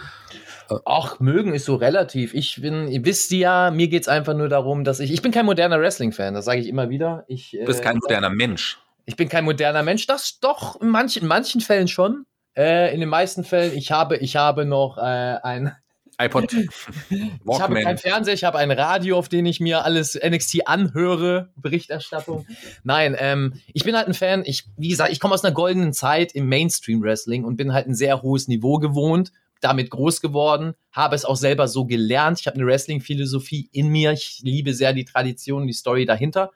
Ach, 0.84 1.18
mögen 1.18 1.54
ist 1.54 1.64
so 1.64 1.74
relativ. 1.74 2.34
Ich 2.34 2.60
bin, 2.60 2.86
ihr 2.88 3.04
wisst 3.04 3.32
ja, 3.32 3.72
mir 3.72 3.88
geht 3.88 4.02
es 4.02 4.08
einfach 4.08 4.34
nur 4.34 4.48
darum, 4.48 4.84
dass 4.84 5.00
ich, 5.00 5.12
ich 5.12 5.22
bin 5.22 5.32
kein 5.32 5.46
moderner 5.46 5.80
Wrestling-Fan, 5.80 6.34
das 6.34 6.44
sage 6.44 6.60
ich 6.60 6.68
immer 6.68 6.88
wieder. 6.88 7.24
Ich, 7.26 7.50
du 7.50 7.64
bist 7.64 7.82
kein 7.82 7.96
äh, 7.96 8.00
moderner 8.00 8.30
Mensch. 8.30 8.78
Ich 9.04 9.16
bin 9.16 9.28
kein 9.28 9.44
moderner 9.44 9.82
Mensch, 9.82 10.06
das 10.06 10.38
doch 10.40 10.80
in 10.80 10.88
manchen, 10.88 11.22
in 11.22 11.28
manchen 11.28 11.60
Fällen 11.60 11.88
schon. 11.88 12.26
Äh, 12.56 12.94
in 12.94 13.00
den 13.00 13.08
meisten 13.08 13.44
Fällen, 13.44 13.76
ich 13.76 13.90
habe, 13.90 14.16
ich 14.16 14.36
habe 14.36 14.64
noch 14.64 14.98
äh, 14.98 15.00
ein 15.00 15.72
iPod. 16.18 16.52
ich 17.10 17.60
habe 17.60 17.80
keinen 17.82 17.98
Fernseher, 17.98 18.34
ich 18.34 18.44
habe 18.44 18.58
ein 18.58 18.70
Radio, 18.70 19.18
auf 19.18 19.28
dem 19.28 19.46
ich 19.46 19.60
mir 19.60 19.84
alles 19.84 20.18
NXT 20.22 20.66
anhöre, 20.66 21.50
Berichterstattung. 21.56 22.46
Nein, 22.84 23.16
ähm, 23.18 23.54
ich 23.72 23.84
bin 23.84 23.96
halt 23.96 24.08
ein 24.08 24.14
Fan. 24.14 24.42
Ich, 24.46 24.64
wie 24.76 24.88
gesagt, 24.88 25.12
ich 25.12 25.20
komme 25.20 25.34
aus 25.34 25.44
einer 25.44 25.54
goldenen 25.54 25.92
Zeit 25.92 26.34
im 26.34 26.48
Mainstream 26.48 27.02
Wrestling 27.02 27.44
und 27.44 27.56
bin 27.56 27.72
halt 27.72 27.86
ein 27.86 27.94
sehr 27.94 28.22
hohes 28.22 28.48
Niveau 28.48 28.78
gewohnt 28.78 29.32
damit 29.60 29.90
groß 29.90 30.20
geworden, 30.20 30.74
habe 30.92 31.16
es 31.16 31.24
auch 31.24 31.36
selber 31.36 31.66
so 31.66 31.86
gelernt. 31.86 32.40
Ich 32.40 32.46
habe 32.46 32.56
eine 32.56 32.66
Wrestling-Philosophie 32.66 33.68
in 33.72 33.88
mir. 33.88 34.12
Ich 34.12 34.40
liebe 34.42 34.74
sehr 34.74 34.92
die 34.92 35.04
Tradition, 35.04 35.66
die 35.66 35.72
Story 35.72 36.04
dahinter. 36.04 36.52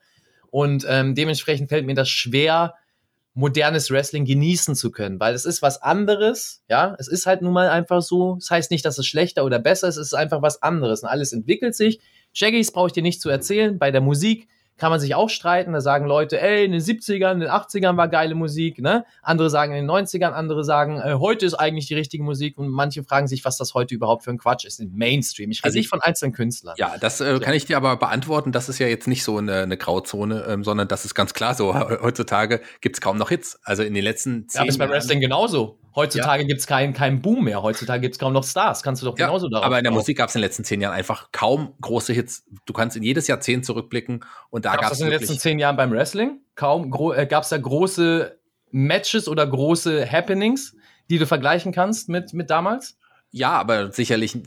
Und 0.51 0.85
ähm, 0.89 1.15
dementsprechend 1.15 1.69
fällt 1.69 1.87
mir 1.87 1.95
das 1.95 2.09
schwer, 2.09 2.75
modernes 3.41 3.91
Wrestling 3.91 4.25
genießen 4.25 4.77
zu 4.77 4.93
können, 4.93 5.19
weil 5.19 5.35
es 5.35 5.45
ist 5.45 5.63
was 5.63 5.83
anderes, 5.83 6.63
ja, 6.69 6.95
es 6.99 7.09
ist 7.09 7.27
halt 7.27 7.43
nun 7.43 7.53
mal 7.53 7.69
einfach 7.69 8.03
so. 8.03 8.37
Das 8.37 8.51
heißt 8.51 8.71
nicht, 8.71 8.85
dass 8.85 8.99
es 8.99 9.07
schlechter 9.07 9.45
oder 9.45 9.59
besser 9.59 9.89
ist, 9.89 9.97
es 9.97 10.09
ist 10.09 10.15
einfach 10.15 10.43
was 10.43 10.63
anderes 10.63 11.03
und 11.03 11.09
alles 11.09 11.33
entwickelt 11.33 11.75
sich. 11.75 12.01
Shaggies 12.33 12.71
brauche 12.71 12.89
ich 12.89 12.93
dir 12.93 13.03
nicht 13.03 13.21
zu 13.21 13.29
erzählen, 13.29 13.79
bei 13.79 13.91
der 13.91 14.01
Musik 14.01 14.49
kann 14.81 14.91
man 14.91 14.99
sich 14.99 15.15
auch 15.15 15.29
streiten. 15.29 15.75
Da 15.75 15.81
sagen 15.83 16.07
Leute, 16.07 16.41
ey, 16.41 16.65
in 16.65 16.73
den 16.73 16.81
70ern, 16.81 17.33
in 17.33 17.41
den 17.41 17.51
80ern 17.51 17.99
war 17.99 18.09
geile 18.09 18.35
Musik, 18.35 18.81
ne? 18.81 19.05
Andere 19.23 19.51
sagen 19.51 19.75
in 19.75 19.87
den 19.87 19.91
90ern, 19.91 20.31
andere 20.31 20.65
sagen, 20.65 20.99
äh, 20.99 21.15
heute 21.15 21.45
ist 21.45 21.55
eigentlich 21.55 21.87
die 21.87 21.95
richtige 21.95 22.25
Musik 22.25 22.57
und 22.57 22.69
manche 22.69 23.05
fragen 23.05 23.29
sich, 23.29 23.45
was 23.45 23.59
das 23.59 23.75
heute 23.75 23.95
überhaupt 23.95 24.25
für 24.25 24.31
ein 24.31 24.39
Quatsch 24.39 24.65
ist, 24.65 24.81
im 24.81 24.95
Mainstream. 24.95 25.51
Ich 25.51 25.59
rede 25.59 25.67
also 25.67 25.79
nicht 25.79 25.89
von 25.89 26.01
einzelnen 26.01 26.33
Künstlern. 26.33 26.75
Ja, 26.79 26.97
das 26.99 27.21
äh, 27.21 27.39
kann 27.41 27.53
ich 27.53 27.67
dir 27.67 27.77
aber 27.77 27.97
beantworten. 27.97 28.53
Das 28.53 28.71
ist 28.71 28.79
ja 28.79 28.87
jetzt 28.87 29.07
nicht 29.07 29.23
so 29.23 29.37
eine, 29.37 29.63
eine 29.63 29.77
Grauzone, 29.77 30.45
ähm, 30.49 30.65
sondern 30.65 30.89
das 30.89 31.05
ist 31.05 31.15
ganz 31.15 31.35
klar 31.35 31.55
so. 31.55 31.75
Heutzutage 32.03 32.63
gibt 32.81 32.97
es 32.97 33.01
kaum 33.03 33.19
noch 33.19 33.29
Hits. 33.29 33.61
Also 33.63 33.83
in 33.83 33.93
den 33.93 34.03
letzten 34.03 34.49
zehn 34.49 34.63
Ja, 34.63 34.69
ist 34.69 34.79
bei 34.79 34.89
Wrestling 34.89 35.21
genauso. 35.21 35.79
Heutzutage 35.95 36.43
ja. 36.43 36.49
gibt 36.49 36.61
es 36.61 36.67
keinen 36.67 36.93
kein 36.93 37.21
Boom 37.21 37.45
mehr. 37.45 37.63
Heutzutage 37.63 38.01
gibt 38.01 38.15
es 38.15 38.19
kaum 38.19 38.33
noch 38.33 38.45
Stars. 38.45 38.83
Kannst 38.83 39.03
du 39.03 39.07
doch 39.07 39.17
genauso 39.17 39.47
ja, 39.47 39.51
darauf 39.51 39.67
Aber 39.67 39.79
in 39.79 39.85
der 39.85 39.93
Musik 39.93 40.19
gab 40.19 40.29
es 40.29 40.35
in 40.35 40.41
den 40.41 40.47
letzten 40.47 40.65
zehn 40.65 40.81
Jahren 40.81 40.95
einfach 40.95 41.33
kaum 41.33 41.75
große 41.81 42.13
Hits. 42.13 42.45
Du 42.65 42.73
kannst 42.73 42.97
in 42.97 43.03
jedes 43.03 43.27
Jahrzehnt 43.27 43.67
zurückblicken 43.67 44.25
und 44.51 44.65
da 44.65 44.77
gab 44.77 44.93
es. 44.93 45.01
in 45.01 45.11
den 45.11 45.19
letzten 45.19 45.39
zehn 45.39 45.59
Jahren 45.59 45.77
beim 45.77 45.91
Wrestling? 45.91 46.41
Kaum 46.55 46.93
äh, 47.15 47.27
gab 47.27 47.43
es 47.43 47.49
da 47.49 47.59
große 47.59 48.39
Matches 48.71 49.29
oder 49.29 49.47
große 49.47 50.11
Happenings, 50.11 50.77
die 51.11 51.19
du 51.19 51.27
vergleichen 51.27 51.73
kannst 51.73 52.09
mit, 52.09 52.33
mit 52.35 52.51
damals? 52.51 52.97
Ja, 53.33 53.53
aber 53.53 53.93
sicherlich 53.93 54.35
äh, 54.35 54.41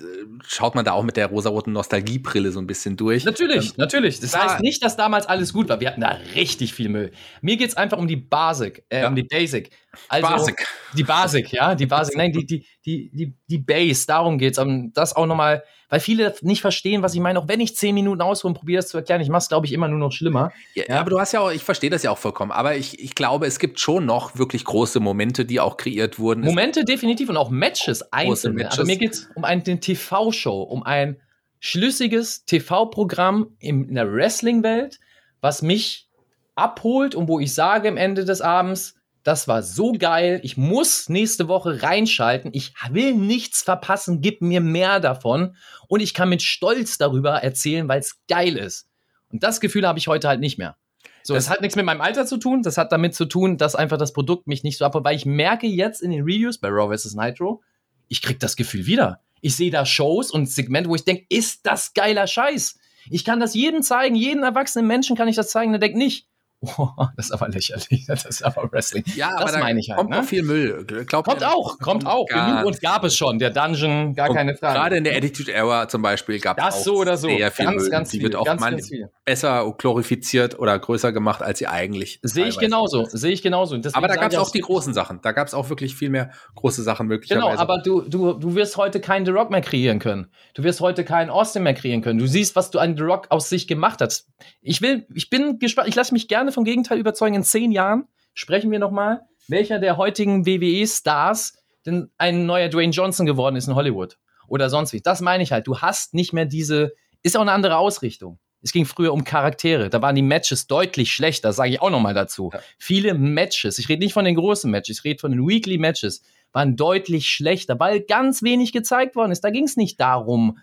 schaut 0.45 0.75
man 0.75 0.83
da 0.83 0.91
auch 0.91 1.03
mit 1.03 1.15
der 1.15 1.27
rosaroten 1.27 1.71
Nostalgiebrille 1.71 2.51
so 2.51 2.59
ein 2.59 2.67
bisschen 2.67 2.97
durch. 2.97 3.23
Natürlich, 3.23 3.69
ähm, 3.69 3.75
natürlich. 3.77 4.19
Das 4.19 4.37
heißt 4.37 4.59
nicht, 4.59 4.83
dass 4.83 4.97
damals 4.97 5.25
alles 5.25 5.53
gut 5.53 5.69
war. 5.69 5.79
Wir 5.79 5.87
hatten 5.87 6.01
da 6.01 6.17
richtig 6.35 6.73
viel 6.73 6.89
Müll. 6.89 7.11
Mir 7.41 7.55
geht 7.55 7.69
es 7.69 7.77
einfach 7.77 7.97
um 7.97 8.07
die 8.07 8.17
Basic, 8.17 8.83
äh, 8.89 9.01
ja. 9.01 9.07
um 9.07 9.15
die 9.15 9.23
Basic. 9.23 9.69
Also 10.09 10.27
Basic. 10.27 10.67
die 10.97 11.03
Basic, 11.03 11.53
ja, 11.53 11.75
die 11.75 11.85
Basic. 11.85 12.17
Nein, 12.17 12.33
die, 12.33 12.45
die, 12.45 12.65
die, 12.85 13.09
die, 13.11 13.33
die 13.47 13.57
Base, 13.57 14.05
darum 14.05 14.37
geht's. 14.37 14.59
Um 14.59 14.91
das 14.91 15.15
auch 15.15 15.27
nochmal 15.27 15.63
weil 15.93 15.99
viele 15.99 16.33
nicht 16.41 16.61
verstehen, 16.61 17.03
was 17.03 17.13
ich 17.13 17.19
meine. 17.19 17.37
Auch 17.37 17.47
wenn 17.47 17.59
ich 17.59 17.75
zehn 17.75 17.93
Minuten 17.93 18.19
ausruhe 18.19 18.49
und 18.49 18.55
probiere 18.55 18.81
das 18.81 18.89
zu 18.89 18.97
erklären, 18.97 19.21
ich 19.21 19.29
mache 19.29 19.43
es, 19.43 19.47
glaube 19.47 19.67
ich, 19.67 19.73
immer 19.73 19.87
nur 19.87 19.99
noch 19.99 20.11
schlimmer. 20.11 20.51
Ja, 20.73 20.85
ja, 20.89 20.99
aber 20.99 21.11
du 21.11 21.19
hast 21.19 21.33
ja 21.33 21.39
auch, 21.39 21.51
ich 21.51 21.63
verstehe 21.63 21.91
das 21.91 22.01
ja 22.01 22.09
auch 22.09 22.17
vollkommen, 22.17 22.51
aber 22.51 22.75
ich, 22.75 22.99
ich 22.99 23.13
glaube, 23.13 23.45
es 23.45 23.59
gibt 23.59 23.79
schon 23.79 24.07
noch 24.07 24.35
wirklich 24.35 24.65
große 24.65 24.99
Momente, 24.99 25.45
die 25.45 25.59
auch 25.59 25.77
kreiert 25.77 26.17
wurden. 26.17 26.43
Momente 26.43 26.83
definitiv 26.83 27.29
und 27.29 27.37
auch 27.37 27.51
Matches, 27.51 28.11
einzelne. 28.11 28.63
Matches. 28.63 28.79
Aber 28.79 28.87
mir 28.87 28.97
geht 28.97 29.13
es 29.13 29.29
um 29.35 29.43
eine 29.43 29.61
TV-Show, 29.61 30.63
um 30.63 30.81
ein 30.81 31.21
schlüssiges 31.59 32.43
TV-Programm 32.45 33.55
in 33.59 33.93
der 33.93 34.11
Wrestling-Welt, 34.11 34.99
was 35.41 35.61
mich 35.61 36.09
abholt 36.55 37.13
und 37.13 37.27
wo 37.27 37.39
ich 37.39 37.53
sage 37.53 37.87
am 37.87 37.97
Ende 37.97 38.25
des 38.25 38.41
Abends, 38.41 38.95
das 39.23 39.47
war 39.47 39.63
so 39.63 39.93
geil. 39.93 40.41
Ich 40.43 40.57
muss 40.57 41.07
nächste 41.07 41.47
Woche 41.47 41.81
reinschalten. 41.81 42.51
Ich 42.53 42.73
will 42.89 43.13
nichts 43.15 43.61
verpassen. 43.61 44.21
Gib 44.21 44.41
mir 44.41 44.59
mehr 44.59 44.99
davon. 44.99 45.55
Und 45.87 46.01
ich 46.01 46.13
kann 46.13 46.29
mit 46.29 46.41
Stolz 46.41 46.97
darüber 46.97 47.41
erzählen, 47.41 47.87
weil 47.87 47.99
es 47.99 48.17
geil 48.27 48.57
ist. 48.57 48.89
Und 49.31 49.43
das 49.43 49.61
Gefühl 49.61 49.87
habe 49.87 49.97
ich 49.97 50.07
heute 50.07 50.27
halt 50.27 50.41
nicht 50.41 50.57
mehr. 50.57 50.75
So, 51.23 51.33
das, 51.33 51.45
das 51.45 51.53
hat 51.53 51.61
nichts 51.61 51.77
mit 51.77 51.85
meinem 51.85 52.01
Alter 52.01 52.25
zu 52.25 52.37
tun. 52.37 52.63
Das 52.63 52.77
hat 52.77 52.91
damit 52.91 53.15
zu 53.15 53.25
tun, 53.25 53.57
dass 53.57 53.75
einfach 53.75 53.97
das 53.97 54.11
Produkt 54.11 54.47
mich 54.47 54.63
nicht 54.63 54.77
so 54.77 54.83
abholt. 54.83 55.05
Weil 55.05 55.15
ich 55.15 55.25
merke 55.25 55.67
jetzt 55.67 56.01
in 56.01 56.11
den 56.11 56.23
Reviews 56.23 56.57
bei 56.57 56.67
Raw 56.67 56.95
vs. 56.95 57.15
Nitro, 57.15 57.61
ich 58.09 58.21
krieg 58.21 58.39
das 58.41 58.57
Gefühl 58.57 58.85
wieder. 58.85 59.21
Ich 59.39 59.55
sehe 59.55 59.71
da 59.71 59.85
Shows 59.85 60.31
und 60.31 60.49
Segmente, 60.49 60.89
wo 60.89 60.95
ich 60.95 61.05
denke, 61.05 61.25
ist 61.29 61.65
das 61.65 61.93
geiler 61.93 62.27
Scheiß. 62.27 62.77
Ich 63.09 63.23
kann 63.23 63.39
das 63.39 63.53
jedem 63.53 63.83
zeigen, 63.83 64.15
jeden 64.15 64.43
erwachsenen 64.43 64.87
Menschen 64.87 65.15
kann 65.15 65.27
ich 65.27 65.35
das 65.35 65.49
zeigen, 65.49 65.71
der 65.71 65.79
denkt 65.79 65.97
nicht, 65.97 66.27
Oh, 66.77 66.87
das 67.17 67.25
ist 67.25 67.31
aber 67.31 67.49
lächerlich. 67.49 68.05
Das 68.13 68.25
ist 68.25 68.43
aber 68.43 68.71
Wrestling. 68.71 69.03
Ja, 69.15 69.31
das 69.31 69.41
aber 69.41 69.51
da 69.53 69.59
meine 69.59 69.79
ich 69.79 69.89
halt. 69.89 69.97
Kommt 69.97 70.11
ne? 70.11 70.19
auch 70.19 70.23
viel 70.23 70.43
Müll. 70.43 70.85
Glaubt 70.85 71.27
kommt 71.27 71.43
auch, 71.43 71.79
kommt 71.79 72.05
auch. 72.05 72.25
Genug 72.27 72.65
und 72.65 72.81
gab 72.81 73.03
es 73.03 73.15
schon. 73.15 73.39
Der 73.39 73.49
Dungeon, 73.49 74.13
gar 74.13 74.33
keine 74.33 74.55
Frage. 74.55 74.79
Gerade 74.79 74.97
in 74.97 75.03
der 75.03 75.17
Attitude 75.17 75.51
Era 75.51 75.87
zum 75.87 76.01
Beispiel 76.01 76.39
gab 76.39 76.59
es 76.59 76.63
auch 76.63 76.71
so 76.71 76.95
oder 76.97 77.17
so. 77.17 77.27
sehr 77.27 77.51
viel 77.51 77.65
ganz, 77.65 77.81
Müll. 77.81 77.89
Ganz 77.89 78.09
die 78.09 78.17
viel, 78.17 78.23
wird 78.25 78.35
auch 78.35 78.45
ganz, 78.45 78.61
ganz 78.61 78.91
besser 79.25 79.73
glorifiziert 79.77 80.59
oder 80.59 80.77
größer 80.77 81.11
gemacht, 81.11 81.41
als 81.41 81.59
sie 81.59 81.67
eigentlich. 81.67 82.19
Sehe 82.21 82.47
ich 82.47 82.57
genauso. 82.59 83.05
Sehe 83.05 83.31
ich 83.31 83.41
genauso. 83.41 83.75
aber 83.93 84.07
da 84.07 84.15
gab 84.15 84.31
es 84.31 84.37
auch 84.37 84.51
die 84.51 84.61
großen 84.61 84.93
Sachen. 84.93 85.19
Da 85.21 85.31
gab 85.31 85.47
es 85.47 85.53
auch 85.53 85.69
wirklich 85.69 85.95
viel 85.95 86.09
mehr 86.09 86.31
große 86.55 86.83
Sachen 86.83 87.07
möglicherweise. 87.07 87.47
Genau, 87.47 87.59
aber 87.59 87.79
du, 87.79 88.01
du, 88.01 88.33
du 88.33 88.55
wirst 88.55 88.77
heute 88.77 89.01
keinen 89.01 89.25
The 89.25 89.31
Rock 89.31 89.49
mehr 89.49 89.61
kreieren 89.61 89.99
können. 89.99 90.27
Du 90.53 90.63
wirst 90.63 90.81
heute 90.81 91.03
keinen 91.03 91.29
Austin 91.29 91.63
mehr 91.63 91.73
kreieren 91.73 92.01
können. 92.01 92.19
Du 92.19 92.27
siehst, 92.27 92.55
was 92.55 92.71
du 92.71 92.79
an 92.79 92.95
The 92.95 93.03
Rock 93.03 93.27
aus 93.29 93.49
sich 93.49 93.67
gemacht 93.67 94.01
hast. 94.01 94.29
Ich 94.61 94.81
will, 94.81 95.05
ich 95.13 95.29
bin 95.29 95.59
gespannt. 95.59 95.89
Ich 95.89 95.95
lasse 95.95 96.13
mich 96.13 96.27
gerne 96.27 96.51
vom 96.53 96.63
Gegenteil 96.63 96.99
überzeugen 96.99 97.35
in 97.35 97.43
zehn 97.43 97.71
Jahren 97.71 98.07
sprechen 98.33 98.71
wir 98.71 98.79
nochmal, 98.79 99.21
welcher 99.47 99.79
der 99.79 99.97
heutigen 99.97 100.45
WWE-Stars 100.45 101.57
denn 101.85 102.09
ein 102.17 102.45
neuer 102.45 102.69
Dwayne 102.69 102.93
Johnson 102.93 103.25
geworden 103.25 103.55
ist 103.55 103.67
in 103.67 103.75
Hollywood 103.75 104.17
oder 104.47 104.69
sonst 104.69 104.93
wie. 104.93 105.01
Das 105.01 105.21
meine 105.21 105.43
ich 105.43 105.51
halt. 105.51 105.67
Du 105.67 105.79
hast 105.79 106.13
nicht 106.13 106.33
mehr 106.33 106.45
diese, 106.45 106.93
ist 107.21 107.35
auch 107.35 107.41
eine 107.41 107.51
andere 107.51 107.77
Ausrichtung. 107.77 108.39
Es 108.61 108.71
ging 108.71 108.85
früher 108.85 109.11
um 109.11 109.25
Charaktere. 109.25 109.89
Da 109.89 110.01
waren 110.01 110.15
die 110.15 110.21
Matches 110.21 110.67
deutlich 110.67 111.11
schlechter, 111.11 111.51
sage 111.51 111.71
ich 111.71 111.81
auch 111.81 111.89
nochmal 111.89 112.13
dazu. 112.13 112.49
Ja. 112.53 112.61
Viele 112.77 113.13
Matches, 113.13 113.77
ich 113.77 113.89
rede 113.89 113.99
nicht 114.01 114.13
von 114.13 114.23
den 114.23 114.35
großen 114.35 114.71
Matches, 114.71 114.99
ich 114.99 115.03
rede 115.03 115.19
von 115.19 115.31
den 115.31 115.45
Weekly 115.45 115.77
Matches, 115.77 116.23
waren 116.53 116.77
deutlich 116.77 117.27
schlechter, 117.27 117.77
weil 117.79 117.99
ganz 118.01 118.41
wenig 118.41 118.71
gezeigt 118.71 119.17
worden 119.17 119.31
ist. 119.31 119.43
Da 119.43 119.49
ging 119.49 119.65
es 119.65 119.75
nicht 119.75 119.99
darum, 119.99 120.59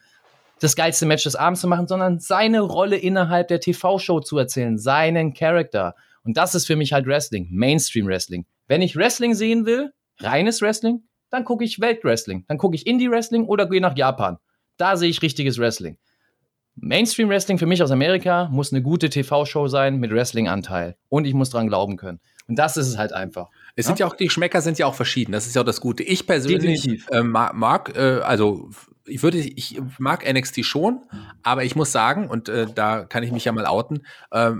das 0.61 0.77
geilste 0.77 1.07
Match 1.07 1.24
des 1.24 1.37
Abends 1.37 1.61
zu 1.61 1.69
machen, 1.69 1.87
sondern 1.87 2.20
seine 2.20 2.61
Rolle 2.61 2.97
innerhalb 2.97 3.49
der 3.49 3.61
TV-Show 3.61 4.20
zu 4.20 4.39
erzählen, 4.39 4.78
seinen 4.78 5.35
Charakter. 5.35 5.97
Und 6.23 6.37
das 6.37 6.55
ist 6.55 6.66
für 6.66 6.77
mich 6.77 6.93
halt 6.93 7.07
Wrestling, 7.07 7.49
Mainstream 7.51 8.07
Wrestling. 8.07 8.47
Wenn 8.69 8.82
ich 8.82 8.95
Wrestling 8.95 9.35
sehen 9.35 9.66
will, 9.66 9.93
reines 10.19 10.62
Wrestling, 10.62 11.03
dann 11.31 11.45
gucke 11.45 11.65
ich 11.65 11.81
Weltwrestling, 11.81 12.45
dann 12.49 12.59
gucke 12.59 12.77
ich 12.77 12.87
Indie-Wrestling 12.87 13.45
oder 13.45 13.69
gehe 13.69 13.81
nach 13.81 13.97
Japan. 13.97 14.39
Da 14.77 14.97
sehe 14.97 15.09
ich 15.09 15.23
richtiges 15.23 15.59
Wrestling. 15.59 15.97
Mainstream-Wrestling 16.77 17.59
für 17.59 17.66
mich 17.66 17.82
aus 17.82 17.91
Amerika 17.91 18.49
muss 18.51 18.73
eine 18.73 18.82
gute 18.82 19.11
TV-Show 19.11 19.69
sein 19.69 19.99
mit 19.99 20.12
Wrestling-Anteil. 20.12 20.97
Und 21.09 21.27
ich 21.27 21.35
muss 21.35 21.51
dran 21.51 21.69
glauben 21.69 21.97
können. 21.97 22.20
Und 22.49 22.59
das 22.59 22.77
ist 22.77 22.89
es 22.89 22.99
halt 22.99 23.12
einfach. 23.12 23.49
Es 23.77 23.87
sind 23.87 23.99
ja 23.99 24.07
auch, 24.07 24.16
die 24.16 24.24
Geschmäcker 24.24 24.61
sind 24.61 24.78
ja 24.78 24.87
auch 24.87 24.95
verschieden. 24.95 25.32
Das 25.32 25.47
ist 25.47 25.55
ja 25.55 25.62
auch 25.62 25.66
das 25.66 25.81
Gute. 25.81 26.03
Ich 26.03 26.27
persönlich 26.27 27.01
äh, 27.11 27.23
mag, 27.23 27.55
mag 27.55 27.97
äh, 27.97 28.20
also 28.20 28.70
ich 29.11 29.23
würde, 29.23 29.39
ich 29.39 29.81
mag 29.99 30.31
NXT 30.31 30.65
schon, 30.65 31.03
aber 31.43 31.65
ich 31.65 31.77
muss 31.77 31.93
sagen, 31.93 32.28
und 32.28 32.49
äh, 32.49 32.66
da 32.73 33.05
kann 33.05 33.23
ich 33.23 33.32
mich 33.32 33.45
ja 33.45 33.53
mal 33.53 33.66
outen, 33.66 34.07
äh, 34.31 34.53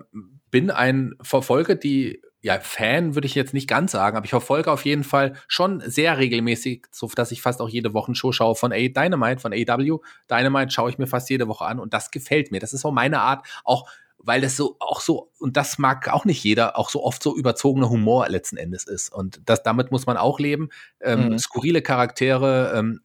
bin 0.51 0.71
ein 0.71 1.15
Verfolger, 1.23 1.75
die 1.75 2.21
ja, 2.43 2.59
Fan 2.59 3.15
würde 3.15 3.27
ich 3.27 3.35
jetzt 3.35 3.53
nicht 3.53 3.69
ganz 3.69 3.93
sagen, 3.93 4.17
aber 4.17 4.25
ich 4.25 4.31
verfolge 4.31 4.73
auf 4.73 4.85
jeden 4.87 5.05
Fall 5.05 5.35
schon 5.47 5.83
sehr 5.85 6.17
regelmäßig, 6.17 6.87
so 6.91 7.07
dass 7.15 7.33
ich 7.33 7.43
fast 7.43 7.61
auch 7.61 7.69
jede 7.69 7.93
Wochenshow 7.93 8.33
schaue 8.33 8.55
von 8.55 8.73
A 8.73 8.77
Dynamite, 8.77 9.41
von 9.41 9.53
AW. 9.53 9.99
Dynamite 10.31 10.71
schaue 10.71 10.91
ich 10.91 10.99
mir 10.99 11.07
fast 11.07 11.29
jede 11.29 11.49
Woche 11.49 11.67
an 11.67 11.79
und 11.79 11.93
das 11.93 12.11
gefällt 12.11 12.51
mir. 12.51 12.59
Das 12.59 12.73
ist 12.73 12.81
so 12.81 12.91
meine 12.91 13.21
Art, 13.21 13.47
auch 13.65 13.89
weil 14.23 14.41
das 14.41 14.57
so 14.57 14.77
auch 14.81 15.01
so 15.01 15.31
und 15.39 15.57
das 15.57 15.79
mag 15.79 16.09
auch 16.09 16.25
nicht 16.25 16.43
jeder, 16.43 16.79
auch 16.79 16.91
so 16.91 17.03
oft 17.03 17.23
so 17.23 17.37
überzogener 17.37 17.89
Humor 17.89 18.29
letzten 18.29 18.57
Endes 18.57 18.85
ist 18.85 19.13
und 19.13 19.41
das 19.45 19.63
damit 19.63 19.91
muss 19.91 20.07
man 20.07 20.17
auch 20.17 20.39
leben. 20.39 20.69
Ähm, 21.01 21.31
mhm. 21.31 21.39
Skurrile 21.39 21.83
Charaktere, 21.83 22.73
ähm, 22.75 23.01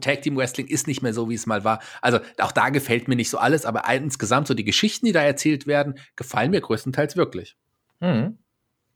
Tag 0.00 0.22
Team 0.22 0.36
Wrestling 0.36 0.66
ist 0.66 0.86
nicht 0.86 1.02
mehr 1.02 1.14
so, 1.14 1.28
wie 1.28 1.34
es 1.34 1.46
mal 1.46 1.64
war. 1.64 1.80
Also 2.00 2.18
auch 2.38 2.52
da 2.52 2.70
gefällt 2.70 3.08
mir 3.08 3.16
nicht 3.16 3.30
so 3.30 3.38
alles, 3.38 3.64
aber 3.64 3.88
insgesamt 3.92 4.46
so 4.46 4.54
die 4.54 4.64
Geschichten, 4.64 5.06
die 5.06 5.12
da 5.12 5.22
erzählt 5.22 5.66
werden, 5.66 5.98
gefallen 6.16 6.50
mir 6.50 6.60
größtenteils 6.60 7.16
wirklich. 7.16 7.56
Mhm. 8.00 8.38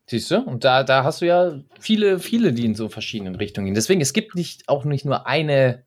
Siehst 0.08 0.30
du? 0.30 0.38
Und 0.38 0.64
da, 0.64 0.84
da 0.84 1.02
hast 1.02 1.20
du 1.20 1.26
ja 1.26 1.60
viele, 1.80 2.20
viele, 2.20 2.52
die 2.52 2.64
in 2.64 2.74
so 2.74 2.88
verschiedenen 2.88 3.34
Richtungen 3.34 3.66
gehen. 3.66 3.74
Deswegen, 3.74 4.00
es 4.00 4.12
gibt 4.12 4.36
nicht 4.36 4.68
auch 4.68 4.84
nicht 4.84 5.04
nur 5.04 5.26
eine 5.26 5.84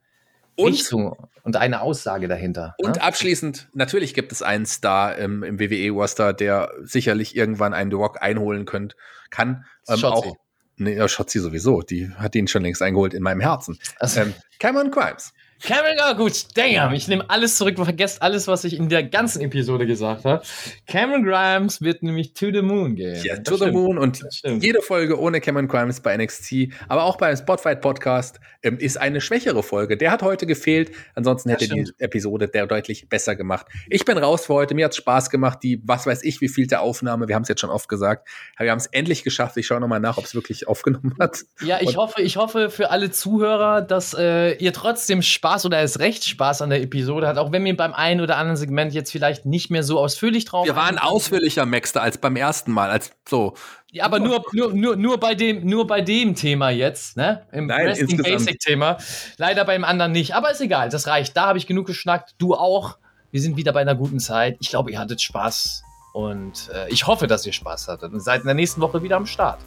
und, 0.55 0.73
Richtung 0.73 1.15
und 1.43 1.55
eine 1.55 1.81
Aussage 1.81 2.27
dahinter. 2.27 2.75
Und 2.77 2.97
ne? 2.97 3.01
abschließend, 3.01 3.69
natürlich 3.73 4.13
gibt 4.13 4.33
es 4.33 4.41
einen 4.41 4.65
Star 4.65 5.15
im, 5.15 5.43
im 5.43 5.59
WWE-Roster, 5.59 6.33
der 6.33 6.71
sicherlich 6.81 7.35
irgendwann 7.35 7.73
einen 7.73 7.91
The 7.91 7.95
Rock 7.95 8.21
einholen 8.21 8.65
könnt, 8.65 8.97
kann. 9.29 9.65
Ähm, 9.87 10.03
auch, 10.03 10.35
Nee, 10.79 11.07
Schotzi 11.07 11.39
sowieso. 11.39 11.81
Die 11.81 12.09
hat 12.09 12.35
ihn 12.35 12.47
schon 12.47 12.63
längst 12.63 12.81
eingeholt 12.81 13.13
in 13.13 13.21
meinem 13.21 13.41
Herzen. 13.41 13.77
Also, 13.99 14.21
ähm, 14.21 14.33
Cameron 14.59 14.91
Crimes. 14.91 15.33
Cameron, 15.61 15.97
oh 16.09 16.15
gut, 16.15 16.45
damn, 16.55 16.93
ich 16.93 17.07
nehme 17.09 17.29
alles 17.29 17.57
zurück, 17.57 17.75
vergesst 17.75 18.21
alles, 18.21 18.47
was 18.47 18.63
ich 18.63 18.77
in 18.77 18.87
der 18.87 19.03
ganzen 19.03 19.41
Episode 19.41 19.85
gesagt 19.85 20.23
habe. 20.23 20.41
Cameron 20.87 21.23
Grimes 21.23 21.81
wird 21.81 22.01
nämlich 22.01 22.33
to 22.33 22.47
the 22.51 22.61
moon 22.61 22.95
gehen. 22.95 23.21
Ja, 23.23 23.37
to 23.37 23.57
the 23.57 23.69
moon 23.69 23.97
und 23.97 24.21
jede 24.43 24.81
Folge 24.81 25.19
ohne 25.19 25.41
Cameron 25.41 25.67
Grimes 25.67 25.99
bei 25.99 26.15
NXT, 26.15 26.69
aber 26.87 27.03
auch 27.03 27.17
beim 27.17 27.35
Spotfight 27.35 27.81
Podcast 27.81 28.39
ähm, 28.63 28.77
ist 28.77 28.97
eine 28.97 29.19
schwächere 29.19 29.61
Folge. 29.61 29.97
Der 29.97 30.11
hat 30.11 30.21
heute 30.21 30.45
gefehlt, 30.45 30.91
ansonsten 31.15 31.49
hätte 31.49 31.67
die 31.67 31.91
Episode 31.97 32.47
der 32.47 32.65
deutlich 32.65 33.09
besser 33.09 33.35
gemacht. 33.35 33.67
Ich 33.89 34.05
bin 34.05 34.17
raus 34.17 34.45
für 34.45 34.53
heute, 34.53 34.75
mir 34.75 34.85
hat's 34.85 34.97
Spaß 34.97 35.29
gemacht, 35.29 35.59
die, 35.61 35.81
was 35.83 36.05
weiß 36.05 36.23
ich, 36.23 36.39
wie 36.39 36.49
viel 36.49 36.67
der 36.67 36.81
Aufnahme, 36.81 37.27
wir 37.27 37.35
haben 37.35 37.43
es 37.43 37.49
jetzt 37.49 37.59
schon 37.59 37.69
oft 37.69 37.89
gesagt, 37.89 38.29
wir 38.57 38.71
haben 38.71 38.77
es 38.77 38.87
endlich 38.87 39.23
geschafft. 39.23 39.57
Ich 39.57 39.67
schaue 39.67 39.81
nochmal 39.81 39.99
nach, 39.99 40.17
ob 40.17 40.23
es 40.23 40.33
wirklich 40.35 40.67
aufgenommen 40.69 41.15
hat. 41.19 41.43
Ja, 41.61 41.79
ich 41.81 41.89
und 41.89 41.97
hoffe, 41.97 42.21
ich 42.21 42.37
hoffe 42.37 42.69
für 42.69 42.91
alle 42.91 43.11
Zuhörer, 43.11 43.81
dass 43.81 44.13
äh, 44.13 44.53
ihr 44.53 44.71
trotzdem 44.71 45.21
Spaß 45.21 45.48
Spaß 45.49 45.65
oder 45.65 45.79
erst 45.79 45.99
recht 45.99 46.23
Spaß 46.25 46.61
an 46.61 46.69
der 46.69 46.81
Episode 46.81 47.27
hat, 47.27 47.39
auch 47.39 47.51
wenn 47.51 47.65
wir 47.65 47.75
beim 47.75 47.93
einen 47.93 48.21
oder 48.21 48.37
anderen 48.37 48.55
Segment 48.55 48.93
jetzt 48.93 49.11
vielleicht 49.11 49.45
nicht 49.45 49.71
mehr 49.71 49.81
so 49.81 49.99
ausführlich 49.99 50.45
drauf 50.45 50.65
Wir 50.65 50.75
waren 50.75 50.99
ausführlicher, 50.99 51.65
Maxter, 51.65 52.03
als 52.03 52.19
beim 52.19 52.35
ersten 52.35 52.71
Mal, 52.71 52.91
als 52.91 53.11
so. 53.27 53.55
Ja, 53.91 54.05
aber 54.05 54.19
nur, 54.19 54.43
nur, 54.53 54.73
nur, 54.73 54.95
nur, 54.95 55.19
bei 55.19 55.33
dem, 55.33 55.65
nur 55.65 55.87
bei 55.87 56.01
dem 56.01 56.35
Thema 56.35 56.69
jetzt, 56.69 57.17
ne? 57.17 57.47
Im 57.51 57.65
Nein, 57.65 57.87
Wrestling 57.87 58.21
Basic 58.21 58.59
Thema. 58.59 58.97
Leider 59.37 59.65
beim 59.65 59.83
anderen 59.83 60.11
nicht. 60.11 60.35
Aber 60.35 60.51
ist 60.51 60.61
egal, 60.61 60.89
das 60.89 61.07
reicht. 61.07 61.35
Da 61.35 61.47
habe 61.47 61.57
ich 61.57 61.65
genug 61.65 61.87
geschnackt. 61.87 62.35
Du 62.37 62.53
auch. 62.53 62.97
Wir 63.31 63.41
sind 63.41 63.57
wieder 63.57 63.73
bei 63.73 63.81
einer 63.81 63.95
guten 63.95 64.19
Zeit. 64.19 64.57
Ich 64.59 64.69
glaube, 64.69 64.91
ihr 64.91 64.99
hattet 64.99 65.21
Spaß. 65.21 65.81
Und 66.13 66.69
äh, 66.71 66.89
ich 66.89 67.07
hoffe, 67.07 67.25
dass 67.25 67.45
ihr 67.47 67.53
Spaß 67.53 67.87
hattet. 67.87 68.13
Und 68.13 68.19
seid 68.19 68.41
in 68.41 68.45
der 68.45 68.53
nächsten 68.53 68.81
Woche 68.81 69.01
wieder 69.01 69.17
am 69.17 69.25
Start. 69.25 69.59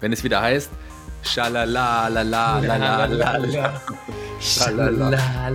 Wenn 0.00 0.12
es 0.14 0.24
wieder 0.24 0.40
heißt, 0.40 0.70
Schalala, 1.22 2.08
la 2.08 2.22
la 2.22 2.58
la 2.58 2.76
la 2.76 3.06
la 3.06 3.36
la. 3.38 3.80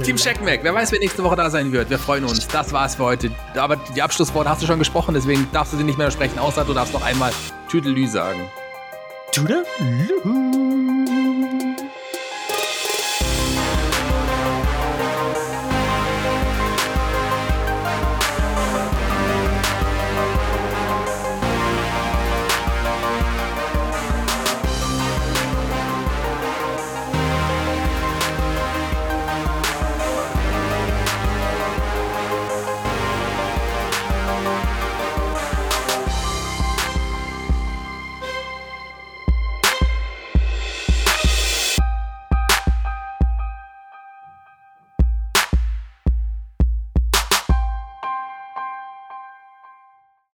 Team 0.04 0.16
Checkmack, 0.16 0.60
wer 0.64 0.74
weiß, 0.74 0.92
wer 0.92 1.00
nächste 1.00 1.24
Woche 1.24 1.36
da 1.36 1.50
sein 1.50 1.72
wird. 1.72 1.90
Wir 1.90 1.98
freuen 1.98 2.24
uns. 2.24 2.48
Das 2.48 2.72
war's 2.72 2.96
für 2.96 3.04
heute. 3.04 3.32
Aber 3.56 3.78
die 3.96 4.02
Abschlussworte 4.02 4.50
hast 4.50 4.62
du 4.62 4.68
schon 4.68 4.80
gesprochen, 4.80 5.16
deswegen 5.16 5.48
darfst 5.52 5.74
du 5.74 5.78
sie 5.78 5.84
nicht 5.84 5.98
mehr 5.98 6.12
sprechen, 6.12 6.38
außer 6.38 6.64
du 6.66 6.74
darfst 6.74 6.94
noch 6.94 7.04
einmal 7.04 7.32
Tüdelü 7.70 8.08
sagen. 8.08 8.48
Tüdelü. 9.32 9.64